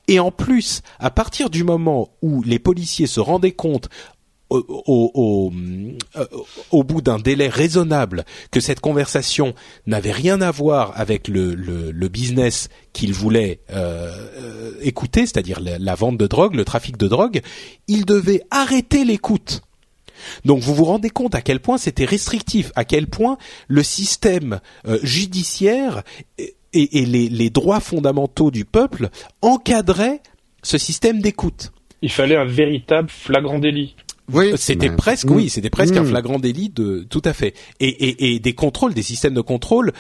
Et 0.09 0.19
en 0.19 0.31
plus, 0.31 0.83
à 0.99 1.11
partir 1.11 1.51
du 1.51 1.63
moment 1.63 2.11
où 2.23 2.43
les 2.43 2.59
policiers 2.59 3.07
se 3.07 3.21
rendaient 3.21 3.53
compte 3.53 3.89
au, 4.51 5.51
euh, 6.17 6.83
bout 6.85 7.01
d'un 7.01 7.19
délai 7.19 7.49
raisonnable 7.49 8.25
que 8.51 8.61
cette 8.61 8.81
conversation 8.81 9.55
n'avait 9.87 10.13
rien 10.13 10.41
à 10.43 10.51
voir 10.51 10.93
avec 10.97 11.29
le, 11.29 12.09
business 12.09 12.69
qu'ils 12.93 13.15
voulaient 13.15 13.61
euh, 13.71 14.11
euh 14.39 14.73
écouter, 14.83 15.21
c'est-à-dire 15.21 15.61
la, 15.61 15.95
vente 15.95 16.19
de 16.19 16.27
drogue, 16.27 16.55
le 16.55 16.65
trafic 16.65 16.97
de 16.97 17.09
drogue, 17.09 17.41
ils 17.89 18.05
devaient 18.05 18.43
arrêter 18.51 19.05
l'écoute. 19.05 19.63
Donc 20.45 20.61
vous 20.61 20.75
vous 20.75 20.85
rendez 20.85 21.11
compte 21.11 21.35
à 21.35 21.43
quel 21.43 21.61
point 21.61 21.79
c'était 21.79 22.05
restrictif, 22.05 22.73
à 22.77 22.85
quel 22.85 23.07
point 23.07 23.39
le 23.69 23.83
système 23.83 24.61
euh, 24.87 24.99
judiciaire 25.03 26.03
et, 26.39 26.55
les, 26.73 27.29
les, 27.29 27.51
droits 27.51 27.81
fondamentaux 27.81 28.51
du 28.51 28.65
peuple 28.65 29.11
encadraient 29.43 30.21
ce 30.63 30.79
système 30.79 31.21
d'écoute. 31.21 31.73
Il 32.01 32.11
fallait 32.11 32.37
un 32.37 32.47
véritable 32.47 33.11
flagrant 33.11 33.59
délit. 33.59 33.95
Oui, 34.33 34.53
c'était 34.57 34.91
presque, 34.91 35.29
oui, 35.29 35.51
c'était 35.51 35.69
presque 35.69 35.97
un 35.97 36.05
mm. 36.05 36.07
flagrant 36.07 36.39
délit 36.39 36.71
de, 36.71 37.07
tout 37.09 37.23
à 37.25 37.33
fait, 37.33 37.55
et, 37.81 37.89
et, 37.89 38.35
et 38.35 38.39
des 38.39 38.55
contrôles, 38.55 38.95
des 38.95 39.03
systèmes 39.03 39.35
de 39.35 39.41
contrôle 39.41 39.93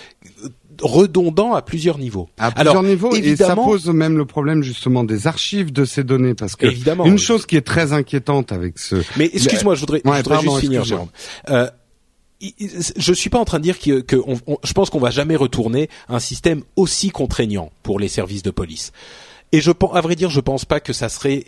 redondants 0.81 1.55
à 1.55 1.62
plusieurs 1.62 1.99
niveaux. 1.99 2.28
À 2.39 2.51
plusieurs 2.51 2.82
niveaux, 2.82 3.15
et 3.15 3.36
ça 3.36 3.55
pose 3.55 3.86
même 3.89 4.16
le 4.16 4.24
problème 4.24 4.62
justement 4.62 5.05
des 5.05 5.27
archives 5.27 5.73
de 5.73 5.85
ces 5.85 6.05
données, 6.05 6.35
parce 6.35 6.57
que 6.57 6.66
évidemment, 6.66 7.05
une 7.05 7.19
chose 7.19 7.47
qui 7.47 7.57
est 7.57 7.66
très 7.66 7.93
inquiétante 7.93 8.53
avec 8.53 8.78
ce. 8.78 8.97
Mais 9.16 9.31
excuse-moi, 9.32 9.74
je 9.74 9.81
voudrais, 9.81 10.03
je 10.05 10.11
voudrais 10.11 10.40
juste 10.40 10.59
finir, 10.59 10.85
Jérôme. 10.85 11.09
Euh, 11.51 11.69
je 12.97 13.12
suis 13.12 13.31
pas 13.31 13.39
en 13.39 13.44
train 13.44 13.59
de 13.59 13.62
dire 13.62 13.78
que, 13.78 14.01
que 14.01 14.16
on, 14.16 14.59
je 14.65 14.73
pense 14.73 14.90
qu'on 14.90 14.99
va 14.99 15.11
jamais 15.11 15.36
retourner 15.36 15.89
un 16.09 16.19
système 16.19 16.62
aussi 16.77 17.11
contraignant 17.11 17.70
pour 17.82 18.01
les 18.01 18.09
services 18.09 18.43
de 18.43 18.51
police. 18.51 18.93
Et 19.53 19.61
je, 19.61 19.70
à 19.93 20.01
vrai 20.01 20.16
dire, 20.16 20.31
je 20.31 20.40
pense 20.40 20.65
pas 20.65 20.81
que 20.81 20.93
ça 20.93 21.09
serait 21.09 21.44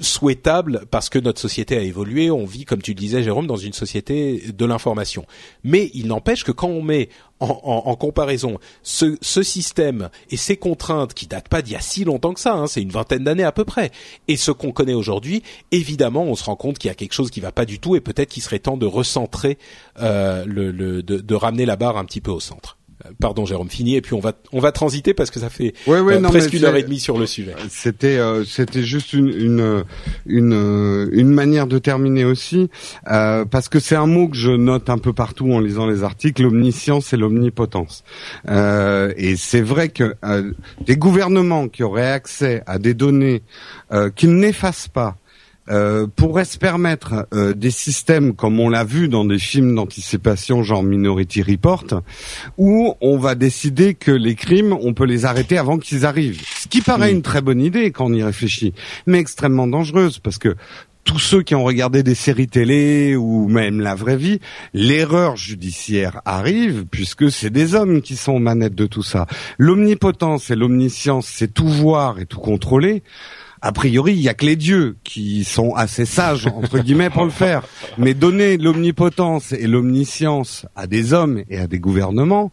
souhaitable 0.00 0.82
parce 0.90 1.08
que 1.08 1.18
notre 1.18 1.40
société 1.40 1.76
a 1.76 1.80
évolué. 1.80 2.30
On 2.30 2.44
vit, 2.44 2.64
comme 2.64 2.82
tu 2.82 2.92
le 2.92 2.98
disais, 2.98 3.22
Jérôme, 3.22 3.46
dans 3.46 3.56
une 3.56 3.72
société 3.72 4.52
de 4.52 4.64
l'information. 4.64 5.26
Mais 5.64 5.90
il 5.94 6.06
n'empêche 6.06 6.44
que 6.44 6.52
quand 6.52 6.68
on 6.68 6.82
met 6.82 7.08
en, 7.40 7.96
comparaison 7.96 8.58
ce, 8.82 9.16
système 9.42 10.08
et 10.30 10.36
ces 10.36 10.56
contraintes 10.56 11.14
qui 11.14 11.26
datent 11.26 11.48
pas 11.48 11.62
d'il 11.62 11.74
y 11.74 11.76
a 11.76 11.80
si 11.80 12.04
longtemps 12.04 12.32
que 12.32 12.40
ça, 12.40 12.54
hein, 12.54 12.66
c'est 12.66 12.80
une 12.80 12.90
vingtaine 12.90 13.24
d'années 13.24 13.44
à 13.44 13.52
peu 13.52 13.64
près, 13.64 13.90
et 14.28 14.36
ce 14.36 14.50
qu'on 14.50 14.72
connaît 14.72 14.94
aujourd'hui, 14.94 15.42
évidemment, 15.70 16.22
on 16.24 16.34
se 16.34 16.44
rend 16.44 16.56
compte 16.56 16.78
qu'il 16.78 16.88
y 16.88 16.92
a 16.92 16.94
quelque 16.94 17.12
chose 17.12 17.30
qui 17.30 17.40
va 17.40 17.52
pas 17.52 17.66
du 17.66 17.78
tout 17.78 17.94
et 17.94 18.00
peut-être 18.00 18.30
qu'il 18.30 18.42
serait 18.42 18.58
temps 18.58 18.78
de 18.78 18.86
recentrer, 18.86 19.58
euh, 20.00 20.44
le, 20.46 21.02
de 21.02 21.34
ramener 21.34 21.66
la 21.66 21.76
barre 21.76 21.98
un 21.98 22.04
petit 22.04 22.20
peu 22.20 22.30
au 22.30 22.40
centre. 22.40 22.78
Pardon, 23.20 23.44
Jérôme, 23.44 23.68
fini 23.68 23.94
et 23.94 24.00
puis 24.00 24.14
on 24.14 24.20
va 24.20 24.32
on 24.52 24.58
va 24.58 24.72
transiter 24.72 25.12
parce 25.12 25.30
que 25.30 25.38
ça 25.38 25.50
fait 25.50 25.74
euh, 25.86 26.20
presque 26.22 26.54
une 26.54 26.64
heure 26.64 26.76
et 26.76 26.82
demie 26.82 26.98
sur 26.98 27.18
le 27.18 27.26
sujet. 27.26 27.54
C'était 27.68 28.16
euh, 28.16 28.42
c'était 28.44 28.82
juste 28.82 29.12
une 29.12 29.28
une 29.28 29.84
une, 30.24 30.52
euh, 30.54 31.08
une 31.12 31.28
manière 31.28 31.66
de 31.66 31.78
terminer 31.78 32.24
aussi 32.24 32.70
parce 33.04 33.68
que 33.68 33.80
c'est 33.80 33.96
un 33.96 34.06
mot 34.06 34.28
que 34.28 34.36
je 34.36 34.50
note 34.50 34.88
un 34.88 34.96
peu 34.96 35.12
partout 35.12 35.52
en 35.52 35.60
lisant 35.60 35.86
les 35.86 36.04
articles, 36.04 36.42
l'omniscience 36.42 37.12
et 37.12 37.18
l'omnipotence. 37.18 38.02
et 38.48 39.36
c'est 39.36 39.60
vrai 39.60 39.90
que 39.90 40.14
des 40.80 40.96
gouvernements 40.96 41.68
qui 41.68 41.82
auraient 41.82 42.12
accès 42.12 42.62
à 42.66 42.78
des 42.78 42.94
données 42.94 43.42
qui 44.14 44.26
n'effacent 44.26 44.88
pas 44.88 45.16
euh, 45.68 46.06
pourrait 46.06 46.44
se 46.44 46.58
permettre 46.58 47.26
euh, 47.34 47.52
des 47.52 47.70
systèmes 47.70 48.34
comme 48.34 48.60
on 48.60 48.68
l'a 48.68 48.84
vu 48.84 49.08
dans 49.08 49.24
des 49.24 49.38
films 49.38 49.74
d'anticipation 49.74 50.62
genre 50.62 50.82
Minority 50.82 51.42
Report, 51.42 52.02
où 52.56 52.94
on 53.00 53.18
va 53.18 53.34
décider 53.34 53.94
que 53.94 54.12
les 54.12 54.34
crimes, 54.34 54.72
on 54.72 54.94
peut 54.94 55.06
les 55.06 55.24
arrêter 55.24 55.58
avant 55.58 55.78
qu'ils 55.78 56.06
arrivent. 56.06 56.42
Ce 56.60 56.68
qui 56.68 56.82
paraît 56.82 57.10
une 57.10 57.22
très 57.22 57.40
bonne 57.40 57.60
idée 57.60 57.90
quand 57.90 58.06
on 58.06 58.14
y 58.14 58.22
réfléchit, 58.22 58.74
mais 59.06 59.18
extrêmement 59.18 59.66
dangereuse 59.66 60.18
parce 60.18 60.38
que 60.38 60.54
tous 61.06 61.20
ceux 61.20 61.42
qui 61.42 61.54
ont 61.54 61.64
regardé 61.64 62.02
des 62.02 62.16
séries 62.16 62.48
télé 62.48 63.16
ou 63.16 63.48
même 63.48 63.80
la 63.80 63.94
vraie 63.94 64.16
vie, 64.16 64.40
l'erreur 64.74 65.36
judiciaire 65.36 66.20
arrive 66.24 66.84
puisque 66.90 67.30
c'est 67.30 67.50
des 67.50 67.74
hommes 67.74 68.02
qui 68.02 68.16
sont 68.16 68.32
aux 68.32 68.40
manettes 68.40 68.74
de 68.74 68.86
tout 68.86 69.04
ça. 69.04 69.26
L'omnipotence 69.56 70.50
et 70.50 70.56
l'omniscience, 70.56 71.26
c'est 71.26 71.54
tout 71.54 71.68
voir 71.68 72.18
et 72.18 72.26
tout 72.26 72.40
contrôler 72.40 73.02
a 73.62 73.72
priori, 73.72 74.12
il 74.12 74.20
y 74.20 74.28
a 74.28 74.34
que 74.34 74.44
les 74.44 74.56
dieux 74.56 74.96
qui 75.02 75.44
sont 75.44 75.74
assez 75.74 76.04
sages 76.04 76.46
entre 76.46 76.78
guillemets 76.78 77.10
pour 77.10 77.24
le 77.24 77.30
faire. 77.30 77.62
Mais 77.98 78.14
donner 78.14 78.56
l'omnipotence 78.58 79.52
et 79.52 79.66
l'omniscience 79.66 80.66
à 80.76 80.86
des 80.86 81.12
hommes 81.12 81.42
et 81.48 81.58
à 81.58 81.66
des 81.66 81.78
gouvernements, 81.78 82.52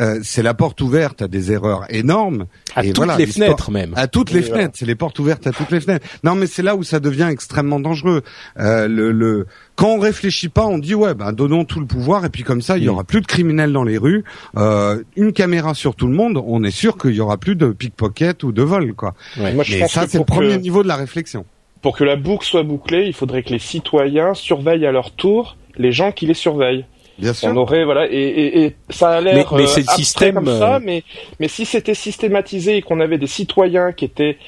euh, 0.00 0.20
c'est 0.22 0.42
la 0.42 0.54
porte 0.54 0.80
ouverte 0.80 1.22
à 1.22 1.28
des 1.28 1.52
erreurs 1.52 1.84
énormes. 1.90 2.46
À 2.74 2.82
toutes 2.82 3.18
les 3.18 3.26
fenêtres 3.26 3.70
même. 3.70 3.92
À 3.96 4.06
toutes 4.06 4.30
les 4.32 4.42
fenêtres, 4.42 4.74
c'est 4.74 4.86
les 4.86 4.94
portes 4.94 5.18
ouvertes 5.18 5.46
à 5.46 5.52
toutes 5.52 5.70
les 5.70 5.80
fenêtres. 5.80 6.06
Non, 6.24 6.34
mais 6.34 6.46
c'est 6.46 6.62
là 6.62 6.76
où 6.76 6.82
ça 6.82 7.00
devient 7.00 7.28
extrêmement 7.30 7.80
dangereux. 7.80 8.22
Euh, 8.58 8.88
le, 8.88 9.12
le, 9.12 9.46
quand 9.76 9.88
on 9.88 9.98
réfléchit 9.98 10.48
pas, 10.48 10.66
on 10.66 10.78
dit 10.78 10.94
ouais, 10.94 11.14
ben 11.14 11.32
donnons 11.32 11.64
tout 11.64 11.80
le 11.80 11.86
pouvoir 11.86 12.24
et 12.24 12.30
puis 12.30 12.42
comme 12.42 12.62
ça, 12.62 12.78
il 12.78 12.84
y 12.84 12.86
mm. 12.86 12.90
aura 12.90 13.04
plus 13.04 13.20
de 13.20 13.26
criminels 13.26 13.72
dans 13.72 13.84
les 13.84 13.98
rues. 13.98 14.24
Euh, 14.56 15.02
une 15.16 15.32
caméra 15.32 15.74
sur 15.74 15.94
tout 15.94 16.06
le 16.06 16.14
monde, 16.14 16.42
on 16.44 16.64
est 16.64 16.70
sûr 16.70 16.96
qu'il 16.96 17.14
y 17.14 17.20
aura 17.20 17.36
plus 17.36 17.56
de 17.56 17.68
pickpocket 17.68 18.42
ou 18.42 18.52
de 18.52 18.62
vol, 18.62 18.94
quoi. 18.94 19.14
Ouais. 19.38 19.52
Moi, 19.52 19.64
je 19.64 19.78
mais 19.78 19.88
ça, 19.88 20.06
c'est 20.08 20.18
le 20.18 20.24
premier 20.24 20.58
niveau 20.58 20.82
de 20.82 20.88
la 20.88 20.96
réflexion. 20.96 21.44
Pour 21.82 21.96
que 21.96 22.04
la 22.04 22.16
boucle 22.16 22.44
soit 22.44 22.62
bouclée, 22.62 23.06
il 23.06 23.14
faudrait 23.14 23.42
que 23.42 23.50
les 23.50 23.58
citoyens 23.58 24.34
surveillent 24.34 24.86
à 24.86 24.92
leur 24.92 25.12
tour 25.12 25.56
les 25.80 25.92
gens 25.92 26.12
qui 26.12 26.26
les 26.26 26.34
surveillent. 26.34 26.84
Bien 27.20 27.34
sûr. 27.34 27.48
On 27.48 27.56
aurait 27.56 27.84
voilà 27.84 28.06
et, 28.10 28.16
et, 28.16 28.64
et 28.64 28.76
ça 28.88 29.10
a 29.10 29.20
l'air 29.20 29.34
mais, 29.54 29.66
c'est 29.66 29.80
le 29.82 29.90
euh, 29.90 29.94
système 29.96 30.34
comme 30.36 30.46
ça, 30.46 30.76
euh, 30.76 30.80
mais 30.82 31.02
mais 31.38 31.48
si 31.48 31.64
c'était 31.66 31.94
systématisé 31.94 32.76
et 32.78 32.82
qu'on 32.82 33.00
avait 33.00 33.18
des 33.18 33.26
citoyens 33.26 33.92
qui 33.92 34.06
étaient 34.06 34.38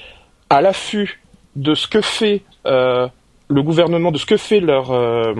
à 0.49 0.61
l'affût 0.61 1.21
de 1.57 1.75
ce 1.75 1.87
que 1.87 2.01
fait 2.01 2.43
euh, 2.67 3.09
le 3.49 3.63
gouvernement, 3.63 4.11
de 4.11 4.19
ce 4.19 4.25
que 4.25 4.37
fait 4.37 4.61
leur, 4.61 4.93
euh, 4.93 5.35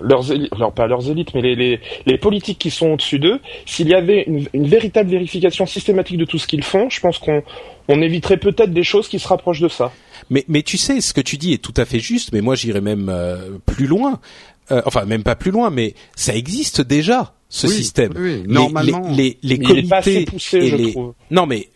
leurs 0.00 0.32
élites, 0.32 0.52
alors 0.52 0.72
pas 0.72 0.86
leurs 0.86 1.10
élites, 1.10 1.34
mais 1.34 1.42
les, 1.42 1.54
les, 1.54 1.80
les 2.06 2.18
politiques 2.18 2.58
qui 2.58 2.70
sont 2.70 2.92
au-dessus 2.92 3.18
d'eux, 3.18 3.40
s'il 3.66 3.88
y 3.88 3.94
avait 3.94 4.24
une, 4.26 4.46
une, 4.54 4.66
véritable 4.66 5.10
vérification 5.10 5.66
systématique 5.66 6.16
de 6.16 6.24
tout 6.24 6.38
ce 6.38 6.46
qu'ils 6.46 6.64
font, 6.64 6.88
je 6.88 7.00
pense 7.00 7.18
qu'on 7.18 7.42
on 7.88 8.00
éviterait 8.00 8.38
peut-être 8.38 8.72
des 8.72 8.84
choses 8.84 9.08
qui 9.08 9.18
se 9.18 9.28
rapprochent 9.28 9.60
de 9.60 9.68
ça. 9.68 9.92
Mais, 10.30 10.44
mais 10.48 10.62
tu 10.62 10.78
sais, 10.78 11.00
ce 11.00 11.12
que 11.12 11.20
tu 11.20 11.36
dis 11.36 11.52
est 11.52 11.62
tout 11.62 11.74
à 11.76 11.84
fait 11.84 11.98
juste, 11.98 12.32
mais 12.32 12.40
moi 12.40 12.54
j'irais 12.54 12.80
même 12.80 13.12
plus 13.66 13.86
loin. 13.86 14.20
Euh, 14.72 14.82
enfin 14.86 15.04
même 15.04 15.22
pas 15.22 15.36
plus 15.36 15.50
loin, 15.50 15.70
mais 15.70 15.94
ça 16.16 16.34
existe 16.34 16.80
déjà 16.80 17.34
ce 17.50 17.66
système. 17.66 18.12
Oui, 18.16 18.44
normalement, 18.46 19.10
les, 19.10 19.36
les, 19.42 19.56
les 19.56 19.58
comités 19.58 20.26
et 20.52 20.70
les 20.70 20.94
non 21.32 21.46
mais 21.46 21.68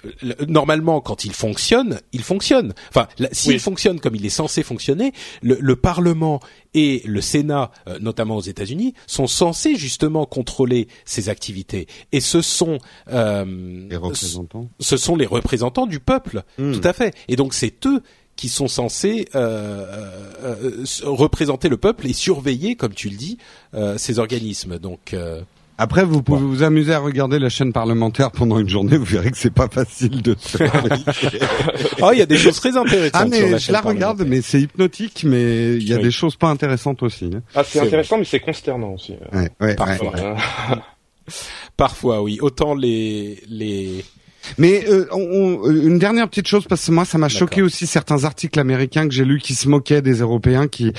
normalement 0.47 1.01
quand 1.01 1.25
il 1.25 1.33
fonctionne, 1.33 2.01
il 2.13 2.23
fonctionne. 2.23 2.75
Enfin, 2.91 3.09
s'il 3.33 3.59
fonctionne 3.59 3.99
comme 3.99 4.15
il 4.15 4.25
est 4.25 4.31
censé 4.31 4.63
fonctionner, 4.63 5.13
le, 5.43 5.59
le 5.61 5.77
Parlement 5.77 6.39
et 6.75 7.03
le 7.05 7.21
Sénat, 7.21 7.73
euh, 7.89 7.99
notamment 7.99 8.37
aux 8.37 8.41
États-Unis, 8.43 8.95
sont 9.09 9.27
censés 9.27 9.75
justement 9.75 10.27
contrôler 10.27 10.87
ces 11.05 11.29
activités. 11.29 11.89
Et 12.13 12.21
ce 12.21 12.41
sont 12.41 12.79
euh, 13.13 13.45
les 13.91 13.97
représentants. 13.97 14.71
Ce 14.79 14.97
sont 14.97 15.17
les 15.17 15.27
représentants 15.27 15.87
du 15.87 15.99
peuple, 15.99 16.45
hmm. 16.59 16.73
tout 16.73 16.87
à 16.87 16.93
fait. 16.93 17.15
Et 17.27 17.35
donc 17.35 17.53
c'est 17.53 17.85
eux 17.87 18.01
qui 18.37 18.49
sont 18.49 18.69
censés 18.69 19.29
euh, 19.35 19.85
euh, 20.43 20.55
euh, 20.65 20.85
représenter 21.05 21.69
le 21.69 21.77
peuple 21.77 22.07
et 22.07 22.13
surveiller, 22.13 22.75
comme 22.75 22.95
tu 22.95 23.09
le 23.09 23.17
dis, 23.17 23.39
ces 23.97 24.19
organismes. 24.19 24.79
Donc 24.79 25.15
après, 25.77 26.05
vous 26.05 26.23
pouvez 26.23 26.41
vous 26.41 26.63
amuser 26.63 26.95
à 26.95 27.01
regarder 27.01 27.41
la 27.41 27.49
chaîne 27.49 27.73
parlementaire 27.73 28.31
pendant 28.31 28.59
une 28.59 28.69
journée. 28.69 28.97
Vous 28.97 29.05
verrez 29.05 29.31
que 29.33 29.37
c'est 29.37 29.53
pas 29.53 29.69
facile 29.69 30.23
de. 30.23 30.37
oh, 32.01 32.11
il 32.13 32.19
y 32.19 32.23
a 32.23 32.27
des 32.27 32.37
choses 32.37 32.61
très 32.61 32.77
intéressantes. 32.77 33.11
Ah 33.15 33.27
mais 33.27 33.39
sur 33.39 33.51
la 33.51 33.59
je 33.59 33.73
la 33.73 33.81
regarde, 33.81 34.25
mais 34.27 34.41
c'est 34.41 34.61
hypnotique, 34.61 35.25
mais 35.27 35.75
il 35.75 35.89
y 35.89 35.93
a 35.93 35.99
des 35.99 36.13
choses 36.13 36.37
pas 36.37 36.49
intéressantes 36.49 37.03
aussi. 37.03 37.31
Hein. 37.35 37.43
Ah, 37.55 37.65
c'est 37.65 37.81
intéressant, 37.81 38.19
mais 38.19 38.25
c'est 38.25 38.41
consternant 38.41 38.93
aussi. 38.93 39.15
Ouais, 39.33 39.51
ouais, 39.61 39.75
Parfois. 39.75 40.13
Parfois, 41.77 42.23
oui. 42.23 42.39
Autant 42.41 42.75
les 42.75 43.43
les 43.49 44.05
mais 44.59 44.85
euh, 44.89 45.07
on, 45.13 45.71
une 45.71 45.99
dernière 45.99 46.29
petite 46.29 46.47
chose 46.47 46.67
parce 46.69 46.87
que 46.87 46.93
moi 46.93 47.05
ça 47.05 47.19
m'a 47.19 47.29
choqué 47.29 47.63
aussi 47.63 47.87
certains 47.87 48.25
articles 48.25 48.59
américains 48.59 49.09
que 49.09 49.15
j'ai 49.15 49.25
lus 49.25 49.41
qui 49.41 49.55
se 49.55 49.69
moquaient 49.69 50.03
des 50.03 50.21
Européens 50.21 50.69
qui 50.69 50.93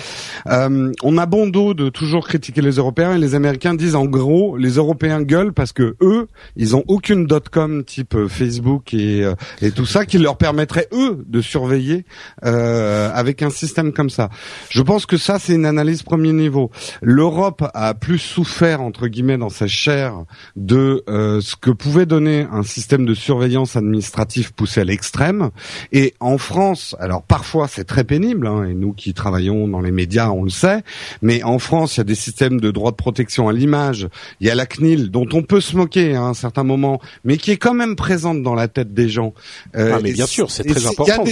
euh, 0.47 0.91
on 1.03 1.17
a 1.17 1.25
bon 1.25 1.47
dos 1.47 1.73
de 1.73 1.89
toujours 1.89 2.27
critiquer 2.27 2.61
les 2.61 2.75
Européens 2.75 3.15
et 3.15 3.19
les 3.19 3.35
Américains 3.35 3.75
disent 3.75 3.95
en 3.95 4.05
gros 4.05 4.57
les 4.57 4.71
Européens 4.71 5.21
gueulent 5.21 5.53
parce 5.53 5.73
que 5.73 5.95
eux 6.01 6.27
ils 6.55 6.75
ont 6.75 6.83
aucune 6.87 7.25
dot-com 7.25 7.83
type 7.83 8.15
euh, 8.15 8.27
Facebook 8.27 8.93
et, 8.93 9.23
euh, 9.23 9.35
et 9.61 9.71
tout 9.71 9.85
ça 9.85 10.05
qui 10.05 10.17
leur 10.17 10.37
permettrait 10.37 10.87
eux 10.91 11.23
de 11.27 11.41
surveiller 11.41 12.05
euh, 12.43 13.09
avec 13.13 13.41
un 13.41 13.49
système 13.49 13.93
comme 13.93 14.09
ça. 14.09 14.29
Je 14.69 14.81
pense 14.81 15.05
que 15.05 15.17
ça 15.17 15.39
c'est 15.39 15.53
une 15.53 15.65
analyse 15.65 16.03
premier 16.03 16.33
niveau. 16.33 16.71
L'Europe 17.01 17.63
a 17.73 17.93
plus 17.93 18.19
souffert 18.19 18.81
entre 18.81 19.07
guillemets 19.07 19.37
dans 19.37 19.49
sa 19.49 19.67
chair 19.67 20.23
de 20.55 21.03
ce 21.07 21.55
que 21.55 21.71
pouvait 21.71 22.05
donner 22.05 22.47
un 22.51 22.63
système 22.63 23.05
de 23.05 23.13
surveillance 23.13 23.34
surveillance 23.35 23.75
administrative 23.75 24.53
poussée 24.53 24.79
à 24.81 24.85
l'extrême. 24.85 25.49
Et 25.91 26.13
en 26.21 26.37
France, 26.37 26.95
alors 26.99 27.21
parfois 27.21 27.67
c'est 27.67 27.83
très 27.83 28.05
pénible, 28.05 28.47
hein, 28.47 28.63
et 28.63 28.73
nous 28.73 28.93
qui 28.93 29.13
travaillons 29.13 29.67
dans 29.67 29.81
les 29.81 29.91
médias, 29.91 30.29
on 30.29 30.43
le 30.43 30.49
sait, 30.49 30.83
mais 31.21 31.43
en 31.43 31.59
France, 31.59 31.95
il 31.95 31.99
y 31.99 32.01
a 32.01 32.05
des 32.05 32.15
systèmes 32.15 32.61
de 32.61 32.71
droit 32.71 32.91
de 32.91 32.95
protection 32.95 33.49
à 33.49 33.53
l'image. 33.53 34.07
Il 34.39 34.47
y 34.47 34.49
a 34.49 34.55
la 34.55 34.65
CNIL, 34.65 35.11
dont 35.11 35.27
on 35.33 35.43
peut 35.43 35.59
se 35.59 35.75
moquer 35.75 36.15
à 36.15 36.21
un 36.21 36.33
certain 36.33 36.63
moment, 36.63 37.01
mais 37.25 37.35
qui 37.35 37.51
est 37.51 37.57
quand 37.57 37.73
même 37.73 37.97
présente 37.97 38.41
dans 38.41 38.55
la 38.55 38.69
tête 38.69 38.93
des 38.93 39.09
gens. 39.09 39.33
Euh, 39.75 39.95
ah, 39.95 39.99
mais 40.01 40.13
bien 40.13 40.27
sûr, 40.27 40.49
c'est 40.49 40.63
très 40.63 40.85
important. 40.85 41.23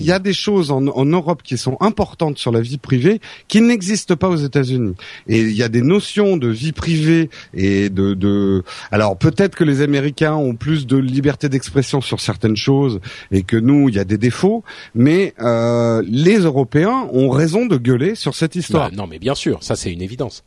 Il 0.00 0.06
y 0.06 0.12
a 0.12 0.18
des 0.18 0.32
choses 0.32 0.70
en, 0.70 0.86
en 0.86 1.04
Europe 1.04 1.42
qui 1.42 1.58
sont 1.58 1.76
importantes 1.80 2.38
sur 2.38 2.52
la 2.52 2.62
vie 2.62 2.78
privée 2.78 3.20
qui 3.48 3.60
n'existent 3.60 4.16
pas 4.16 4.30
aux 4.30 4.36
États-Unis. 4.36 4.94
Et 5.28 5.40
il 5.40 5.56
y 5.56 5.62
a 5.62 5.68
des 5.68 5.82
notions 5.82 6.38
de 6.38 6.48
vie 6.48 6.72
privée 6.72 7.28
et 7.52 7.90
de, 7.90 8.14
de... 8.14 8.64
alors 8.90 9.18
peut-être 9.18 9.54
que 9.54 9.64
les 9.64 9.82
Américains 9.82 10.34
ont 10.34 10.54
plus 10.54 10.86
de 10.86 10.96
liberté 10.96 11.33
d'expression 11.42 12.00
sur 12.00 12.20
certaines 12.20 12.56
choses 12.56 13.00
et 13.30 13.42
que 13.42 13.56
nous, 13.56 13.88
il 13.88 13.96
y 13.96 13.98
a 13.98 14.04
des 14.04 14.18
défauts, 14.18 14.64
mais 14.94 15.34
euh, 15.40 16.02
les 16.06 16.38
Européens 16.38 17.08
ont 17.12 17.30
raison 17.30 17.66
de 17.66 17.76
gueuler 17.76 18.14
sur 18.14 18.34
cette 18.34 18.56
histoire. 18.56 18.90
Bah, 18.90 18.96
non, 18.96 19.06
mais 19.06 19.18
bien 19.18 19.34
sûr, 19.34 19.62
ça 19.62 19.76
c'est 19.76 19.92
une 19.92 20.02
évidence. 20.02 20.44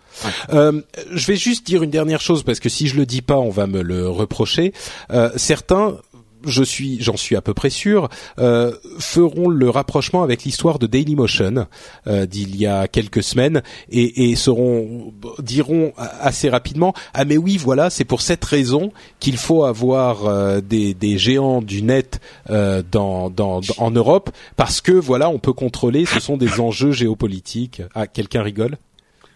Euh, 0.53 0.81
je 1.11 1.27
vais 1.27 1.35
juste 1.35 1.65
dire 1.65 1.83
une 1.83 1.91
dernière 1.91 2.21
chose 2.21 2.43
parce 2.43 2.59
que 2.59 2.69
si 2.69 2.87
je 2.87 2.95
le 2.95 3.05
dis 3.05 3.21
pas, 3.21 3.37
on 3.37 3.49
va 3.49 3.67
me 3.67 3.81
le 3.81 4.07
reprocher. 4.09 4.73
Euh, 5.11 5.29
certains 5.35 5.97
je 6.45 6.63
suis, 6.63 7.01
j'en 7.01 7.17
suis 7.17 7.35
à 7.35 7.41
peu 7.41 7.53
près 7.53 7.69
sûr, 7.69 8.09
euh, 8.39 8.71
feront 8.99 9.49
le 9.49 9.69
rapprochement 9.69 10.23
avec 10.23 10.43
l'histoire 10.43 10.79
de 10.79 10.87
Dailymotion 10.87 11.67
euh, 12.07 12.25
d'il 12.25 12.55
y 12.55 12.65
a 12.65 12.87
quelques 12.87 13.23
semaines 13.23 13.61
et, 13.89 14.31
et 14.31 14.35
seront 14.35 15.13
diront 15.39 15.93
assez 15.97 16.49
rapidement 16.49 16.93
ah 17.13 17.25
mais 17.25 17.37
oui 17.37 17.57
voilà 17.57 17.89
c'est 17.89 18.05
pour 18.05 18.21
cette 18.21 18.43
raison 18.43 18.91
qu'il 19.19 19.37
faut 19.37 19.63
avoir 19.63 20.25
euh, 20.25 20.61
des, 20.61 21.17
géants 21.17 21.61
du 21.61 21.81
net 21.81 22.19
euh, 22.49 22.83
dans, 22.91 23.31
en 23.77 23.91
Europe 23.91 24.29
parce 24.55 24.81
que 24.81 24.91
voilà 24.91 25.29
on 25.29 25.39
peut 25.39 25.53
contrôler 25.53 26.05
ce 26.05 26.19
sont 26.19 26.37
des 26.37 26.59
enjeux 26.59 26.91
géopolitiques. 26.91 27.81
Ah 27.95 28.07
quelqu'un 28.07 28.43
rigole? 28.43 28.77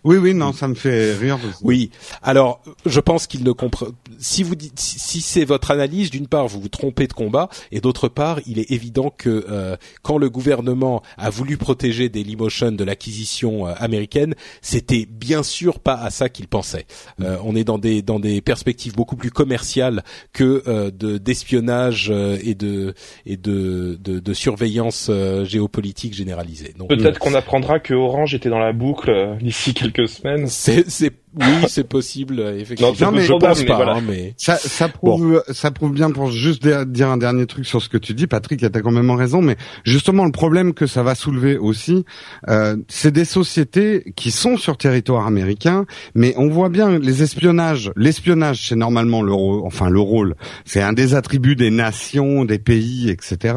Oui, 0.03 0.17
oui, 0.17 0.33
non, 0.33 0.51
ça 0.51 0.67
me 0.67 0.73
fait 0.73 1.13
rire. 1.13 1.37
Oui. 1.61 1.91
Alors, 2.23 2.61
je 2.87 2.99
pense 2.99 3.27
qu'il 3.27 3.43
ne 3.43 3.51
comprend. 3.51 3.87
Si 4.17 4.41
vous 4.41 4.55
dites, 4.55 4.79
si 4.79 5.21
c'est 5.21 5.45
votre 5.45 5.69
analyse, 5.69 6.09
d'une 6.09 6.27
part, 6.27 6.47
vous 6.47 6.59
vous 6.59 6.69
trompez 6.69 7.05
de 7.05 7.13
combat, 7.13 7.49
et 7.71 7.81
d'autre 7.81 8.07
part, 8.07 8.39
il 8.47 8.57
est 8.57 8.71
évident 8.71 9.13
que 9.15 9.45
euh, 9.49 9.77
quand 10.01 10.17
le 10.17 10.29
gouvernement 10.29 11.03
a 11.17 11.29
voulu 11.29 11.57
protéger 11.57 12.09
Dailymotion 12.09 12.71
de 12.71 12.83
l'acquisition 12.83 13.67
euh, 13.67 13.73
américaine, 13.77 14.33
c'était 14.61 15.05
bien 15.05 15.43
sûr 15.43 15.79
pas 15.79 15.95
à 15.95 16.09
ça 16.09 16.29
qu'il 16.29 16.47
pensait. 16.47 16.85
Euh, 17.21 17.37
on 17.43 17.55
est 17.55 17.63
dans 17.63 17.77
des 17.77 18.01
dans 18.01 18.19
des 18.19 18.41
perspectives 18.41 18.95
beaucoup 18.95 19.15
plus 19.15 19.31
commerciales 19.31 20.03
que 20.33 20.89
de 20.89 21.17
d'espionnage 21.17 22.11
et 22.43 22.55
de 22.55 22.95
et 23.25 23.37
de 23.37 23.99
de, 24.01 24.19
de 24.19 24.33
surveillance 24.33 25.11
géopolitique 25.43 26.13
généralisée. 26.13 26.73
Peut-être 26.89 27.19
qu'on 27.19 27.33
apprendra 27.33 27.79
que 27.79 27.93
Orange 27.93 28.33
était 28.33 28.49
dans 28.49 28.59
la 28.59 28.73
boucle 28.73 29.37
d'ici 29.41 29.73
quelques 29.73 29.90
quelques 29.91 30.09
semaines. 30.09 30.47
C'est, 30.47 30.89
c'est, 30.89 31.11
oui, 31.35 31.45
c'est 31.67 31.87
possible, 31.87 32.41
effectivement. 32.57 32.93
Non, 32.99 33.11
mais, 33.11 33.21
je 33.21 33.33
pense 33.33 33.63
pas, 33.63 33.93
hein, 33.93 34.01
mais, 34.05 34.33
Ça, 34.37 34.57
ça 34.57 34.89
prouve, 34.89 35.43
ça 35.49 35.71
prouve 35.71 35.93
bien 35.93 36.11
pour 36.11 36.29
juste 36.29 36.67
dire 36.67 37.09
un 37.09 37.17
dernier 37.17 37.45
truc 37.45 37.65
sur 37.65 37.81
ce 37.81 37.87
que 37.87 37.97
tu 37.97 38.13
dis, 38.13 38.27
Patrick, 38.27 38.59
tu 38.59 38.65
as 38.65 38.69
quand 38.69 38.91
même 38.91 39.11
raison, 39.11 39.41
mais 39.41 39.55
justement, 39.85 40.25
le 40.25 40.31
problème 40.31 40.73
que 40.73 40.87
ça 40.87 41.03
va 41.03 41.15
soulever 41.15 41.57
aussi, 41.57 42.05
euh, 42.49 42.75
c'est 42.89 43.11
des 43.11 43.25
sociétés 43.25 44.13
qui 44.15 44.31
sont 44.31 44.57
sur 44.57 44.77
territoire 44.77 45.25
américain, 45.25 45.85
mais 46.15 46.33
on 46.37 46.49
voit 46.49 46.69
bien 46.69 46.99
les 46.99 47.23
espionnages, 47.23 47.91
l'espionnage, 47.95 48.67
c'est 48.67 48.75
normalement 48.75 49.21
le 49.21 49.33
rôle, 49.33 49.61
enfin, 49.65 49.89
le 49.89 49.99
rôle, 50.01 50.35
c'est 50.65 50.81
un 50.81 50.93
des 50.93 51.15
attributs 51.15 51.55
des 51.55 51.71
nations, 51.71 52.43
des 52.43 52.59
pays, 52.59 53.09
etc. 53.09 53.55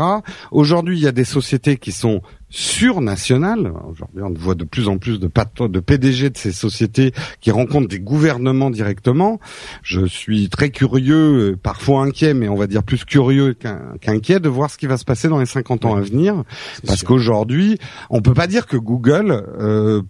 Aujourd'hui, 0.52 0.96
il 0.98 1.02
y 1.02 1.08
a 1.08 1.12
des 1.12 1.24
sociétés 1.24 1.76
qui 1.76 1.90
sont 1.90 2.22
surnationales. 2.54 3.72
Aujourd'hui, 3.90 4.22
on 4.22 4.32
voit 4.32 4.54
de 4.54 4.62
plus 4.62 4.86
en 4.86 4.96
plus 4.96 5.18
de, 5.18 5.28
de 5.66 5.80
PDG 5.80 6.30
de 6.30 6.38
ces 6.38 6.52
sociétés 6.52 7.12
qui 7.40 7.50
rencontrent 7.50 7.88
des 7.88 7.98
gouvernements 7.98 8.70
directement. 8.70 9.40
Je 9.82 10.06
suis 10.06 10.48
très 10.48 10.70
curieux, 10.70 11.58
parfois 11.60 12.04
inquiet, 12.04 12.32
mais 12.32 12.48
on 12.48 12.54
va 12.54 12.68
dire 12.68 12.84
plus 12.84 13.04
curieux 13.04 13.54
qu'inquiet 14.00 14.38
de 14.38 14.48
voir 14.48 14.70
ce 14.70 14.78
qui 14.78 14.86
va 14.86 14.98
se 14.98 15.04
passer 15.04 15.28
dans 15.28 15.40
les 15.40 15.46
50 15.46 15.84
ans 15.84 15.96
à 15.96 16.00
venir. 16.00 16.44
Parce 16.86 17.02
qu'aujourd'hui, 17.02 17.78
on 18.08 18.22
peut 18.22 18.34
pas 18.34 18.46
dire 18.46 18.68
que 18.68 18.76
Google, 18.76 19.32
euh, 19.58 20.02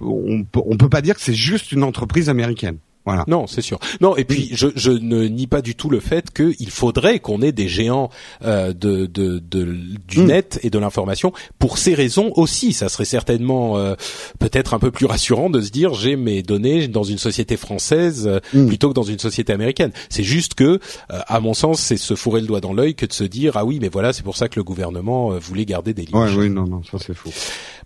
on, 0.00 0.44
on 0.54 0.76
peut 0.76 0.88
pas 0.88 1.00
dire 1.00 1.16
que 1.16 1.20
c'est 1.20 1.34
juste 1.34 1.72
une 1.72 1.82
entreprise 1.82 2.28
américaine. 2.28 2.78
Non, 3.26 3.46
c'est 3.46 3.62
sûr. 3.62 3.78
Non, 4.00 4.16
et 4.16 4.24
puis 4.24 4.50
je, 4.52 4.68
je, 4.74 4.90
ne 4.90 5.26
nie 5.26 5.46
pas 5.46 5.62
du 5.62 5.74
tout 5.74 5.90
le 5.90 6.00
fait 6.00 6.30
qu'il 6.32 6.70
faudrait 6.70 7.18
qu'on 7.20 7.42
ait 7.42 7.52
des 7.52 7.68
géants 7.68 8.10
euh, 8.44 8.72
de, 8.72 9.06
de, 9.06 9.38
de, 9.38 9.76
du 10.06 10.20
mm. 10.20 10.24
net 10.26 10.60
et 10.62 10.70
de 10.70 10.78
l'information. 10.78 11.32
Pour 11.58 11.78
ces 11.78 11.94
raisons 11.94 12.32
aussi, 12.36 12.72
ça 12.72 12.88
serait 12.88 13.04
certainement 13.04 13.78
euh, 13.78 13.94
peut-être 14.38 14.74
un 14.74 14.78
peu 14.78 14.90
plus 14.90 15.06
rassurant 15.06 15.50
de 15.50 15.60
se 15.60 15.70
dire 15.70 15.94
j'ai 15.94 16.16
mes 16.16 16.42
données 16.42 16.88
dans 16.88 17.02
une 17.02 17.18
société 17.18 17.56
française 17.56 18.26
euh, 18.26 18.40
mm. 18.54 18.66
plutôt 18.66 18.88
que 18.88 18.94
dans 18.94 19.02
une 19.02 19.18
société 19.18 19.52
américaine. 19.52 19.92
C'est 20.08 20.24
juste 20.24 20.54
que, 20.54 20.64
euh, 20.64 20.78
à 21.08 21.40
mon 21.40 21.54
sens, 21.54 21.80
c'est 21.80 21.96
se 21.96 22.14
fourrer 22.14 22.40
le 22.40 22.46
doigt 22.46 22.60
dans 22.60 22.72
l'œil 22.72 22.94
que 22.94 23.06
de 23.06 23.12
se 23.12 23.24
dire 23.24 23.56
ah 23.56 23.64
oui, 23.64 23.78
mais 23.80 23.88
voilà, 23.88 24.12
c'est 24.12 24.22
pour 24.22 24.36
ça 24.36 24.48
que 24.48 24.58
le 24.58 24.64
gouvernement 24.64 25.30
voulait 25.38 25.64
garder 25.64 25.94
des 25.94 26.02
lignes. 26.02 26.16
Ouais, 26.16 26.34
oui, 26.36 26.50
non, 26.50 26.66
non, 26.66 26.82
ça 26.82 26.98
c'est 26.98 27.14
faux. 27.14 27.30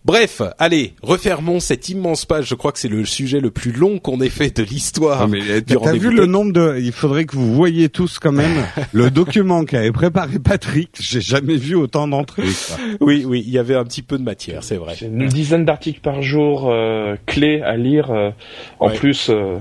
Bref, 0.05 0.43
allez, 0.59 0.95
refermons 1.03 1.61
cette 1.61 1.89
immense 1.89 2.25
page. 2.25 2.49
Je 2.49 2.57
crois 2.57 2.73
que 2.73 2.81
c'est 2.81 2.89
le 2.89 3.05
sujet 3.05 3.39
le 3.39 3.53
plus 3.53 3.71
long 3.71 4.01
qu'on 4.01 4.21
ait 4.21 4.31
fait 4.31 4.57
de 4.57 4.65
l'histoire. 4.65 5.29
T'as 5.67 5.93
vu 5.93 6.11
le 6.11 6.27
nombre 6.27 6.53
de 6.53 6.77
Il 6.81 6.91
faudrait 6.91 7.25
que 7.25 7.37
vous 7.37 7.55
voyiez 7.55 7.89
tous 7.89 8.19
quand 8.19 8.33
même 8.33 8.65
le 8.93 9.13
document 9.13 9.65
qu'avait 9.65 9.93
préparé 9.93 10.41
Patrick. 10.41 10.91
J'ai 10.99 11.21
jamais 11.21 11.55
vu 11.55 11.77
autant 11.77 12.09
d'entrées. 12.09 12.43
Oui, 13.01 13.25
oui, 13.25 13.45
il 13.47 13.53
y 13.53 13.59
avait 13.59 13.77
un 13.77 13.85
petit 13.85 14.03
peu 14.03 14.19
de 14.19 14.25
matière, 14.25 14.65
c'est 14.65 14.77
vrai. 14.77 14.97
Une 15.03 15.29
dizaine 15.29 15.65
d'articles 15.65 16.01
par 16.01 16.21
jour 16.21 16.69
euh, 16.69 17.15
clés 17.27 17.63
à 17.63 17.77
lire. 17.77 18.11
Euh, 18.11 18.31
en 18.81 18.91
plus. 18.91 19.29
Euh, 19.31 19.59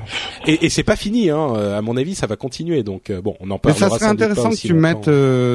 et, 0.48 0.66
et 0.66 0.70
c'est 0.70 0.84
pas 0.84 0.96
fini, 0.96 1.30
hein. 1.30 1.54
À 1.78 1.84
mon 1.84 1.98
avis, 1.98 2.16
ça 2.16 2.26
va 2.26 2.36
continuer. 2.36 2.82
Donc 2.82 3.12
bon, 3.12 3.36
on 3.42 3.52
en 3.52 3.60
parlera. 3.60 3.86
Mais 3.86 3.92
ça 3.92 3.96
serait 3.96 4.10
intéressant 4.10 4.50
que 4.50 4.56
tu 4.56 4.74
mettes 4.74 5.10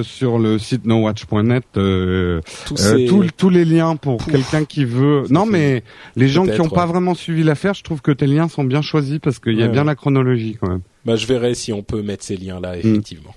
sur 0.06 0.38
le 0.38 0.60
site 0.60 0.86
nowatch.net 0.86 1.64
tous, 1.72 3.30
tous 3.36 3.50
les 3.50 3.64
liens 3.64 3.96
pour 3.96 4.24
quelqu'un 4.24 4.64
qui 4.64 4.75
qui 4.76 4.84
veut. 4.84 5.24
Non, 5.30 5.46
mais 5.46 5.82
les 6.16 6.28
gens 6.28 6.44
qui 6.44 6.58
n'ont 6.58 6.68
pas 6.68 6.84
vraiment 6.84 7.14
suivi 7.14 7.42
l'affaire, 7.42 7.72
je 7.72 7.82
trouve 7.82 8.02
que 8.02 8.12
tes 8.12 8.26
liens 8.26 8.48
sont 8.48 8.62
bien 8.62 8.82
choisis 8.82 9.18
parce 9.18 9.38
qu'il 9.38 9.58
y 9.58 9.62
a 9.62 9.68
bien 9.68 9.84
la 9.84 9.94
chronologie 9.94 10.58
quand 10.60 10.68
même. 10.68 10.82
Bah, 11.06 11.16
je 11.16 11.26
verrai 11.26 11.54
si 11.54 11.72
on 11.72 11.82
peut 11.82 12.02
mettre 12.02 12.24
ces 12.24 12.36
liens-là, 12.36 12.76
mm. 12.76 12.80
effectivement. 12.80 13.34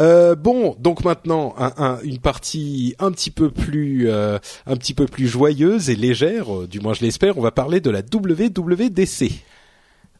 Euh, 0.00 0.34
bon, 0.34 0.74
donc 0.80 1.04
maintenant 1.04 1.54
une 2.02 2.18
partie 2.18 2.94
un 2.98 3.12
petit 3.12 3.30
peu 3.30 3.50
plus 3.50 4.08
euh, 4.08 4.38
un 4.66 4.76
petit 4.76 4.94
peu 4.94 5.04
plus 5.04 5.28
joyeuse 5.28 5.90
et 5.90 5.96
légère, 5.96 6.62
euh, 6.62 6.66
du 6.66 6.80
moins 6.80 6.94
je 6.94 7.02
l'espère. 7.02 7.38
On 7.38 7.42
va 7.42 7.52
parler 7.52 7.80
de 7.80 7.90
la 7.90 8.00
WWDC. 8.00 9.30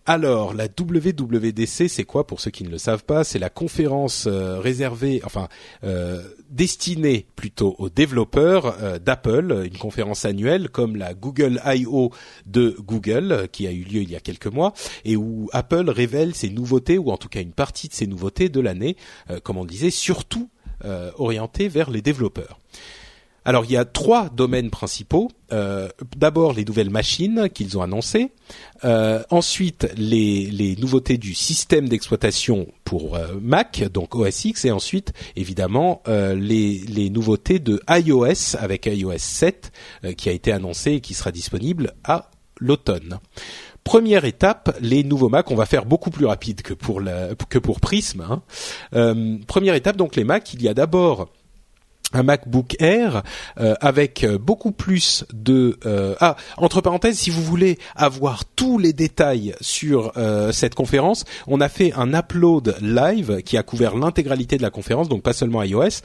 Alors, 0.05 0.53
la 0.53 0.65
WWDC, 0.65 1.89
c'est 1.89 2.03
quoi 2.03 2.27
pour 2.27 2.41
ceux 2.41 2.51
qui 2.51 2.65
ne 2.65 2.71
le 2.71 2.79
savent 2.79 3.05
pas? 3.05 3.23
C'est 3.23 3.39
la 3.39 3.51
conférence 3.51 4.27
euh, 4.27 4.59
réservée, 4.59 5.23
enfin 5.25 5.49
euh, 5.85 6.21
destinée 6.51 7.27
plutôt 7.37 7.77
aux 7.79 7.89
développeurs 7.89 8.77
euh, 8.83 8.99
d'Apple, 8.99 9.63
une 9.65 9.79
conférence 9.79 10.25
annuelle 10.25 10.71
comme 10.71 10.97
la 10.97 11.15
Google 11.15 11.61
I.O. 11.65 12.11
de 12.47 12.77
Google, 12.81 13.47
qui 13.53 13.69
a 13.69 13.71
eu 13.71 13.85
lieu 13.85 14.03
il 14.03 14.11
y 14.11 14.17
a 14.17 14.21
quelques 14.21 14.49
mois, 14.49 14.73
et 15.05 15.15
où 15.15 15.49
Apple 15.53 15.89
révèle 15.89 16.35
ses 16.35 16.51
nouveautés, 16.51 16.99
ou 16.99 17.13
en 17.13 17.17
tout 17.17 17.29
cas 17.29 17.41
une 17.41 17.53
partie 17.53 17.87
de 17.87 17.95
ses 17.95 18.09
nouveautés 18.09 18.49
de 18.49 18.61
l'année, 18.61 18.97
comme 19.45 19.57
on 19.57 19.65
disait, 19.65 19.91
surtout 19.91 20.49
orientées 21.17 21.69
vers 21.69 21.91
les 21.91 22.03
développeurs. 22.03 22.59
Alors 23.45 23.65
il 23.65 23.73
y 23.73 23.77
a 23.77 23.85
trois 23.85 24.29
domaines 24.29 24.71
principaux. 24.71 25.31
Euh, 25.53 25.89
D'abord 26.17 26.53
les 26.53 26.65
nouvelles 26.65 26.91
machines 26.91 27.49
qu'ils 27.53 27.77
ont 27.77 27.83
annoncées. 27.83 28.31
Euh, 28.85 29.23
ensuite 29.31 29.89
les, 29.97 30.77
nouveautés 30.79 31.19
du 31.19 31.35
système 31.35 31.89
d'exploitation 31.89 32.69
pour 32.85 33.17
euh, 33.17 33.35
Mac, 33.41 33.83
donc 33.93 34.15
OS 34.15 34.45
X. 34.45 34.65
Et 34.65 34.71
ensuite 34.71 35.13
évidemment 35.37 36.03
les, 36.07 37.11
nouveautés 37.11 37.59
de 37.59 37.81
iOS 37.89 38.57
avec 38.59 38.87
iOS 38.87 39.19
7 39.19 39.73
euh, 40.05 40.13
qui 40.13 40.29
a 40.29 40.33
été 40.33 40.53
annoncé 40.53 40.93
et 40.93 41.01
qui 41.01 41.15
sera 41.15 41.33
disponible 41.33 41.95
à 42.05 42.31
l'automne. 42.61 43.19
Première 43.83 44.25
étape, 44.25 44.77
les 44.81 45.03
nouveaux 45.03 45.29
Mac. 45.29 45.51
On 45.51 45.57
va 45.57 45.67
faire 45.67 45.85
beaucoup 45.85 46.11
plus 46.11 46.27
rapide 46.27 46.63
que 46.63 46.75
pour 46.75 47.03
que 47.49 47.59
pour 47.59 47.81
Prism. 47.81 48.21
Hein. 48.21 49.37
Première 49.49 49.75
étape, 49.75 49.97
donc 49.97 50.15
les 50.15 50.23
Mac. 50.23 50.55
Il 50.55 50.63
y 50.63 50.69
a 50.69 50.75
d'abord 50.75 51.29
un 52.13 52.23
MacBook 52.23 52.77
Air 52.81 53.23
euh, 53.59 53.75
avec 53.81 54.25
euh, 54.25 54.39
beaucoup 54.39 54.73
plus 54.73 55.25
de 55.33 55.79
euh, 55.87 56.15
ah 56.21 56.37
entre 56.57 56.81
parenthèses 56.81 57.19
si 57.19 57.31
vous 57.31 57.43
voulez 57.43 57.79
avoir 57.97 58.45
tous 58.45 58.79
les 58.79 58.93
détails 58.93 59.55
sur 59.61 60.13
cette 60.53 60.75
conférence 60.75 61.25
on 61.47 61.61
a 61.61 61.69
fait 61.69 61.93
un 61.95 62.15
upload 62.15 62.77
live 62.81 63.43
qui 63.43 63.57
a 63.57 63.63
couvert 63.63 63.97
l'intégralité 63.97 64.57
de 64.57 64.63
la 64.63 64.71
conférence 64.71 65.09
donc 65.09 65.23
pas 65.23 65.33
seulement 65.33 65.63
iOS. 65.63 66.03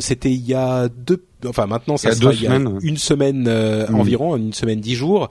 C'était 0.00 0.30
il 0.30 0.46
y 0.46 0.54
a 0.54 0.88
deux 0.88 1.24
enfin 1.46 1.66
maintenant 1.66 1.96
ça 1.96 2.14
sera 2.14 2.32
il 2.32 2.42
y 2.42 2.46
a 2.46 2.54
une 2.54 2.96
semaine 2.96 3.44
mmh. 3.44 3.94
environ 3.94 4.36
une 4.36 4.52
semaine 4.52 4.80
dix 4.80 4.94
jours. 4.94 5.28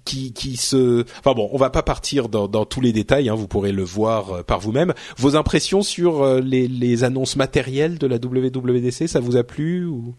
qui 0.05 0.33
qui 0.33 0.57
se. 0.57 1.05
Enfin 1.19 1.33
bon, 1.35 1.49
on 1.53 1.59
va 1.59 1.71
pas 1.71 1.83
partir 1.83 2.29
dans, 2.29 2.47
dans 2.49 2.65
tous 2.65 2.81
les 2.81 2.93
détails. 2.93 3.29
Hein, 3.29 3.35
vous 3.35 3.49
pourrez 3.49 3.73
le 3.73 3.83
voir 3.83 4.45
par 4.45 4.61
vous-même. 4.61 4.95
Vos 5.17 5.37
impressions 5.37 5.83
sur 5.83 6.23
euh, 6.23 6.41
les, 6.41 6.69
les, 6.69 7.05
annonces 7.05 7.37
matérielles 7.37 7.99
de 7.99 8.07
la 8.07 8.17
WWDC, 8.17 9.09
ça 9.09 9.21
vous 9.21 9.37
a 9.37 9.45
plu 9.45 9.87
ou? 9.87 10.15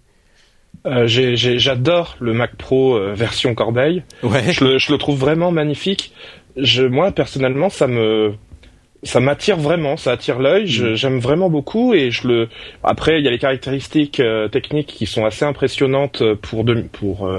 Euh, 0.85 1.05
J'adore 1.07 2.17
le 2.19 2.33
Mac 2.33 2.55
Pro 2.55 2.95
euh, 2.97 3.13
version 3.13 3.55
Corbeil. 3.55 4.03
Ouais. 4.21 4.51
Je, 4.51 4.63
le, 4.63 4.77
je 4.77 4.91
le 4.91 4.97
trouve 4.97 5.17
vraiment 5.17 5.51
magnifique. 5.51 6.11
Je, 6.57 6.83
moi 6.83 7.11
personnellement, 7.11 7.69
ça 7.69 7.87
me 7.87 8.33
ça 9.03 9.19
m'attire 9.19 9.57
vraiment, 9.57 9.97
ça 9.97 10.11
attire 10.11 10.39
l'œil. 10.39 10.65
Mm. 10.65 10.95
J'aime 10.95 11.19
vraiment 11.19 11.49
beaucoup 11.49 11.93
et 11.93 12.11
je 12.11 12.27
le. 12.27 12.49
Après, 12.83 13.19
il 13.19 13.23
y 13.23 13.27
a 13.27 13.31
les 13.31 13.39
caractéristiques 13.39 14.19
euh, 14.19 14.49
techniques 14.49 14.87
qui 14.87 15.05
sont 15.05 15.25
assez 15.25 15.45
impressionnantes 15.45 16.21
pour 16.41 16.63
de, 16.65 16.81
pour 16.91 17.29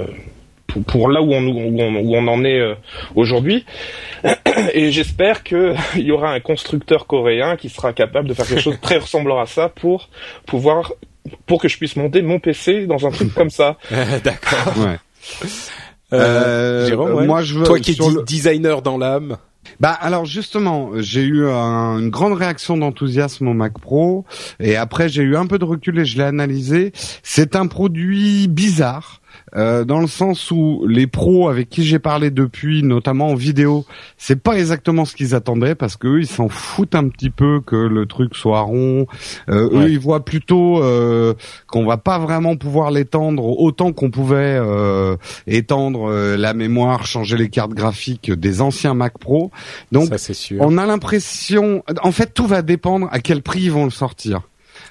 pour, 0.87 1.09
là 1.09 1.21
où 1.21 1.31
on, 1.31 1.45
où 1.47 1.81
on, 1.81 1.95
où 1.95 2.15
on 2.15 2.27
en 2.27 2.43
est 2.43 2.61
aujourd'hui. 3.13 3.63
Et 4.73 4.91
j'espère 4.91 5.43
qu'il 5.43 5.75
y 5.97 6.11
aura 6.11 6.33
un 6.33 6.39
constructeur 6.39 7.07
coréen 7.07 7.55
qui 7.55 7.69
sera 7.69 7.93
capable 7.93 8.27
de 8.27 8.33
faire 8.33 8.47
quelque 8.47 8.61
chose 8.61 8.75
de 8.75 8.81
très 8.81 8.97
ressemblant 8.97 9.39
à 9.39 9.45
ça 9.45 9.69
pour 9.69 10.09
pouvoir 10.45 10.91
pour 11.45 11.61
que 11.61 11.67
je 11.67 11.77
puisse 11.77 11.95
monter 11.95 12.21
mon 12.21 12.39
PC 12.39 12.85
dans 12.87 13.05
un 13.05 13.11
truc 13.11 13.33
comme 13.33 13.49
ça. 13.49 13.77
D'accord. 14.23 14.73
Ouais. 14.77 14.99
Euh, 16.13 16.87
Jérôme, 16.87 17.25
moi 17.25 17.41
je 17.41 17.59
veux 17.59 17.65
toi 17.65 17.79
qui 17.79 17.91
es 17.91 18.23
designer 18.25 18.81
dans 18.81 18.97
l'âme. 18.97 19.37
Bah 19.79 19.91
alors 19.91 20.25
justement, 20.25 20.91
j'ai 20.97 21.23
eu 21.23 21.45
une 21.47 22.09
grande 22.09 22.33
réaction 22.33 22.77
d'enthousiasme 22.77 23.47
au 23.47 23.53
Mac 23.53 23.79
Pro 23.79 24.25
et 24.59 24.75
après 24.75 25.09
j'ai 25.09 25.23
eu 25.23 25.35
un 25.35 25.47
peu 25.47 25.57
de 25.57 25.65
recul 25.65 25.99
et 25.99 26.05
je 26.05 26.17
l'ai 26.17 26.23
analysé. 26.23 26.93
C'est 27.23 27.55
un 27.55 27.67
produit 27.67 28.47
bizarre 28.47 29.21
euh, 29.55 29.85
dans 29.85 29.99
le 29.99 30.07
sens 30.07 30.51
où 30.51 30.85
les 30.87 31.07
pros 31.07 31.49
avec 31.49 31.69
qui 31.69 31.83
j'ai 31.83 31.99
parlé 31.99 32.31
depuis, 32.31 32.83
notamment 32.83 33.29
en 33.29 33.35
vidéo, 33.35 33.85
c'est 34.17 34.41
pas 34.41 34.57
exactement 34.57 35.05
ce 35.05 35.15
qu'ils 35.15 35.35
attendaient 35.35 35.75
parce 35.75 35.95
qu'eux 35.97 36.19
ils 36.19 36.27
s'en 36.27 36.49
foutent 36.49 36.95
un 36.95 37.07
petit 37.09 37.29
peu 37.29 37.61
que 37.61 37.75
le 37.75 38.05
truc 38.05 38.35
soit 38.35 38.61
rond. 38.61 39.07
Euh, 39.49 39.69
Eux 39.71 39.89
ils 39.89 39.99
voient 39.99 40.25
plutôt 40.25 40.81
euh, 40.83 41.33
qu'on 41.67 41.85
va 41.85 41.97
pas 41.97 42.17
vraiment 42.19 42.55
pouvoir 42.55 42.91
l'étendre 42.91 43.45
autant 43.45 43.93
qu'on 43.93 44.09
pouvait 44.09 44.57
euh, 44.59 45.15
étendre 45.47 46.09
euh, 46.09 46.37
la 46.37 46.53
mémoire, 46.53 47.05
changer 47.05 47.37
les 47.37 47.49
cartes 47.49 47.73
graphiques 47.73 48.31
des 48.31 48.61
anciens 48.61 48.93
Mac 48.93 49.17
Pro. 49.19 49.51
Donc 49.91 50.09
on 50.59 50.77
a 50.77 50.85
l'impression, 50.85 51.83
en 52.01 52.11
fait 52.11 52.33
tout 52.33 52.47
va 52.47 52.61
dépendre 52.61 53.07
à 53.11 53.19
quel 53.19 53.41
prix 53.41 53.63
ils 53.63 53.71
vont 53.71 53.85
le 53.85 53.91
sortir. 53.91 54.41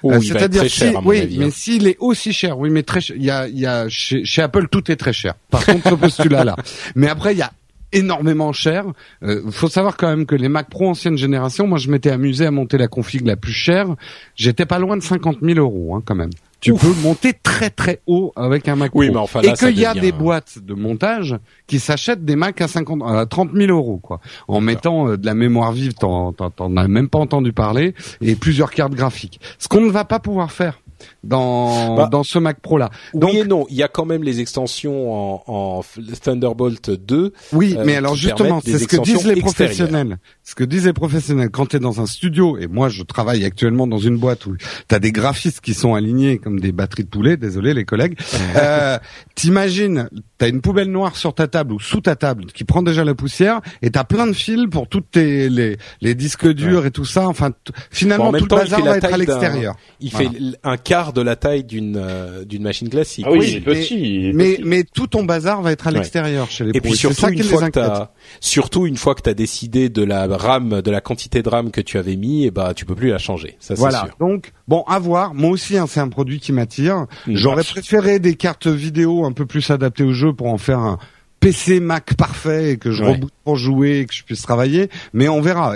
Euh, 0.03 0.19
c'est-à-dire 0.21 0.69
si, 0.69 0.85
oui, 1.03 1.35
mais 1.37 1.45
hein. 1.45 1.49
s'il 1.51 1.87
est 1.87 1.97
aussi 1.99 2.33
cher, 2.33 2.57
oui, 2.59 2.69
mais 2.69 2.83
très 2.83 3.01
cher. 3.01 3.15
Il 3.17 3.23
y 3.23 3.31
a, 3.31 3.47
il 3.47 3.59
y 3.59 3.65
a 3.65 3.87
chez, 3.89 4.25
chez 4.25 4.41
Apple 4.41 4.67
tout 4.69 4.91
est 4.91 4.95
très 4.95 5.13
cher. 5.13 5.35
Par 5.49 5.65
contre, 5.65 5.89
ce 5.89 5.95
postulat-là. 5.95 6.55
Mais 6.95 7.07
après, 7.07 7.33
il 7.33 7.39
y 7.39 7.41
a 7.41 7.51
énormément 7.91 8.51
cher. 8.53 8.85
Il 9.21 9.29
euh, 9.29 9.51
faut 9.51 9.69
savoir 9.69 9.97
quand 9.97 10.09
même 10.09 10.25
que 10.25 10.35
les 10.35 10.49
Mac 10.49 10.69
Pro 10.69 10.89
ancienne 10.89 11.17
génération, 11.17 11.67
moi 11.67 11.77
je 11.77 11.89
m'étais 11.89 12.11
amusé 12.11 12.45
à 12.45 12.51
monter 12.51 12.77
la 12.77 12.87
config 12.87 13.25
la 13.25 13.35
plus 13.35 13.53
chère. 13.53 13.87
J'étais 14.35 14.65
pas 14.65 14.79
loin 14.79 14.97
de 14.97 15.03
50 15.03 15.37
000 15.41 15.59
euros 15.59 15.95
hein, 15.95 16.03
quand 16.05 16.15
même. 16.15 16.31
Tu 16.65 16.73
peux 16.73 16.93
monter 17.03 17.33
très 17.33 17.69
très 17.69 18.01
haut 18.07 18.33
avec 18.35 18.67
un 18.67 18.75
Mac 18.75 18.91
oui, 18.95 19.07
Pro. 19.07 19.15
Mais 19.15 19.21
enfin, 19.21 19.41
là, 19.41 19.51
et 19.51 19.53
qu'il 19.53 19.77
y 19.77 19.85
a 19.85 19.93
des 19.93 20.11
boîtes 20.11 20.57
de 20.59 20.73
montage 20.73 21.37
qui 21.67 21.79
s'achètent 21.79 22.25
des 22.25 22.35
Macs 22.35 22.59
à 22.59 22.67
50, 22.67 23.01
à 23.05 23.25
30 23.27 23.51
000 23.53 23.71
euros, 23.71 23.97
quoi. 23.97 24.19
En 24.47 24.61
mettant 24.61 25.09
euh, 25.09 25.17
de 25.17 25.25
la 25.25 25.35
mémoire 25.35 25.71
vive, 25.71 25.93
t'en, 25.93 26.33
t'en 26.33 26.75
as 26.75 26.87
même 26.87 27.07
pas 27.07 27.19
entendu 27.19 27.53
parler, 27.53 27.93
et 28.21 28.35
plusieurs 28.35 28.71
cartes 28.71 28.93
graphiques. 28.93 29.39
Ce 29.59 29.67
qu'on 29.67 29.81
ne 29.81 29.91
va 29.91 30.05
pas 30.05 30.19
pouvoir 30.19 30.51
faire 30.51 30.79
dans 31.23 31.95
bah, 31.95 32.07
dans 32.11 32.23
ce 32.23 32.39
Mac 32.39 32.59
Pro 32.59 32.77
là. 32.77 32.89
Donc, 33.13 33.31
oui 33.31 33.39
et 33.39 33.43
non, 33.45 33.65
il 33.69 33.75
y 33.75 33.83
a 33.83 33.87
quand 33.87 34.05
même 34.05 34.23
les 34.23 34.39
extensions 34.39 35.13
en, 35.13 35.43
en 35.47 35.81
Thunderbolt 36.21 36.91
2. 36.91 37.33
Oui, 37.53 37.75
mais 37.85 37.95
euh, 37.95 37.97
alors 37.99 38.15
justement, 38.15 38.61
c'est 38.63 38.79
ce 38.79 38.87
que 38.87 38.97
disent 38.97 39.25
les 39.25 39.35
professionnels. 39.41 40.17
Ce 40.43 40.55
que 40.55 40.63
disent 40.63 40.85
les 40.85 40.93
professionnels 40.93 41.49
quand 41.49 41.67
tu 41.67 41.77
es 41.77 41.79
dans 41.79 42.01
un 42.01 42.05
studio 42.05 42.57
et 42.57 42.67
moi 42.67 42.89
je 42.89 43.03
travaille 43.03 43.45
actuellement 43.45 43.87
dans 43.87 43.97
une 43.97 44.17
boîte 44.17 44.45
où 44.45 44.55
tu 44.55 44.95
as 44.95 44.99
des 44.99 45.11
graphistes 45.11 45.61
qui 45.61 45.73
sont 45.73 45.95
alignés 45.95 46.37
comme 46.37 46.59
des 46.59 46.71
batteries 46.71 47.03
de 47.03 47.09
poulet, 47.09 47.37
désolé 47.37 47.73
les 47.73 47.85
collègues. 47.85 48.17
euh, 48.55 48.97
T'imagines, 49.35 50.09
tu 50.39 50.45
as 50.45 50.47
une 50.47 50.61
poubelle 50.61 50.91
noire 50.91 51.15
sur 51.15 51.33
ta 51.33 51.47
table 51.47 51.73
ou 51.73 51.79
sous 51.79 52.01
ta 52.01 52.15
table 52.15 52.45
qui 52.47 52.63
prend 52.63 52.81
déjà 52.81 53.03
la 53.03 53.15
poussière 53.15 53.61
et 53.81 53.89
tu 53.89 53.99
as 53.99 54.03
plein 54.03 54.27
de 54.27 54.33
fils 54.33 54.67
pour 54.69 54.87
toutes 54.87 55.11
tes 55.11 55.49
les, 55.49 55.77
les 56.01 56.15
disques 56.15 56.47
durs 56.47 56.85
et 56.85 56.91
tout 56.91 57.05
ça. 57.05 57.27
Enfin, 57.27 57.51
finalement 57.91 58.31
tout 58.31 58.45
le 58.45 58.55
bazar 58.55 58.81
va 58.83 58.97
être 58.97 59.13
à 59.13 59.17
l'extérieur. 59.17 59.75
Il 59.99 60.11
fait 60.11 60.29
un 60.63 60.77
quart 60.95 61.13
de 61.13 61.21
la 61.21 61.35
taille 61.35 61.63
d'une 61.63 61.97
euh, 61.97 62.45
d'une 62.45 62.63
machine 62.63 62.89
classique. 62.89 63.25
Ah 63.27 63.31
oui, 63.31 63.47
il 63.49 63.55
est 63.57 63.61
petit. 63.61 64.31
mais 64.33 64.59
mais 64.63 64.83
tout 64.83 65.07
ton 65.07 65.23
bazar 65.23 65.61
va 65.61 65.71
être 65.71 65.87
à 65.87 65.91
l'extérieur 65.91 66.49
chez 66.49 66.63
les 66.63 66.71
Et 66.73 66.81
puis 66.81 66.95
surtout 66.95 67.27
une 67.27 67.43
fois 67.43 67.69
que 67.69 67.79
as, 67.79 68.11
surtout 68.39 68.85
une 68.85 68.97
fois 68.97 69.15
que 69.15 69.21
tu 69.21 69.29
as 69.29 69.33
décidé 69.33 69.89
de 69.89 70.03
la 70.03 70.27
RAM, 70.27 70.81
de 70.81 70.91
la 70.91 71.01
quantité 71.01 71.41
de 71.41 71.49
RAM 71.49 71.71
que 71.71 71.81
tu 71.81 71.97
avais 71.97 72.15
mis, 72.15 72.43
et 72.43 72.47
eh 72.47 72.51
bah 72.51 72.73
tu 72.73 72.85
peux 72.85 72.95
plus 72.95 73.09
la 73.09 73.17
changer. 73.17 73.57
Ça 73.59 73.73
voilà. 73.75 74.05
Sûr. 74.05 74.15
Donc 74.19 74.53
bon, 74.67 74.83
à 74.87 74.99
voir. 74.99 75.33
Moi 75.33 75.49
aussi, 75.49 75.77
hein, 75.77 75.85
c'est 75.87 75.99
un 75.99 76.09
produit 76.09 76.39
qui 76.39 76.51
m'attire. 76.51 77.07
J'aurais 77.27 77.63
préféré 77.63 78.19
des 78.19 78.35
cartes 78.35 78.67
vidéo 78.67 79.25
un 79.25 79.31
peu 79.31 79.45
plus 79.45 79.69
adaptées 79.69 80.03
au 80.03 80.13
jeu 80.13 80.33
pour 80.33 80.47
en 80.47 80.57
faire 80.57 80.79
un 80.79 80.97
PC 81.45 81.79
Mac 81.79 82.15
parfait 82.15 82.71
et 82.71 82.77
que 82.77 82.89
je 82.89 83.03
reboot 83.03 83.31
pour 83.43 83.55
jouer 83.55 83.99
et 83.99 84.05
que 84.07 84.15
je 84.15 84.23
puisse 84.23 84.41
travailler, 84.41 84.89
mais 85.13 85.27
on 85.27 85.41
verra. 85.41 85.75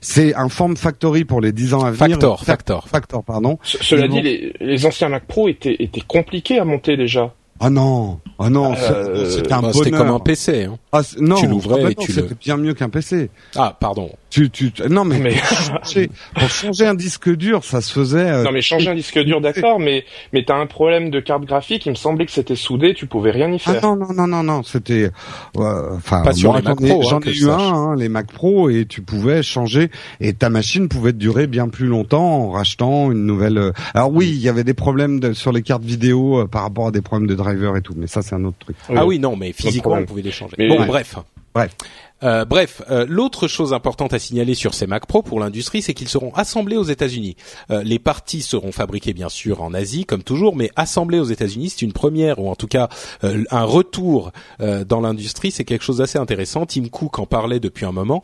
C'est 0.00 0.34
un 0.34 0.48
form 0.48 0.76
factory 0.76 1.24
pour 1.24 1.40
les 1.40 1.52
10 1.52 1.74
ans 1.74 1.84
à 1.84 1.92
venir. 1.92 2.16
Factor, 2.16 2.44
factor, 2.44 2.88
factor, 2.88 3.22
pardon. 3.22 3.56
cela 3.62 4.08
dit, 4.08 4.20
les, 4.20 4.52
les, 4.58 4.84
anciens 4.84 5.08
Mac 5.08 5.24
Pro 5.28 5.48
étaient, 5.48 5.76
étaient 5.78 6.00
compliqués 6.00 6.58
à 6.58 6.64
monter 6.64 6.96
déjà. 6.96 7.32
Ah 7.60 7.70
non, 7.70 8.20
ah 8.38 8.50
non, 8.50 8.74
euh, 8.74 9.30
c'était 9.30 9.52
un 9.52 9.62
bah, 9.62 9.70
C'était 9.72 9.90
comme 9.90 10.10
un 10.10 10.18
PC. 10.18 10.64
Hein. 10.64 10.78
Ah, 10.92 11.00
non, 11.18 11.36
tu 11.36 11.46
l'ouvrais 11.46 11.80
ah 11.80 11.88
bah 11.88 11.94
tu 11.98 12.12
C'était 12.12 12.34
bien 12.34 12.56
mieux 12.56 12.74
qu'un 12.74 12.90
PC. 12.90 13.30
Ah, 13.54 13.76
pardon. 13.78 14.10
Tu, 14.28 14.50
tu, 14.50 14.70
non 14.90 15.04
mais, 15.04 15.18
mais... 15.18 15.34
Pour, 15.34 15.58
changer, 15.58 16.10
pour, 16.34 16.50
changer, 16.50 16.86
un 16.86 16.94
disque 16.94 17.34
dur, 17.34 17.64
ça 17.64 17.80
se 17.80 17.90
faisait. 17.92 18.30
Euh... 18.30 18.44
Non 18.44 18.52
mais 18.52 18.60
changer 18.60 18.90
un 18.90 18.94
disque 18.94 19.18
dur, 19.20 19.40
d'accord, 19.40 19.78
mais 19.78 20.04
mais 20.34 20.44
t'as 20.44 20.56
un 20.56 20.66
problème 20.66 21.10
de 21.10 21.20
carte 21.20 21.44
graphique. 21.44 21.86
Il 21.86 21.90
me 21.90 21.94
semblait 21.94 22.26
que 22.26 22.32
c'était 22.32 22.56
soudé, 22.56 22.92
tu 22.92 23.06
pouvais 23.06 23.30
rien 23.30 23.50
y 23.50 23.58
faire. 23.58 23.76
Ah 23.78 23.86
non 23.86 23.96
non 23.96 24.12
non 24.12 24.26
non 24.26 24.42
non, 24.42 24.62
c'était. 24.62 25.10
Enfin, 25.54 26.22
pas 26.22 26.34
sur 26.34 26.54
les 26.54 26.62
Mac 26.62 26.76
Pro. 26.76 27.02
J'en 27.02 27.20
ai, 27.20 27.28
hein, 27.28 27.32
eu 27.34 27.48
un, 27.48 27.58
hein, 27.58 27.94
les 27.96 28.08
Mac 28.10 28.30
Pro, 28.30 28.68
et 28.68 28.84
tu 28.84 29.00
pouvais 29.00 29.42
changer 29.42 29.90
et 30.20 30.34
ta 30.34 30.50
machine 30.50 30.88
pouvait 30.88 31.12
durer 31.12 31.46
bien 31.46 31.68
plus 31.68 31.86
longtemps 31.86 32.44
en 32.44 32.50
rachetant 32.50 33.10
une 33.10 33.24
nouvelle. 33.24 33.58
Euh, 33.58 33.72
alors 33.94 34.12
oui, 34.12 34.28
il 34.28 34.40
y 34.40 34.48
avait 34.48 34.64
des 34.64 34.74
problèmes 34.74 35.20
de, 35.20 35.32
sur 35.32 35.52
les 35.52 35.62
cartes 35.62 35.84
vidéo 35.84 36.40
euh, 36.40 36.46
par 36.46 36.62
rapport 36.62 36.88
à 36.88 36.90
des 36.90 37.00
problèmes 37.00 37.28
de 37.28 37.34
driver 37.46 37.76
et 37.76 37.82
tout, 37.82 37.94
mais 37.96 38.06
ça 38.06 38.22
c'est 38.22 38.34
un 38.34 38.44
autre 38.44 38.58
truc. 38.58 38.76
Ah 38.88 39.06
oui 39.06 39.18
non, 39.18 39.36
mais 39.36 39.52
physiquement 39.52 39.94
on 39.94 40.04
pouvait 40.04 40.22
les 40.22 40.32
changer. 40.32 40.56
bon 40.58 40.84
bref. 40.84 41.16
Bref. 41.54 41.74
Euh, 42.22 42.44
bref, 42.44 42.82
euh, 42.90 43.04
l'autre 43.08 43.46
chose 43.46 43.72
importante 43.74 44.14
à 44.14 44.18
signaler 44.18 44.54
sur 44.54 44.72
ces 44.72 44.86
Mac 44.86 45.06
Pro 45.06 45.22
pour 45.22 45.38
l'industrie, 45.38 45.82
c'est 45.82 45.92
qu'ils 45.92 46.08
seront 46.08 46.32
assemblés 46.34 46.76
aux 46.76 46.84
États-Unis. 46.84 47.36
Euh, 47.70 47.82
les 47.82 47.98
parties 47.98 48.40
seront 48.40 48.72
fabriquées 48.72 49.12
bien 49.12 49.28
sûr 49.28 49.62
en 49.62 49.74
Asie, 49.74 50.06
comme 50.06 50.22
toujours, 50.22 50.56
mais 50.56 50.70
assemblées 50.76 51.18
aux 51.18 51.24
États-Unis, 51.24 51.70
c'est 51.70 51.82
une 51.82 51.92
première 51.92 52.38
ou 52.38 52.50
en 52.50 52.56
tout 52.56 52.68
cas 52.68 52.88
euh, 53.24 53.44
un 53.50 53.64
retour 53.64 54.32
dans 54.58 55.00
l'industrie. 55.00 55.50
C'est 55.50 55.64
quelque 55.64 55.84
chose 55.84 55.98
d'assez 55.98 56.18
intéressant. 56.18 56.66
Tim 56.66 56.88
Cook 56.88 57.18
en 57.18 57.26
parlait 57.26 57.60
depuis 57.60 57.84
un 57.84 57.92
moment 57.92 58.22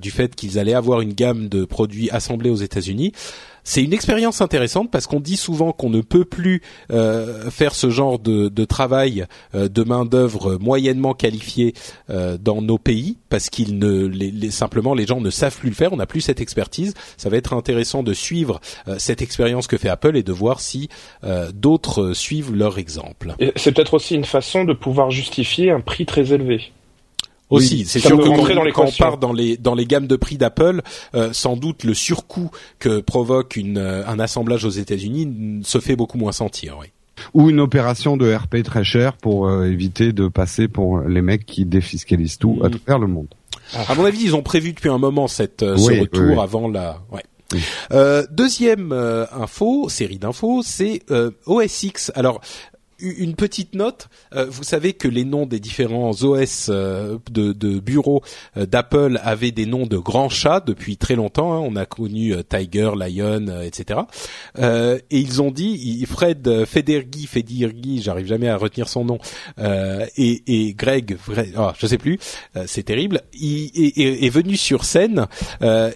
du 0.00 0.10
fait 0.10 0.34
qu'ils 0.34 0.58
allaient 0.58 0.74
avoir 0.74 1.00
une 1.00 1.12
gamme 1.12 1.48
de 1.48 1.64
produits 1.64 2.10
assemblés 2.10 2.50
aux 2.50 2.56
États-Unis 2.56 3.12
c'est 3.68 3.84
une 3.84 3.92
expérience 3.92 4.40
intéressante 4.40 4.90
parce 4.90 5.06
qu'on 5.06 5.20
dit 5.20 5.36
souvent 5.36 5.72
qu'on 5.72 5.90
ne 5.90 6.00
peut 6.00 6.24
plus 6.24 6.62
euh, 6.90 7.50
faire 7.50 7.74
ce 7.74 7.90
genre 7.90 8.18
de, 8.18 8.48
de 8.48 8.64
travail 8.64 9.26
euh, 9.54 9.68
de 9.68 9.84
main 9.84 10.06
d'œuvre 10.06 10.56
moyennement 10.56 11.12
qualifiée 11.12 11.74
euh, 12.08 12.38
dans 12.40 12.62
nos 12.62 12.78
pays 12.78 13.18
parce 13.28 13.50
qu'ils 13.50 13.78
ne 13.78 14.06
les, 14.06 14.50
simplement 14.50 14.94
les 14.94 15.04
gens 15.04 15.20
ne 15.20 15.28
savent 15.28 15.58
plus 15.58 15.68
le 15.68 15.74
faire. 15.74 15.92
On 15.92 15.98
n'a 15.98 16.06
plus 16.06 16.22
cette 16.22 16.40
expertise. 16.40 16.94
Ça 17.18 17.28
va 17.28 17.36
être 17.36 17.52
intéressant 17.52 18.02
de 18.02 18.14
suivre 18.14 18.58
cette 18.96 19.20
expérience 19.20 19.66
que 19.66 19.76
fait 19.76 19.90
Apple 19.90 20.16
et 20.16 20.22
de 20.22 20.32
voir 20.32 20.60
si 20.60 20.88
d'autres 21.52 22.14
suivent 22.14 22.54
leur 22.54 22.78
exemple. 22.78 23.34
C'est 23.56 23.72
peut-être 23.72 23.92
aussi 23.92 24.14
une 24.14 24.24
façon 24.24 24.64
de 24.64 24.72
pouvoir 24.72 25.10
justifier 25.10 25.70
un 25.70 25.80
prix 25.80 26.06
très 26.06 26.32
élevé. 26.32 26.72
Aussi, 27.50 27.84
c'est 27.86 28.00
sûr 28.00 28.18
que 28.18 28.72
quand, 28.72 28.84
on 28.84 28.90
part 28.92 29.18
dans 29.18 29.32
les 29.32 29.56
dans 29.56 29.74
les 29.74 29.86
gammes 29.86 30.06
de 30.06 30.16
prix 30.16 30.36
d'Apple, 30.36 30.82
euh, 31.14 31.30
sans 31.32 31.56
doute 31.56 31.84
le 31.84 31.94
surcoût 31.94 32.50
que 32.78 33.00
provoque 33.00 33.56
une, 33.56 33.78
euh, 33.78 34.06
un 34.06 34.18
assemblage 34.18 34.64
aux 34.64 34.70
États-Unis 34.70 35.62
se 35.64 35.78
fait 35.78 35.96
beaucoup 35.96 36.18
moins 36.18 36.32
sentir. 36.32 36.76
Oui. 36.80 36.86
Ou 37.34 37.50
une 37.50 37.60
opération 37.60 38.16
de 38.16 38.32
RP 38.32 38.62
très 38.62 38.84
chère 38.84 39.14
pour 39.14 39.48
euh, 39.48 39.64
éviter 39.64 40.12
de 40.12 40.28
passer 40.28 40.68
pour 40.68 41.00
les 41.00 41.22
mecs 41.22 41.46
qui 41.46 41.64
défiscalisent 41.64 42.38
tout 42.38 42.60
à 42.62 42.68
mm. 42.68 42.72
travers 42.72 42.98
le 42.98 43.06
monde. 43.06 43.28
À 43.74 43.94
mon 43.94 44.04
avis, 44.04 44.22
ils 44.22 44.36
ont 44.36 44.42
prévu 44.42 44.72
depuis 44.72 44.88
un 44.88 44.98
moment 44.98 45.26
cette 45.26 45.60
ce 45.60 46.00
retour 46.00 46.42
avant 46.42 46.68
la. 46.68 47.00
Ouais. 47.10 48.26
deuxième 48.30 48.92
info, 48.92 49.88
série 49.88 50.18
d'infos, 50.18 50.62
c'est 50.62 51.02
OS 51.46 51.82
X. 51.82 52.12
Alors 52.14 52.40
une 53.00 53.34
petite 53.34 53.74
note, 53.74 54.08
euh, 54.34 54.46
vous 54.48 54.64
savez 54.64 54.92
que 54.92 55.08
les 55.08 55.24
noms 55.24 55.46
des 55.46 55.60
différents 55.60 56.10
OS 56.10 56.66
euh, 56.68 57.18
de, 57.30 57.52
de 57.52 57.78
bureaux 57.78 58.22
euh, 58.56 58.66
d'Apple 58.66 59.20
avaient 59.22 59.52
des 59.52 59.66
noms 59.66 59.86
de 59.86 59.96
grands 59.96 60.28
chats 60.28 60.60
depuis 60.60 60.96
très 60.96 61.14
longtemps. 61.14 61.52
Hein. 61.52 61.60
On 61.60 61.76
a 61.76 61.86
connu 61.86 62.34
Tiger, 62.48 62.90
Lion, 62.96 63.62
etc. 63.62 64.00
et 64.58 65.00
ils 65.10 65.42
ont 65.42 65.50
dit, 65.50 66.04
Fred 66.06 66.64
Federghi, 66.64 67.26
Federghi, 67.26 68.02
j'arrive 68.02 68.26
jamais 68.26 68.48
à 68.48 68.56
retenir 68.56 68.88
son 68.88 69.04
nom, 69.04 69.18
et, 69.58 70.42
et, 70.46 70.74
Greg, 70.74 71.16
oh, 71.56 71.70
je 71.78 71.86
sais 71.86 71.98
plus, 71.98 72.18
c'est 72.66 72.82
terrible, 72.82 73.22
il 73.34 73.70
est, 73.96 74.28
venu 74.30 74.56
sur 74.56 74.84
scène 74.84 75.26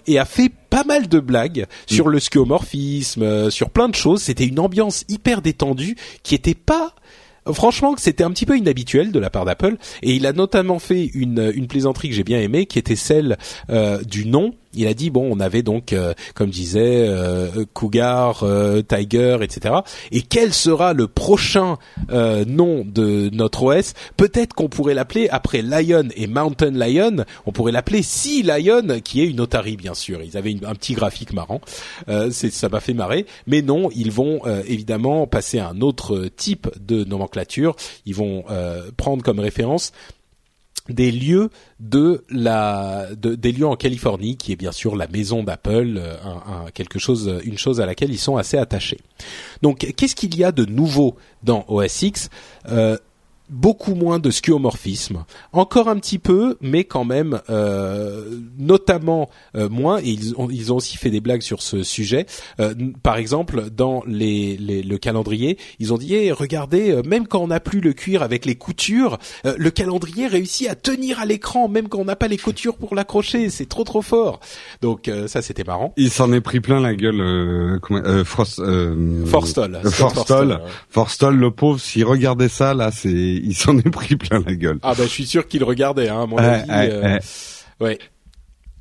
et 0.07 0.19
a 0.19 0.25
fait 0.25 0.51
pas 0.73 0.83
mal 0.83 1.07
de 1.07 1.19
blagues 1.19 1.67
sur 1.85 2.07
le 2.07 2.19
skeuomorphisme, 2.19 3.51
sur 3.51 3.69
plein 3.69 3.89
de 3.89 3.93
choses. 3.93 4.23
C'était 4.23 4.47
une 4.47 4.59
ambiance 4.59 5.05
hyper 5.07 5.43
détendue 5.43 5.95
qui 6.23 6.33
était 6.33 6.55
pas 6.55 6.95
franchement, 7.51 7.93
c'était 7.97 8.23
un 8.23 8.31
petit 8.31 8.47
peu 8.47 8.57
inhabituel 8.57 9.11
de 9.11 9.19
la 9.19 9.29
part 9.29 9.45
d'Apple, 9.45 9.75
et 10.01 10.15
il 10.15 10.25
a 10.25 10.33
notamment 10.33 10.79
fait 10.79 11.11
une, 11.13 11.51
une 11.53 11.67
plaisanterie 11.67 12.09
que 12.09 12.15
j'ai 12.15 12.23
bien 12.23 12.39
aimée, 12.39 12.65
qui 12.65 12.79
était 12.79 12.95
celle 12.95 13.37
euh, 13.69 14.01
du 14.03 14.25
nom 14.25 14.55
il 14.73 14.87
a 14.87 14.93
dit 14.93 15.09
bon, 15.09 15.27
on 15.31 15.39
avait 15.39 15.63
donc, 15.63 15.93
euh, 15.93 16.13
comme 16.35 16.49
disait 16.49 17.07
euh, 17.07 17.65
Cougar, 17.73 18.43
euh, 18.43 18.81
Tiger, 18.81 19.37
etc. 19.41 19.75
Et 20.11 20.21
quel 20.21 20.53
sera 20.53 20.93
le 20.93 21.07
prochain 21.07 21.77
nom 22.09 22.85
de 22.85 23.29
notre 23.33 23.63
OS 23.63 23.93
Peut-être 24.17 24.53
qu'on 24.53 24.69
pourrait 24.69 24.93
l'appeler 24.93 25.29
après 25.29 25.61
Lion 25.61 26.07
et 26.15 26.27
Mountain 26.27 26.71
Lion, 26.71 27.25
on 27.45 27.51
pourrait 27.51 27.71
l'appeler 27.71 28.03
Sea 28.03 28.43
Lion, 28.43 28.99
qui 29.03 29.21
est 29.21 29.27
une 29.27 29.39
otarie 29.39 29.77
bien 29.77 29.93
sûr. 29.93 30.21
Ils 30.21 30.37
avaient 30.37 30.55
un 30.65 30.75
petit 30.75 30.93
graphique 30.93 31.33
marrant, 31.33 31.61
ça 32.07 32.69
m'a 32.69 32.79
fait 32.79 32.93
marrer. 32.93 33.25
Mais 33.47 33.61
non, 33.61 33.89
ils 33.95 34.11
vont 34.11 34.41
évidemment 34.67 35.27
passer 35.27 35.59
à 35.59 35.69
un 35.69 35.81
autre 35.81 36.29
type 36.35 36.69
de 36.79 37.03
nomenclature. 37.03 37.75
Ils 38.05 38.15
vont 38.15 38.43
prendre 38.97 39.23
comme 39.23 39.39
référence 39.39 39.91
des 40.89 41.11
lieux 41.11 41.49
de 41.79 42.23
la 42.29 43.07
des 43.15 43.51
lieux 43.51 43.67
en 43.67 43.75
Californie 43.75 44.35
qui 44.35 44.51
est 44.51 44.55
bien 44.57 44.71
sûr 44.71 44.95
la 44.95 45.07
maison 45.07 45.43
d'Apple 45.43 45.95
euh, 45.97 46.15
quelque 46.73 46.99
chose 46.99 47.39
une 47.43 47.57
chose 47.57 47.79
à 47.79 47.85
laquelle 47.85 48.11
ils 48.11 48.19
sont 48.19 48.37
assez 48.37 48.57
attachés. 48.57 48.99
Donc 49.61 49.79
qu'est-ce 49.95 50.15
qu'il 50.15 50.35
y 50.35 50.43
a 50.43 50.51
de 50.51 50.65
nouveau 50.65 51.15
dans 51.43 51.65
OS 51.67 52.01
X? 52.01 52.29
Euh, 52.69 52.97
beaucoup 53.49 53.93
moins 53.93 54.19
de 54.19 54.31
skeuomorphisme, 54.31 55.25
encore 55.51 55.89
un 55.89 55.97
petit 55.97 56.19
peu, 56.19 56.57
mais 56.61 56.85
quand 56.85 57.05
même 57.05 57.41
euh, 57.49 58.39
notamment 58.57 59.29
euh, 59.55 59.69
moins. 59.69 59.99
Et 59.99 60.09
ils 60.09 60.33
ont, 60.35 60.49
ils 60.49 60.71
ont 60.71 60.77
aussi 60.77 60.97
fait 60.97 61.09
des 61.09 61.19
blagues 61.19 61.41
sur 61.41 61.61
ce 61.61 61.83
sujet. 61.83 62.25
Euh, 62.59 62.73
par 63.03 63.17
exemple, 63.17 63.69
dans 63.69 64.03
les, 64.07 64.57
le 64.57 64.97
calendrier, 64.97 65.57
ils 65.79 65.93
ont 65.93 65.97
dit 65.97 66.15
eh, 66.15 66.31
regardez, 66.31 67.01
même 67.05 67.27
quand 67.27 67.39
on 67.39 67.47
n'a 67.47 67.59
plus 67.59 67.81
le 67.81 67.93
cuir 67.93 68.23
avec 68.23 68.45
les 68.45 68.55
coutures, 68.55 69.17
le 69.43 69.69
calendrier 69.69 70.27
réussit 70.27 70.69
à 70.69 70.75
tenir 70.75 71.19
à 71.19 71.25
l'écran, 71.25 71.67
même 71.67 71.89
quand 71.89 71.99
on 71.99 72.05
n'a 72.05 72.15
pas 72.15 72.27
les 72.27 72.37
coutures 72.37 72.77
pour 72.77 72.95
l'accrocher. 72.95 73.49
C'est 73.49 73.67
trop 73.67 73.83
trop 73.83 74.01
fort. 74.01 74.39
Donc 74.81 75.11
ça, 75.27 75.41
c'était 75.41 75.63
marrant. 75.63 75.93
Il 75.97 76.11
s'en 76.11 76.31
est 76.33 76.41
pris 76.41 76.59
plein 76.59 76.79
la 76.79 76.95
gueule. 76.95 77.79
Frost, 78.25 78.61
Forstall. 79.25 79.81
Forstall. 79.85 80.61
Forstall, 80.89 81.35
le 81.35 81.51
pauvre, 81.51 81.79
s'il 81.79 82.05
regardait 82.05 82.49
ça 82.49 82.73
là, 82.73 82.91
c'est 82.91 83.32
il 83.33 83.55
s'en 83.55 83.77
est 83.77 83.89
pris 83.89 84.15
plein 84.15 84.43
la 84.45 84.55
gueule. 84.55 84.79
Ah 84.83 84.93
bah 84.93 85.03
je 85.03 85.09
suis 85.09 85.25
sûr 85.25 85.47
qu'il 85.47 85.63
regardait, 85.63 86.09
hein, 86.09 86.23
à 86.23 86.25
mon 86.25 86.37
avis. 86.37 86.69
Euh, 86.69 87.19
ouais. 87.79 87.99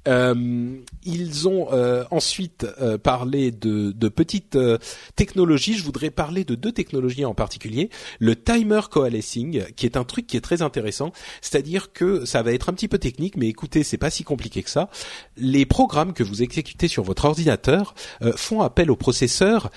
Euh, 0.08 0.74
ils 1.04 1.46
ont 1.46 1.68
euh, 1.72 2.02
ensuite 2.10 2.66
euh, 2.80 2.98
parlé 2.98 3.52
de, 3.52 3.92
de 3.92 4.08
petites 4.08 4.56
euh, 4.56 4.76
technologies. 5.14 5.74
Je 5.74 5.84
voudrais 5.84 6.10
parler 6.10 6.44
de 6.44 6.56
deux 6.56 6.72
technologies 6.72 7.24
en 7.24 7.34
particulier. 7.34 7.88
Le 8.18 8.34
timer 8.34 8.80
coalescing, 8.90 9.64
qui 9.76 9.86
est 9.86 9.96
un 9.96 10.02
truc 10.02 10.26
qui 10.26 10.36
est 10.36 10.40
très 10.40 10.60
intéressant. 10.60 11.12
C'est-à-dire 11.40 11.92
que 11.92 12.24
ça 12.24 12.42
va 12.42 12.52
être 12.52 12.68
un 12.68 12.72
petit 12.72 12.88
peu 12.88 12.98
technique, 12.98 13.36
mais 13.36 13.46
écoutez, 13.46 13.84
c'est 13.84 13.96
pas 13.96 14.10
si 14.10 14.24
compliqué 14.24 14.64
que 14.64 14.70
ça. 14.70 14.90
Les 15.36 15.66
programmes 15.66 16.14
que 16.14 16.24
vous 16.24 16.42
exécutez 16.42 16.88
sur 16.88 17.04
votre 17.04 17.24
ordinateur 17.26 17.94
font 18.34 18.60
appel 18.60 18.90
au 18.90 18.96
processeur 18.96 19.70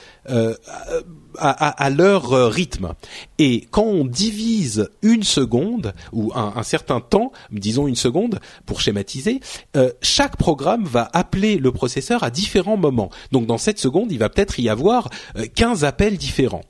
à, 1.38 1.70
à, 1.70 1.90
leur 1.90 2.52
rythme. 2.52 2.94
Et 3.38 3.68
quand 3.72 3.84
on 3.84 4.06
divise 4.06 4.90
une 5.02 5.24
seconde 5.24 5.94
ou 6.12 6.32
un, 6.36 6.54
un 6.56 6.64
certain 6.64 7.00
temps, 7.00 7.32
disons 7.52 7.88
une 7.88 7.96
seconde 7.96 8.40
pour 8.66 8.82
schématiser, 8.82 9.40
chaque 10.02 10.38
programme 10.38 10.86
va 10.86 11.10
appeler 11.14 11.58
le 11.58 11.72
processeur 11.72 12.24
à 12.24 12.30
différents 12.30 12.78
moments. 12.78 13.10
Donc 13.32 13.46
dans 13.46 13.58
cette 13.58 13.80
seconde, 13.80 14.12
il 14.12 14.20
va 14.20 14.30
peut-être 14.30 14.60
y 14.60 14.70
avoir 14.70 15.10
15 15.56 15.84
euh, 15.84 15.88
appels 15.88 16.18
différents. 16.18 16.64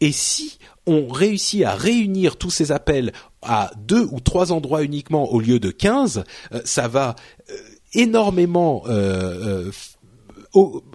Et 0.00 0.12
si 0.12 0.58
on 0.86 1.08
réussit 1.08 1.64
à 1.64 1.74
réunir 1.74 2.36
tous 2.36 2.50
ces 2.50 2.72
appels 2.72 3.12
à 3.42 3.70
deux 3.76 4.08
ou 4.10 4.20
trois 4.20 4.52
endroits 4.52 4.82
uniquement 4.82 5.32
au 5.32 5.40
lieu 5.40 5.60
de 5.60 5.70
15, 5.70 6.24
euh, 6.52 6.60
ça 6.64 6.88
va 6.88 7.14
euh, 7.50 7.54
énormément 7.94 8.84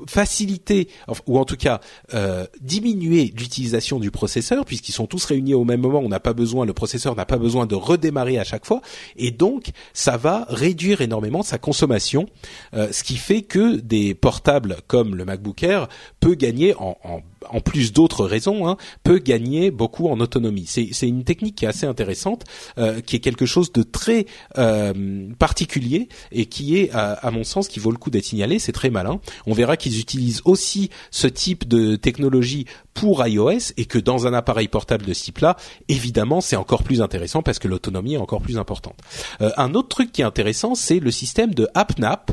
faciliter 0.08 0.88
ou 1.26 1.40
en 1.40 1.46
tout 1.46 1.56
cas 1.56 1.80
euh, 2.14 2.46
diminuer 2.62 3.34
l'utilisation 3.38 4.00
du 4.00 4.12
processeur 4.12 4.66
puisqu'ils 4.66 4.92
sont 4.92 5.08
tous 5.08 5.26
réunis 5.26 5.54
au 5.54 5.66
même 5.66 5.82
moment. 5.82 6.00
On 6.00 6.10
n'a 6.10 6.20
pas 6.20 6.34
besoin, 6.34 6.66
le 6.66 6.74
processeur 6.74 7.16
n'a 7.16 7.26
pas 7.26 7.38
besoin 7.38 7.66
de 7.66 7.76
redémarrer 7.76 8.38
à 8.38 8.44
chaque 8.44 8.66
fois 8.66 8.82
et 9.16 9.32
donc 9.32 9.70
ça 9.94 10.18
va 10.18 10.46
réduire 10.50 11.02
énormément 11.02 11.44
sa 11.44 11.58
consommation, 11.58 12.28
euh, 12.74 12.92
ce 12.92 13.04
qui 13.04 13.18
fait 13.18 13.42
que 13.42 13.78
des 13.78 14.14
portables 14.14 14.78
comme 14.88 15.16
le 15.16 15.26
MacBook 15.26 15.64
Air 15.64 15.88
peut 16.20 16.36
gagner 16.36 16.76
en, 16.76 16.98
en 17.04 17.22
en 17.50 17.62
plus 17.62 17.94
d'autres 17.94 18.26
raisons, 18.26 18.68
hein, 18.68 18.78
peut 19.04 19.20
gagner 19.20 19.72
beaucoup 19.72 20.08
en 20.08 20.20
autonomie. 20.20 20.66
C'est 20.68 21.08
une 21.08 21.24
technique 21.24 21.56
qui 21.56 21.66
est 21.66 21.68
assez 21.68 21.86
intéressante, 21.86 22.44
euh, 22.78 23.02
qui 23.02 23.16
est 23.16 23.20
quelque 23.20 23.46
chose 23.46 23.72
de 23.72 23.84
très 23.84 24.26
euh, 24.58 25.28
particulier 25.40 26.10
et 26.32 26.46
qui 26.46 26.78
est, 26.78 26.92
à, 26.92 27.30
mon 27.32 27.44
sens, 27.44 27.68
qui 27.68 27.80
vaut 27.80 27.92
le 27.92 27.98
coup 27.98 28.10
d'être 28.10 28.26
signalé. 28.26 28.60
C'est 28.60 28.72
très 28.72 28.90
malin. 28.90 29.20
On 29.46 29.54
verra 29.54 29.78
qu'ils 29.78 30.00
utilisent 30.00 30.42
aussi 30.46 30.90
ce 31.12 31.28
type 31.28 31.68
de 31.68 31.96
technologie 31.96 32.66
pour 32.94 33.26
iOS 33.26 33.74
et 33.78 33.86
que 33.86 34.00
dans 34.00 34.26
un 34.26 34.34
appareil 34.34 34.68
portable 34.68 35.06
de 35.06 35.14
ce 35.14 35.26
type-là, 35.26 35.56
évidemment, 35.88 36.42
c'est 36.42 36.56
encore 36.56 36.84
plus 36.84 37.02
intéressant 37.02 37.44
parce 37.44 37.60
que 37.60 37.68
l'autonomie 37.68 38.16
est 38.16 38.18
encore 38.18 38.42
plus 38.42 38.58
importante. 38.58 38.96
Euh, 39.42 39.52
un 39.58 39.76
autre 39.76 39.90
truc 39.90 40.12
qui 40.12 40.22
est 40.22 40.26
intéressant, 40.26 40.74
c'est 40.74 41.00
le 41.00 41.12
système 41.12 41.54
de 41.54 41.68
AppNap, 41.76 42.32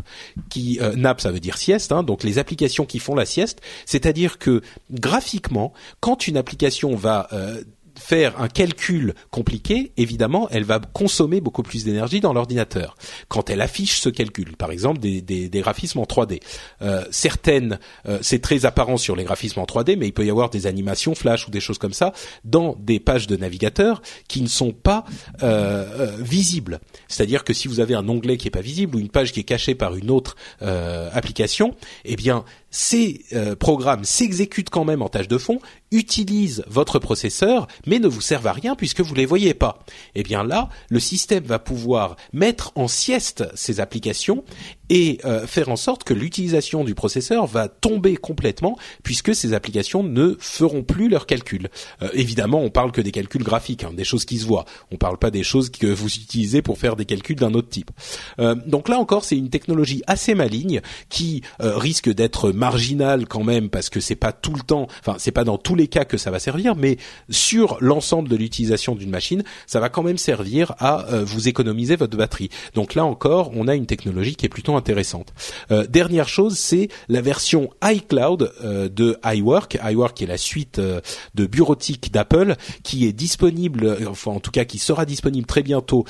qui 0.49 0.79
euh, 0.81 0.95
nap 0.97 1.21
ça 1.21 1.31
veut 1.31 1.41
dire 1.41 1.59
sieste, 1.59 1.93
hein, 1.93 2.03
donc 2.03 2.23
les 2.23 2.39
applications 2.39 2.87
qui 2.87 2.99
font 2.99 3.15
la 3.15 3.27
sieste, 3.27 3.61
c'est-à-dire 3.85 4.39
que 4.39 4.63
graphiquement, 4.95 5.73
quand 6.01 6.27
une 6.27 6.37
application 6.37 6.95
va 6.95 7.29
euh, 7.33 7.63
faire 7.99 8.41
un 8.41 8.49
calcul 8.49 9.15
compliqué, 9.31 9.93
évidemment, 9.97 10.49
elle 10.51 10.65
va 10.65 10.81
consommer 10.81 11.41
beaucoup 11.41 11.63
plus 11.63 11.85
d'énergie 11.85 12.21
dans 12.21 12.33
l'ordinateur. 12.33 12.97
Quand 13.29 13.51
elle 13.51 13.61
affiche 13.61 14.01
ce 14.01 14.09
calcul, 14.09 14.57
par 14.57 14.71
exemple 14.71 15.01
des, 15.01 15.49
graphismes 15.53 16.01
en 16.01 16.05
3D, 16.05 16.41
euh, 16.83 17.05
certaines, 17.11 17.79
euh, 18.07 18.19
c'est 18.21 18.41
très 18.41 18.67
apparent 18.67 18.97
sur 18.97 19.17
les 19.17 19.25
graphismes 19.25 19.61
en 19.61 19.65
3D, 19.65 19.97
mais 19.97 20.07
il 20.07 20.13
peut 20.13 20.27
y 20.27 20.31
avoir 20.31 20.51
des 20.51 20.67
animations 20.67 21.15
flash 21.15 21.47
ou 21.47 21.51
des 21.51 21.61
choses 21.61 21.79
comme 21.79 21.93
ça 21.93 22.13
dans 22.45 22.77
des 22.79 23.01
pages 23.01 23.27
de 23.27 23.37
navigateur 23.37 24.03
qui 24.29 24.43
ne 24.43 24.49
sont 24.49 24.73
pas 24.73 25.05
euh, 25.43 26.17
visibles. 26.19 26.81
C'est-à-dire 27.09 27.45
que 27.45 27.53
si 27.53 27.69
vous 27.69 27.81
avez 27.81 27.95
un 27.95 28.09
onglet 28.09 28.37
qui 28.37 28.49
est 28.49 28.51
pas 28.51 28.61
visible 28.61 28.97
ou 28.97 28.99
une 28.99 29.11
page 29.11 29.33
qui 29.33 29.41
est 29.41 29.45
cachée 29.45 29.75
par 29.75 29.95
une 29.97 30.11
autre 30.11 30.37
application, 30.61 31.75
eh 32.05 32.17
bien 32.17 32.45
ces 32.75 33.25
euh, 33.33 33.55
programmes 33.55 34.03
s'exécutent 34.05 34.69
quand 34.69 34.85
même 34.85 35.01
en 35.01 35.09
tâche 35.09 35.29
de 35.29 35.39
fond, 35.39 35.61
utilisent 35.93 36.65
votre 36.67 36.99
processeur, 36.99 37.69
mais 37.87 38.01
ne 38.01 38.09
vous 38.09 38.21
servent 38.21 38.49
à 38.49 38.53
rien 38.53 38.75
puisque 38.75 39.01
vous 39.01 39.15
les 39.15 39.27
voyez 39.27 39.55
pas. 39.55 39.85
Eh 40.17 40.25
bien 40.25 40.43
là, 40.43 40.69
le 40.89 40.99
système 40.99 41.45
va 41.45 41.61
pouvoir 41.61 42.17
mettre 42.33 42.73
en 42.75 42.89
sieste 42.89 43.45
ces 43.55 43.79
applications 43.79 44.43
et 44.91 45.19
euh, 45.25 45.47
faire 45.47 45.69
en 45.69 45.77
sorte 45.77 46.05
que 46.05 46.15
l'utilisation 46.15 46.85
du 46.85 46.95
processeur 46.95 47.47
va 47.47 47.69
tomber 47.69 48.17
complètement 48.17 48.77
puisque 49.03 49.35
ces 49.35 49.55
applications 49.55 50.03
ne 50.03 50.37
feront 50.39 50.83
plus 50.83 51.09
leurs 51.09 51.27
calculs. 51.27 51.69
Euh, 52.03 52.09
évidemment, 52.13 52.61
on 52.61 52.71
parle 52.71 52.93
que 52.93 53.01
des 53.01 53.11
calculs 53.11 53.43
graphiques, 53.43 53.85
hein, 53.85 53.93
des 53.95 54.05
choses 54.05 54.25
qui 54.25 54.39
se 54.39 54.47
voient. 54.47 54.65
On 54.91 54.97
parle 54.97 55.19
pas 55.19 55.31
des 55.31 55.43
choses 55.43 55.71
que 55.71 55.87
vous 55.87 56.09
utilisez 56.09 56.63
pour 56.63 56.79
faire 56.79 56.97
des 56.97 57.05
calculs 57.05 57.37
d'un 57.37 57.55
autre 57.55 57.69
type. 57.69 57.91
Euh, 58.39 58.55
donc 58.67 58.89
là 58.89 58.99
encore, 58.99 59.25
c'est 59.25 59.37
une 59.37 59.51
technologie 59.51 60.03
assez 60.07 60.35
maligne 60.35 60.81
qui 61.09 61.43
risque 61.59 62.13
d'être 62.13 62.51
marginale 62.51 63.27
quand 63.27 63.45
même 63.45 63.71
parce 63.71 63.89
que 63.89 64.01
c'est 64.01 64.15
pas 64.15 64.33
tout 64.33 64.55
le 64.55 64.61
temps, 64.61 64.87
enfin 65.01 65.17
c'est 65.19 65.33
pas 65.33 65.45
dans 65.45 65.59
tous 65.59 65.75
les 65.75 65.89
cas 65.89 66.05
que 66.05 66.17
ça 66.17 66.31
va 66.31 66.39
servir, 66.39 66.77
mais 66.77 66.99
sur 67.31 67.79
l'ensemble 67.81 68.29
de 68.29 68.37
l'utilisation 68.37 68.95
d'une 68.95 69.11
machine, 69.11 69.43
ça 69.67 69.81
va 69.81 69.89
quand 69.89 70.03
même 70.03 70.19
servir 70.19 70.75
à 70.79 71.07
vous 71.25 71.49
économiser 71.49 71.97
votre 71.97 72.17
batterie. 72.17 72.51
Donc 72.75 72.95
là 72.95 73.05
encore, 73.05 73.51
on 73.55 73.69
a 73.69 73.75
une 73.75 73.87
technologie 73.87 74.37
qui 74.37 74.47
est 74.47 74.49
plutôt 74.49 74.74
intéressante. 74.77 75.33
Euh, 75.71 75.87
dernière 75.87 76.29
chose, 76.29 76.59
c'est 76.59 76.89
la 77.09 77.21
version 77.21 77.71
iCloud 77.83 78.53
euh, 78.63 78.89
de 78.89 79.19
iWork, 79.25 79.79
iWork 79.83 80.23
est 80.23 80.27
la 80.27 80.37
suite 80.37 80.79
euh, 80.79 81.01
de 81.35 81.47
bureautique 81.47 82.13
d'Apple, 82.13 82.57
qui 82.83 83.07
est 83.07 83.13
disponible, 83.13 83.97
enfin 84.09 84.33
en 84.33 84.41
tout 84.41 84.51
cas 84.51 84.65
qui 84.65 84.79
sera 84.79 85.05
disponible 85.05 85.47
très 85.47 85.63
bientôt 85.63 86.05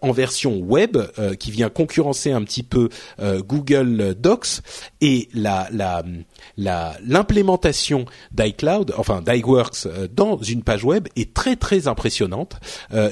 en 0.00 0.12
version 0.12 0.58
web, 0.58 0.96
qui 1.38 1.50
vient 1.50 1.68
concurrencer 1.68 2.32
un 2.32 2.42
petit 2.42 2.62
peu 2.62 2.88
Google 3.18 4.14
Docs 4.18 4.60
et 5.00 5.28
la 5.34 5.68
la 5.70 6.02
l'implémentation 6.56 8.04
d'iCloud, 8.32 8.94
enfin 8.96 9.22
d'iWorks 9.22 9.86
dans 10.14 10.38
une 10.38 10.62
page 10.62 10.84
web 10.84 11.08
est 11.16 11.34
très 11.34 11.56
très 11.56 11.88
impressionnante. 11.88 12.56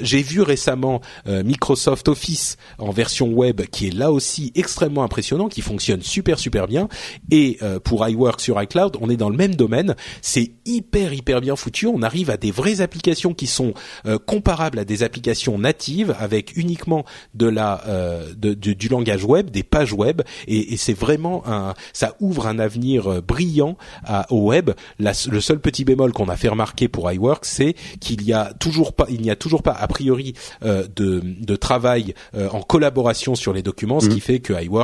J'ai 0.02 0.22
vu 0.22 0.42
récemment 0.42 1.00
Microsoft 1.26 2.08
Office 2.08 2.56
en 2.78 2.90
version 2.90 3.28
web 3.28 3.62
qui 3.70 3.88
est 3.88 3.94
là 3.94 4.12
aussi 4.12 4.52
extrêmement 4.54 4.87
impressionnant, 4.96 5.48
qui 5.48 5.60
fonctionne 5.60 6.00
super 6.02 6.38
super 6.38 6.66
bien. 6.66 6.88
Et 7.30 7.58
euh, 7.62 7.78
pour 7.78 8.06
iWork 8.08 8.40
sur 8.40 8.60
iCloud, 8.62 8.96
on 9.00 9.10
est 9.10 9.16
dans 9.16 9.30
le 9.30 9.36
même 9.36 9.54
domaine. 9.54 9.94
C'est 10.22 10.52
hyper 10.64 11.12
hyper 11.12 11.40
bien 11.40 11.56
foutu. 11.56 11.86
On 11.86 12.02
arrive 12.02 12.30
à 12.30 12.36
des 12.36 12.50
vraies 12.50 12.80
applications 12.80 13.34
qui 13.34 13.46
sont 13.46 13.74
euh, 14.06 14.18
comparables 14.18 14.78
à 14.78 14.84
des 14.84 15.02
applications 15.02 15.58
natives 15.58 16.14
avec 16.18 16.56
uniquement 16.56 17.04
de 17.34 17.46
la 17.46 17.82
euh, 17.86 18.32
de, 18.36 18.54
du 18.54 18.88
langage 18.88 19.24
web, 19.24 19.50
des 19.50 19.62
pages 19.62 19.92
web. 19.92 20.22
Et, 20.46 20.72
et 20.72 20.76
c'est 20.76 20.94
vraiment 20.94 21.42
un, 21.46 21.74
ça 21.92 22.16
ouvre 22.20 22.46
un 22.46 22.58
avenir 22.58 23.22
brillant 23.22 23.76
à, 24.04 24.32
au 24.32 24.46
web. 24.46 24.70
La, 24.98 25.12
le 25.30 25.40
seul 25.40 25.60
petit 25.60 25.84
bémol 25.84 26.12
qu'on 26.12 26.28
a 26.28 26.36
fait 26.36 26.48
remarquer 26.48 26.88
pour 26.88 27.10
iWork, 27.10 27.44
c'est 27.44 27.74
qu'il 28.00 28.22
y 28.22 28.32
a 28.32 28.52
toujours 28.54 28.92
pas, 28.92 29.06
il 29.10 29.20
n'y 29.20 29.30
a 29.30 29.36
toujours 29.36 29.62
pas 29.62 29.72
a 29.72 29.86
priori 29.88 30.34
de, 30.62 30.86
de 30.96 31.56
travail 31.56 32.14
en 32.34 32.62
collaboration 32.62 33.34
sur 33.34 33.52
les 33.52 33.62
documents, 33.62 34.00
ce 34.00 34.06
mmh. 34.06 34.14
qui 34.14 34.20
fait 34.20 34.40
que 34.40 34.52
iWork 34.52 34.77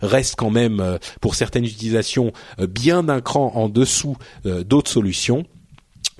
reste 0.00 0.36
quand 0.36 0.50
même 0.50 0.80
euh, 0.80 0.98
pour 1.20 1.34
certaines 1.34 1.64
utilisations 1.64 2.32
euh, 2.60 2.66
bien 2.66 3.02
d'un 3.02 3.20
cran 3.20 3.52
en 3.54 3.68
dessous 3.68 4.16
euh, 4.46 4.64
d'autres 4.64 4.90
solutions 4.90 5.44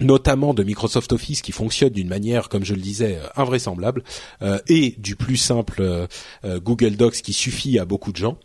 notamment 0.01 0.55
de 0.55 0.63
Microsoft 0.63 1.13
Office 1.13 1.43
qui 1.43 1.53
fonctionne 1.53 1.91
d'une 1.91 2.09
manière, 2.09 2.49
comme 2.49 2.65
je 2.65 2.75
le 2.75 2.81
disais, 2.81 3.19
invraisemblable, 3.37 4.03
et 4.69 4.95
du 4.99 5.17
plus 5.17 5.37
simple 5.37 6.07
Google 6.45 6.97
Docs 6.97 7.17
qui 7.17 7.33
suffit 7.33 7.79
à 7.79 7.85
beaucoup 7.85 8.13
de 8.13 8.17
gens. 8.17 8.39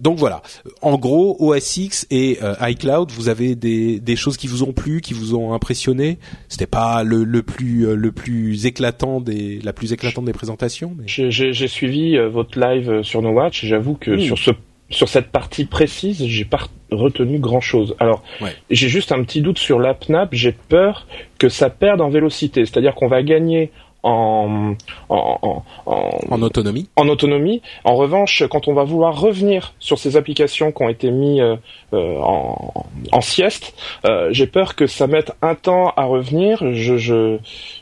donc 0.00 0.18
voilà, 0.18 0.42
en 0.80 0.98
gros, 0.98 1.36
OS 1.40 1.76
X 1.76 2.06
et 2.10 2.38
iCloud, 2.60 3.10
vous 3.12 3.28
avez 3.28 3.54
des, 3.54 4.00
des 4.00 4.16
choses 4.16 4.36
qui 4.36 4.46
vous 4.46 4.62
ont 4.62 4.72
plu, 4.72 5.00
qui 5.00 5.14
vous 5.14 5.34
ont 5.34 5.54
impressionné. 5.54 6.18
C'était 6.48 6.66
pas 6.66 7.02
le, 7.04 7.24
le 7.24 7.42
plus 7.42 7.94
le 7.94 8.12
plus 8.12 8.66
éclatant 8.66 9.20
des 9.20 9.60
la 9.60 9.72
plus 9.72 9.92
éclatante 9.92 10.24
des 10.24 10.32
présentations. 10.32 10.94
Mais... 10.98 11.04
J'ai 11.06 11.68
suivi 11.68 12.16
votre 12.18 12.58
live 12.58 13.02
sur 13.02 13.22
No 13.22 13.30
Watch. 13.30 13.64
J'avoue 13.64 13.94
que 13.94 14.18
sur 14.18 14.38
ce 14.38 14.50
sur 14.90 15.08
cette 15.08 15.30
partie 15.30 15.64
précise, 15.64 16.24
j'ai 16.26 16.44
pas 16.44 16.60
retenu 16.90 17.38
grand 17.38 17.60
chose. 17.60 17.96
Alors, 17.98 18.22
j'ai 18.70 18.88
juste 18.88 19.12
un 19.12 19.22
petit 19.24 19.40
doute 19.40 19.58
sur 19.58 19.78
l'AppNap. 19.78 20.28
J'ai 20.32 20.52
peur 20.52 21.06
que 21.38 21.48
ça 21.48 21.70
perde 21.70 22.00
en 22.00 22.10
vélocité. 22.10 22.66
C'est-à-dire 22.66 22.94
qu'on 22.94 23.08
va 23.08 23.22
gagner 23.22 23.70
en, 24.02 24.74
en, 25.08 25.62
en, 25.86 26.42
autonomie. 26.42 26.88
En 26.96 27.08
autonomie. 27.08 27.62
En 27.84 27.94
revanche, 27.94 28.42
quand 28.50 28.66
on 28.66 28.74
va 28.74 28.84
vouloir 28.84 29.18
revenir 29.18 29.74
sur 29.78 29.98
ces 29.98 30.16
applications 30.16 30.72
qui 30.72 30.82
ont 30.82 30.88
été 30.88 31.10
mises 31.10 31.40
euh, 31.40 31.56
euh, 31.92 32.16
en, 32.18 32.86
en, 33.12 33.20
sieste, 33.20 33.74
euh, 34.04 34.28
j'ai 34.32 34.46
peur 34.46 34.74
que 34.74 34.86
ça 34.86 35.06
mette 35.06 35.32
un 35.40 35.54
temps 35.54 35.92
à 35.96 36.04
revenir. 36.04 36.58
Je, 36.72 36.96
je, 36.96 37.38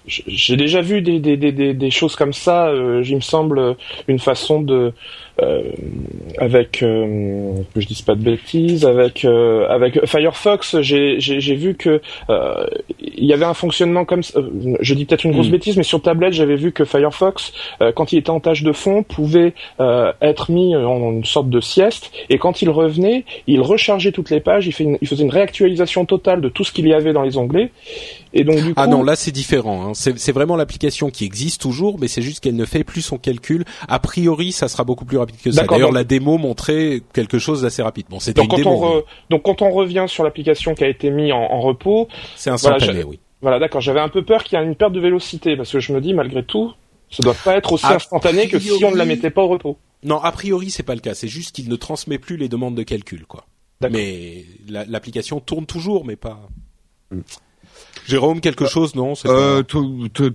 j'ai 0.06 0.56
déjà 0.56 0.82
vu 0.82 1.00
des, 1.00 1.20
des, 1.20 1.36
des, 1.36 1.72
des, 1.72 1.90
choses 1.90 2.16
comme 2.16 2.34
ça. 2.34 2.68
Euh, 2.68 3.02
il 3.06 3.16
me 3.16 3.20
semble 3.20 3.76
une 4.06 4.18
façon 4.18 4.60
de 4.60 4.92
avec 6.38 6.82
euh, 6.82 7.54
que 7.74 7.80
je 7.80 7.86
dise 7.86 8.02
pas 8.02 8.14
de 8.14 8.22
bêtises 8.22 8.84
avec 8.84 9.24
euh, 9.24 9.66
avec 9.68 10.04
Firefox 10.06 10.80
j'ai 10.80 11.54
vu 11.54 11.74
que 11.74 12.00
il 12.28 13.24
y 13.24 13.32
avait 13.32 13.44
un 13.44 13.54
fonctionnement 13.54 14.04
comme 14.04 14.22
je 14.80 14.94
dis 14.94 15.04
peut-être 15.04 15.24
une 15.24 15.32
grosse 15.32 15.48
hmm. 15.48 15.52
bêtise 15.52 15.76
mais 15.76 15.82
sur 15.82 16.02
tablette 16.02 16.32
j'avais 16.32 16.56
vu 16.56 16.72
que 16.72 16.84
Firefox 16.84 17.52
quand 17.94 18.12
il 18.12 18.18
était 18.18 18.30
en 18.30 18.40
tâche 18.40 18.62
de 18.62 18.72
fond 18.72 19.02
pouvait 19.02 19.54
être 20.20 20.50
mis 20.50 20.76
en 20.76 21.12
une 21.12 21.24
sorte 21.24 21.50
de 21.50 21.60
sieste 21.60 22.10
et 22.28 22.38
quand 22.38 22.62
il 22.62 22.70
revenait 22.70 23.24
il 23.46 23.60
rechargeait 23.60 24.12
toutes 24.12 24.30
les 24.30 24.40
pages 24.40 24.66
il, 24.66 24.72
fait 24.72 24.98
il 25.00 25.08
faisait 25.08 25.24
une 25.24 25.30
réactualisation 25.30 26.04
totale 26.04 26.40
de 26.40 26.48
tout 26.48 26.64
ce 26.64 26.72
qu'il 26.72 26.86
y 26.86 26.94
avait 26.94 27.12
dans 27.12 27.22
les 27.22 27.36
onglets 27.36 27.70
et 28.32 28.44
donc 28.44 28.56
du 28.56 28.72
ah 28.76 28.86
non 28.86 29.02
là 29.02 29.16
c'est 29.16 29.32
différent 29.32 29.88
hein. 29.88 29.92
c'est 29.94 30.32
vraiment 30.32 30.56
l'application 30.56 31.10
qui 31.10 31.24
existe 31.24 31.60
toujours 31.60 31.98
mais 31.98 32.08
c'est 32.08 32.22
juste 32.22 32.40
qu'elle 32.40 32.56
ne 32.56 32.64
fait 32.64 32.84
plus 32.84 33.02
son 33.02 33.18
calcul 33.18 33.64
a 33.88 33.98
priori 33.98 34.52
ça 34.52 34.68
sera 34.68 34.84
beaucoup 34.84 35.04
plus 35.04 35.18
rapide 35.18 35.29
que 35.30 35.50
ça. 35.50 35.64
D'ailleurs, 35.64 35.92
la 35.92 36.04
démo 36.04 36.38
montrait 36.38 37.02
quelque 37.12 37.38
chose 37.38 37.62
d'assez 37.62 37.82
rapide. 37.82 38.06
Bon, 38.08 38.20
c'était 38.20 38.42
une 38.42 38.48
quand 38.48 38.56
démo. 38.56 38.80
On 38.82 39.02
Donc, 39.30 39.42
quand 39.42 39.62
on 39.62 39.70
revient 39.70 40.06
sur 40.08 40.24
l'application 40.24 40.74
qui 40.74 40.84
a 40.84 40.88
été 40.88 41.10
mise 41.10 41.32
en, 41.32 41.60
repos, 41.60 42.08
c'est 42.36 42.50
instantané, 42.50 42.92
voilà, 42.92 43.06
oui. 43.06 43.20
Voilà, 43.42 43.58
d'accord. 43.58 43.80
J'avais 43.80 44.00
un 44.00 44.08
peu 44.08 44.24
peur 44.24 44.44
qu'il 44.44 44.58
y 44.58 44.62
ait 44.62 44.64
une 44.64 44.76
perte 44.76 44.92
de 44.92 45.00
vélocité 45.00 45.56
parce 45.56 45.72
que 45.72 45.80
je 45.80 45.92
me 45.92 46.00
dis, 46.00 46.14
malgré 46.14 46.42
tout, 46.42 46.72
ça 47.10 47.22
doit 47.22 47.34
pas 47.34 47.56
être 47.56 47.72
aussi 47.72 47.86
instantané 47.86 48.48
que 48.48 48.58
si 48.58 48.84
on 48.84 48.90
ne 48.90 48.96
la 48.96 49.04
mettait 49.04 49.30
pas 49.30 49.42
au 49.42 49.48
repos. 49.48 49.78
Non, 50.02 50.18
a 50.18 50.32
priori, 50.32 50.70
c'est 50.70 50.82
pas 50.82 50.94
le 50.94 51.00
cas. 51.00 51.14
C'est 51.14 51.28
juste 51.28 51.54
qu'il 51.54 51.68
ne 51.68 51.76
transmet 51.76 52.18
plus 52.18 52.36
les 52.36 52.48
demandes 52.48 52.74
de 52.74 52.82
calcul, 52.82 53.26
quoi. 53.26 53.46
Mais 53.90 54.44
l'application 54.68 55.40
tourne 55.40 55.66
toujours, 55.66 56.04
mais 56.04 56.16
pas. 56.16 56.48
Mm. 57.10 57.20
Jérôme, 58.06 58.40
quelque 58.40 58.66
chose 58.66 58.94
non 58.94 59.14
euh, 59.26 59.62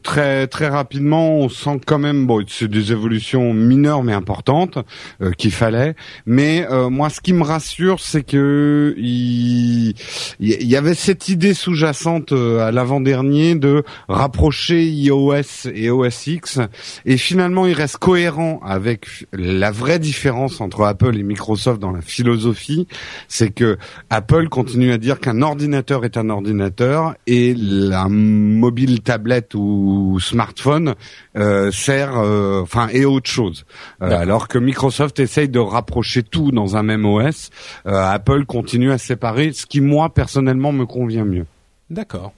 Très 0.04 0.48
très 0.48 0.68
rapidement, 0.68 1.38
on 1.38 1.50
sent 1.50 1.80
quand 1.86 2.00
même 2.00 2.26
bon, 2.26 2.44
c'est 2.48 2.68
des 2.68 2.92
évolutions 2.92 3.54
mineures 3.54 4.04
mais 4.04 4.14
importantes 4.14 4.80
euh, 5.22 5.32
qu'il 5.32 5.52
fallait. 5.52 5.96
Mais 6.26 6.68
euh, 6.70 6.90
moi, 6.90 7.10
ce 7.10 7.22
qui 7.22 7.34
me 7.34 7.44
rassure, 7.44 8.00
c'est 8.00 8.24
que 8.24 8.94
il, 8.98 9.94
il 10.40 10.68
y 10.68 10.76
avait 10.76 10.94
cette 10.94 11.30
idée 11.30 11.54
sous-jacente 11.54 12.32
euh, 12.32 12.60
à 12.60 12.72
l'avant-dernier 12.72 13.56
de 13.56 13.84
rapprocher 14.08 14.86
iOS 14.86 15.70
et 15.74 15.90
OS 15.90 16.28
X, 16.28 16.60
et 17.06 17.18
finalement, 17.18 17.66
il 17.66 17.74
reste 17.74 17.98
cohérent 17.98 18.60
avec 18.64 19.08
la 19.34 19.72
vraie 19.72 20.00
différence 20.00 20.62
entre 20.62 20.84
Apple 20.84 21.18
et 21.18 21.24
Microsoft 21.24 21.80
dans 21.80 21.92
la 21.92 22.02
philosophie, 22.02 22.88
c'est 23.28 23.52
que 23.52 23.78
Apple 24.10 24.50
continue 24.50 24.92
à 24.92 24.98
dire 24.98 25.20
qu'un 25.20 25.42
ordinateur 25.42 26.06
est 26.06 26.18
un 26.18 26.30
ordinateur 26.30 27.16
et 27.28 27.54
la 27.58 28.08
mobile 28.10 29.02
tablette 29.02 29.56
ou 29.56 30.20
smartphone 30.20 30.96
euh, 31.38 31.72
sert, 31.72 32.18
euh, 32.18 32.62
enfin, 32.62 32.88
et 32.92 33.06
autre 33.06 33.30
chose. 33.30 33.66
Euh, 34.02 34.18
alors 34.18 34.48
que 34.48 34.58
Microsoft 34.58 35.20
essaye 35.20 35.50
de 35.50 35.60
rapprocher 35.60 36.24
tout 36.24 36.52
dans 36.52 36.76
un 36.76 36.84
même 36.84 37.06
OS, 37.06 37.50
Apple 37.86 38.46
continue 38.46 38.92
à 38.92 38.98
séparer, 38.98 39.54
ce 39.54 39.66
qui 39.66 39.82
moi 39.82 40.14
personnellement 40.14 40.72
me 40.72 40.86
convient 40.86 41.26
mieux. 41.26 41.46
D'accord. 41.90 42.34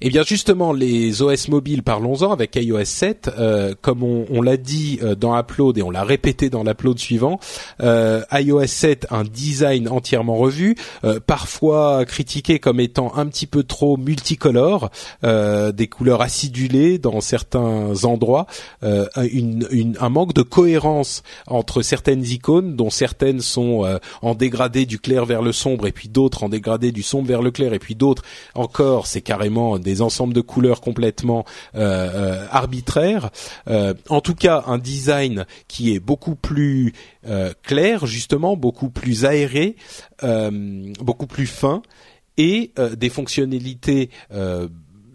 Eh 0.00 0.10
bien 0.10 0.22
justement, 0.22 0.72
les 0.72 1.22
OS 1.22 1.48
mobiles, 1.48 1.82
parlons-en 1.82 2.32
avec 2.32 2.56
iOS 2.56 2.84
7. 2.84 3.30
Euh, 3.38 3.74
comme 3.80 4.02
on, 4.02 4.42
l'a 4.42 4.56
dit 4.56 4.98
euh, 5.02 5.14
dans 5.14 5.38
Upload 5.38 5.78
et 5.78 5.82
on 5.82 5.90
l'a 5.90 6.04
répété 6.04 6.50
dans 6.50 6.62
l'Upload 6.62 6.98
suivant, 6.98 7.40
euh, 7.82 8.22
iOS 8.32 8.66
7 8.66 9.06
un 9.10 9.24
design 9.24 9.88
entièrement 9.88 10.36
revu, 10.36 10.76
parfois 11.26 12.04
critiqué 12.04 12.58
comme 12.58 12.80
étant 12.80 13.12
un 13.16 13.26
petit 13.26 13.46
peu 13.46 13.62
trop 13.62 13.96
multicolore, 13.96 14.90
des 15.22 15.88
couleurs 15.88 16.20
acidulées 16.20 16.98
dans 16.98 17.20
certains 17.20 18.04
endroits, 18.04 18.46
un 18.82 20.08
manque 20.08 20.34
de 20.34 20.42
cohérence 20.42 21.22
entre 21.46 21.82
certaines 21.82 22.24
icônes, 22.24 22.76
dont 22.76 22.90
certaines 22.90 23.40
sont 23.40 23.98
en 24.22 24.34
dégradé 24.34 24.86
du 24.86 24.98
clair 24.98 25.24
vers 25.24 25.42
le 25.42 25.52
sombre 25.52 25.86
et 25.86 25.92
puis 25.92 26.08
d'autres 26.08 26.44
en 26.44 26.48
dégradé 26.48 26.92
du 26.92 27.02
sombre 27.02 27.28
vers 27.28 27.42
le 27.42 27.50
clair 27.50 27.72
et 27.72 27.78
puis 27.78 27.94
d'autres 27.94 28.22
encore 28.54 29.06
c'est 29.06 29.22
carrément 29.22 29.65
des 29.78 30.02
ensembles 30.02 30.34
de 30.34 30.40
couleurs 30.40 30.80
complètement 30.80 31.44
euh, 31.74 32.08
euh, 32.14 32.46
arbitraires. 32.50 33.30
Euh, 33.68 33.94
en 34.08 34.20
tout 34.20 34.34
cas, 34.34 34.64
un 34.66 34.78
design 34.78 35.46
qui 35.68 35.94
est 35.94 36.00
beaucoup 36.00 36.34
plus 36.34 36.92
clair, 37.62 38.06
justement, 38.06 38.56
beaucoup 38.56 38.88
plus 38.88 39.24
aéré, 39.24 39.74
beaucoup 41.00 41.26
plus 41.26 41.48
fin 41.48 41.82
et 42.38 42.70
des 42.96 43.08
fonctionnalités 43.08 44.10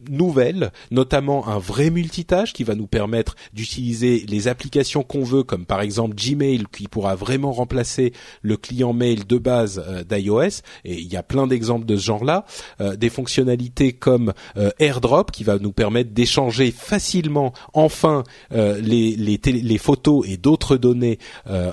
nouvelles, 0.10 0.72
notamment 0.90 1.48
un 1.48 1.60
vrai 1.60 1.90
multitâche 1.90 2.53
qui 2.53 2.64
va 2.64 2.76
nous 2.76 2.88
permettre 2.88 3.36
d'utiliser 3.53 4.26
les 4.28 4.48
applications 4.48 5.03
qu'on 5.03 5.23
veut, 5.23 5.44
comme 5.44 5.65
par 5.65 5.82
exemple 5.82 6.15
Gmail, 6.15 6.65
qui 6.72 6.88
pourra 6.88 7.15
vraiment 7.15 7.52
remplacer 7.52 8.14
le 8.41 8.57
client 8.57 8.94
mail 8.94 9.26
de 9.26 9.38
base 9.38 9.84
euh, 9.88 10.03
d'iOS. 10.03 10.61
Et 10.86 10.99
il 10.99 11.11
y 11.11 11.18
a 11.18 11.23
plein 11.23 11.48
d'exemples 11.48 11.86
de 11.86 11.95
ce 11.95 12.06
genre-là. 12.06 12.45
Euh, 12.80 12.95
des 12.95 13.10
fonctionnalités 13.10 13.94
comme 13.94 14.34
euh, 14.57 14.72
AirDrop, 14.80 15.32
qui 15.32 15.44
va 15.44 15.57
nous 15.60 15.72
permettre 15.72 16.11
d'échanger 16.11 16.72
facilement, 16.72 17.53
enfin, 17.73 18.23
les, 18.52 19.78
photos 19.78 20.26
et 20.28 20.38
d'autres 20.38 20.78
données 20.78 21.18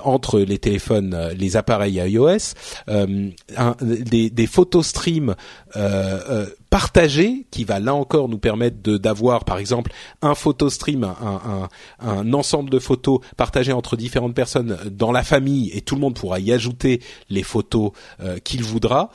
entre 0.03 0.39
les 0.39 0.57
téléphones, 0.57 1.15
les 1.37 1.57
appareils 1.57 1.95
iOS. 1.95 2.55
Des, 3.81 4.29
des 4.29 4.47
photos 4.47 4.87
stream 4.87 5.35
partagé 6.69 7.47
qui 7.51 7.63
va 7.63 7.79
là 7.79 7.93
encore 7.93 8.29
nous 8.29 8.37
permettre 8.37 8.97
d'avoir 8.97 9.43
par 9.45 9.57
exemple 9.57 9.91
un 10.21 10.35
photo 10.35 10.69
stream, 10.69 11.03
un, 11.99 12.33
ensemble 12.33 12.69
de 12.69 12.79
photos 12.79 13.19
partagées 13.37 13.73
entre 13.73 13.95
différentes 13.95 14.35
personnes 14.35 14.77
dans 14.91 15.11
la 15.11 15.23
famille 15.23 15.71
et 15.73 15.81
tout 15.81 15.95
le 15.95 16.01
monde 16.01 16.15
pourra 16.15 16.39
y 16.39 16.51
ajouter 16.51 17.01
les 17.29 17.43
photos 17.43 17.91
euh, 18.21 18.37
qu'il 18.39 18.63
voudra. 18.63 19.11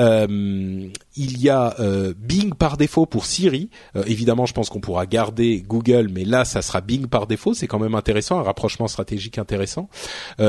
Euh, 0.00 0.88
il 1.14 1.38
y 1.40 1.48
a 1.48 1.76
euh, 1.78 2.14
Bing 2.18 2.54
par 2.54 2.76
défaut 2.76 3.06
pour 3.06 3.26
Siri. 3.26 3.70
évidemment, 4.06 4.44
je 4.44 4.52
pense 4.52 4.68
qu'on 4.68 4.80
pourra 4.80 5.06
garder 5.06 5.62
Google, 5.64 6.08
mais 6.10 6.24
là, 6.24 6.44
ça 6.44 6.62
sera 6.62 6.80
Bing 6.80 7.06
par 7.06 7.28
défaut. 7.28 7.54
C'est 7.54 7.68
quand 7.68 7.78
même 7.78 7.94
intéressant, 7.94 8.40
un 8.40 8.42
rapprochement 8.42 8.88
stratégique 8.88 9.38
intéressant. 9.38 9.88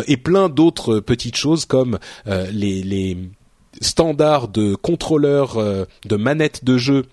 et 0.08 0.18
plein 0.18 0.50
d'autres 0.50 1.00
petites 1.00 1.36
choses 1.36 1.66
comme 1.66 2.00
les 2.26 3.18
standards 3.82 4.48
de 4.48 4.76
contrôleurs 4.76 5.58
euh, 5.58 5.86
de 6.06 6.16
manettes 6.16 6.64
de 6.64 6.78
jeu 6.78 7.06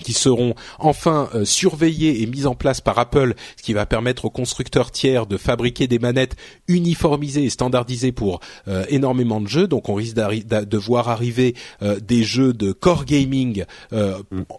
qui 0.00 0.12
seront 0.12 0.54
enfin 0.78 1.28
euh, 1.34 1.44
surveillés 1.44 2.22
et 2.22 2.26
mis 2.26 2.46
en 2.46 2.54
place 2.54 2.80
par 2.80 2.98
Apple, 2.98 3.34
ce 3.56 3.62
qui 3.62 3.72
va 3.72 3.86
permettre 3.86 4.24
aux 4.24 4.30
constructeurs 4.30 4.90
tiers 4.90 5.26
de 5.26 5.36
fabriquer 5.36 5.86
des 5.86 5.98
manettes 5.98 6.36
uniformisées 6.66 7.44
et 7.44 7.50
standardisées 7.50 8.12
pour 8.12 8.40
euh, 8.66 8.84
énormément 8.88 9.40
de 9.40 9.46
jeux. 9.46 9.68
Donc 9.68 9.88
on 9.88 9.94
risque 9.94 10.16
de 10.16 10.78
voir 10.78 11.08
arriver 11.08 11.54
euh, 11.82 12.00
des 12.00 12.24
jeux 12.24 12.52
de 12.52 12.72
core 12.72 13.04
gaming 13.04 13.64
mm. 13.92 13.96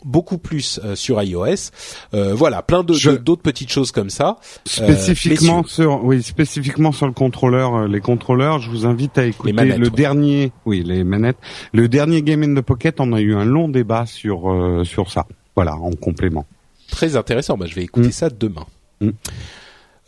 beaucoup 0.06 0.38
plus 0.38 0.80
sur 0.96 1.22
iOS. 1.22 1.72
voilà, 2.14 2.62
plein 2.62 2.84
de 2.84 2.96
d'autres 3.18 3.42
petites 3.42 3.72
choses 3.72 3.92
comme 3.92 4.10
ça. 4.10 4.38
Spécifiquement 4.66 5.64
sur 5.64 6.04
oui, 6.04 6.24
spécifiquement 6.24 6.92
sur 6.92 7.08
le 7.08 7.14
contrôleur, 7.14 7.88
les 7.88 8.00
contrôleurs, 8.00 8.60
je 8.60 8.70
vous 8.70 8.86
invite 8.86 9.18
à 9.18 9.26
écouter 9.26 9.52
le 9.54 9.90
dernier, 9.90 10.52
oui, 10.66 10.84
les 10.84 11.04
manettes, 11.04 11.38
le 11.74 11.88
dernier 11.88 12.22
Game 12.22 12.44
in 12.44 12.56
the 12.56 12.62
Pocket. 12.62 13.00
On 13.00 13.12
a 13.14 13.20
eu 13.20 13.36
un 13.36 13.46
long 13.46 13.68
débat 13.68 14.06
sur 14.06 14.84
sur 14.86 15.12
ça. 15.12 15.25
Voilà, 15.56 15.76
en 15.76 15.92
complément. 15.92 16.46
Très 16.90 17.16
intéressant. 17.16 17.58
Bah, 17.58 17.66
je 17.68 17.76
vais 17.76 17.84
écouter 17.84 18.10
mm. 18.10 18.14
ça 18.14 18.30
demain. 18.30 18.66
Mm. 19.02 19.12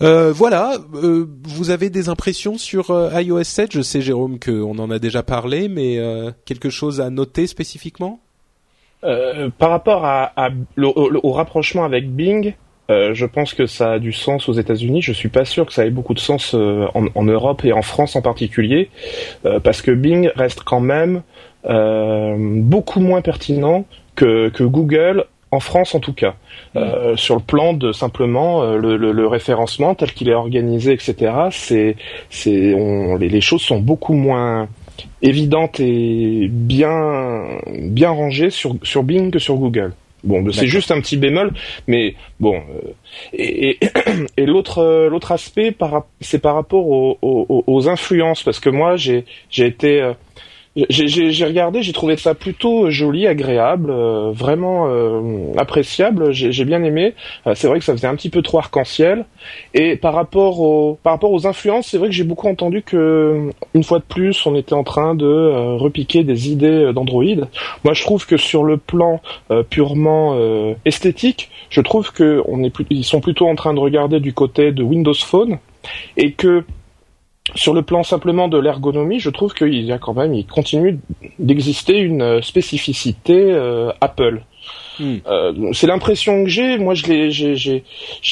Euh, 0.01 0.31
voilà, 0.31 0.77
euh, 0.93 1.25
vous 1.43 1.71
avez 1.71 1.89
des 1.89 2.07
impressions 2.07 2.57
sur 2.57 2.91
euh, 2.91 3.09
iOS 3.19 3.43
7 3.43 3.71
Je 3.73 3.81
sais, 3.81 4.01
Jérôme, 4.01 4.39
qu'on 4.39 4.77
en 4.77 4.91
a 4.91 4.99
déjà 4.99 5.23
parlé, 5.23 5.69
mais 5.69 5.99
quelque 6.45 6.69
chose 6.69 7.01
à 7.01 7.09
noter 7.09 7.47
spécifiquement? 7.47 8.19
Par 9.01 9.69
rapport 9.69 10.05
à, 10.05 10.33
au, 10.77 11.31
rapprochement 11.31 11.85
avec 11.85 12.11
Bing, 12.11 12.55
je 12.89 13.25
pense 13.25 13.53
que 13.53 13.65
ça 13.65 13.93
a 13.93 13.99
du 13.99 14.11
sens 14.11 14.49
aux 14.49 14.53
États-Unis. 14.53 15.01
Je 15.01 15.13
suis 15.13 15.29
pas 15.29 15.45
sûr 15.45 15.65
que 15.65 15.73
ça 15.73 15.85
ait 15.85 15.91
beaucoup 15.91 16.13
de 16.13 16.19
sens 16.19 16.53
en, 16.53 17.23
Europe 17.23 17.63
et 17.63 17.71
en 17.71 17.83
France 17.83 18.15
en 18.15 18.21
particulier, 18.21 18.89
parce 19.63 19.81
que 19.81 19.91
Bing 19.91 20.29
reste 20.35 20.63
quand 20.63 20.81
même 20.81 21.21
beaucoup 21.63 22.99
moins 22.99 23.21
pertinent 23.21 23.85
que, 24.15 24.49
que 24.49 24.63
Google 24.63 25.25
en 25.51 25.59
France 25.59 25.95
en 25.95 25.99
tout 25.99 26.13
cas, 26.13 26.35
euh, 26.75 27.15
sur 27.15 27.35
le 27.35 27.41
plan 27.41 27.73
de 27.73 27.91
simplement 27.91 28.63
euh, 28.63 28.77
le, 28.77 29.27
référencement 29.27 29.95
tel 29.95 30.11
qu'il 30.11 30.29
est 30.29 30.33
organisé, 30.33 30.93
etc. 30.93 31.31
C'est, 31.51 31.95
c'est, 32.29 32.75
les, 33.19 33.29
les, 33.29 33.41
choses 33.41 33.61
sont 33.61 33.79
beaucoup 33.79 34.13
moins 34.13 34.67
évidentes 35.21 35.79
et 35.79 36.47
bien, 36.49 37.43
bien 37.67 38.09
rangées 38.09 38.49
sur, 38.49 38.75
sur 38.83 39.03
Bing 39.03 39.31
que 39.31 39.39
sur 39.39 39.55
Google. 39.55 39.93
Bon, 40.23 40.43
c'est 40.51 40.67
juste 40.67 40.91
un 40.91 40.99
petit 40.99 41.15
bémol, 41.15 41.53
mais 41.85 42.15
bon. 42.39 42.55
Euh, 42.55 42.91
et, 43.33 43.77
et, 44.35 44.45
l'autre, 44.45 45.07
l'autre 45.09 45.31
aspect, 45.31 45.73
c'est 46.19 46.39
par 46.39 46.55
rapport 46.55 46.87
aux, 46.87 47.17
aux, 47.21 47.63
aux, 47.65 47.87
influences, 47.87 48.43
parce 48.43 48.59
que 48.59 48.69
moi, 48.69 48.97
j'ai, 48.97 49.25
j'ai 49.49 49.67
été 49.67 50.11
j'ai 50.89 51.45
regardé, 51.45 51.81
j'ai 51.81 51.93
trouvé 51.93 52.17
ça 52.17 52.35
plutôt 52.35 52.89
joli, 52.89 53.25
agréable, 53.25 53.89
euh, 53.89 54.31
vraiment 54.31 54.87
euh, 54.87 55.53
appréciable. 55.57 56.31
J'ai 56.31 56.65
bien 56.65 56.83
aimé. 56.83 57.13
Euh, 57.47 57.53
c'est 57.55 57.67
vrai 57.67 57.79
que 57.79 57.85
ça 57.85 57.93
faisait 57.93 58.07
un 58.07 58.15
petit 58.15 58.29
peu 58.29 58.41
trop 58.41 58.59
arc-en-ciel. 58.59 59.25
Et 59.73 59.95
par 59.95 60.13
rapport 60.13 60.59
aux 60.59 60.99
par 61.01 61.13
rapport 61.13 61.31
aux 61.31 61.47
influences, 61.47 61.87
c'est 61.87 61.97
vrai 61.97 62.09
que 62.09 62.13
j'ai 62.13 62.23
beaucoup 62.23 62.47
entendu 62.47 62.83
que 62.83 63.49
une 63.73 63.83
fois 63.83 63.99
de 63.99 64.03
plus, 64.03 64.45
on 64.45 64.55
était 64.55 64.73
en 64.73 64.83
train 64.83 65.15
de 65.15 65.75
repiquer 65.77 66.23
des 66.23 66.51
idées 66.51 66.91
d'Android. 66.93 67.23
Moi, 67.83 67.93
je 67.93 68.03
trouve 68.03 68.25
que 68.25 68.37
sur 68.37 68.63
le 68.63 68.77
plan 68.77 69.21
purement 69.69 70.37
esthétique, 70.85 71.49
je 71.69 71.81
trouve 71.81 72.11
que 72.11 72.43
est 72.63 72.73
ils 72.89 73.03
sont 73.03 73.21
plutôt 73.21 73.47
en 73.47 73.55
train 73.55 73.73
de 73.73 73.79
regarder 73.79 74.19
du 74.19 74.33
côté 74.33 74.71
de 74.71 74.83
Windows 74.83 75.13
Phone 75.13 75.57
et 76.17 76.33
que 76.33 76.63
sur 77.55 77.73
le 77.73 77.81
plan 77.81 78.03
simplement 78.03 78.47
de 78.47 78.57
l'ergonomie, 78.57 79.19
je 79.19 79.29
trouve 79.29 79.53
qu'il 79.53 79.83
y 79.83 79.91
a 79.91 79.97
quand 79.97 80.13
même, 80.13 80.33
il 80.33 80.45
continue 80.45 80.99
d'exister 81.39 81.97
une 81.97 82.21
euh, 82.21 82.41
spécificité 82.41 83.35
euh, 83.35 83.91
Apple. 84.01 84.41
Hmm. 84.99 85.17
Euh, 85.27 85.71
c'est 85.73 85.87
l'impression 85.87 86.43
que 86.43 86.49
j'ai. 86.49 86.77
Moi, 86.77 86.93
je 86.93 87.05
l'ai, 87.05 87.31
j'ai, 87.31 87.55
j'ai, 87.55 87.83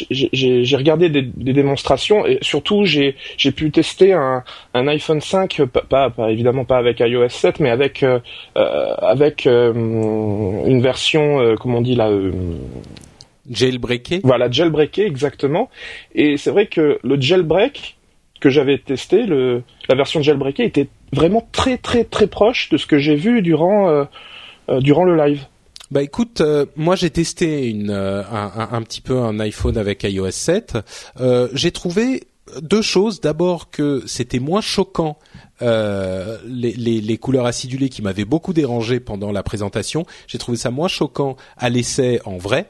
j'ai, 0.10 0.76
regardé 0.76 1.10
des, 1.10 1.22
des, 1.22 1.54
démonstrations 1.54 2.26
et 2.26 2.40
surtout 2.42 2.86
j'ai, 2.86 3.16
j'ai 3.38 3.52
pu 3.52 3.72
tester 3.72 4.14
un, 4.14 4.44
un 4.74 4.88
iPhone 4.88 5.22
5, 5.22 5.62
pas, 5.66 6.10
pas, 6.10 6.32
évidemment 6.32 6.66
pas 6.66 6.78
avec 6.78 7.00
iOS 7.00 7.30
7, 7.30 7.60
mais 7.60 7.70
avec 7.70 8.02
euh, 8.04 8.20
avec 8.56 9.46
une 9.46 10.82
version, 10.82 11.56
comment 11.60 11.78
on 11.78 11.82
dit 11.82 11.96
là. 11.96 12.10
jailbreaké. 13.50 14.22
Voilà, 14.24 14.50
jailbreaké 14.50 15.06
exactement. 15.06 15.70
Et 16.16 16.36
c'est 16.38 16.50
vrai 16.50 16.66
que 16.66 16.98
le 17.04 17.22
jailbreak, 17.22 17.96
que 18.46 18.52
j'avais 18.52 18.78
testé, 18.78 19.26
le, 19.26 19.64
la 19.90 19.96
version 19.96 20.22
jailbreakée 20.22 20.66
était 20.66 20.88
vraiment 21.12 21.48
très 21.52 21.80
très 21.80 22.04
très 22.04 22.28
proche 22.28 22.70
de 22.70 22.78
ce 22.78 22.86
que 22.86 23.00
j'ai 23.00 23.16
vu 23.16 23.42
durant 23.42 23.90
euh, 23.90 24.04
euh, 24.70 24.82
durant 24.82 25.04
le 25.04 25.18
live. 25.18 25.48
Bah 25.90 26.04
écoute, 26.04 26.42
euh, 26.42 26.68
moi 26.76 26.96
j'ai 26.96 27.10
testé 27.10 27.68
une, 27.68 27.90
un, 27.90 28.68
un, 28.72 28.82
petit 28.84 29.02
peu 29.02 29.18
un 29.18 29.40
iPhone 29.40 29.80
avec 29.80 30.04
iOS 30.04 30.30
7. 30.30 30.78
j'ai 31.54 31.72
trouvé 31.72 32.28
deux 32.62 32.84
choses. 32.84 33.20
D'abord 33.20 33.72
que 33.72 34.04
c'était 34.06 34.38
moins 34.38 34.62
choquant 34.62 35.18
les, 35.62 36.38
les, 36.46 37.02
les, 37.02 37.18
couleurs 37.18 37.46
acidulées 37.46 37.90
qui 37.90 38.02
m'avaient 38.02 38.26
beaucoup 38.26 38.54
dérangé 38.54 39.00
pendant 39.00 39.32
la 39.32 39.44
présentation. 39.44 40.06
J'ai 40.28 40.38
trouvé 40.38 40.58
ça 40.58 40.72
moins 40.72 40.88
choquant 40.88 41.38
à 41.58 41.70
l'essai 41.70 42.20
en 42.26 42.38
vrai. 42.38 42.70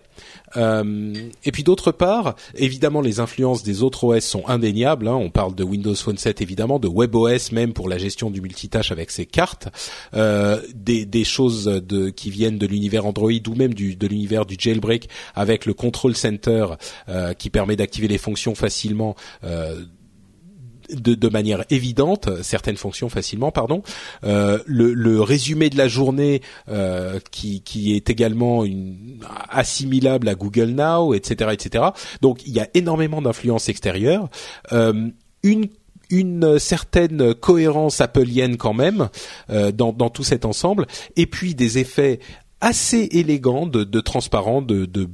Euh, 0.57 1.13
et 1.43 1.51
puis 1.51 1.63
d'autre 1.63 1.91
part, 1.91 2.35
évidemment, 2.55 3.01
les 3.01 3.19
influences 3.19 3.63
des 3.63 3.83
autres 3.83 4.03
OS 4.03 4.23
sont 4.23 4.47
indéniables. 4.47 5.07
Hein. 5.07 5.15
On 5.15 5.29
parle 5.29 5.55
de 5.55 5.63
Windows 5.63 5.95
Phone 5.95 6.17
7 6.17 6.41
évidemment, 6.41 6.79
de 6.79 6.87
WebOS 6.87 7.51
même 7.51 7.73
pour 7.73 7.89
la 7.89 7.97
gestion 7.97 8.29
du 8.29 8.41
multitâche 8.41 8.91
avec 8.91 9.11
ses 9.11 9.25
cartes, 9.25 9.67
euh, 10.13 10.61
des, 10.73 11.05
des, 11.05 11.23
choses 11.23 11.65
de, 11.65 12.09
qui 12.09 12.29
viennent 12.29 12.57
de 12.57 12.67
l'univers 12.67 13.05
Android 13.05 13.31
ou 13.31 13.55
même 13.55 13.73
du, 13.73 13.95
de 13.95 14.07
l'univers 14.07 14.45
du 14.45 14.55
jailbreak 14.57 15.09
avec 15.33 15.65
le 15.65 15.73
Control 15.73 16.15
Center 16.15 16.67
euh, 17.09 17.33
qui 17.33 17.49
permet 17.49 17.75
d'activer 17.75 18.07
les 18.07 18.17
fonctions 18.17 18.55
facilement 18.55 19.15
euh, 19.43 19.83
de, 20.89 21.15
de, 21.15 21.29
manière 21.29 21.65
évidente 21.69 22.29
certaines 22.41 22.77
fonctions 22.77 23.09
facilement 23.09 23.51
pardon 23.51 23.81
euh, 24.23 24.59
le, 24.65 24.93
le, 24.93 25.21
résumé 25.21 25.69
de 25.69 25.77
la 25.77 25.87
journée 25.87 26.41
euh, 26.69 27.19
qui, 27.31 27.61
qui 27.61 27.95
est 27.95 28.09
également 28.09 28.63
une, 28.63 29.19
assimilable 29.49 30.27
à 30.27 30.35
Google 30.35 30.69
Now 30.69 31.13
etc 31.13 31.51
etc 31.53 31.85
donc 32.21 32.45
il 32.45 32.53
y 32.53 32.59
a 32.59 32.67
énormément 32.73 33.21
d'influences 33.21 33.69
extérieures. 33.69 34.29
Euh, 34.71 35.09
une 35.43 35.67
une 36.11 36.59
certaine 36.59 37.33
cohérence 37.33 37.99
appelienne 37.99 38.57
quand 38.57 38.73
même 38.73 39.09
euh, 39.49 39.71
dans, 39.71 39.91
dans 39.91 40.11
tout 40.11 40.23
cet 40.23 40.45
ensemble. 40.45 40.85
Et 41.15 41.25
puis 41.25 41.55
des 41.55 41.79
effets 41.79 42.19
assez 42.61 43.09
élégant 43.11 43.65
de, 43.65 44.01
transparent, 44.01 44.61
de, 44.61 44.85
de 44.85 45.07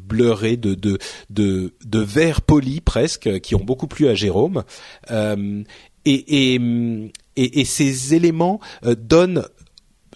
de, 1.30 2.00
vert 2.00 2.42
poli 2.42 2.82
presque, 2.82 3.40
qui 3.42 3.56
ont 3.56 3.64
beaucoup 3.64 3.88
plu 3.88 4.08
à 4.08 4.16
Jérôme. 4.16 4.64
Euh, 5.10 5.64
et, 6.06 7.66
ces 7.66 8.14
éléments 8.14 8.60
euh, 8.86 8.96
donnent 8.96 9.44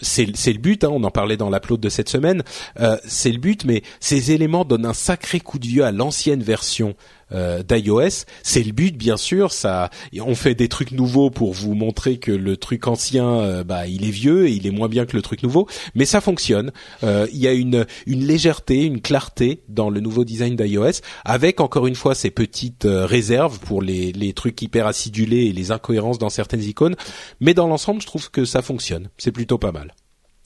c'est 0.01 0.25
le 0.25 0.59
but, 0.59 0.83
hein, 0.83 0.89
on 0.91 1.03
en 1.03 1.11
parlait 1.11 1.37
dans 1.37 1.49
l'upload 1.49 1.79
de 1.79 1.89
cette 1.89 2.09
semaine, 2.09 2.43
euh, 2.79 2.97
c'est 3.05 3.31
le 3.31 3.37
but, 3.37 3.63
mais 3.63 3.81
ces 4.01 4.31
éléments 4.31 4.65
donnent 4.65 4.85
un 4.85 4.93
sacré 4.93 5.39
coup 5.39 5.57
de 5.57 5.65
vieux 5.65 5.85
à 5.85 5.91
l'ancienne 5.93 6.43
version 6.43 6.95
euh, 7.31 7.63
d'iOS. 7.63 8.25
C'est 8.43 8.63
le 8.63 8.71
but, 8.71 8.95
bien 8.95 9.17
sûr. 9.17 9.51
Ça, 9.51 9.89
on 10.19 10.35
fait 10.35 10.55
des 10.55 10.67
trucs 10.67 10.91
nouveaux 10.91 11.29
pour 11.29 11.53
vous 11.53 11.73
montrer 11.73 12.17
que 12.17 12.31
le 12.31 12.57
truc 12.57 12.87
ancien, 12.87 13.27
euh, 13.27 13.63
bah, 13.63 13.87
il 13.87 14.05
est 14.05 14.11
vieux 14.11 14.47
et 14.47 14.51
il 14.51 14.67
est 14.67 14.71
moins 14.71 14.87
bien 14.87 15.05
que 15.05 15.15
le 15.15 15.21
truc 15.21 15.43
nouveau, 15.43 15.67
mais 15.95 16.05
ça 16.05 16.21
fonctionne. 16.21 16.71
Euh, 17.03 17.27
il 17.31 17.39
y 17.39 17.47
a 17.47 17.53
une 17.53 17.85
une 18.05 18.25
légèreté, 18.25 18.83
une 18.83 19.01
clarté 19.01 19.63
dans 19.69 19.89
le 19.89 19.99
nouveau 19.99 20.23
design 20.23 20.55
d'iOS, 20.55 21.01
avec 21.23 21.59
encore 21.59 21.87
une 21.87 21.95
fois 21.95 22.15
ces 22.15 22.31
petites 22.31 22.87
réserves 22.87 23.59
pour 23.59 23.81
les 23.81 24.11
les 24.11 24.33
trucs 24.33 24.61
hyper 24.61 24.87
acidulés 24.87 25.45
et 25.45 25.53
les 25.53 25.71
incohérences 25.71 26.19
dans 26.19 26.29
certaines 26.29 26.63
icônes. 26.63 26.95
Mais 27.39 27.53
dans 27.53 27.67
l'ensemble, 27.67 28.01
je 28.01 28.07
trouve 28.07 28.29
que 28.31 28.45
ça 28.45 28.61
fonctionne. 28.61 29.09
C'est 29.17 29.31
plutôt 29.31 29.57
pas 29.57 29.71
mal. 29.71 29.93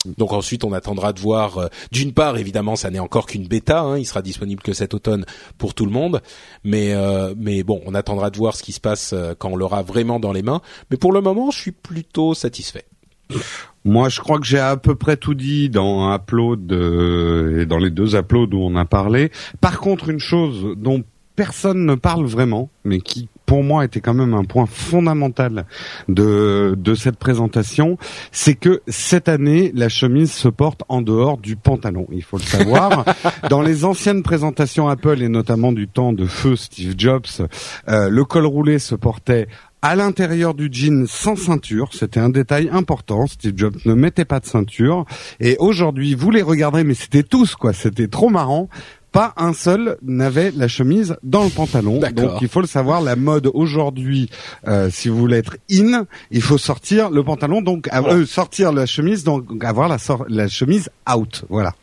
Donc 0.06 0.32
ensuite, 0.32 0.64
on 0.64 0.72
attendra 0.72 1.12
de 1.12 1.20
voir. 1.20 1.58
Euh, 1.58 1.68
d'une 1.92 2.14
part, 2.14 2.38
évidemment, 2.38 2.76
ça 2.76 2.90
n'est 2.90 3.00
encore 3.00 3.26
qu'une 3.26 3.48
bêta. 3.48 3.82
Hein, 3.82 3.98
il 3.98 4.06
sera 4.06 4.22
disponible 4.22 4.62
que 4.62 4.72
cet 4.72 4.94
automne 4.94 5.26
pour 5.58 5.74
tout 5.74 5.86
le 5.86 5.92
monde. 5.92 6.22
Mais 6.64 6.94
euh, 6.94 7.34
mais 7.38 7.64
bon, 7.64 7.82
on 7.86 7.94
attendra 7.94 8.30
de 8.30 8.38
voir 8.38 8.56
ce 8.56 8.64
qui 8.64 8.72
se 8.72 8.80
passe 8.80 9.12
euh, 9.14 9.34
quand 9.38 9.50
on 9.50 9.56
l'aura 9.58 9.84
vraiment 9.84 10.20
dans 10.20 10.32
les 10.32 10.42
mains. 10.42 10.62
Mais 10.90 10.98
pour 10.98 11.12
le 11.12 11.20
moment, 11.20 11.52
je 11.52 11.60
suis 11.60 11.72
plutôt 11.72 12.34
satisfait. 12.34 12.86
Moi, 13.86 14.10
je 14.10 14.22
crois 14.22 14.40
que 14.40 14.46
j'ai 14.46 14.58
à 14.58 14.78
peu 14.78 14.96
près 14.96 15.18
tout 15.18 15.36
dit 15.36 15.70
dans 15.70 16.14
Upload 16.16 16.72
et 16.72 17.66
dans 17.68 17.78
les 17.78 17.92
deux 17.92 18.16
Uploads 18.16 18.56
où 18.56 18.64
on 18.64 18.76
a 18.76 18.86
parlé. 18.86 19.32
Par 19.62 19.80
contre, 19.80 20.10
une 20.10 20.20
chose 20.20 20.76
dont 20.78 21.04
personne 21.36 21.86
ne 21.86 21.96
parle 21.96 22.26
vraiment, 22.26 22.70
mais 22.84 23.02
qui 23.02 23.30
pour 23.50 23.64
moi 23.64 23.84
était 23.84 24.00
quand 24.00 24.14
même 24.14 24.36
un 24.36 24.44
point 24.44 24.68
fondamental 24.68 25.66
de, 26.08 26.76
de 26.78 26.94
cette 26.94 27.18
présentation, 27.18 27.98
c'est 28.32 28.54
que 28.54 28.84
cette 28.88 29.28
année, 29.28 29.72
la 29.74 29.90
chemise 29.90 30.32
se 30.32 30.50
porte 30.50 30.84
en 30.88 31.02
dehors 31.02 31.40
du 31.40 31.56
pantalon. 31.56 32.06
Il 32.12 32.22
faut 32.22 32.38
le 32.38 32.44
savoir. 32.44 33.06
Dans 33.50 33.64
les 33.64 33.86
anciennes 33.86 34.22
présentations 34.22 34.88
Apple 34.88 35.24
et 35.24 35.30
notamment 35.30 35.72
du 35.72 35.88
temps 35.88 36.14
de 36.14 36.28
feu 36.28 36.56
Steve 36.56 36.94
Jobs, 36.96 37.26
euh, 37.88 38.08
le 38.08 38.24
col 38.24 38.46
roulé 38.46 38.78
se 38.78 38.94
portait 38.94 39.48
à 39.82 39.96
l'intérieur 39.96 40.54
du 40.54 40.70
jean 40.72 41.08
sans 41.08 41.36
ceinture. 41.36 41.90
C'était 41.94 42.20
un 42.20 42.30
détail 42.30 42.70
important. 42.72 43.26
Steve 43.26 43.54
Jobs 43.56 43.78
ne 43.86 43.96
mettait 43.96 44.26
pas 44.26 44.40
de 44.40 44.46
ceinture. 44.46 45.06
Et 45.40 45.56
aujourd'hui, 45.58 46.14
vous 46.14 46.30
les 46.30 46.44
regarderez, 46.44 46.84
mais 46.84 46.94
c'était 46.94 47.24
tous, 47.24 47.56
quoi. 47.56 47.74
C'était 47.74 48.10
trop 48.10 48.30
marrant 48.30 48.70
pas 49.12 49.34
un 49.38 49.54
seul 49.54 49.98
n'avait 50.02 50.52
la 50.52 50.68
chemise 50.68 51.16
dans 51.24 51.44
le 51.44 51.50
pantalon. 51.50 52.00
Donc 52.00 52.42
il 52.42 52.48
faut 52.48 52.62
le 52.62 52.68
savoir, 52.68 53.02
la 53.02 53.16
mode 53.16 53.50
aujourd'hui, 53.54 54.30
euh, 54.68 54.90
si 54.92 55.10
vous 55.10 55.18
voulez 55.18 55.38
être 55.38 55.58
in, 55.72 56.06
il 56.32 56.42
faut 56.42 56.58
sortir 56.58 57.10
le 57.10 57.24
pantalon, 57.24 57.62
donc 57.62 57.90
euh, 57.94 58.26
sortir 58.26 58.72
la 58.72 58.86
chemise, 58.86 59.24
donc 59.24 59.46
avoir 59.64 59.88
la, 59.90 59.98
la 60.28 60.48
chemise 60.48 60.90
out. 61.12 61.44
Voilà. 61.50 61.74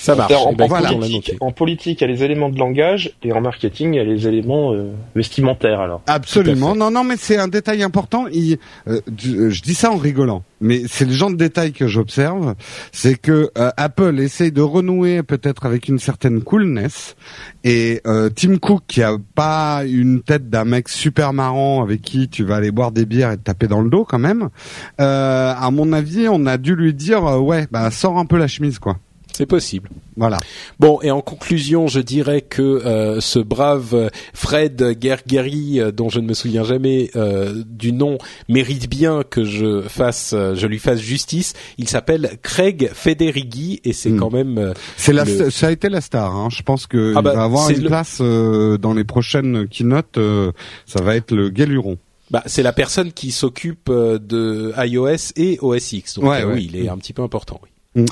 Ça 0.00 0.14
marche. 0.14 0.32
En, 0.32 0.52
eh 0.52 0.54
ben, 0.54 0.66
politique, 0.66 1.36
en, 1.40 1.52
politique, 1.52 2.00
il 2.00 2.04
y 2.04 2.10
a 2.10 2.10
les 2.10 2.24
éléments 2.24 2.48
de 2.48 2.58
langage 2.58 3.12
et 3.22 3.32
en 3.32 3.42
marketing, 3.42 3.92
il 3.92 3.96
y 3.98 4.00
a 4.00 4.04
les 4.04 4.26
éléments 4.26 4.72
euh, 4.72 4.92
vestimentaires. 5.14 5.78
Alors. 5.78 6.00
Absolument. 6.06 6.74
Non, 6.74 6.90
non, 6.90 7.04
mais 7.04 7.16
c'est 7.18 7.36
un 7.36 7.48
détail 7.48 7.82
important. 7.82 8.26
Il, 8.32 8.56
euh, 8.88 9.02
euh, 9.26 9.50
je 9.50 9.60
dis 9.60 9.74
ça 9.74 9.90
en 9.90 9.98
rigolant, 9.98 10.42
mais 10.62 10.84
c'est 10.88 11.04
le 11.04 11.12
genre 11.12 11.30
de 11.30 11.36
détail 11.36 11.72
que 11.72 11.86
j'observe, 11.86 12.54
c'est 12.92 13.20
que 13.20 13.50
Apple 13.54 14.18
essaye 14.20 14.52
de 14.52 14.62
renouer 14.62 15.22
peut-être 15.22 15.66
avec 15.66 15.88
une 15.88 15.98
certaine 15.98 16.40
coolness 16.40 17.14
et 17.62 18.00
Tim 18.34 18.56
Cook 18.56 18.84
qui 18.86 19.02
a 19.02 19.16
pas 19.34 19.82
une 19.86 20.22
tête 20.22 20.48
d'un 20.48 20.64
mec 20.64 20.88
super 20.88 21.34
marrant 21.34 21.82
avec 21.82 22.00
qui 22.00 22.28
tu 22.28 22.44
vas 22.44 22.56
aller 22.56 22.70
boire 22.70 22.92
des 22.92 23.04
bières 23.04 23.32
et 23.32 23.36
te 23.36 23.42
taper 23.42 23.66
dans 23.66 23.82
le 23.82 23.90
dos 23.90 24.06
quand 24.06 24.18
même. 24.18 24.48
à 24.98 25.70
mon 25.70 25.92
avis, 25.92 26.26
on 26.30 26.46
a 26.46 26.56
dû 26.56 26.74
lui 26.74 26.94
dire 26.94 27.22
ouais, 27.42 27.66
bah 27.70 27.90
sors 27.90 28.18
un 28.18 28.24
peu 28.24 28.38
la 28.38 28.46
chemise 28.46 28.78
quoi. 28.78 28.96
C'est 29.40 29.46
possible. 29.46 29.88
Voilà. 30.18 30.36
Bon, 30.80 31.00
et 31.00 31.10
en 31.10 31.22
conclusion, 31.22 31.86
je 31.86 32.00
dirais 32.00 32.42
que 32.42 32.60
euh, 32.60 33.22
ce 33.22 33.38
brave 33.38 34.10
Fred 34.34 34.98
Gergeri, 35.00 35.80
euh, 35.80 35.92
dont 35.92 36.10
je 36.10 36.20
ne 36.20 36.26
me 36.26 36.34
souviens 36.34 36.62
jamais 36.62 37.10
euh, 37.16 37.62
du 37.66 37.94
nom, 37.94 38.18
mérite 38.50 38.90
bien 38.90 39.22
que 39.22 39.42
je 39.44 39.80
fasse, 39.80 40.34
je 40.34 40.66
lui 40.66 40.78
fasse 40.78 41.00
justice. 41.00 41.54
Il 41.78 41.88
s'appelle 41.88 42.32
Craig 42.42 42.90
Federighi 42.92 43.80
et 43.82 43.94
c'est 43.94 44.10
hmm. 44.10 44.18
quand 44.18 44.30
même. 44.30 44.74
c'est 44.98 45.14
la, 45.14 45.24
ça 45.50 45.68
a 45.68 45.70
été 45.70 45.88
la 45.88 46.02
star. 46.02 46.36
Hein. 46.36 46.48
Je 46.50 46.62
pense 46.62 46.86
que 46.86 47.14
ah 47.16 47.22
bah, 47.22 47.32
va 47.32 47.44
avoir 47.44 47.70
une 47.70 47.86
place 47.86 48.20
dans 48.20 48.92
les 48.92 49.04
prochaines 49.04 49.68
keynotes. 49.68 50.18
ça 50.84 51.02
va 51.02 51.16
être 51.16 51.32
le 51.32 51.48
Galuron. 51.48 51.96
Bah, 52.30 52.42
c'est 52.44 52.62
la 52.62 52.74
personne 52.74 53.10
qui 53.10 53.30
s'occupe 53.30 53.88
de 53.88 54.74
iOS 54.76 55.32
et 55.36 55.58
OS 55.62 55.92
X. 55.94 56.18
Donc 56.18 56.30
oui, 56.46 56.68
il 56.70 56.76
est 56.76 56.90
un 56.90 56.98
petit 56.98 57.14
peu 57.14 57.22
important. 57.22 57.58
Oui. 57.62 58.02
Hmm. 58.02 58.04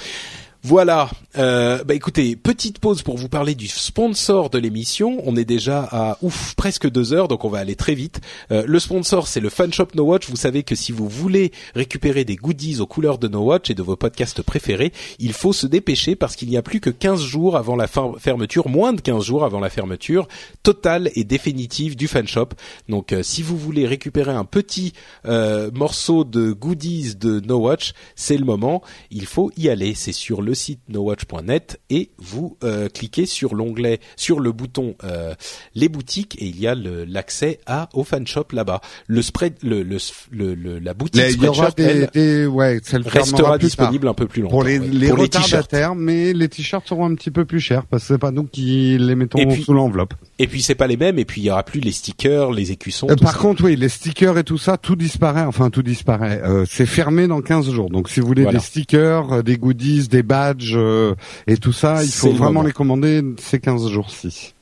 Voilà. 0.68 1.08
Euh, 1.38 1.84
bah 1.84 1.94
écoutez, 1.94 2.34
petite 2.34 2.80
pause 2.80 3.02
pour 3.02 3.16
vous 3.16 3.28
parler 3.28 3.54
du 3.54 3.68
sponsor 3.68 4.50
de 4.50 4.58
l'émission. 4.58 5.22
On 5.24 5.36
est 5.36 5.44
déjà 5.44 5.88
à 5.92 6.18
ouf 6.20 6.54
presque 6.56 6.90
deux 6.90 7.12
heures, 7.12 7.28
donc 7.28 7.44
on 7.44 7.48
va 7.48 7.58
aller 7.58 7.76
très 7.76 7.94
vite. 7.94 8.20
Euh, 8.50 8.64
le 8.66 8.80
sponsor, 8.80 9.28
c'est 9.28 9.38
le 9.38 9.48
Fun 9.48 9.70
Shop 9.70 9.88
No 9.94 10.02
Watch. 10.02 10.28
Vous 10.28 10.36
savez 10.36 10.64
que 10.64 10.74
si 10.74 10.90
vous 10.90 11.08
voulez 11.08 11.52
récupérer 11.76 12.24
des 12.24 12.34
goodies 12.34 12.80
aux 12.80 12.86
couleurs 12.86 13.18
de 13.18 13.28
No 13.28 13.42
Watch 13.42 13.70
et 13.70 13.74
de 13.74 13.82
vos 13.82 13.94
podcasts 13.94 14.42
préférés, 14.42 14.92
il 15.20 15.32
faut 15.32 15.52
se 15.52 15.68
dépêcher 15.68 16.16
parce 16.16 16.34
qu'il 16.34 16.48
n'y 16.48 16.56
a 16.56 16.62
plus 16.62 16.80
que 16.80 16.90
15 16.90 17.22
jours 17.22 17.56
avant 17.56 17.76
la 17.76 17.86
fermeture, 17.86 18.68
moins 18.68 18.92
de 18.92 19.00
15 19.00 19.22
jours 19.22 19.44
avant 19.44 19.60
la 19.60 19.70
fermeture 19.70 20.26
totale 20.64 21.12
et 21.14 21.22
définitive 21.22 21.94
du 21.94 22.08
Fun 22.08 22.26
Shop. 22.26 22.48
Donc 22.88 23.12
euh, 23.12 23.22
si 23.22 23.42
vous 23.42 23.56
voulez 23.56 23.86
récupérer 23.86 24.32
un 24.32 24.44
petit 24.44 24.92
euh, 25.24 25.70
morceau 25.72 26.24
de 26.24 26.50
goodies 26.50 27.14
de 27.14 27.38
No 27.38 27.58
Watch, 27.58 27.92
c'est 28.16 28.36
le 28.36 28.44
moment. 28.44 28.82
Il 29.12 29.26
faut 29.26 29.52
y 29.56 29.68
aller. 29.68 29.94
C'est 29.94 30.12
sur 30.12 30.42
le 30.42 30.54
site 30.54 30.80
et 31.90 32.10
vous 32.18 32.56
euh, 32.64 32.88
cliquez 32.88 33.26
sur 33.26 33.54
l'onglet, 33.54 34.00
sur 34.16 34.40
le 34.40 34.52
bouton 34.52 34.94
euh, 35.04 35.34
les 35.74 35.88
boutiques 35.88 36.36
et 36.40 36.46
il 36.46 36.60
y 36.60 36.66
a 36.66 36.74
l'accès 36.74 37.60
à 37.66 37.88
au 37.92 38.04
fan 38.04 38.26
shop 38.26 38.46
là-bas. 38.52 38.80
Le 39.06 39.22
spread, 39.22 39.54
le, 39.62 39.82
le, 39.82 39.98
le, 40.30 40.78
la 40.78 40.94
boutique 40.94 41.30
Spreadshop, 41.30 41.74
elle, 41.78 42.48
ouais, 42.48 42.80
restera 43.06 43.58
disponible 43.58 44.08
un 44.08 44.14
peu 44.14 44.26
plus 44.26 44.42
longtemps. 44.42 44.52
Pour 44.52 44.64
les, 44.64 44.78
les 44.78 45.10
retardataires, 45.10 45.94
mais 45.94 46.32
les 46.32 46.48
t-shirts 46.48 46.88
seront 46.88 47.06
un 47.06 47.14
petit 47.14 47.30
peu 47.30 47.44
plus 47.44 47.60
chers 47.60 47.84
parce 47.86 48.04
que 48.04 48.14
c'est 48.14 48.18
pas 48.18 48.30
nous 48.30 48.44
qui 48.44 48.96
les 48.98 49.14
mettons 49.14 49.38
sous 49.50 49.72
l'enveloppe. 49.72 50.14
Et 50.38 50.46
puis 50.46 50.62
c'est 50.62 50.74
pas 50.74 50.86
les 50.86 50.96
mêmes 50.96 51.18
et 51.18 51.24
puis 51.24 51.40
il 51.40 51.44
y 51.44 51.50
aura 51.50 51.62
plus 51.62 51.80
les 51.80 51.92
stickers, 51.92 52.52
les 52.52 52.72
écussons. 52.72 53.08
Euh, 53.10 53.16
par 53.16 53.38
contre, 53.38 53.64
oui, 53.64 53.76
les 53.76 53.88
stickers 53.88 54.38
et 54.38 54.44
tout 54.44 54.58
ça, 54.58 54.76
tout 54.76 54.96
disparaît. 54.96 55.44
Enfin, 55.44 55.70
tout 55.70 55.82
disparaît. 55.82 56.42
c'est 56.68 56.86
fermé 56.86 57.26
dans 57.26 57.40
15 57.40 57.70
jours. 57.70 57.90
Donc 57.90 58.08
si 58.08 58.20
vous 58.20 58.26
voulez 58.26 58.46
des 58.46 58.60
stickers, 58.60 59.42
des 59.42 59.56
goodies, 59.56 60.08
des 60.08 60.22
badges 60.22 60.76
euh, 60.76 61.14
et 61.46 61.56
tout 61.56 61.72
ça, 61.72 62.04
il 62.04 62.10
faut 62.10 62.32
vraiment 62.32 62.62
les 62.62 62.72
commander 62.72 63.22
ces 63.38 63.60
15 63.60 63.88
jours-ci. 63.88 64.54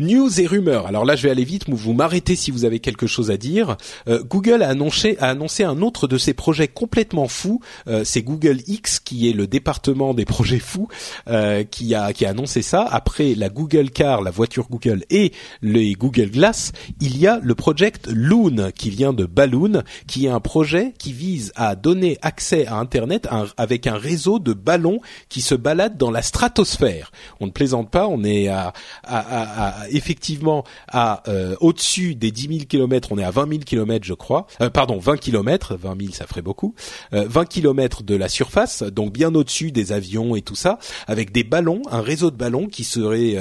News 0.00 0.40
et 0.40 0.46
rumeurs. 0.46 0.88
Alors 0.88 1.04
là, 1.04 1.14
je 1.14 1.22
vais 1.22 1.30
aller 1.30 1.44
vite, 1.44 1.64
vous 1.68 1.92
m'arrêtez 1.92 2.34
si 2.34 2.50
vous 2.50 2.64
avez 2.64 2.80
quelque 2.80 3.06
chose 3.06 3.30
à 3.30 3.36
dire. 3.36 3.76
Euh, 4.08 4.24
Google 4.24 4.62
a 4.62 4.68
annoncé, 4.68 5.16
a 5.20 5.28
annoncé 5.28 5.62
un 5.62 5.82
autre 5.82 6.08
de 6.08 6.18
ses 6.18 6.34
projets 6.34 6.66
complètement 6.66 7.28
fous. 7.28 7.60
Euh, 7.86 8.02
c'est 8.04 8.22
Google 8.22 8.58
X 8.66 8.98
qui 8.98 9.30
est 9.30 9.32
le 9.32 9.46
département 9.46 10.12
des 10.12 10.24
projets 10.24 10.58
fous 10.58 10.88
euh, 11.28 11.62
qui 11.62 11.94
a 11.94 12.12
qui 12.12 12.26
a 12.26 12.30
annoncé 12.30 12.60
ça. 12.60 12.82
Après 12.90 13.36
la 13.36 13.48
Google 13.50 13.90
Car, 13.90 14.22
la 14.22 14.32
voiture 14.32 14.66
Google 14.68 15.04
et 15.10 15.32
les 15.62 15.92
Google 15.92 16.30
Glass, 16.30 16.72
il 17.00 17.16
y 17.16 17.28
a 17.28 17.38
le 17.40 17.54
project 17.54 18.08
Loon 18.08 18.72
qui 18.74 18.90
vient 18.90 19.12
de 19.12 19.26
Balloon, 19.26 19.84
qui 20.08 20.26
est 20.26 20.30
un 20.30 20.40
projet 20.40 20.92
qui 20.98 21.12
vise 21.12 21.52
à 21.54 21.76
donner 21.76 22.18
accès 22.20 22.66
à 22.66 22.78
Internet 22.78 23.28
avec 23.56 23.86
un 23.86 23.96
réseau 23.96 24.40
de 24.40 24.54
ballons 24.54 24.98
qui 25.28 25.40
se 25.40 25.54
baladent 25.54 25.96
dans 25.96 26.10
la 26.10 26.22
stratosphère. 26.22 27.12
On 27.38 27.46
ne 27.46 27.52
plaisante 27.52 27.92
pas, 27.92 28.08
on 28.08 28.24
est 28.24 28.48
à, 28.48 28.72
à, 29.04 29.82
à 29.82 29.83
effectivement 29.90 30.64
à 30.88 31.22
euh, 31.28 31.56
au-dessus 31.60 32.14
des 32.14 32.30
10 32.30 32.48
000 32.48 32.58
kilomètres, 32.68 33.08
on 33.12 33.18
est 33.18 33.24
à 33.24 33.30
20 33.30 33.48
000 33.48 33.60
kilomètres, 33.60 34.04
je 34.04 34.14
crois. 34.14 34.46
Euh, 34.60 34.70
pardon, 34.70 34.98
20 34.98 35.16
kilomètres, 35.16 35.76
20 35.76 36.00
000, 36.00 36.12
ça 36.12 36.26
ferait 36.26 36.42
beaucoup. 36.42 36.74
20 37.12 37.40
euh, 37.40 37.44
kilomètres 37.44 38.02
de 38.02 38.14
la 38.14 38.28
surface, 38.28 38.82
donc 38.82 39.12
bien 39.12 39.34
au-dessus 39.34 39.72
des 39.72 39.92
avions 39.92 40.36
et 40.36 40.42
tout 40.42 40.54
ça, 40.54 40.78
avec 41.06 41.32
des 41.32 41.44
ballons, 41.44 41.82
un 41.90 42.00
réseau 42.00 42.30
de 42.30 42.36
ballons 42.36 42.66
qui 42.66 42.84
serait 42.84 43.36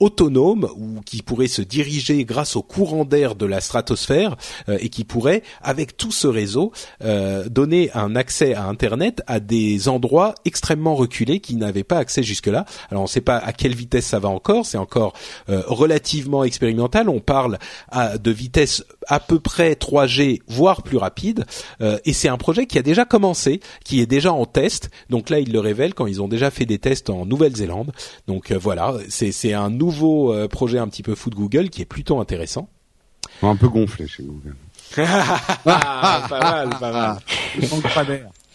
autonome 0.00 0.68
ou 0.76 1.00
qui 1.04 1.22
pourrait 1.22 1.48
se 1.48 1.62
diriger 1.62 2.24
grâce 2.24 2.56
au 2.56 2.62
courant 2.62 3.04
d'air 3.04 3.34
de 3.34 3.46
la 3.46 3.60
stratosphère 3.60 4.36
et 4.68 4.88
qui 4.88 5.04
pourrait, 5.04 5.42
avec 5.62 5.96
tout 5.96 6.12
ce 6.12 6.26
réseau, 6.26 6.72
donner 7.46 7.90
un 7.94 8.16
accès 8.16 8.54
à 8.54 8.64
Internet 8.66 9.22
à 9.26 9.40
des 9.40 9.88
endroits 9.88 10.34
extrêmement 10.44 10.94
reculés 10.94 11.40
qui 11.40 11.56
n'avaient 11.56 11.84
pas 11.84 11.98
accès 11.98 12.22
jusque-là. 12.22 12.64
Alors 12.90 13.02
on 13.02 13.06
ne 13.06 13.10
sait 13.10 13.20
pas 13.20 13.38
à 13.38 13.52
quelle 13.52 13.74
vitesse 13.74 14.06
ça 14.06 14.18
va 14.18 14.28
encore, 14.28 14.66
c'est 14.66 14.78
encore 14.78 15.14
relativement 15.86 16.44
expérimental. 16.44 17.08
On 17.08 17.20
parle 17.20 17.58
de 17.94 18.30
vitesse 18.30 18.84
à 19.08 19.20
peu 19.20 19.40
près 19.40 19.72
3G, 19.74 20.40
voire 20.48 20.82
plus 20.82 20.96
rapide. 20.96 21.44
Euh, 21.80 21.98
et 22.04 22.12
c'est 22.12 22.28
un 22.28 22.36
projet 22.36 22.66
qui 22.66 22.78
a 22.78 22.82
déjà 22.82 23.04
commencé, 23.04 23.60
qui 23.84 24.00
est 24.00 24.06
déjà 24.06 24.32
en 24.32 24.46
test. 24.46 24.90
Donc 25.10 25.30
là, 25.30 25.38
ils 25.38 25.52
le 25.52 25.60
révèlent 25.60 25.94
quand 25.94 26.06
ils 26.06 26.22
ont 26.22 26.28
déjà 26.28 26.50
fait 26.50 26.66
des 26.66 26.78
tests 26.78 27.10
en 27.10 27.26
Nouvelle-Zélande. 27.26 27.92
Donc 28.26 28.50
euh, 28.50 28.58
voilà, 28.58 28.94
c'est 29.08 29.52
un 29.52 29.70
nouveau 29.70 30.32
euh, 30.32 30.48
projet 30.48 30.78
un 30.78 30.88
petit 30.88 31.02
peu 31.02 31.14
fou 31.14 31.30
de 31.30 31.36
Google 31.36 31.70
qui 31.70 31.82
est 31.82 31.86
plutôt 31.86 32.20
intéressant. 32.20 32.68
Un 33.42 33.56
peu 33.56 33.68
gonflé 33.68 34.06
chez 34.06 34.22
Google. 34.22 34.56
pas 34.96 36.28
mal, 36.30 36.68
pas 36.80 36.92
mal. 36.92 37.18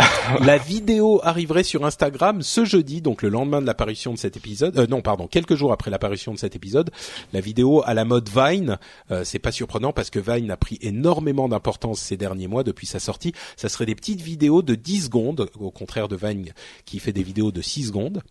la 0.42 0.58
vidéo 0.58 1.20
arriverait 1.24 1.64
sur 1.64 1.86
Instagram 1.86 2.42
ce 2.42 2.66
jeudi, 2.66 3.02
donc 3.02 3.22
le 3.22 3.30
lendemain 3.30 3.62
de 3.62 3.66
l'apparition 3.66 4.14
de 4.14 4.18
cet 4.18 4.38
épisode. 4.38 4.78
Euh, 4.78 4.88
non, 4.88 5.02
pardon, 5.02 5.28
quelques 5.28 5.56
jours 5.56 5.72
après 5.72 5.92
l'apparition 5.92 6.34
de 6.34 6.40
cet 6.40 6.56
épisode. 6.56 6.92
La 7.34 7.42
vidéo 7.42 7.82
à 7.86 7.94
la 7.94 8.06
mode 8.06 8.30
Vine, 8.30 8.78
euh, 9.12 9.24
c'est 9.24 9.40
pas 9.40 9.52
surprenant 9.52 9.94
parce 9.94 10.10
que 10.10 10.20
Vine 10.20 10.52
a 10.52 10.58
pris 10.58 10.78
énormément 10.82 11.50
d'importance 11.50 12.00
ces 12.00 12.18
derniers 12.18 12.48
mois 12.48 12.64
depuis 12.64 12.88
sa 12.88 13.00
sortie. 13.00 13.34
Ça 13.56 13.70
serait 13.70 13.86
des 13.86 13.96
petites 13.96 14.22
vidéos 14.22 14.62
de 14.62 14.76
10 14.76 15.06
secondes, 15.06 15.50
au 15.60 15.72
contraire 15.72 16.08
de 16.08 16.16
Vine 16.16 16.52
qui 16.86 17.00
fait 17.00 17.14
des 17.14 17.24
vidéos 17.24 17.52
de 17.52 17.62
6 17.62 17.88
secondes. 17.88 18.22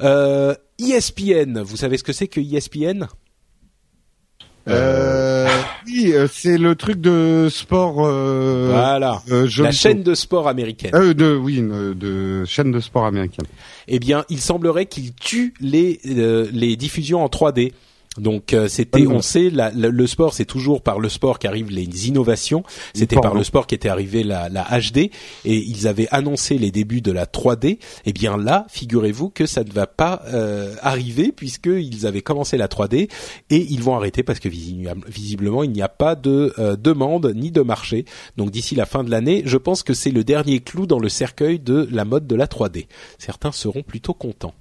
Euh, 0.00 0.54
ESPN, 0.78 1.60
vous 1.60 1.76
savez 1.76 1.98
ce 1.98 2.04
que 2.04 2.12
c'est 2.12 2.28
que 2.28 2.40
ESPN 2.40 3.08
euh, 4.68 5.48
oui, 5.86 6.12
euh, 6.12 6.26
c'est 6.30 6.58
le 6.58 6.74
truc 6.74 7.00
de 7.00 7.48
sport. 7.50 8.06
Euh, 8.06 8.68
voilà. 8.70 9.22
Euh, 9.30 9.48
la 9.58 9.72
chaîne 9.72 10.02
de 10.02 10.14
sport 10.14 10.48
américaine. 10.48 10.90
Euh, 10.94 11.14
de 11.14 11.34
oui, 11.34 11.60
de 11.62 12.44
chaîne 12.44 12.70
de 12.70 12.80
sport 12.80 13.06
américaine. 13.06 13.46
Eh 13.86 13.98
bien, 13.98 14.24
il 14.28 14.40
semblerait 14.40 14.86
qu'il 14.86 15.14
tue 15.14 15.54
les 15.60 16.00
les 16.04 16.76
diffusions 16.76 17.24
en 17.24 17.28
3D. 17.28 17.72
Donc 18.18 18.52
euh, 18.52 18.68
c'était, 18.68 19.06
on 19.06 19.22
sait, 19.22 19.50
le 19.50 20.06
sport, 20.06 20.34
c'est 20.34 20.44
toujours 20.44 20.82
par 20.82 20.98
le 20.98 21.08
sport 21.08 21.38
qu'arrivent 21.38 21.70
les 21.70 22.08
innovations. 22.08 22.62
C'était 22.94 23.16
par 23.16 23.34
le 23.34 23.44
sport 23.44 23.66
qu'était 23.66 23.88
arrivée 23.88 24.22
la, 24.22 24.48
la, 24.48 24.66
HD, 24.78 24.98
et 24.98 25.10
ils 25.44 25.86
avaient 25.86 26.08
annoncé 26.10 26.58
les 26.58 26.70
débuts 26.70 27.00
de 27.00 27.12
la 27.12 27.26
3D. 27.26 27.78
Eh 28.04 28.12
bien 28.12 28.36
là, 28.36 28.66
figurez-vous 28.68 29.30
que 29.30 29.46
ça 29.46 29.64
ne 29.64 29.72
va 29.72 29.86
pas 29.86 30.22
euh, 30.26 30.74
arriver 30.82 31.32
puisqu'ils 31.32 32.06
avaient 32.06 32.22
commencé 32.22 32.56
la 32.56 32.68
3D 32.68 33.08
et 33.50 33.66
ils 33.70 33.82
vont 33.82 33.96
arrêter 33.96 34.22
parce 34.22 34.40
que 34.40 34.48
visiblement 34.48 35.62
il 35.62 35.70
n'y 35.70 35.82
a 35.82 35.88
pas 35.88 36.14
de 36.14 36.54
euh, 36.58 36.76
demande 36.76 37.32
ni 37.34 37.50
de 37.50 37.62
marché. 37.62 38.04
Donc 38.36 38.50
d'ici 38.50 38.74
la 38.74 38.86
fin 38.86 39.04
de 39.04 39.10
l'année, 39.10 39.42
je 39.44 39.56
pense 39.56 39.82
que 39.82 39.94
c'est 39.94 40.10
le 40.10 40.24
dernier 40.24 40.60
clou 40.60 40.86
dans 40.86 40.98
le 40.98 41.08
cercueil 41.08 41.58
de 41.58 41.88
la 41.90 42.04
mode 42.04 42.26
de 42.26 42.34
la 42.34 42.46
3D. 42.46 42.86
Certains 43.18 43.52
seront 43.52 43.82
plutôt 43.82 44.14
contents. 44.14 44.54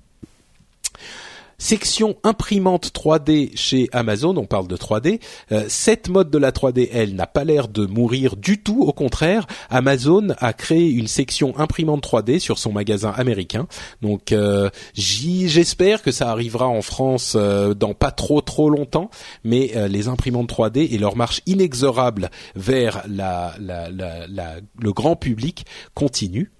Section 1.59 2.17
imprimante 2.23 2.91
3D 2.93 3.57
chez 3.57 3.89
Amazon, 3.91 4.37
on 4.37 4.45
parle 4.45 4.67
de 4.67 4.77
3D. 4.77 5.19
Euh, 5.51 5.65
cette 5.69 6.07
mode 6.07 6.29
de 6.29 6.37
la 6.37 6.51
3D, 6.51 6.87
elle, 6.93 7.15
n'a 7.15 7.25
pas 7.25 7.43
l'air 7.43 7.67
de 7.67 7.87
mourir 7.87 8.35
du 8.35 8.61
tout. 8.61 8.83
Au 8.83 8.93
contraire, 8.93 9.47
Amazon 9.71 10.27
a 10.37 10.53
créé 10.53 10.91
une 10.91 11.07
section 11.07 11.57
imprimante 11.57 12.03
3D 12.03 12.37
sur 12.37 12.59
son 12.59 12.71
magasin 12.71 13.09
américain. 13.09 13.65
Donc, 14.03 14.33
euh, 14.33 14.69
j'espère 14.93 16.03
que 16.03 16.11
ça 16.11 16.29
arrivera 16.29 16.67
en 16.67 16.83
France 16.83 17.33
euh, 17.35 17.73
dans 17.73 17.95
pas 17.95 18.11
trop 18.11 18.41
trop 18.41 18.69
longtemps. 18.69 19.09
Mais 19.43 19.71
les 19.89 20.09
imprimantes 20.09 20.51
3D 20.51 20.93
et 20.93 20.99
leur 20.99 21.15
marche 21.15 21.41
inexorable 21.47 22.29
vers 22.55 23.03
le 23.07 24.91
grand 24.91 25.15
public 25.15 25.65
continue. 25.95 26.51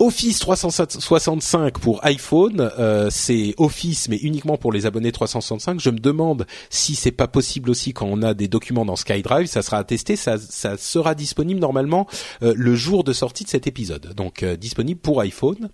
Office 0.00 0.40
365 0.40 1.78
pour 1.78 2.04
iPhone, 2.04 2.70
euh, 2.78 3.08
c'est 3.10 3.54
Office 3.58 4.08
mais 4.08 4.16
uniquement 4.16 4.56
pour 4.56 4.72
les 4.72 4.86
abonnés 4.86 5.12
365. 5.12 5.80
Je 5.80 5.90
me 5.90 5.98
demande 5.98 6.46
si 6.68 6.96
c'est 6.96 7.12
pas 7.12 7.28
possible 7.28 7.70
aussi 7.70 7.92
quand 7.92 8.06
on 8.06 8.22
a 8.22 8.34
des 8.34 8.48
documents 8.48 8.84
dans 8.84 8.96
SkyDrive, 8.96 9.46
ça 9.46 9.62
sera 9.62 9.78
attesté, 9.78 10.16
ça, 10.16 10.36
ça 10.38 10.76
sera 10.76 11.14
disponible 11.14 11.60
normalement 11.60 12.08
euh, 12.42 12.54
le 12.56 12.74
jour 12.74 13.04
de 13.04 13.12
sortie 13.12 13.44
de 13.44 13.48
cet 13.48 13.66
épisode. 13.68 14.14
Donc 14.14 14.42
euh, 14.42 14.56
disponible 14.56 15.00
pour 15.00 15.20
iPhone. 15.20 15.70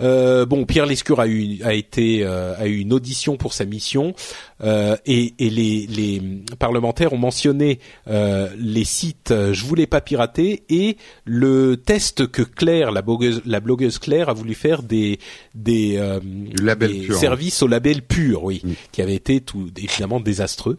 Euh, 0.00 0.44
bon, 0.46 0.64
Pierre 0.64 0.86
Lescure 0.86 1.20
a 1.20 1.26
eu 1.26 1.62
a 1.62 1.72
été 1.72 2.24
euh, 2.24 2.56
a 2.56 2.66
eu 2.66 2.78
une 2.78 2.92
audition 2.92 3.36
pour 3.36 3.52
sa 3.52 3.64
mission 3.64 4.14
euh, 4.62 4.96
et, 5.06 5.34
et 5.38 5.50
les, 5.50 5.86
les, 5.86 6.20
parlementaires 6.58 7.12
ont 7.12 7.18
mentionné 7.18 7.78
les 8.06 8.84
sites 8.84 9.32
je 9.52 9.64
voulais 9.64 9.86
pas 9.86 10.00
pirater 10.00 10.64
et 10.68 10.96
le 11.24 11.76
test 11.76 12.26
que 12.26 12.42
Claire 12.42 12.90
la 12.92 13.02
blogueuse 13.02 13.42
la 13.44 13.60
blogueuse 13.60 13.98
Claire 13.98 14.28
a 14.28 14.32
voulu 14.32 14.54
faire 14.54 14.82
des 14.82 15.18
des, 15.54 16.00
des 16.76 17.08
services 17.12 17.62
au 17.62 17.68
label 17.68 18.02
pur 18.02 18.44
oui. 18.44 18.62
qui 18.92 19.02
avait 19.02 19.14
été 19.14 19.40
tout 19.40 19.70
évidemment 19.76 20.20
désastreux 20.20 20.78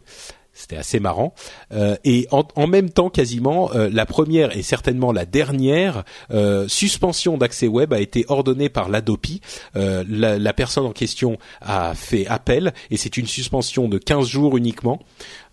c'était 0.55 0.77
assez 0.77 0.99
marrant. 0.99 1.35
Euh, 1.73 1.97
et 2.05 2.27
en, 2.31 2.43
en, 2.55 2.65
même 2.65 2.89
temps, 2.89 3.09
quasiment, 3.09 3.71
euh, 3.75 3.89
la 3.91 4.05
première 4.05 4.55
et 4.57 4.63
certainement 4.63 5.11
la 5.11 5.25
dernière 5.25 6.03
euh, 6.31 6.67
suspension 6.69 7.37
d'accès 7.37 7.67
web 7.67 7.93
a 7.93 7.99
été 7.99 8.25
ordonnée 8.29 8.69
par 8.69 8.89
l'Adopi. 8.89 9.41
Euh, 9.75 10.03
la, 10.09 10.39
la, 10.39 10.53
personne 10.53 10.85
en 10.85 10.93
question 10.93 11.37
a 11.61 11.93
fait 11.93 12.25
appel 12.27 12.73
et 12.89 12.95
c'est 12.95 13.17
une 13.17 13.27
suspension 13.27 13.89
de 13.89 13.97
15 13.97 14.27
jours 14.27 14.55
uniquement. 14.55 15.01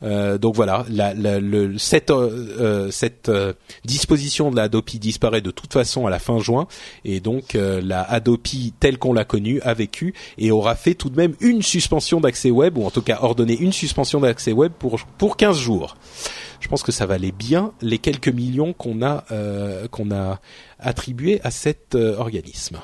Euh, 0.04 0.38
donc 0.38 0.54
voilà, 0.54 0.84
la, 0.88 1.14
la, 1.14 1.40
le, 1.40 1.76
cette, 1.78 2.10
euh, 2.10 2.90
cette 2.90 3.30
disposition 3.84 4.50
de 4.52 4.56
la 4.56 4.62
Adopi 4.62 5.00
disparaît 5.00 5.40
de 5.40 5.50
toute 5.50 5.72
façon 5.72 6.06
à 6.06 6.10
la 6.10 6.20
fin 6.20 6.38
juin 6.38 6.68
et 7.04 7.18
donc 7.18 7.54
la 7.54 8.02
Adopi 8.02 8.72
telle 8.78 8.98
qu'on 8.98 9.12
l'a 9.12 9.24
connue 9.24 9.60
a 9.62 9.74
vécu 9.74 10.14
et 10.38 10.52
aura 10.52 10.76
fait 10.76 10.94
tout 10.94 11.10
de 11.10 11.16
même 11.16 11.34
une 11.40 11.62
suspension 11.62 12.20
d'accès 12.20 12.50
web 12.50 12.78
ou 12.78 12.86
en 12.86 12.90
tout 12.90 13.02
cas 13.02 13.18
ordonné 13.22 13.56
une 13.58 13.72
suspension 13.72 14.20
d'accès 14.20 14.52
web 14.52 14.72
pour 14.78 14.91
pour 15.18 15.36
15 15.36 15.58
jours. 15.58 15.96
Je 16.60 16.68
pense 16.68 16.82
que 16.82 16.92
ça 16.92 17.06
valait 17.06 17.32
bien 17.32 17.72
les 17.82 17.98
quelques 17.98 18.28
millions 18.28 18.72
qu'on 18.72 19.02
a 19.02 19.24
euh, 19.32 19.88
qu'on 19.88 20.12
a 20.12 20.40
attribués 20.78 21.40
à 21.42 21.50
cet 21.50 21.94
euh, 21.94 22.16
organisme. 22.16 22.78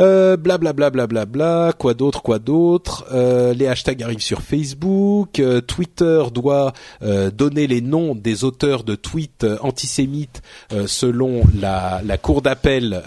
Euh, 0.00 0.36
bla 0.36 0.58
bla 0.58 0.72
bla 0.72 0.90
bla 0.90 1.06
bla. 1.06 1.72
Quoi 1.78 1.94
d'autre 1.94 2.22
Quoi 2.22 2.40
d'autre 2.40 3.04
euh, 3.12 3.54
Les 3.54 3.68
hashtags 3.68 4.02
arrivent 4.02 4.18
sur 4.18 4.40
Facebook. 4.40 5.40
Twitter 5.68 6.24
doit 6.32 6.72
donner 7.00 7.66
les 7.66 7.80
noms 7.80 8.14
des 8.14 8.44
auteurs 8.44 8.82
de 8.82 8.96
tweets 8.96 9.46
antisémites 9.60 10.42
selon 10.86 11.42
la, 11.54 12.00
la 12.04 12.18
cour 12.18 12.42
d'appel. 12.42 13.02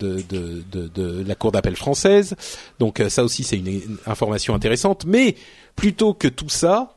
De, 0.00 1.24
la 1.26 1.34
cour 1.34 1.52
d'appel 1.52 1.76
française. 1.76 2.34
Donc 2.78 3.02
ça 3.08 3.24
aussi 3.24 3.44
c'est 3.44 3.56
une 3.56 3.98
information 4.06 4.54
intéressante. 4.54 5.04
Mais 5.06 5.36
plutôt 5.76 6.14
que 6.14 6.28
tout 6.28 6.48
ça, 6.48 6.96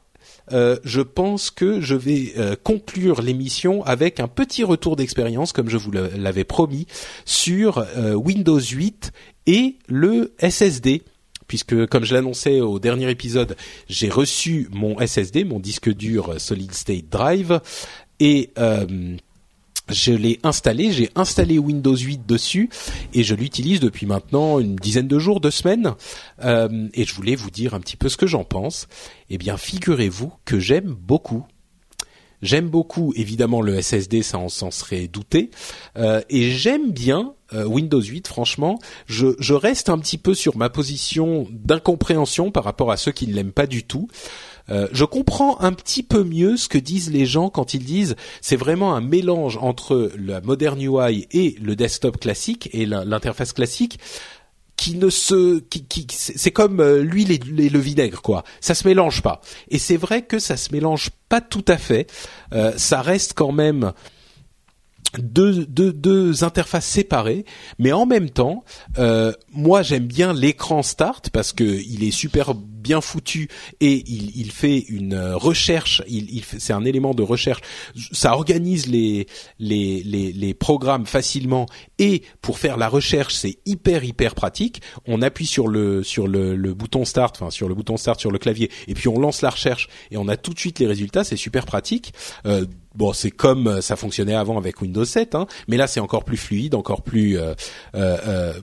euh, 0.52 0.78
je 0.84 1.02
pense 1.02 1.52
que 1.52 1.80
je 1.80 1.96
vais 1.96 2.34
euh, 2.38 2.56
conclure 2.62 3.22
l'émission 3.22 3.84
avec 3.86 4.20
un 4.20 4.28
petit 4.28 4.64
retour 4.64 4.96
d'expérience, 4.96 5.54
comme 5.54 5.70
je 5.70 5.78
vous 5.78 5.92
l'avais 5.92 6.44
promis, 6.44 6.88
sur 7.26 7.78
euh, 7.78 8.14
Windows 8.14 8.60
8 8.60 9.12
et 9.48 9.78
le 9.88 10.34
SSD. 10.40 11.04
Puisque, 11.48 11.86
comme 11.88 12.04
je 12.04 12.14
l'annonçais 12.14 12.62
au 12.62 12.80
dernier 12.80 13.10
épisode, 13.10 13.56
j'ai 13.88 14.10
reçu 14.10 14.70
mon 14.72 15.00
SSD, 15.06 15.44
mon 15.44 15.60
disque 15.60 15.94
dur 15.94 16.36
Solid 16.40 16.74
State 16.74 17.10
Drive, 17.10 17.60
et 18.20 18.52
je 19.90 20.14
l'ai 20.14 20.40
installé, 20.44 20.92
j'ai 20.92 21.10
installé 21.16 21.60
Windows 21.60 21.96
8 21.96 22.26
dessus 22.26 22.70
et 23.14 23.24
je 23.24 23.36
l'utilise 23.36 23.80
depuis 23.80 24.06
maintenant 24.06 24.60
une 24.60 24.76
dizaine 24.76 25.08
de 25.08 25.20
jours, 25.20 25.42
deux 25.42 25.52
semaines. 25.52 25.96
Euh, 26.44 26.88
et 26.94 27.06
je 27.06 27.14
voulais 27.14 27.36
vous 27.36 27.52
dire 27.52 27.74
un 27.74 27.80
petit 27.80 27.98
peu 27.98 28.10
ce 28.10 28.18
que 28.18 28.28
j'en 28.28 28.44
pense. 28.44 28.88
Eh 29.30 29.38
bien, 29.38 29.58
figurez-vous 29.58 30.32
que 30.46 30.60
j'aime 30.60 30.94
beaucoup. 30.94 31.46
J'aime 32.42 32.68
beaucoup, 32.68 33.14
évidemment, 33.16 33.62
le 33.62 33.82
SSD, 33.82 34.22
ça 34.22 34.38
on 34.38 34.50
s'en 34.50 34.70
serait 34.70 35.08
douté. 35.08 35.50
Euh, 35.98 36.22
et 36.30 36.52
j'aime 36.52 36.92
bien 36.92 37.36
euh, 37.54 37.64
Windows 37.66 38.02
8, 38.02 38.28
franchement. 38.28 38.80
Je, 39.06 39.28
je 39.40 39.54
reste 39.54 39.90
un 39.90 39.98
petit 39.98 40.18
peu 40.18 40.34
sur 40.34 40.58
ma 40.58 40.70
position 40.70 41.48
d'incompréhension 41.52 42.52
par 42.52 42.66
rapport 42.66 42.92
à 42.92 42.98
ceux 42.98 43.14
qui 43.14 43.28
ne 43.28 43.34
l'aiment 43.34 43.54
pas 43.54 43.68
du 43.68 43.84
tout. 43.84 44.10
Euh, 44.70 44.88
je 44.92 45.04
comprends 45.06 45.60
un 45.60 45.74
petit 45.74 46.04
peu 46.04 46.24
mieux 46.24 46.56
ce 46.56 46.70
que 46.70 46.78
disent 46.78 47.12
les 47.12 47.26
gens 47.26 47.50
quand 47.50 47.74
ils 47.74 47.84
disent 47.84 48.16
c'est 48.42 48.56
vraiment 48.56 48.96
un 48.96 49.02
mélange 49.02 49.58
entre 49.58 50.12
la 50.18 50.40
moderne 50.42 50.82
UI 50.82 51.28
et 51.32 51.58
le 51.62 51.76
desktop 51.76 52.18
classique 52.18 52.70
et 52.72 52.86
l'interface 52.86 53.52
classique 53.52 54.00
qui 54.76 54.96
ne 54.96 55.10
se 55.10 55.60
qui, 55.60 55.86
qui 55.86 56.06
c'est 56.10 56.52
comme 56.52 56.80
euh, 56.80 57.02
l'huile 57.02 57.32
et, 57.32 57.70
le 57.70 57.80
vinaigre 57.80 58.22
quoi. 58.22 58.44
Ça 58.60 58.76
se 58.76 58.88
mélange 58.88 59.22
pas. 59.22 59.42
Et 59.70 59.80
c'est 59.80 59.98
vrai 59.98 60.24
que 60.24 60.40
ça 60.40 60.58
se 60.58 60.74
mélange 60.74 61.12
pas 61.30 61.42
tout 61.42 61.66
à 61.68 61.78
fait. 61.78 62.10
Euh, 62.54 62.74
ça 62.78 63.02
reste 63.02 63.34
quand 63.34 63.52
même 63.52 63.94
deux, 65.18 65.66
deux, 65.66 65.94
deux 65.94 66.44
interfaces 66.44 66.88
séparées, 66.88 67.46
mais 67.78 67.92
en 67.92 68.06
même 68.06 68.30
temps, 68.30 68.64
euh, 68.98 69.32
moi 69.52 69.84
j'aime 69.84 70.08
bien 70.08 70.34
l'écran 70.34 70.82
Start 70.82 71.30
parce 71.30 71.54
que 71.54 71.64
il 71.64 72.04
est 72.04 72.12
super 72.12 72.54
bien 72.84 73.02
foutu 73.02 73.48
et 73.80 74.04
il, 74.06 74.38
il 74.38 74.52
fait 74.52 74.80
une 74.80 75.18
recherche. 75.34 76.04
Il, 76.08 76.30
il 76.30 76.44
c'est 76.44 76.74
un 76.74 76.86
élément 76.86 77.14
de 77.14 77.24
recherche. 77.24 77.62
Ça 78.12 78.34
organise 78.34 78.88
les, 78.88 79.28
les 79.60 80.04
les 80.04 80.32
les 80.32 80.54
programmes 80.54 81.06
facilement 81.06 81.66
et 81.98 82.22
pour 82.42 82.60
faire 82.60 82.78
la 82.78 82.90
recherche 82.90 83.34
c'est 83.34 83.58
hyper 83.66 84.04
hyper 84.04 84.36
pratique. 84.36 84.82
On 85.08 85.22
appuie 85.22 85.48
sur 85.48 85.68
le 85.68 86.04
sur 86.04 86.28
le, 86.28 86.56
le 86.56 86.74
bouton 86.74 87.06
Start, 87.06 87.36
enfin 87.40 87.50
sur 87.50 87.68
le 87.68 87.76
bouton 87.76 87.98
Start 87.98 88.20
sur 88.20 88.32
le 88.32 88.38
clavier 88.38 88.70
et 88.88 88.94
puis 88.94 89.08
on 89.08 89.20
lance 89.20 89.42
la 89.42 89.50
recherche 89.50 89.88
et 90.12 90.18
on 90.18 90.28
a 90.28 90.38
tout 90.38 90.54
de 90.54 90.60
suite 90.60 90.80
les 90.80 90.88
résultats. 90.88 91.24
C'est 91.24 91.38
super 91.38 91.66
pratique. 91.66 92.14
Euh, 92.46 92.66
bon, 92.96 93.14
c'est 93.14 93.32
comme 93.32 93.68
euh, 93.68 93.82
ça 93.82 93.96
fonctionnait 93.96 94.36
avant 94.36 94.58
avec 94.58 94.82
Windows 94.82 95.06
7, 95.06 95.36
hein, 95.36 95.48
mais 95.68 95.78
là 95.78 95.88
c'est 95.88 96.00
encore 96.00 96.24
plus 96.24 96.38
fluide, 96.38 96.76
encore 96.76 97.02
plus 97.02 97.38
euh, 97.38 97.54
euh, 97.96 98.54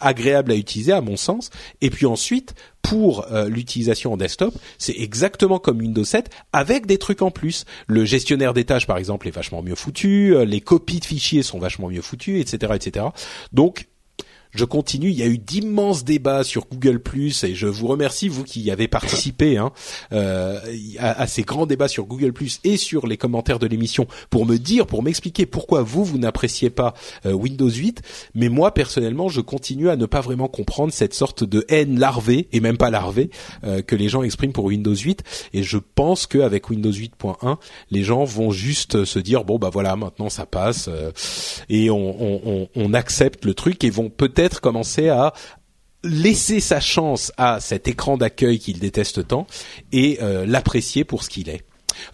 agréable 0.00 0.52
à 0.52 0.56
utiliser 0.56 0.92
à 0.92 1.00
mon 1.00 1.16
sens. 1.16 1.50
Et 1.80 1.90
puis 1.90 2.06
ensuite, 2.06 2.54
pour 2.82 3.26
euh, 3.32 3.48
l'utilisation 3.48 4.12
en 4.12 4.16
desktop, 4.16 4.54
c'est 4.78 4.96
exactement 4.96 5.58
comme 5.58 5.78
Windows 5.78 6.04
7 6.04 6.30
avec 6.52 6.86
des 6.86 6.98
trucs 6.98 7.22
en 7.22 7.30
plus. 7.30 7.64
Le 7.86 8.04
gestionnaire 8.04 8.54
des 8.54 8.64
tâches, 8.64 8.86
par 8.86 8.98
exemple, 8.98 9.26
est 9.28 9.32
vachement 9.32 9.62
mieux 9.62 9.74
foutu. 9.74 10.34
les 10.44 10.60
copies 10.60 11.00
de 11.00 11.04
fichiers 11.04 11.42
sont 11.42 11.58
vachement 11.58 11.88
mieux 11.88 12.02
foutues, 12.02 12.40
etc., 12.40 12.72
etc. 12.74 13.06
Donc 13.52 13.88
je 14.52 14.64
continue. 14.64 15.10
Il 15.10 15.16
y 15.16 15.22
a 15.22 15.26
eu 15.26 15.38
d'immenses 15.38 16.04
débats 16.04 16.44
sur 16.44 16.66
Google 16.66 17.00
Plus 17.00 17.44
et 17.44 17.54
je 17.54 17.66
vous 17.66 17.86
remercie 17.86 18.28
vous 18.28 18.44
qui 18.44 18.60
y 18.60 18.70
avez 18.70 18.88
participé 18.88 19.56
hein, 19.56 19.72
euh, 20.12 20.58
à, 20.98 21.26
ces 21.26 21.42
grands 21.42 21.66
débats 21.66 21.88
sur 21.88 22.06
Google 22.06 22.32
Plus 22.32 22.60
et 22.64 22.76
sur 22.76 23.06
les 23.06 23.16
commentaires 23.16 23.58
de 23.58 23.66
l'émission 23.66 24.06
pour 24.30 24.46
me 24.46 24.56
dire, 24.56 24.86
pour 24.86 25.02
m'expliquer 25.02 25.46
pourquoi 25.46 25.82
vous 25.82 26.04
vous 26.04 26.18
n'appréciez 26.18 26.70
pas 26.70 26.94
euh, 27.26 27.32
Windows 27.32 27.70
8. 27.70 28.02
Mais 28.34 28.48
moi 28.48 28.72
personnellement, 28.72 29.28
je 29.28 29.40
continue 29.40 29.90
à 29.90 29.96
ne 29.96 30.06
pas 30.06 30.20
vraiment 30.20 30.48
comprendre 30.48 30.92
cette 30.92 31.14
sorte 31.14 31.44
de 31.44 31.64
haine 31.68 31.98
larvée 31.98 32.48
et 32.52 32.60
même 32.60 32.76
pas 32.76 32.90
larvée 32.90 33.30
euh, 33.64 33.82
que 33.82 33.96
les 33.96 34.08
gens 34.08 34.22
expriment 34.22 34.52
pour 34.52 34.66
Windows 34.66 34.94
8. 34.94 35.22
Et 35.52 35.62
je 35.62 35.78
pense 35.78 36.26
qu'avec 36.26 36.70
Windows 36.70 36.90
8.1, 36.90 37.56
les 37.90 38.02
gens 38.02 38.24
vont 38.24 38.50
juste 38.50 39.04
se 39.04 39.18
dire 39.18 39.44
bon 39.44 39.58
bah 39.58 39.70
voilà 39.72 39.96
maintenant 39.96 40.28
ça 40.28 40.46
passe 40.46 40.88
et 41.68 41.90
on, 41.90 41.96
on, 41.96 42.68
on 42.74 42.94
accepte 42.94 43.44
le 43.44 43.54
truc 43.54 43.84
et 43.84 43.90
vont 43.90 44.08
peut-être 44.10 44.35
commencer 44.60 45.08
à 45.08 45.32
laisser 46.04 46.60
sa 46.60 46.80
chance 46.80 47.32
à 47.36 47.60
cet 47.60 47.88
écran 47.88 48.16
d'accueil 48.16 48.58
qu'il 48.58 48.78
déteste 48.78 49.26
tant 49.26 49.46
et 49.92 50.18
euh, 50.22 50.46
l'apprécier 50.46 51.04
pour 51.04 51.22
ce 51.24 51.30
qu'il 51.30 51.48
est. 51.48 51.62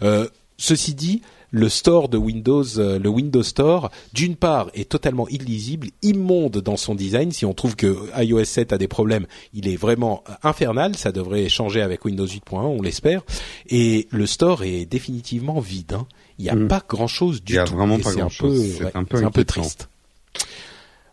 Euh, 0.01 0.27
ceci 0.57 0.95
dit, 0.95 1.21
le 1.51 1.69
store 1.69 2.09
de 2.09 2.17
Windows, 2.17 2.63
euh, 2.79 2.97
le 2.97 3.09
Windows 3.09 3.43
Store, 3.43 3.91
d'une 4.13 4.35
part 4.35 4.71
est 4.73 4.89
totalement 4.89 5.27
illisible, 5.29 5.89
immonde 6.01 6.57
dans 6.57 6.77
son 6.77 6.95
design. 6.95 7.31
Si 7.31 7.45
on 7.45 7.53
trouve 7.53 7.75
que 7.75 8.09
iOS 8.19 8.45
7 8.45 8.73
a 8.73 8.79
des 8.79 8.87
problèmes, 8.87 9.27
il 9.53 9.67
est 9.67 9.75
vraiment 9.75 10.23
infernal. 10.41 10.95
Ça 10.95 11.11
devrait 11.11 11.47
changer 11.49 11.83
avec 11.83 12.05
Windows 12.05 12.25
8.1, 12.25 12.55
on 12.55 12.81
l'espère. 12.81 13.21
Et 13.69 14.07
le 14.09 14.25
store 14.25 14.63
est 14.63 14.85
définitivement 14.85 15.59
vide. 15.59 15.93
Hein. 15.93 16.07
Il 16.39 16.45
n'y 16.45 16.49
a 16.49 16.55
mm. 16.55 16.67
pas 16.67 16.81
grand-chose 16.87 17.43
du 17.43 17.53
tout. 17.53 17.53
Il 17.53 17.55
n'y 17.55 17.59
a 17.59 17.65
vraiment 17.65 17.99
pas 17.99 18.13
grand-chose. 18.13 18.77
C'est 18.79 18.95
un 18.95 19.03
peu, 19.03 19.23
un 19.23 19.29
peu 19.29 19.43
triste. 19.43 19.89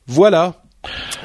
Voilà 0.07 0.63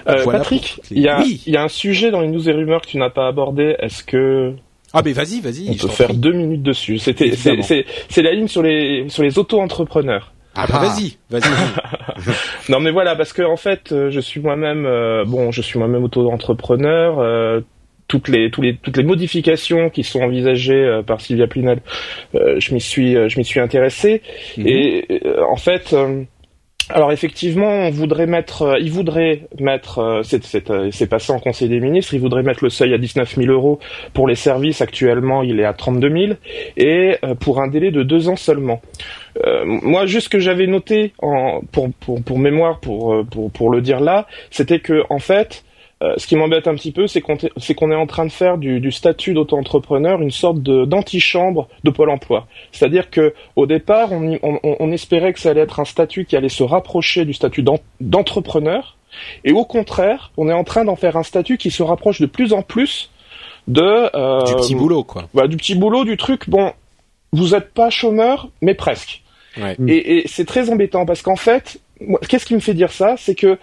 euh, 0.08 0.26
Patrick, 0.26 0.82
il 0.92 1.00
y, 1.00 1.08
a, 1.08 1.24
y 1.24 1.56
a 1.56 1.64
un 1.64 1.68
sujet 1.68 2.12
dans 2.12 2.22
les 2.22 2.28
news 2.28 2.50
et 2.50 2.54
rumeurs 2.54 2.82
que 2.82 2.88
tu 2.88 2.98
n'as 2.98 3.10
pas 3.10 3.28
abordé. 3.28 3.76
Est-ce 3.80 4.04
que 4.04 4.54
ah 4.98 5.02
mais 5.04 5.12
vas-y, 5.12 5.42
vas-y. 5.42 5.70
On 5.70 5.74
peut 5.76 5.90
faire 5.90 6.14
deux 6.14 6.32
minutes 6.32 6.64
dessus? 6.64 7.00
C'était, 7.00 7.32
c'est 7.36 8.22
la 8.22 8.32
ligne 8.32 8.48
sur 8.48 8.64
les 8.64 9.10
sur 9.10 9.24
les 9.24 9.38
auto-entrepreneurs. 9.38 10.32
Ah 10.56 10.68
bah 10.70 10.80
vas-y, 10.80 11.18
vas-y. 11.30 11.52
non 12.70 12.80
mais 12.80 12.92
voilà, 12.92 13.18
parce 13.18 13.34
que 13.34 13.42
en 13.42 13.58
fait, 13.58 13.92
euh, 13.92 14.10
je 14.10 14.22
suis 14.22 14.40
moi-même, 14.40 14.86
euh, 14.86 15.26
bon, 15.26 15.52
je 15.52 15.62
suis 15.62 15.78
moi-même 15.78 16.04
auto-entrepreneur. 16.06 17.20
Euh, 17.20 17.60
toutes 18.08 18.30
les, 18.30 18.52
toutes 18.52 18.64
les 18.64 18.78
toutes 18.78 18.96
les 18.96 19.04
modifications 19.04 19.90
qui 19.90 20.04
sont 20.04 20.22
envisagées 20.22 21.02
par 21.08 21.20
Sylvia 21.22 21.48
Plinel, 21.48 21.82
je 22.34 22.74
m'y 22.74 22.80
suis 22.80 23.14
je 23.14 23.38
m'y 23.40 23.44
suis 23.44 23.60
intéressé 23.60 24.22
mhm. 24.58 24.68
et 24.68 25.22
en 25.50 25.56
fait 25.56 25.96
alors 26.90 27.12
effectivement, 27.12 27.68
on 27.68 27.90
voudrait 27.90 28.28
mettre, 28.28 28.62
euh, 28.62 28.80
il 28.80 28.92
voudrait 28.92 29.48
mettre, 29.60 30.00
euh, 30.00 30.22
euh, 30.70 30.90
c'est 30.92 31.08
passé 31.08 31.32
en 31.32 31.40
Conseil 31.40 31.68
des 31.68 31.80
ministres, 31.80 32.14
il 32.14 32.20
voudrait 32.20 32.44
mettre 32.44 32.64
le 32.64 32.70
seuil 32.70 32.94
à 32.94 33.00
19 33.00 33.36
000 33.38 33.52
euros 33.52 33.80
pour 34.14 34.28
les 34.28 34.36
services. 34.36 34.82
Actuellement, 34.82 35.42
il 35.42 35.60
est 35.60 35.66
à 35.66 35.74
32 35.74 36.10
000 36.10 36.34
et 36.78 37.18
pour 37.40 37.60
un 37.60 37.68
délai 37.68 37.90
de 37.90 38.04
deux 38.04 38.30
ans 38.30 38.36
seulement. 38.36 38.82
moi, 39.66 40.06
juste 40.06 40.26
ce 40.26 40.30
que 40.30 40.40
j'avais 40.40 40.68
noté 40.68 41.14
en, 41.22 41.62
pour, 41.72 41.92
pour, 42.00 42.22
pour 42.22 42.40
mémoire, 42.40 42.80
pour, 42.80 43.26
pour, 43.32 43.52
pour 43.52 43.70
le 43.72 43.82
dire 43.82 44.00
là, 44.00 44.28
c'était 44.52 44.80
que 44.80 45.04
en 45.10 45.20
fait, 45.20 45.65
euh, 46.04 46.14
ce 46.18 46.28
qui 46.28 46.36
m'embête 46.36 46.68
un 46.68 46.76
petit 46.76 46.92
peu, 46.92 47.08
c'est 47.08 47.22
qu'on 47.22 47.38
est, 47.38 47.96
en 47.96 48.06
train 48.06 48.26
de 48.26 48.32
faire 48.32 48.58
du, 48.58 48.92
statut 48.92 49.34
d'auto-entrepreneur 49.34 50.22
une 50.22 50.32
sorte 50.32 50.60
d'antichambre 50.60 51.70
de, 51.86 51.90
Pôle 51.90 52.10
Emploi. 52.10 52.48
C'est-à-dire 52.74 53.10
que 53.10 53.34
au 53.56 53.66
départ, 53.66 54.10
on, 54.12 54.92
espérait 54.92 55.32
que 55.32 55.40
ça 55.40 55.52
allait 55.52 55.62
être 55.62 55.80
un 55.80 55.86
statut 55.86 56.26
qui 56.26 56.36
allait 56.36 56.50
se 56.50 56.64
rapprocher 56.64 57.24
du 57.24 57.34
statut 57.34 57.64
d'entrepreneur, 58.02 58.98
et 59.46 59.54
au 59.54 59.64
contraire, 59.64 60.32
on 60.36 60.50
est 60.50 60.54
en 60.54 60.66
train 60.66 60.84
d'en 60.84 60.98
faire 60.98 61.16
un 61.16 61.24
statut 61.24 61.58
qui 61.58 61.72
se 61.72 61.82
rapproche 61.82 62.20
de 62.20 62.26
plus 62.26 62.52
en 62.52 62.62
plus 62.62 63.10
de 63.68 63.82
euh, 63.82 64.44
du 64.44 64.54
petit 64.56 64.76
boulot, 64.76 65.06
quoi. 65.06 65.30
Bah, 65.34 65.48
du 65.48 65.56
petit 65.56 65.76
boulot, 65.76 66.04
du 66.04 66.18
truc. 66.18 66.50
Bon, 66.50 66.74
vous 67.32 67.50
n'êtes 67.50 67.74
pas 67.74 67.90
chômeur, 67.90 68.50
mais 68.62 68.74
presque. 68.74 69.24
Et, 69.88 70.18
et 70.18 70.28
c'est 70.28 70.44
très 70.44 70.70
embêtant 70.70 71.06
parce 71.06 71.22
qu'en 71.22 71.38
fait, 71.38 71.80
qu'est-ce 72.28 72.46
qui 72.46 72.56
me 72.56 72.60
fait 72.60 72.74
dire 72.74 72.92
ça? 72.92 73.16
C'est 73.18 73.36
que 73.36 73.58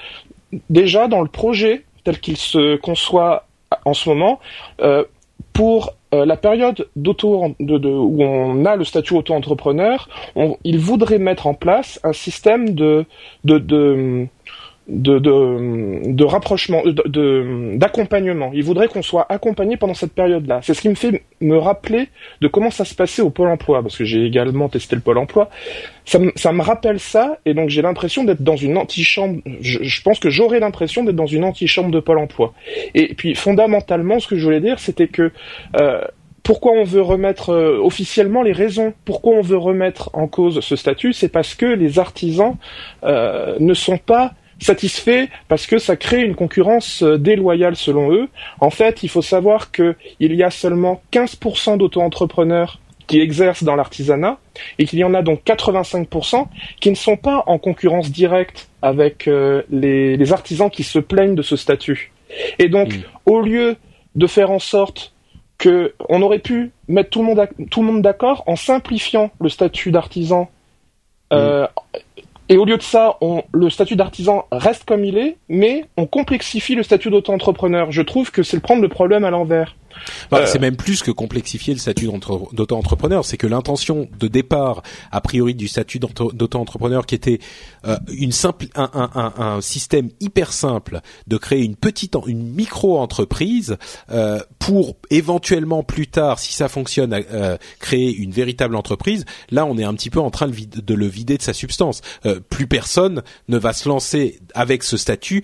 déjà 0.70 1.06
dans 1.06 1.20
le 1.20 1.28
projet 1.28 1.82
tel 2.04 2.18
qu'il 2.20 2.36
se 2.36 2.76
conçoit 2.76 3.46
en 3.84 3.94
ce 3.94 4.08
moment, 4.08 4.40
euh, 4.80 5.04
pour 5.52 5.94
euh, 6.14 6.24
la 6.24 6.36
période 6.36 6.88
d'auto 6.96 7.54
de, 7.58 7.88
où 7.88 8.22
on 8.22 8.64
a 8.64 8.76
le 8.76 8.84
statut 8.84 9.14
auto-entrepreneur, 9.14 10.08
il 10.64 10.78
voudrait 10.78 11.18
mettre 11.18 11.46
en 11.46 11.54
place 11.54 12.00
un 12.04 12.12
système 12.12 12.70
de, 12.70 13.06
de, 14.88 15.18
de, 15.18 16.12
de 16.12 16.24
rapprochement, 16.24 16.82
d'accompagnement. 17.76 18.50
Il 18.52 18.64
voudrait 18.64 18.88
qu'on 18.88 19.02
soit 19.02 19.26
accompagné 19.28 19.76
pendant 19.76 19.94
cette 19.94 20.12
période-là. 20.12 20.60
C'est 20.62 20.74
ce 20.74 20.80
qui 20.80 20.88
me 20.88 20.94
fait 20.94 21.22
me 21.40 21.56
rappeler 21.56 22.08
de 22.40 22.48
comment 22.48 22.70
ça 22.70 22.84
se 22.84 22.94
passait 22.94 23.22
au 23.22 23.30
Pôle 23.30 23.48
Emploi, 23.48 23.82
parce 23.82 23.96
que 23.96 24.04
j'ai 24.04 24.24
également 24.24 24.68
testé 24.68 24.96
le 24.96 25.02
Pôle 25.02 25.18
Emploi. 25.18 25.50
Ça, 26.04 26.18
me, 26.18 26.32
ça 26.34 26.52
me 26.52 26.62
rappelle 26.62 26.98
ça, 26.98 27.38
et 27.46 27.54
donc 27.54 27.68
j'ai 27.68 27.82
l'impression 27.82 28.24
d'être 28.24 28.42
dans 28.42 28.56
une 28.56 28.76
antichambre. 28.76 29.40
Je, 29.60 29.78
je 29.82 30.02
pense 30.02 30.18
que 30.18 30.30
j'aurais 30.30 30.58
l'impression 30.60 31.04
d'être 31.04 31.16
dans 31.16 31.26
une 31.26 31.44
antichambre 31.44 31.90
de 31.90 32.00
Pôle 32.00 32.18
Emploi. 32.18 32.52
Et 32.94 33.14
puis 33.14 33.34
fondamentalement, 33.34 34.18
ce 34.18 34.26
que 34.26 34.36
je 34.36 34.44
voulais 34.44 34.60
dire, 34.60 34.80
c'était 34.80 35.08
que 35.08 35.30
euh, 35.80 36.02
pourquoi 36.42 36.72
on 36.72 36.82
veut 36.82 37.02
remettre 37.02 37.50
euh, 37.50 37.78
officiellement 37.80 38.42
les 38.42 38.50
raisons 38.50 38.92
pourquoi 39.04 39.34
on 39.34 39.42
veut 39.42 39.56
remettre 39.56 40.10
en 40.12 40.26
cause 40.26 40.58
ce 40.60 40.74
statut, 40.74 41.12
c'est 41.12 41.28
parce 41.28 41.54
que 41.54 41.66
les 41.66 42.00
artisans 42.00 42.56
euh, 43.04 43.56
ne 43.60 43.74
sont 43.74 43.98
pas 43.98 44.32
satisfait 44.62 45.28
parce 45.48 45.66
que 45.66 45.78
ça 45.78 45.96
crée 45.96 46.22
une 46.22 46.34
concurrence 46.34 47.02
euh, 47.02 47.18
déloyale 47.18 47.76
selon 47.76 48.12
eux. 48.12 48.28
En 48.60 48.70
fait, 48.70 49.02
il 49.02 49.08
faut 49.08 49.22
savoir 49.22 49.70
qu'il 49.70 49.94
y 50.20 50.42
a 50.42 50.50
seulement 50.50 51.02
15% 51.12 51.78
d'auto-entrepreneurs 51.78 52.78
qui 53.06 53.20
exercent 53.20 53.64
dans 53.64 53.76
l'artisanat 53.76 54.38
et 54.78 54.86
qu'il 54.86 54.98
y 54.98 55.04
en 55.04 55.14
a 55.14 55.22
donc 55.22 55.42
85% 55.44 56.46
qui 56.80 56.90
ne 56.90 56.94
sont 56.94 57.16
pas 57.16 57.42
en 57.46 57.58
concurrence 57.58 58.10
directe 58.10 58.68
avec 58.80 59.28
euh, 59.28 59.62
les, 59.70 60.32
artisans 60.32 60.70
qui 60.70 60.82
se 60.82 60.98
plaignent 60.98 61.34
de 61.34 61.42
ce 61.42 61.56
statut. 61.56 62.12
Et 62.58 62.68
donc, 62.68 62.94
mm. 62.94 63.02
au 63.26 63.40
lieu 63.40 63.76
de 64.14 64.26
faire 64.26 64.50
en 64.50 64.58
sorte 64.58 65.12
que 65.58 65.94
on 66.08 66.22
aurait 66.22 66.38
pu 66.38 66.72
mettre 66.88 67.10
tout 67.10 67.20
le 67.20 67.26
monde, 67.26 67.48
tout 67.70 67.80
le 67.82 67.86
monde 67.86 68.02
d'accord 68.02 68.44
en 68.46 68.56
simplifiant 68.56 69.30
le 69.40 69.48
statut 69.48 69.90
d'artisan 69.90 70.50
euh, 71.32 71.64
mm. 71.64 71.68
Et 72.52 72.58
au 72.58 72.66
lieu 72.66 72.76
de 72.76 72.82
ça, 72.82 73.18
le 73.54 73.70
statut 73.70 73.96
d'artisan 73.96 74.44
reste 74.52 74.84
comme 74.84 75.06
il 75.06 75.16
est, 75.16 75.38
mais 75.48 75.86
on 75.96 76.04
complexifie 76.04 76.74
le 76.74 76.82
statut 76.82 77.08
d'auto-entrepreneur. 77.08 77.90
Je 77.90 78.02
trouve 78.02 78.30
que 78.30 78.42
c'est 78.42 78.58
le 78.58 78.60
prendre 78.60 78.82
le 78.82 78.90
problème 78.90 79.24
à 79.24 79.30
l'envers. 79.30 79.74
Bah, 80.30 80.38
euh, 80.38 80.46
c'est 80.46 80.58
même 80.58 80.76
plus 80.76 81.02
que 81.02 81.10
complexifier 81.10 81.74
le 81.74 81.80
statut 81.80 82.08
d'auto-entrepreneur, 82.52 83.24
c'est 83.24 83.36
que 83.36 83.46
l'intention 83.46 84.08
de 84.18 84.28
départ, 84.28 84.82
a 85.10 85.20
priori, 85.20 85.54
du 85.54 85.68
statut 85.68 85.98
d'auto-entrepreneur, 85.98 87.06
qui 87.06 87.14
était 87.14 87.38
euh, 87.86 87.96
une 88.12 88.32
simple, 88.32 88.66
un, 88.74 88.90
un, 88.94 89.32
un, 89.36 89.60
système 89.60 90.10
hyper 90.20 90.52
simple 90.52 91.00
de 91.26 91.36
créer 91.36 91.62
une 91.62 91.76
petite, 91.76 92.16
une 92.26 92.42
micro-entreprise 92.42 93.76
euh, 94.10 94.40
pour 94.58 94.96
éventuellement 95.10 95.82
plus 95.82 96.06
tard, 96.06 96.38
si 96.38 96.52
ça 96.52 96.68
fonctionne, 96.68 97.12
euh, 97.12 97.56
créer 97.80 98.14
une 98.14 98.30
véritable 98.30 98.76
entreprise. 98.76 99.24
Là, 99.50 99.66
on 99.66 99.76
est 99.78 99.84
un 99.84 99.94
petit 99.94 100.10
peu 100.10 100.20
en 100.20 100.30
train 100.30 100.48
de, 100.48 100.94
le 100.94 101.06
vider 101.06 101.36
de 101.36 101.42
sa 101.42 101.52
substance. 101.52 102.00
Euh, 102.26 102.40
plus 102.40 102.66
personne 102.66 103.22
ne 103.48 103.58
va 103.58 103.72
se 103.72 103.88
lancer 103.88 104.40
avec 104.54 104.82
ce 104.82 104.96
statut, 104.96 105.42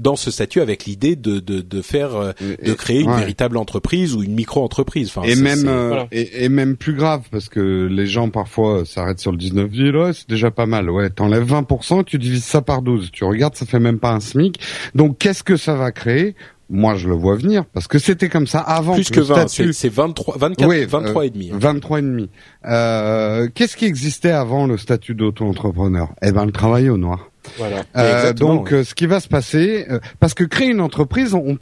dans 0.00 0.16
ce 0.16 0.30
statut, 0.30 0.60
avec 0.60 0.84
l'idée 0.84 1.16
de, 1.16 1.38
de, 1.38 1.60
de 1.60 1.82
faire, 1.82 2.34
de 2.40 2.72
créer 2.74 3.00
une 3.00 3.14
véritable 3.14 3.56
entreprise 3.56 3.79
ou 4.14 4.22
une 4.22 4.34
micro-entreprise. 4.34 5.12
et 5.24 5.34
même 5.34 5.64
euh, 5.66 6.04
et, 6.12 6.48
même 6.48 6.76
plus 6.76 6.94
grave 6.94 7.22
parce 7.30 7.48
que 7.48 7.86
les 7.90 8.06
gens 8.06 8.30
parfois 8.30 8.84
s'arrêtent 8.84 9.20
sur 9.20 9.32
le 9.32 9.38
19 9.38 9.70
ouais, 9.70 10.12
c'est 10.12 10.28
déjà 10.28 10.50
pas 10.50 10.66
mal. 10.66 10.90
Ouais, 10.90 11.10
t'enlèves 11.10 11.50
20%, 11.50 12.04
tu 12.04 12.18
divises 12.18 12.44
ça 12.44 12.62
par 12.62 12.82
12. 12.82 13.10
Tu 13.12 13.24
regardes, 13.24 13.54
ça 13.56 13.66
fait 13.66 13.80
même 13.80 13.98
pas 13.98 14.12
un 14.12 14.20
SMIC. 14.20 14.60
Donc 14.94 15.18
qu'est-ce 15.18 15.42
que 15.42 15.56
ça 15.56 15.74
va 15.74 15.92
créer? 15.92 16.34
Moi 16.70 16.94
je 16.94 17.08
le 17.08 17.14
vois 17.14 17.36
venir 17.36 17.64
parce 17.66 17.88
que 17.88 17.98
c'était 17.98 18.28
comme 18.28 18.46
ça 18.46 18.60
avant 18.60 18.94
plus 18.94 19.10
que, 19.10 19.20
20 19.20 19.48
c'est 19.72 19.88
23 19.88 20.38
24 20.38 20.68
oui, 20.68 20.84
23 20.86 21.26
et 21.26 21.30
demi 21.30 21.50
23 21.52 21.98
et 21.98 22.02
demi. 22.02 22.30
Euh, 22.66 23.48
qu'est-ce 23.54 23.76
qui 23.76 23.86
existait 23.86 24.30
avant 24.30 24.66
le 24.66 24.78
statut 24.78 25.14
d'auto-entrepreneur? 25.14 26.14
Eh 26.22 26.32
ben 26.32 26.46
le 26.46 26.52
travail 26.52 26.88
au 26.88 26.96
noir. 26.96 27.30
Voilà. 27.56 27.84
Euh, 27.96 28.32
donc, 28.32 28.72
euh, 28.72 28.84
ce 28.84 28.94
qui 28.94 29.06
va 29.06 29.20
se 29.20 29.28
passer, 29.28 29.86
euh, 29.90 29.98
parce 30.18 30.34
que 30.34 30.44
créer 30.44 30.68
une 30.68 30.80
entreprise, 30.80 31.34
on, 31.34 31.56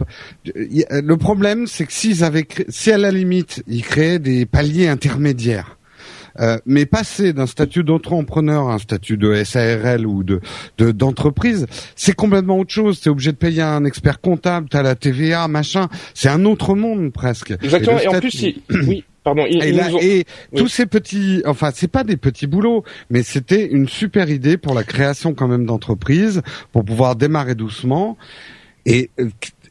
le 0.45 1.17
problème, 1.17 1.67
c'est 1.67 1.87
que 1.87 1.93
s'ils 1.93 2.25
avaient, 2.25 2.47
si 2.69 2.91
à 2.91 2.99
la 2.99 3.11
limite, 3.11 3.63
ils 3.67 3.83
créaient 3.83 4.19
des 4.19 4.47
paliers 4.47 4.89
intermédiaires, 4.89 5.78
Euh, 6.41 6.59
mais 6.67 6.87
passer 6.87 7.33
d'un 7.33 7.47
statut 7.47 7.85
d'entrepreneur 7.85 8.69
à 8.69 8.75
un 8.75 8.79
statut 8.79 9.17
de 9.17 9.43
SARL 9.45 10.07
ou 10.07 10.23
de 10.25 10.41
d'entreprise, 10.79 11.67
c'est 11.97 12.15
complètement 12.15 12.59
autre 12.59 12.73
chose. 12.73 13.01
T'es 13.01 13.11
obligé 13.11 13.33
de 13.33 13.37
payer 13.37 13.63
un 13.63 13.85
expert 13.85 14.21
comptable, 14.21 14.69
t'as 14.69 14.83
la 14.83 14.95
TVA, 14.95 15.49
machin. 15.49 15.89
C'est 16.15 16.29
un 16.29 16.45
autre 16.45 16.75
monde 16.75 17.13
presque. 17.13 17.53
Exactement. 17.63 17.99
Et, 17.99 18.09
en 18.09 18.21
plus, 18.21 18.45
oui. 18.87 19.05
Pardon, 19.25 19.45
et, 19.47 20.25
tous 20.57 20.69
ces 20.69 20.87
petits, 20.87 21.43
enfin, 21.45 21.71
c'est 21.75 21.89
pas 21.89 22.03
des 22.03 22.17
petits 22.17 22.47
boulots, 22.47 22.85
mais 23.11 23.23
c'était 23.23 23.67
une 23.67 23.87
super 23.87 24.31
idée 24.31 24.57
pour 24.57 24.75
la 24.75 24.85
création 24.85 25.35
quand 25.35 25.49
même 25.49 25.67
d'entreprises, 25.67 26.41
pour 26.73 26.83
pouvoir 26.83 27.15
démarrer 27.15 27.55
doucement. 27.55 28.17
Et 28.87 29.11
euh, 29.21 29.29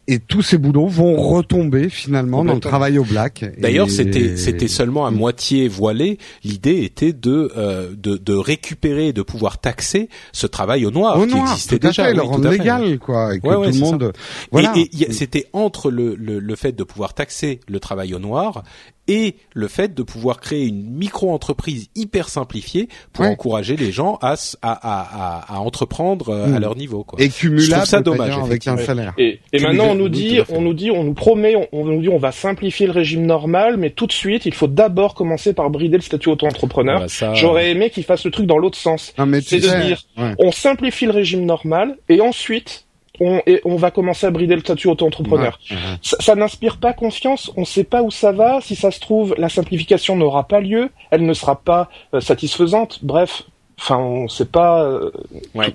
et 0.08 0.20
tous 0.20 0.42
ces 0.42 0.58
boulots 0.58 0.88
vont 0.88 1.16
retomber 1.16 1.90
finalement 1.90 2.46
dans 2.46 2.54
le 2.54 2.60
travail 2.60 2.98
au 2.98 3.04
black. 3.04 3.44
D'ailleurs, 3.60 3.90
c'était 3.90 4.38
c'était 4.38 4.68
seulement 4.68 5.06
à 5.06 5.12
moitié 5.12 5.68
voilé. 5.68 6.18
L'idée 6.44 6.84
était 6.84 7.14
de, 7.14 7.52
euh, 7.58 7.94
de 7.96 8.18
de 8.18 8.34
récupérer, 8.34 9.12
de 9.12 9.22
pouvoir 9.22 9.60
taxer 9.60 10.10
ce 10.32 10.48
travail 10.48 10.86
au 10.86 10.92
noir, 10.92 11.18
qui 11.28 11.38
existait 11.38 11.80
déjà, 11.80 12.06
fait, 12.06 12.14
le 12.14 12.22
rendre 12.22 12.50
légal, 12.50 13.00
quoi, 13.00 13.36
et 13.36 13.40
que 13.40 13.48
tout 13.48 13.74
le 13.74 13.80
monde. 13.80 14.14
Voilà. 14.52 14.74
Et, 14.76 15.12
c'était 15.12 15.48
entre 15.54 15.92
le, 15.92 16.16
le 16.16 16.40
le 16.40 16.56
fait 16.56 16.72
de 16.72 16.84
pouvoir 16.84 17.14
taxer 17.14 17.60
le 17.68 17.80
travail 17.80 18.14
au 18.14 18.20
noir 18.20 18.64
et 19.08 19.36
le 19.54 19.68
fait 19.68 19.94
de 19.94 20.04
pouvoir 20.04 20.40
créer 20.40 20.66
une 20.68 20.84
micro-entreprise 20.84 21.90
hyper 21.96 22.30
simplifiée 22.30 22.90
pour 23.14 23.26
encourager 23.26 23.76
les 23.76 23.92
gens 23.92 24.18
à, 24.22 24.36
à, 24.62 24.72
à, 24.72 25.56
à 25.56 25.60
entreprendre 25.60 26.30
euh, 26.30 26.46
à 26.46 26.48
hmm. 26.48 26.62
leur 26.62 26.76
niveau. 26.76 27.04
Quoi. 27.04 27.22
Et 27.22 27.30
cumulable 27.30 27.86
ça 27.86 28.02
dommage 28.02 28.38
avec 28.38 28.68
un 28.68 28.78
salaire. 28.78 29.14
Et, 29.18 29.40
et 29.54 29.62
maintenant 29.62 29.88
on 29.90 29.96
nous 29.96 30.10
dit, 30.10 30.40
on 30.50 30.62
nous 30.62 30.74
dit, 30.74 30.92
on 30.92 31.04
nous 31.04 31.14
promet, 31.14 31.56
on, 31.72 31.86
nous 31.86 32.02
dit, 32.02 32.10
on 32.10 32.18
va 32.18 32.32
simplifier 32.32 32.88
le 32.88 32.94
régime 32.94 33.26
normal, 33.26 33.78
mais 33.78 33.90
tout 33.90 34.08
de 34.08 34.12
suite 34.12 34.46
il 34.46 34.54
faut 34.54 34.68
d'abord 34.68 35.16
commencer 35.16 35.54
par 35.54 35.70
brider 35.70 35.98
le 35.98 36.04
statut 36.04 36.30
auto-entrepreneur. 36.30 37.00
Bah, 37.00 37.34
J'aurais 37.34 37.72
aimé 37.72 37.90
qu'ils 37.90 38.04
fassent 38.04 38.26
le 38.26 38.32
truc 38.32 38.46
dans 38.46 38.58
l'autre 38.58 38.78
sens. 38.78 39.14
C'est 39.42 39.60
de 39.60 39.86
dire, 39.86 40.04
on 40.40 40.52
simplifie 40.52 41.06
le 41.06 41.12
régime 41.12 41.46
normal 41.46 41.98
et 42.10 42.22
ensuite 42.22 42.87
on, 43.20 43.42
et 43.46 43.62
on 43.66 43.76
va 43.76 43.92
commencer 43.92 44.28
à 44.28 44.32
brider 44.32 44.56
le 44.56 44.62
statut 44.62 44.88
auto-entrepreneur. 44.88 45.60
Ça, 46.02 46.36
n'inspire 46.36 46.78
pas 46.78 46.94
confiance, 46.94 47.52
on 47.56 47.62
ne 47.62 47.66
sait 47.66 47.84
pas 47.84 48.02
où 48.02 48.12
ça 48.12 48.32
va, 48.32 48.60
si 48.62 48.76
ça 48.76 48.92
se 48.92 49.00
trouve, 49.00 49.36
la 49.38 49.50
simplification 49.50 50.16
n'aura 50.16 50.48
pas 50.48 50.60
lieu, 50.60 50.90
elle 51.12 51.26
ne 51.26 51.34
sera 51.34 51.56
pas 51.56 51.90
euh, 52.14 52.20
satisfaisante, 52.20 53.04
bref, 53.04 53.44
Enfin, 53.80 53.98
on 53.98 54.28
sait 54.28 54.46
pas. 54.46 54.84
Euh, 54.84 55.12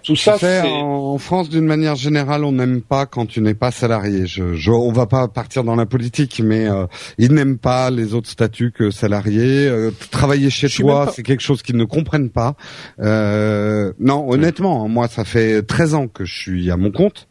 tout, 0.03 0.17
ça. 0.17 0.37
c'est 0.37 0.61
en 0.63 1.19
France, 1.19 1.49
d'une 1.49 1.65
manière 1.65 1.95
générale, 1.95 2.45
on 2.45 2.51
n'aime 2.51 2.83
pas 2.83 3.07
quand 3.07 3.27
tu 3.27 3.41
n'es 3.41 3.55
pas 3.55 3.71
salarié. 3.71 4.27
Je, 4.27 4.55
je, 4.55 4.73
on 4.73 4.91
va 4.91 5.07
pas 5.07 5.29
partir 5.29 5.63
dans 5.63 5.77
la 5.77 5.87
politique, 5.87 6.41
mais 6.45 6.69
euh, 6.69 6.87
ils 7.19 7.33
n'aiment 7.33 7.59
pas 7.59 7.91
les 7.91 8.15
autres 8.15 8.29
statuts 8.29 8.73
que 8.73 8.91
salariés. 8.91 9.69
Euh, 9.69 9.93
travailler 10.11 10.51
chez 10.51 10.69
toi, 10.69 11.13
c'est 11.15 11.23
quelque 11.23 11.43
chose 11.43 11.63
qu'ils 11.63 11.77
ne 11.77 11.85
comprennent 11.85 12.31
pas. 12.31 12.57
Euh, 12.99 13.93
non, 14.01 14.29
honnêtement, 14.29 14.89
moi, 14.89 15.07
ça 15.07 15.25
fait 15.25 15.63
13 15.63 15.95
ans 15.95 16.09
que 16.09 16.25
je 16.25 16.35
suis 16.35 16.71
à 16.73 16.77
mon 16.77 16.91
compte. 16.91 17.29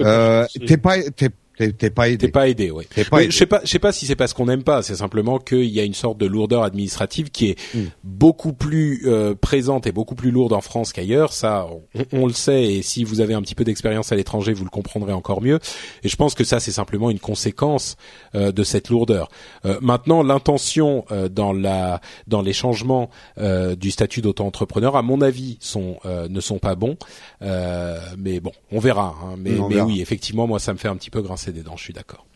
Euh, 0.00 0.46
t'es 0.66 0.76
pas, 0.76 1.02
t'es 1.10 1.30
T'es 1.56 1.90
pas 1.90 2.08
aidé. 2.08 2.26
T'es 2.26 2.32
pas 2.32 2.48
aidé, 2.48 2.72
oui. 2.72 2.84
Je 2.96 3.30
sais 3.30 3.46
pas, 3.46 3.60
je 3.62 3.68
sais 3.68 3.78
pas 3.78 3.92
si 3.92 4.06
c'est 4.06 4.16
parce 4.16 4.32
qu'on 4.32 4.46
n'aime 4.46 4.64
pas. 4.64 4.82
C'est 4.82 4.96
simplement 4.96 5.38
qu'il 5.38 5.66
y 5.66 5.78
a 5.78 5.84
une 5.84 5.94
sorte 5.94 6.18
de 6.18 6.26
lourdeur 6.26 6.64
administrative 6.64 7.30
qui 7.30 7.50
est 7.50 7.74
hmm. 7.74 7.84
beaucoup 8.02 8.52
plus 8.52 9.02
euh, 9.06 9.34
présente 9.36 9.86
et 9.86 9.92
beaucoup 9.92 10.16
plus 10.16 10.32
lourde 10.32 10.52
en 10.52 10.60
France 10.60 10.92
qu'ailleurs. 10.92 11.32
Ça, 11.32 11.68
on, 12.12 12.26
le 12.26 12.32
sait. 12.32 12.64
Et 12.64 12.82
si 12.82 13.04
vous 13.04 13.20
avez 13.20 13.34
un 13.34 13.42
petit 13.42 13.54
peu 13.54 13.62
d'expérience 13.62 14.10
à 14.10 14.16
l'étranger, 14.16 14.52
vous 14.52 14.64
le 14.64 14.70
comprendrez 14.70 15.12
encore 15.12 15.42
mieux. 15.42 15.60
Et 16.02 16.08
je 16.08 16.16
pense 16.16 16.34
que 16.34 16.42
ça, 16.42 16.58
c'est 16.58 16.72
simplement 16.72 17.08
une 17.08 17.20
conséquence 17.20 17.96
euh, 18.34 18.50
de 18.50 18.64
cette 18.64 18.88
lourdeur. 18.88 19.28
Euh, 19.64 19.78
maintenant, 19.80 20.22
l'intention 20.24 21.04
dans 21.30 21.52
la 21.52 22.00
dans 22.26 22.42
les 22.42 22.52
changements 22.52 23.10
du 23.36 23.90
statut 23.90 24.20
d'auto-entrepreneur, 24.20 24.96
à 24.96 25.02
mon 25.02 25.20
avis, 25.20 25.56
sont 25.60 25.98
ne 26.04 26.40
sont 26.40 26.58
pas 26.58 26.74
bons. 26.74 26.96
mais 27.40 28.40
bon, 28.40 28.52
on 28.72 28.80
verra. 28.80 29.14
Hein. 29.22 29.36
Mais, 29.38 29.52
mais 29.68 29.80
oui, 29.80 30.00
effectivement, 30.00 30.46
moi, 30.46 30.58
ça 30.58 30.72
me 30.72 30.78
fait 30.78 30.88
un 30.88 30.96
petit 30.96 31.10
peu 31.10 31.22
grincer 31.22 31.43
des 31.52 31.62
dents, 31.62 31.76
je 31.76 31.84
suis 31.84 31.94
d'accord. 31.94 32.26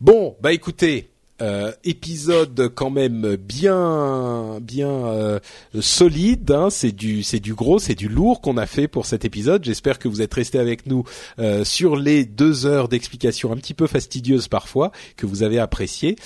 Bon, 0.00 0.36
bah 0.40 0.52
écoutez, 0.52 1.12
euh, 1.42 1.72
épisode 1.82 2.70
quand 2.72 2.90
même 2.90 3.34
bien 3.34 4.60
bien 4.60 4.90
euh, 4.90 5.40
solide. 5.80 6.50
Hein, 6.52 6.70
c'est 6.70 6.92
du 6.92 7.54
gros, 7.54 7.80
c'est 7.80 7.96
du 7.96 8.08
lourd 8.08 8.40
qu'on 8.40 8.56
a 8.56 8.66
fait 8.66 8.86
pour 8.86 9.06
cet 9.06 9.24
épisode. 9.24 9.64
J'espère 9.64 9.98
que 9.98 10.06
vous 10.06 10.22
êtes 10.22 10.34
restés 10.34 10.60
avec 10.60 10.86
nous 10.86 11.02
euh, 11.40 11.64
sur 11.64 11.96
les 11.96 12.24
deux 12.24 12.64
heures 12.66 12.86
d'explication 12.86 13.50
un 13.52 13.56
petit 13.56 13.74
peu 13.74 13.88
fastidieuses 13.88 14.46
parfois 14.46 14.92
que 15.16 15.26
vous 15.26 15.42
avez 15.42 15.58
apprécié. 15.58 16.16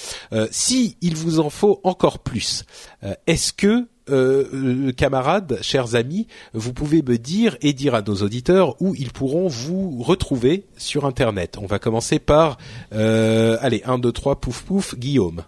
si 0.50 0.98
il 1.00 1.16
vous 1.16 1.40
en 1.40 1.48
faut 1.48 1.80
encore 1.82 2.18
plus, 2.18 2.64
est-ce 3.26 3.52
que 3.52 3.86
euh, 4.10 4.92
camarades, 4.92 5.58
chers 5.62 5.94
amis, 5.94 6.26
vous 6.52 6.72
pouvez 6.72 7.02
me 7.02 7.18
dire 7.18 7.56
et 7.60 7.72
dire 7.72 7.94
à 7.94 8.02
nos 8.02 8.16
auditeurs 8.16 8.80
où 8.80 8.94
ils 8.94 9.12
pourront 9.12 9.48
vous 9.48 10.02
retrouver 10.02 10.64
sur 10.76 11.04
Internet. 11.04 11.58
On 11.60 11.66
va 11.66 11.78
commencer 11.78 12.18
par, 12.18 12.58
euh, 12.92 13.56
allez, 13.60 13.82
1, 13.84 13.98
2, 13.98 14.12
3, 14.12 14.36
pouf 14.36 14.62
pouf, 14.62 14.94
Guillaume. 14.96 15.42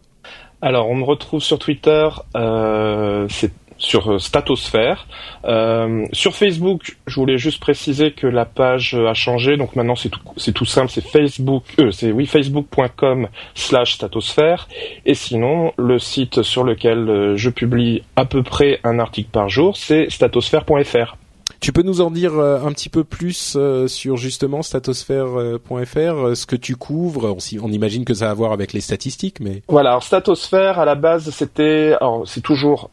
Alors, 0.61 0.89
on 0.89 0.97
me 0.97 1.05
retrouve 1.05 1.43
sur 1.43 1.59
Twitter, 1.59 2.09
euh, 2.37 3.27
c'est 3.31 3.53
sur 3.79 4.13
euh, 4.13 4.19
Statosphère. 4.19 5.07
Euh, 5.45 6.05
sur 6.13 6.35
Facebook, 6.35 6.97
je 7.07 7.15
voulais 7.15 7.39
juste 7.39 7.61
préciser 7.61 8.13
que 8.13 8.27
la 8.27 8.45
page 8.45 8.95
a 8.95 9.15
changé, 9.15 9.57
donc 9.57 9.77
maintenant 9.77 9.95
c'est 9.95 10.11
tout, 10.53 10.65
simple, 10.65 10.91
c'est 10.91 11.05
Facebook, 11.05 11.65
euh, 11.79 11.91
c'est 11.91 12.13
oui 12.13 12.27
facebook.com/slash 12.27 13.95
Statosphère. 13.95 14.69
Et 15.07 15.15
sinon, 15.15 15.73
le 15.79 15.99
site 15.99 16.43
sur 16.43 16.65
lequel 16.65 17.09
euh, 17.09 17.37
je 17.37 17.51
publie 17.51 18.03
à 18.17 18.25
peu 18.25 18.43
près 18.43 18.81
un 18.85 18.99
article 18.99 19.31
par 19.31 19.49
jour, 19.49 19.77
c'est 19.77 20.11
statosphère.fr. 20.11 21.17
Tu 21.61 21.73
peux 21.73 21.83
nous 21.83 22.01
en 22.01 22.11
dire 22.11 22.39
euh, 22.39 22.61
un 22.65 22.73
petit 22.73 22.89
peu 22.89 23.03
plus 23.03 23.55
euh, 23.57 23.89
sur 23.89 24.17
justement 24.17 24.63
statosphère.fr, 24.63 25.97
euh, 25.97 26.35
ce 26.35 26.47
que 26.47 26.55
tu 26.55 26.77
couvres? 26.77 27.37
On, 27.37 27.65
on, 27.65 27.73
imagine 27.73 28.05
que 28.05 28.15
ça 28.15 28.29
a 28.29 28.31
à 28.31 28.35
voir 28.35 28.53
avec 28.53 28.73
les 28.73 28.81
statistiques, 28.81 29.41
mais 29.41 29.63
voilà. 29.69 29.91
Alors 29.91 30.03
Statosphère 30.03 30.79
à 30.79 30.85
la 30.85 30.95
base 30.95 31.31
c'était, 31.31 31.95
c'est 32.27 32.43
toujours 32.43 32.91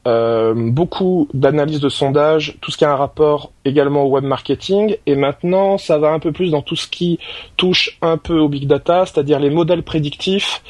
beaucoup 0.55 1.27
d'analyses 1.33 1.79
de 1.79 1.89
sondage, 1.89 2.57
tout 2.61 2.71
ce 2.71 2.77
qui 2.77 2.85
a 2.85 2.91
un 2.91 2.95
rapport 2.95 3.51
également 3.65 4.03
au 4.03 4.09
web 4.09 4.23
marketing, 4.23 4.95
et 5.05 5.15
maintenant 5.15 5.77
ça 5.77 5.97
va 5.97 6.09
un 6.09 6.19
peu 6.19 6.31
plus 6.31 6.51
dans 6.51 6.61
tout 6.61 6.75
ce 6.75 6.87
qui 6.87 7.19
touche 7.57 7.97
un 8.01 8.17
peu 8.17 8.37
au 8.39 8.49
big 8.49 8.67
data, 8.67 9.05
c'est-à-dire 9.05 9.39
les 9.39 9.49
modèles 9.49 9.83
prédictifs, 9.83 10.61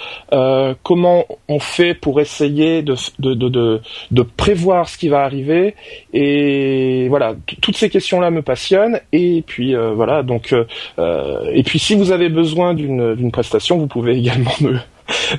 comment 0.83 1.25
on 1.47 1.59
fait 1.59 1.93
pour 1.93 2.19
essayer 2.19 2.81
de, 2.81 2.95
de, 3.19 3.33
de, 3.33 3.81
de, 4.11 4.21
prévoir 4.21 4.89
ce 4.89 4.97
qui 4.97 5.09
va 5.09 5.23
arriver, 5.23 5.75
et 6.13 7.07
voilà 7.09 7.35
toutes 7.61 7.77
ces 7.77 7.89
questions-là 7.89 8.31
me 8.31 8.41
passionnent 8.41 8.99
et 9.11 9.43
puis 9.45 9.75
euh, 9.75 9.93
voilà 9.93 10.23
donc 10.23 10.53
euh, 10.53 10.65
euh, 10.99 11.49
et 11.51 11.63
puis 11.63 11.79
si 11.79 11.95
vous 11.95 12.11
avez 12.11 12.29
besoin 12.29 12.73
d'une 12.73 13.31
prestation, 13.31 13.77
vous 13.77 13.87
pouvez 13.87 14.17
également 14.17 14.51
me 14.61 14.77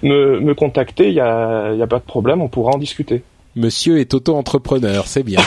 me, 0.03 0.55
contacter. 0.55 1.09
Il 1.09 1.15
y 1.15 1.20
a 1.20 1.73
y 1.74 1.83
a 1.83 1.87
pas 1.87 1.99
de 1.99 2.05
problème, 2.05 2.41
on 2.41 2.49
pourra 2.49 2.73
en 2.73 2.78
discuter. 2.78 3.23
Monsieur 3.57 3.99
est 3.99 4.12
auto-entrepreneur, 4.12 5.07
c'est 5.07 5.23
bien. 5.23 5.41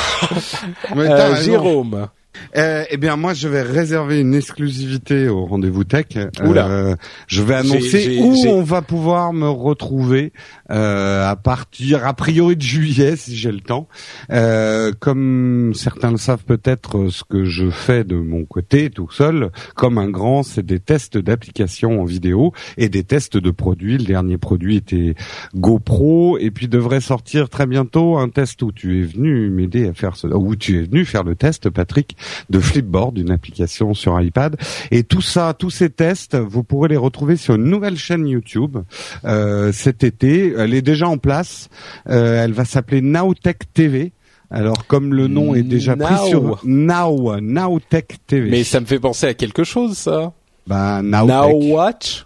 Jérôme. 1.35 2.09
Euh, 2.57 2.83
eh 2.89 2.97
bien, 2.97 3.15
moi, 3.15 3.33
je 3.33 3.47
vais 3.47 3.61
réserver 3.61 4.19
une 4.19 4.33
exclusivité 4.33 5.27
au 5.27 5.45
rendez-vous 5.45 5.83
tech. 5.83 6.05
Euh, 6.15 6.95
je 7.27 7.41
vais 7.43 7.55
annoncer 7.55 8.19
où 8.21 8.35
on 8.47 8.63
va 8.63 8.81
pouvoir 8.81 9.33
me 9.33 9.47
retrouver 9.47 10.33
euh, 10.71 11.29
à 11.29 11.35
partir, 11.35 12.05
a 12.05 12.13
priori, 12.13 12.55
de 12.55 12.61
juillet, 12.61 13.15
si 13.15 13.35
j'ai 13.35 13.51
le 13.51 13.61
temps. 13.61 13.87
Euh, 14.31 14.91
comme 14.99 15.73
certains 15.75 16.11
le 16.11 16.17
savent 16.17 16.43
peut-être, 16.45 17.09
ce 17.09 17.23
que 17.23 17.45
je 17.45 17.69
fais 17.69 18.03
de 18.03 18.15
mon 18.15 18.45
côté, 18.45 18.89
tout 18.89 19.11
seul, 19.11 19.51
comme 19.75 19.97
un 19.97 20.09
grand, 20.09 20.43
c'est 20.43 20.65
des 20.65 20.79
tests 20.79 21.17
d'applications 21.17 22.01
en 22.01 22.05
vidéo 22.05 22.53
et 22.77 22.89
des 22.89 23.03
tests 23.03 23.37
de 23.37 23.51
produits. 23.51 23.97
Le 23.97 24.05
dernier 24.05 24.37
produit 24.37 24.77
était 24.77 25.15
GoPro, 25.55 26.37
et 26.39 26.51
puis 26.51 26.67
devrait 26.67 27.01
sortir 27.01 27.49
très 27.49 27.65
bientôt 27.65 28.17
un 28.17 28.29
test 28.29 28.61
où 28.61 28.71
tu 28.71 28.99
es 28.99 29.03
venu 29.03 29.49
m'aider 29.49 29.87
à 29.87 29.93
faire 29.93 30.15
ce, 30.15 30.27
où 30.27 30.55
tu 30.55 30.77
es 30.77 30.83
venu 30.83 31.05
faire 31.05 31.23
le 31.23 31.35
test, 31.35 31.69
Patrick 31.69 32.15
de 32.49 32.59
Flipboard, 32.59 33.17
une 33.17 33.31
application 33.31 33.93
sur 33.93 34.19
iPad. 34.19 34.55
Et 34.91 35.03
tout 35.03 35.21
ça, 35.21 35.53
tous 35.57 35.69
ces 35.69 35.89
tests, 35.89 36.35
vous 36.35 36.63
pourrez 36.63 36.89
les 36.89 36.97
retrouver 36.97 37.37
sur 37.37 37.55
une 37.55 37.65
nouvelle 37.65 37.97
chaîne 37.97 38.27
YouTube 38.27 38.77
euh, 39.25 39.71
cet 39.71 40.03
été. 40.03 40.53
Elle 40.57 40.73
est 40.73 40.81
déjà 40.81 41.07
en 41.07 41.17
place. 41.17 41.69
Euh, 42.09 42.43
elle 42.43 42.53
va 42.53 42.65
s'appeler 42.65 43.01
Nowtech 43.01 43.73
TV. 43.73 44.11
Alors 44.51 44.87
comme 44.87 45.13
le 45.13 45.27
nom 45.27 45.53
est 45.53 45.63
déjà 45.63 45.95
pris 45.95 46.29
sur 46.29 46.59
Now 46.63 47.39
Nowtech 47.39 48.17
TV. 48.25 48.49
Mais 48.49 48.63
ça 48.63 48.79
me 48.79 48.85
fait 48.85 48.99
penser 48.99 49.27
à 49.27 49.33
quelque 49.33 49.63
chose 49.63 49.95
ça. 49.95 50.33
Ben 50.65 51.01
Now, 51.03 51.25
Now 51.25 51.73
Watch. 51.73 52.25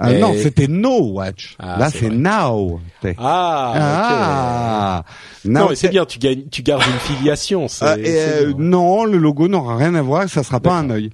Ah 0.00 0.12
non, 0.12 0.32
c'était 0.34 0.68
No 0.68 1.00
Watch. 1.12 1.56
Ah, 1.58 1.76
Là, 1.78 1.90
c'est 1.90 2.08
Now. 2.08 2.80
Ah, 3.18 3.72
ah. 3.76 5.04
Non, 5.44 5.70
mais 5.70 5.74
c'est 5.74 5.88
bien. 5.88 6.04
Tu, 6.04 6.18
gagnes, 6.20 6.44
tu 6.50 6.62
gardes 6.62 6.84
une 6.86 7.16
filiation. 7.16 7.66
Ah, 7.80 7.96
euh, 7.98 8.52
non, 8.56 9.04
le 9.04 9.18
logo 9.18 9.48
n'aura 9.48 9.76
rien 9.76 9.94
à 9.96 10.02
voir. 10.02 10.28
Ça 10.28 10.44
sera 10.44 10.60
pas 10.60 10.74
un 10.74 10.90
œil. 10.90 11.10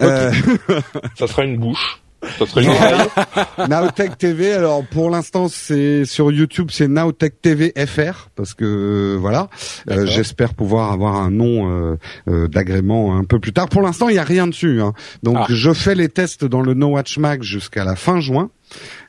Euh... 0.00 0.32
ça 1.18 1.26
sera 1.26 1.44
une 1.44 1.58
bouche. 1.58 2.00
Ça 2.38 2.46
serait 2.46 3.68
Nowtech 3.68 4.18
TV. 4.18 4.52
Alors 4.52 4.84
pour 4.84 5.10
l'instant, 5.10 5.48
c'est 5.48 6.04
sur 6.04 6.30
YouTube, 6.30 6.68
c'est 6.70 6.88
Nowtech 6.88 7.40
TV 7.40 7.72
FR 7.76 8.28
parce 8.34 8.54
que 8.54 9.16
voilà. 9.18 9.48
Euh, 9.90 10.06
j'espère 10.06 10.54
pouvoir 10.54 10.92
avoir 10.92 11.16
un 11.16 11.30
nom 11.30 11.70
euh, 11.70 11.96
euh, 12.28 12.48
d'agrément 12.48 13.16
un 13.16 13.24
peu 13.24 13.40
plus 13.40 13.52
tard. 13.52 13.68
Pour 13.68 13.82
l'instant, 13.82 14.08
il 14.08 14.16
y 14.16 14.18
a 14.18 14.24
rien 14.24 14.46
dessus. 14.46 14.80
Hein. 14.82 14.92
Donc 15.22 15.38
ah. 15.40 15.46
je 15.48 15.72
fais 15.72 15.94
les 15.94 16.08
tests 16.08 16.44
dans 16.44 16.60
le 16.60 16.74
No 16.74 16.88
Watch 16.88 17.18
Mag 17.18 17.42
jusqu'à 17.42 17.84
la 17.84 17.96
fin 17.96 18.20
juin. 18.20 18.50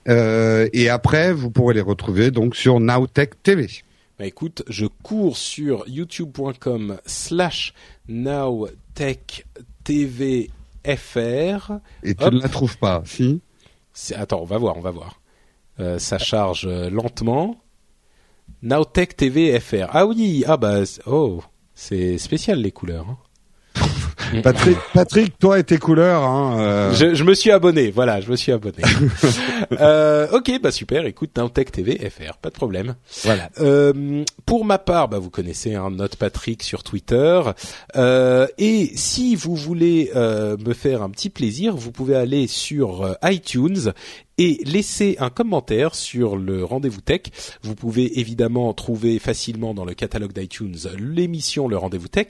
et 0.07 0.89
après, 0.89 1.33
vous 1.33 1.51
pourrez 1.51 1.73
les 1.73 1.81
retrouver 1.81 2.31
donc 2.31 2.55
sur 2.55 2.79
Nowtech 2.79 3.43
TV. 3.43 3.67
Bah 4.17 4.25
écoute, 4.25 4.63
je 4.69 4.85
cours 4.85 5.35
sur 5.35 5.83
youtube.com 5.87 6.97
slash 7.05 7.73
nowtech 8.07 9.45
TV 9.83 10.49
FR. 10.85 11.73
Et 12.03 12.15
tu 12.15 12.25
ne 12.25 12.41
la 12.41 12.49
trouves 12.49 12.77
pas, 12.77 13.03
si 13.05 13.41
Attends, 14.15 14.41
on 14.41 14.45
va 14.45 14.57
voir, 14.57 14.77
on 14.77 14.81
va 14.81 14.91
voir. 14.91 15.21
Euh, 15.79 15.99
ça 15.99 16.17
charge 16.17 16.65
euh, 16.67 16.89
lentement. 16.89 17.61
Nowtech 18.61 19.15
TV 19.15 19.59
FR. 19.59 19.87
Ah 19.89 20.05
oui, 20.05 20.43
ah 20.47 20.57
bah 20.57 20.83
oh, 21.05 21.41
c'est 21.73 22.17
spécial 22.17 22.59
les 22.59 22.71
couleurs. 22.71 23.09
Hein. 23.09 23.17
Patrick, 24.43 24.77
Patrick, 24.93 25.37
toi 25.39 25.59
et 25.59 25.63
tes 25.63 25.77
couleurs. 25.77 26.23
Hein, 26.23 26.59
euh. 26.59 26.93
je, 26.93 27.13
je, 27.13 27.23
me 27.23 27.33
suis 27.33 27.51
abonné, 27.51 27.91
voilà, 27.91 28.21
je 28.21 28.29
me 28.29 28.35
suis 28.35 28.51
abonné. 28.51 28.83
euh, 29.79 30.27
ok, 30.31 30.59
bah 30.61 30.71
super. 30.71 31.05
Écoute, 31.05 31.31
Nowtech 31.37 31.71
TV 31.71 31.97
FR, 32.09 32.37
pas 32.37 32.49
de 32.49 32.55
problème. 32.55 32.95
Voilà. 33.23 33.49
Euh, 33.59 34.23
pour 34.45 34.65
ma 34.65 34.77
part, 34.77 35.09
bah 35.09 35.19
vous 35.19 35.29
connaissez 35.29 35.75
hein, 35.75 35.91
Note 35.91 36.15
Patrick 36.15 36.63
sur 36.63 36.83
Twitter. 36.83 37.41
Euh, 37.95 38.47
et 38.57 38.91
si 38.95 39.35
vous 39.35 39.55
voulez 39.55 40.11
euh, 40.15 40.57
me 40.57 40.73
faire 40.73 41.01
un 41.01 41.09
petit 41.09 41.29
plaisir, 41.29 41.75
vous 41.75 41.91
pouvez 41.91 42.15
aller 42.15 42.47
sur 42.47 43.03
euh, 43.03 43.13
iTunes 43.23 43.93
et 44.37 44.59
laissez 44.65 45.17
un 45.19 45.29
commentaire 45.29 45.93
sur 45.93 46.35
le 46.35 46.63
rendez-vous 46.63 47.01
tech. 47.01 47.21
Vous 47.61 47.75
pouvez 47.75 48.19
évidemment 48.19 48.73
trouver 48.73 49.19
facilement 49.19 49.73
dans 49.73 49.85
le 49.85 49.93
catalogue 49.93 50.33
d'iTunes 50.33 50.77
l'émission 50.97 51.67
Le 51.67 51.77
rendez-vous 51.77 52.07
tech 52.07 52.27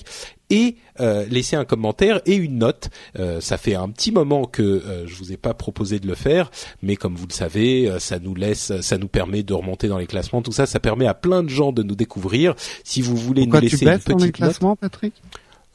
et 0.52 0.76
euh, 1.00 1.26
laisser 1.28 1.56
un 1.56 1.66
commentaire 1.66 2.22
et 2.28 2.36
une 2.36 2.60
note. 2.60 2.90
Euh, 3.18 3.42
ça 3.42 3.58
fait 3.58 3.74
un 3.74 3.90
petit 3.90 4.12
moment 4.12 4.46
que 4.46 4.62
euh, 4.62 5.08
je 5.08 5.16
vous 5.16 5.32
ai 5.32 5.38
pas 5.38 5.54
proposé 5.54 6.00
de 6.00 6.08
le 6.08 6.16
faire, 6.16 6.52
mais 6.84 6.96
comme 6.96 7.16
vous 7.16 7.26
le 7.28 7.34
savez, 7.34 7.90
euh, 7.90 7.98
ça 7.98 8.20
nous 8.20 8.36
laisse, 8.36 8.80
ça 8.82 8.98
nous 8.98 9.08
permet 9.08 9.42
de 9.42 9.54
remonter 9.54 9.88
dans 9.88 9.98
les 9.98 10.08
classements. 10.08 10.42
Tout 10.42 10.52
ça, 10.52 10.66
ça 10.66 10.80
permet 10.80 11.08
à 11.08 11.14
plein 11.14 11.42
de 11.42 11.50
gens 11.50 11.72
de 11.72 11.82
nous 11.82 11.96
découvrir. 11.96 12.54
Si 12.84 13.02
vous 13.02 13.16
voulez 13.16 13.48
nous 13.48 13.60
laisser 13.60 13.86
une 13.86 13.98
petite 13.98 14.22
les 14.22 14.32
classements, 14.32 14.76
Patrick? 14.76 15.14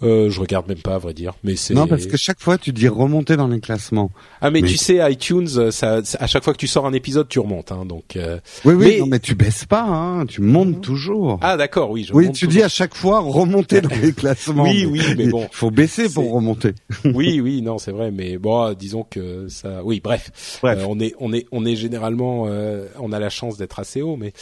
Euh, 0.02 0.28
je 0.28 0.40
regarde 0.40 0.68
même 0.68 0.78
pas, 0.78 0.96
à 0.96 0.98
vrai 0.98 1.14
dire. 1.14 1.32
Mais 1.42 1.56
c'est 1.56 1.72
non 1.72 1.86
parce 1.86 2.06
que 2.06 2.18
chaque 2.18 2.40
fois 2.40 2.58
tu 2.58 2.72
dis 2.72 2.86
remonter 2.86 3.36
dans 3.36 3.48
les 3.48 3.60
classements. 3.60 4.10
Ah 4.42 4.50
mais, 4.50 4.60
tu 4.60 4.76
sais 4.76 5.00
iTunes, 5.10 5.48
euh, 5.56 5.70
ça, 5.70 6.02
à 6.18 6.26
chaque 6.26 6.44
fois 6.44 6.52
que 6.52 6.58
tu 6.58 6.66
sors 6.66 6.84
un 6.84 6.92
épisode, 6.92 7.28
tu 7.28 7.38
remontes, 7.38 7.72
hein, 7.72 7.86
donc. 7.86 8.16
Euh... 8.16 8.38
Oui 8.66 8.74
oui, 8.74 8.86
mais... 8.86 8.98
Non, 8.98 9.06
mais 9.06 9.20
tu 9.20 9.34
baisses 9.34 9.64
pas, 9.64 9.84
hein, 9.84 10.26
tu 10.26 10.42
montes 10.42 10.82
toujours. 10.82 11.38
Ah 11.40 11.56
d'accord, 11.56 11.90
oui. 11.90 12.04
Je 12.04 12.12
oui, 12.12 12.30
tu 12.30 12.46
dis 12.46 12.62
à 12.62 12.68
chaque 12.68 12.94
fois 12.94 13.20
remonter 13.20 13.80
dans 13.80 13.94
les 14.02 14.12
classements. 14.12 14.64
oui 14.64 14.84
oui, 14.84 15.00
mais 15.16 15.28
bon. 15.28 15.48
Faut 15.50 15.70
baisser 15.70 16.10
pour 16.10 16.30
remonter. 16.30 16.74
oui 17.04 17.40
oui, 17.40 17.62
non 17.62 17.78
c'est 17.78 17.92
vrai, 17.92 18.10
mais 18.10 18.36
bon, 18.36 18.74
disons 18.74 19.06
que 19.08 19.48
ça. 19.48 19.82
Oui 19.82 20.00
bref, 20.00 20.58
bref. 20.62 20.78
Euh, 20.78 20.86
on 20.88 21.00
est 21.00 21.14
on 21.20 21.32
est 21.32 21.46
on 21.52 21.64
est 21.64 21.76
généralement, 21.76 22.44
euh, 22.48 22.86
on 23.00 23.12
a 23.12 23.18
la 23.18 23.30
chance 23.30 23.56
d'être 23.56 23.78
assez 23.78 24.02
haut, 24.02 24.18
mais 24.18 24.34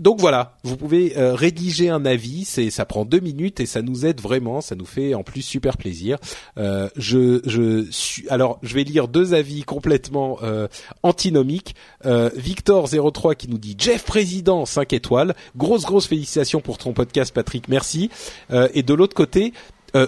donc 0.00 0.20
voilà, 0.20 0.56
vous 0.64 0.76
pouvez 0.76 1.12
rédiger 1.16 1.88
un 1.88 2.04
avis, 2.04 2.44
c'est 2.44 2.70
ça 2.70 2.84
prend 2.84 3.04
deux 3.04 3.20
minutes 3.20 3.60
et 3.60 3.66
ça 3.66 3.80
nous 3.80 4.06
aide 4.06 4.20
vraiment, 4.24 4.60
ça 4.60 4.74
nous 4.74 4.86
fait 4.86 5.14
en 5.14 5.22
plus 5.22 5.42
super 5.42 5.76
plaisir. 5.76 6.18
Euh, 6.58 6.88
je, 6.96 7.40
je 7.46 7.86
suis, 7.90 8.28
alors 8.28 8.58
je 8.62 8.74
vais 8.74 8.82
lire 8.82 9.06
deux 9.06 9.34
avis 9.34 9.62
complètement 9.62 10.38
euh, 10.42 10.66
antinomiques. 11.02 11.76
Euh, 12.06 12.30
Victor 12.34 12.88
03 12.88 13.36
qui 13.36 13.48
nous 13.48 13.58
dit 13.58 13.76
Jeff 13.78 14.04
président 14.04 14.66
5 14.66 14.92
étoiles. 14.92 15.34
Grosse 15.56 15.84
grosse 15.84 16.06
félicitations 16.06 16.60
pour 16.60 16.78
ton 16.78 16.92
podcast 16.92 17.32
Patrick, 17.32 17.68
merci. 17.68 18.10
Euh, 18.50 18.68
et 18.74 18.82
de 18.82 18.94
l'autre 18.94 19.14
côté, 19.14 19.52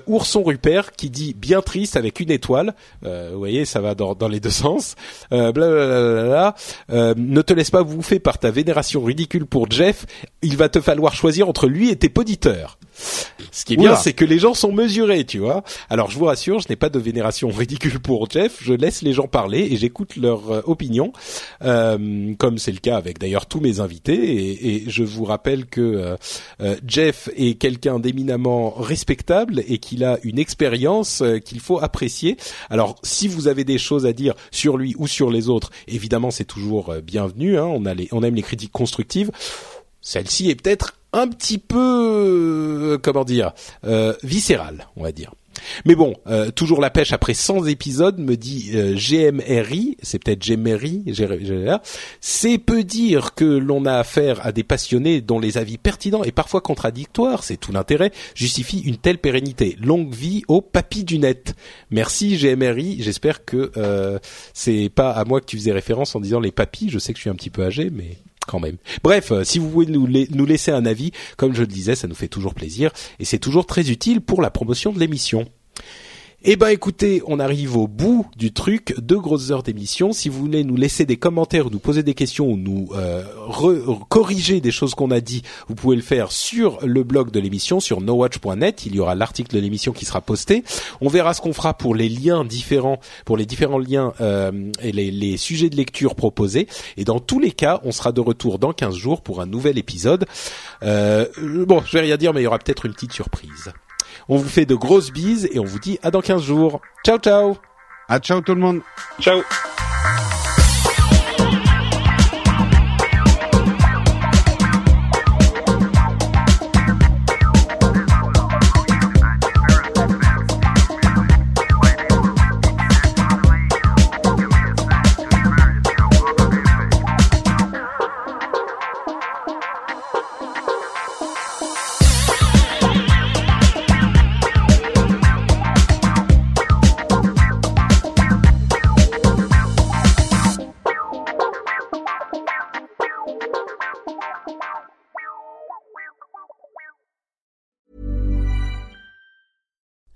Ourson 0.08 0.42
Rupert 0.42 0.90
qui 0.90 1.10
dit 1.10 1.32
bien 1.32 1.62
triste 1.62 1.96
avec 1.96 2.18
une 2.18 2.32
étoile. 2.32 2.74
Vous 3.02 3.38
voyez, 3.38 3.64
ça 3.64 3.80
va 3.80 3.94
dans, 3.94 4.16
dans 4.16 4.26
les 4.26 4.40
deux 4.40 4.50
sens. 4.50 4.96
Euh, 5.32 6.52
euh, 6.90 7.14
ne 7.16 7.42
te 7.42 7.52
laisse 7.52 7.70
pas 7.70 7.82
bouffer 7.82 8.18
par 8.18 8.38
ta 8.38 8.50
vénération 8.50 9.02
ridicule 9.02 9.46
pour 9.46 9.70
Jeff. 9.70 10.06
Il 10.42 10.56
va 10.56 10.68
te 10.68 10.80
falloir 10.80 11.14
choisir 11.14 11.48
entre 11.48 11.66
lui 11.66 11.90
et 11.90 11.96
tes 11.96 12.08
poditeurs. 12.08 12.78
Ce 13.50 13.64
qui 13.64 13.74
est 13.74 13.76
bien, 13.76 13.96
c'est 13.96 14.12
que 14.12 14.24
les 14.24 14.38
gens 14.38 14.54
sont 14.54 14.72
mesurés, 14.72 15.24
tu 15.24 15.38
vois. 15.38 15.62
Alors 15.90 16.10
je 16.10 16.18
vous 16.18 16.24
rassure, 16.24 16.60
je 16.60 16.68
n'ai 16.68 16.76
pas 16.76 16.88
de 16.88 16.98
vénération 16.98 17.48
ridicule 17.56 18.00
pour 18.00 18.28
Jeff. 18.30 18.58
Je 18.62 18.72
laisse 18.72 19.02
les 19.02 19.12
gens 19.12 19.28
parler 19.28 19.68
et 19.70 19.76
j'écoute 19.76 20.16
leur 20.16 20.50
euh, 20.50 20.62
opinion, 20.66 21.12
euh, 21.62 22.34
comme 22.38 22.58
c'est 22.58 22.72
le 22.72 22.78
cas 22.78 22.96
avec 22.96 23.18
d'ailleurs 23.18 23.46
tous 23.46 23.60
mes 23.60 23.80
invités. 23.80 24.14
Et, 24.14 24.76
et 24.76 24.84
je 24.88 25.02
vous 25.04 25.24
rappelle 25.24 25.66
que 25.66 26.16
euh, 26.60 26.76
Jeff 26.86 27.28
est 27.36 27.54
quelqu'un 27.54 27.98
d'éminemment 27.98 28.70
respectable 28.70 29.62
et 29.66 29.78
qu'il 29.78 30.04
a 30.04 30.18
une 30.22 30.38
expérience 30.38 31.22
qu'il 31.44 31.60
faut 31.60 31.82
apprécier. 31.82 32.36
Alors 32.70 32.96
si 33.02 33.28
vous 33.28 33.48
avez 33.48 33.64
des 33.64 33.78
choses 33.78 34.06
à 34.06 34.12
dire 34.12 34.34
sur 34.50 34.76
lui 34.76 34.94
ou 34.98 35.06
sur 35.06 35.30
les 35.30 35.48
autres, 35.48 35.70
évidemment 35.88 36.30
c'est 36.30 36.44
toujours 36.44 36.94
bienvenu. 37.02 37.58
Hein. 37.58 37.66
On, 37.66 37.84
a 37.86 37.94
les, 37.94 38.08
on 38.12 38.22
aime 38.22 38.34
les 38.34 38.42
critiques 38.42 38.72
constructives. 38.72 39.30
Celle-ci 40.00 40.50
est 40.50 40.54
peut-être 40.54 40.94
un 41.16 41.28
petit 41.28 41.58
peu, 41.58 42.92
euh, 42.92 42.98
comment 42.98 43.24
dire, 43.24 43.52
euh, 43.86 44.14
viscéral, 44.22 44.86
on 44.96 45.02
va 45.02 45.12
dire. 45.12 45.32
Mais 45.86 45.94
bon, 45.94 46.14
euh, 46.26 46.50
toujours 46.50 46.82
la 46.82 46.90
pêche 46.90 47.14
après 47.14 47.32
100 47.32 47.64
épisodes, 47.64 48.18
me 48.18 48.36
dit 48.36 48.72
GMRI, 48.72 49.96
c'est 50.02 50.22
peut-être 50.22 50.46
GMRI, 50.46 51.04
c'est 52.20 52.58
peu 52.58 52.84
dire 52.84 53.34
que 53.34 53.46
l'on 53.46 53.86
a 53.86 53.94
affaire 53.94 54.44
à 54.44 54.52
des 54.52 54.62
passionnés 54.62 55.22
dont 55.22 55.38
les 55.38 55.56
avis 55.56 55.78
pertinents 55.78 56.24
et 56.24 56.30
parfois 56.30 56.60
contradictoires, 56.60 57.42
c'est 57.42 57.56
tout 57.56 57.72
l'intérêt, 57.72 58.12
justifie 58.34 58.80
une 58.80 58.98
telle 58.98 59.16
pérennité. 59.16 59.78
Longue 59.80 60.14
vie 60.14 60.42
au 60.46 60.60
papy 60.60 61.04
du 61.04 61.18
net. 61.18 61.54
Merci 61.90 62.36
GMRI, 62.36 63.02
j'espère 63.02 63.46
que 63.46 63.72
c'est 64.52 64.90
pas 64.94 65.10
à 65.10 65.24
moi 65.24 65.40
que 65.40 65.46
tu 65.46 65.56
faisais 65.56 65.72
référence 65.72 66.14
en 66.14 66.20
disant 66.20 66.38
les 66.38 66.52
papis, 66.52 66.90
je 66.90 66.98
sais 66.98 67.14
que 67.14 67.18
je 67.18 67.22
suis 67.22 67.30
un 67.30 67.34
petit 67.34 67.50
peu 67.50 67.64
âgé, 67.64 67.88
mais 67.90 68.18
Bref, 69.02 69.32
euh, 69.32 69.44
si 69.44 69.58
vous 69.58 69.70
voulez 69.70 69.92
nous, 69.92 70.08
nous 70.08 70.46
laisser 70.46 70.70
un 70.70 70.86
avis, 70.86 71.12
comme 71.36 71.54
je 71.54 71.60
le 71.60 71.66
disais, 71.66 71.94
ça 71.94 72.08
nous 72.08 72.14
fait 72.14 72.28
toujours 72.28 72.54
plaisir 72.54 72.90
et 73.18 73.24
c'est 73.24 73.38
toujours 73.38 73.66
très 73.66 73.90
utile 73.90 74.20
pour 74.20 74.42
la 74.42 74.50
promotion 74.50 74.92
de 74.92 74.98
l'émission. 74.98 75.46
Eh 76.48 76.54
ben 76.54 76.68
écoutez, 76.68 77.22
on 77.26 77.40
arrive 77.40 77.76
au 77.76 77.88
bout 77.88 78.24
du 78.36 78.52
truc, 78.52 78.94
deux 79.00 79.18
grosses 79.18 79.50
heures 79.50 79.64
d'émission. 79.64 80.12
Si 80.12 80.28
vous 80.28 80.38
voulez 80.38 80.62
nous 80.62 80.76
laisser 80.76 81.04
des 81.04 81.16
commentaires, 81.16 81.66
ou 81.66 81.70
nous 81.70 81.80
poser 81.80 82.04
des 82.04 82.14
questions 82.14 82.46
ou 82.46 82.56
nous 82.56 82.88
euh, 82.94 83.24
corriger 84.08 84.60
des 84.60 84.70
choses 84.70 84.94
qu'on 84.94 85.10
a 85.10 85.20
dit, 85.20 85.42
vous 85.66 85.74
pouvez 85.74 85.96
le 85.96 86.02
faire 86.02 86.30
sur 86.30 86.78
le 86.86 87.02
blog 87.02 87.32
de 87.32 87.40
l'émission, 87.40 87.80
sur 87.80 88.00
nowatch.net. 88.00 88.86
Il 88.86 88.94
y 88.94 89.00
aura 89.00 89.16
l'article 89.16 89.56
de 89.56 89.60
l'émission 89.60 89.92
qui 89.92 90.04
sera 90.04 90.20
posté. 90.20 90.62
On 91.00 91.08
verra 91.08 91.34
ce 91.34 91.40
qu'on 91.40 91.52
fera 91.52 91.74
pour 91.74 91.96
les 91.96 92.08
liens 92.08 92.44
différents, 92.44 93.00
pour 93.24 93.36
les 93.36 93.44
différents 93.44 93.80
liens 93.80 94.12
euh, 94.20 94.70
et 94.80 94.92
les, 94.92 95.10
les, 95.10 95.36
sujets 95.38 95.68
de 95.68 95.74
lecture 95.74 96.14
proposés. 96.14 96.68
Et 96.96 97.02
dans 97.02 97.18
tous 97.18 97.40
les 97.40 97.50
cas, 97.50 97.80
on 97.82 97.90
sera 97.90 98.12
de 98.12 98.20
retour 98.20 98.60
dans 98.60 98.72
15 98.72 98.94
jours 98.94 99.20
pour 99.20 99.40
un 99.40 99.46
nouvel 99.46 99.78
épisode. 99.78 100.26
Euh, 100.84 101.26
bon, 101.66 101.82
je 101.84 101.92
vais 101.92 102.02
rien 102.02 102.16
dire, 102.16 102.32
mais 102.32 102.42
il 102.42 102.44
y 102.44 102.46
aura 102.46 102.60
peut-être 102.60 102.86
une 102.86 102.92
petite 102.92 103.14
surprise. 103.14 103.72
On 104.28 104.36
vous 104.36 104.48
fait 104.48 104.66
de 104.66 104.74
grosses 104.74 105.12
bises 105.12 105.48
et 105.52 105.58
on 105.58 105.64
vous 105.64 105.78
dit 105.78 105.98
à 106.02 106.10
dans 106.10 106.20
15 106.20 106.42
jours. 106.42 106.80
Ciao 107.04 107.18
ciao. 107.18 107.56
À 108.08 108.18
ciao 108.18 108.40
tout 108.40 108.54
le 108.54 108.60
monde. 108.60 108.80
Ciao. 109.20 109.42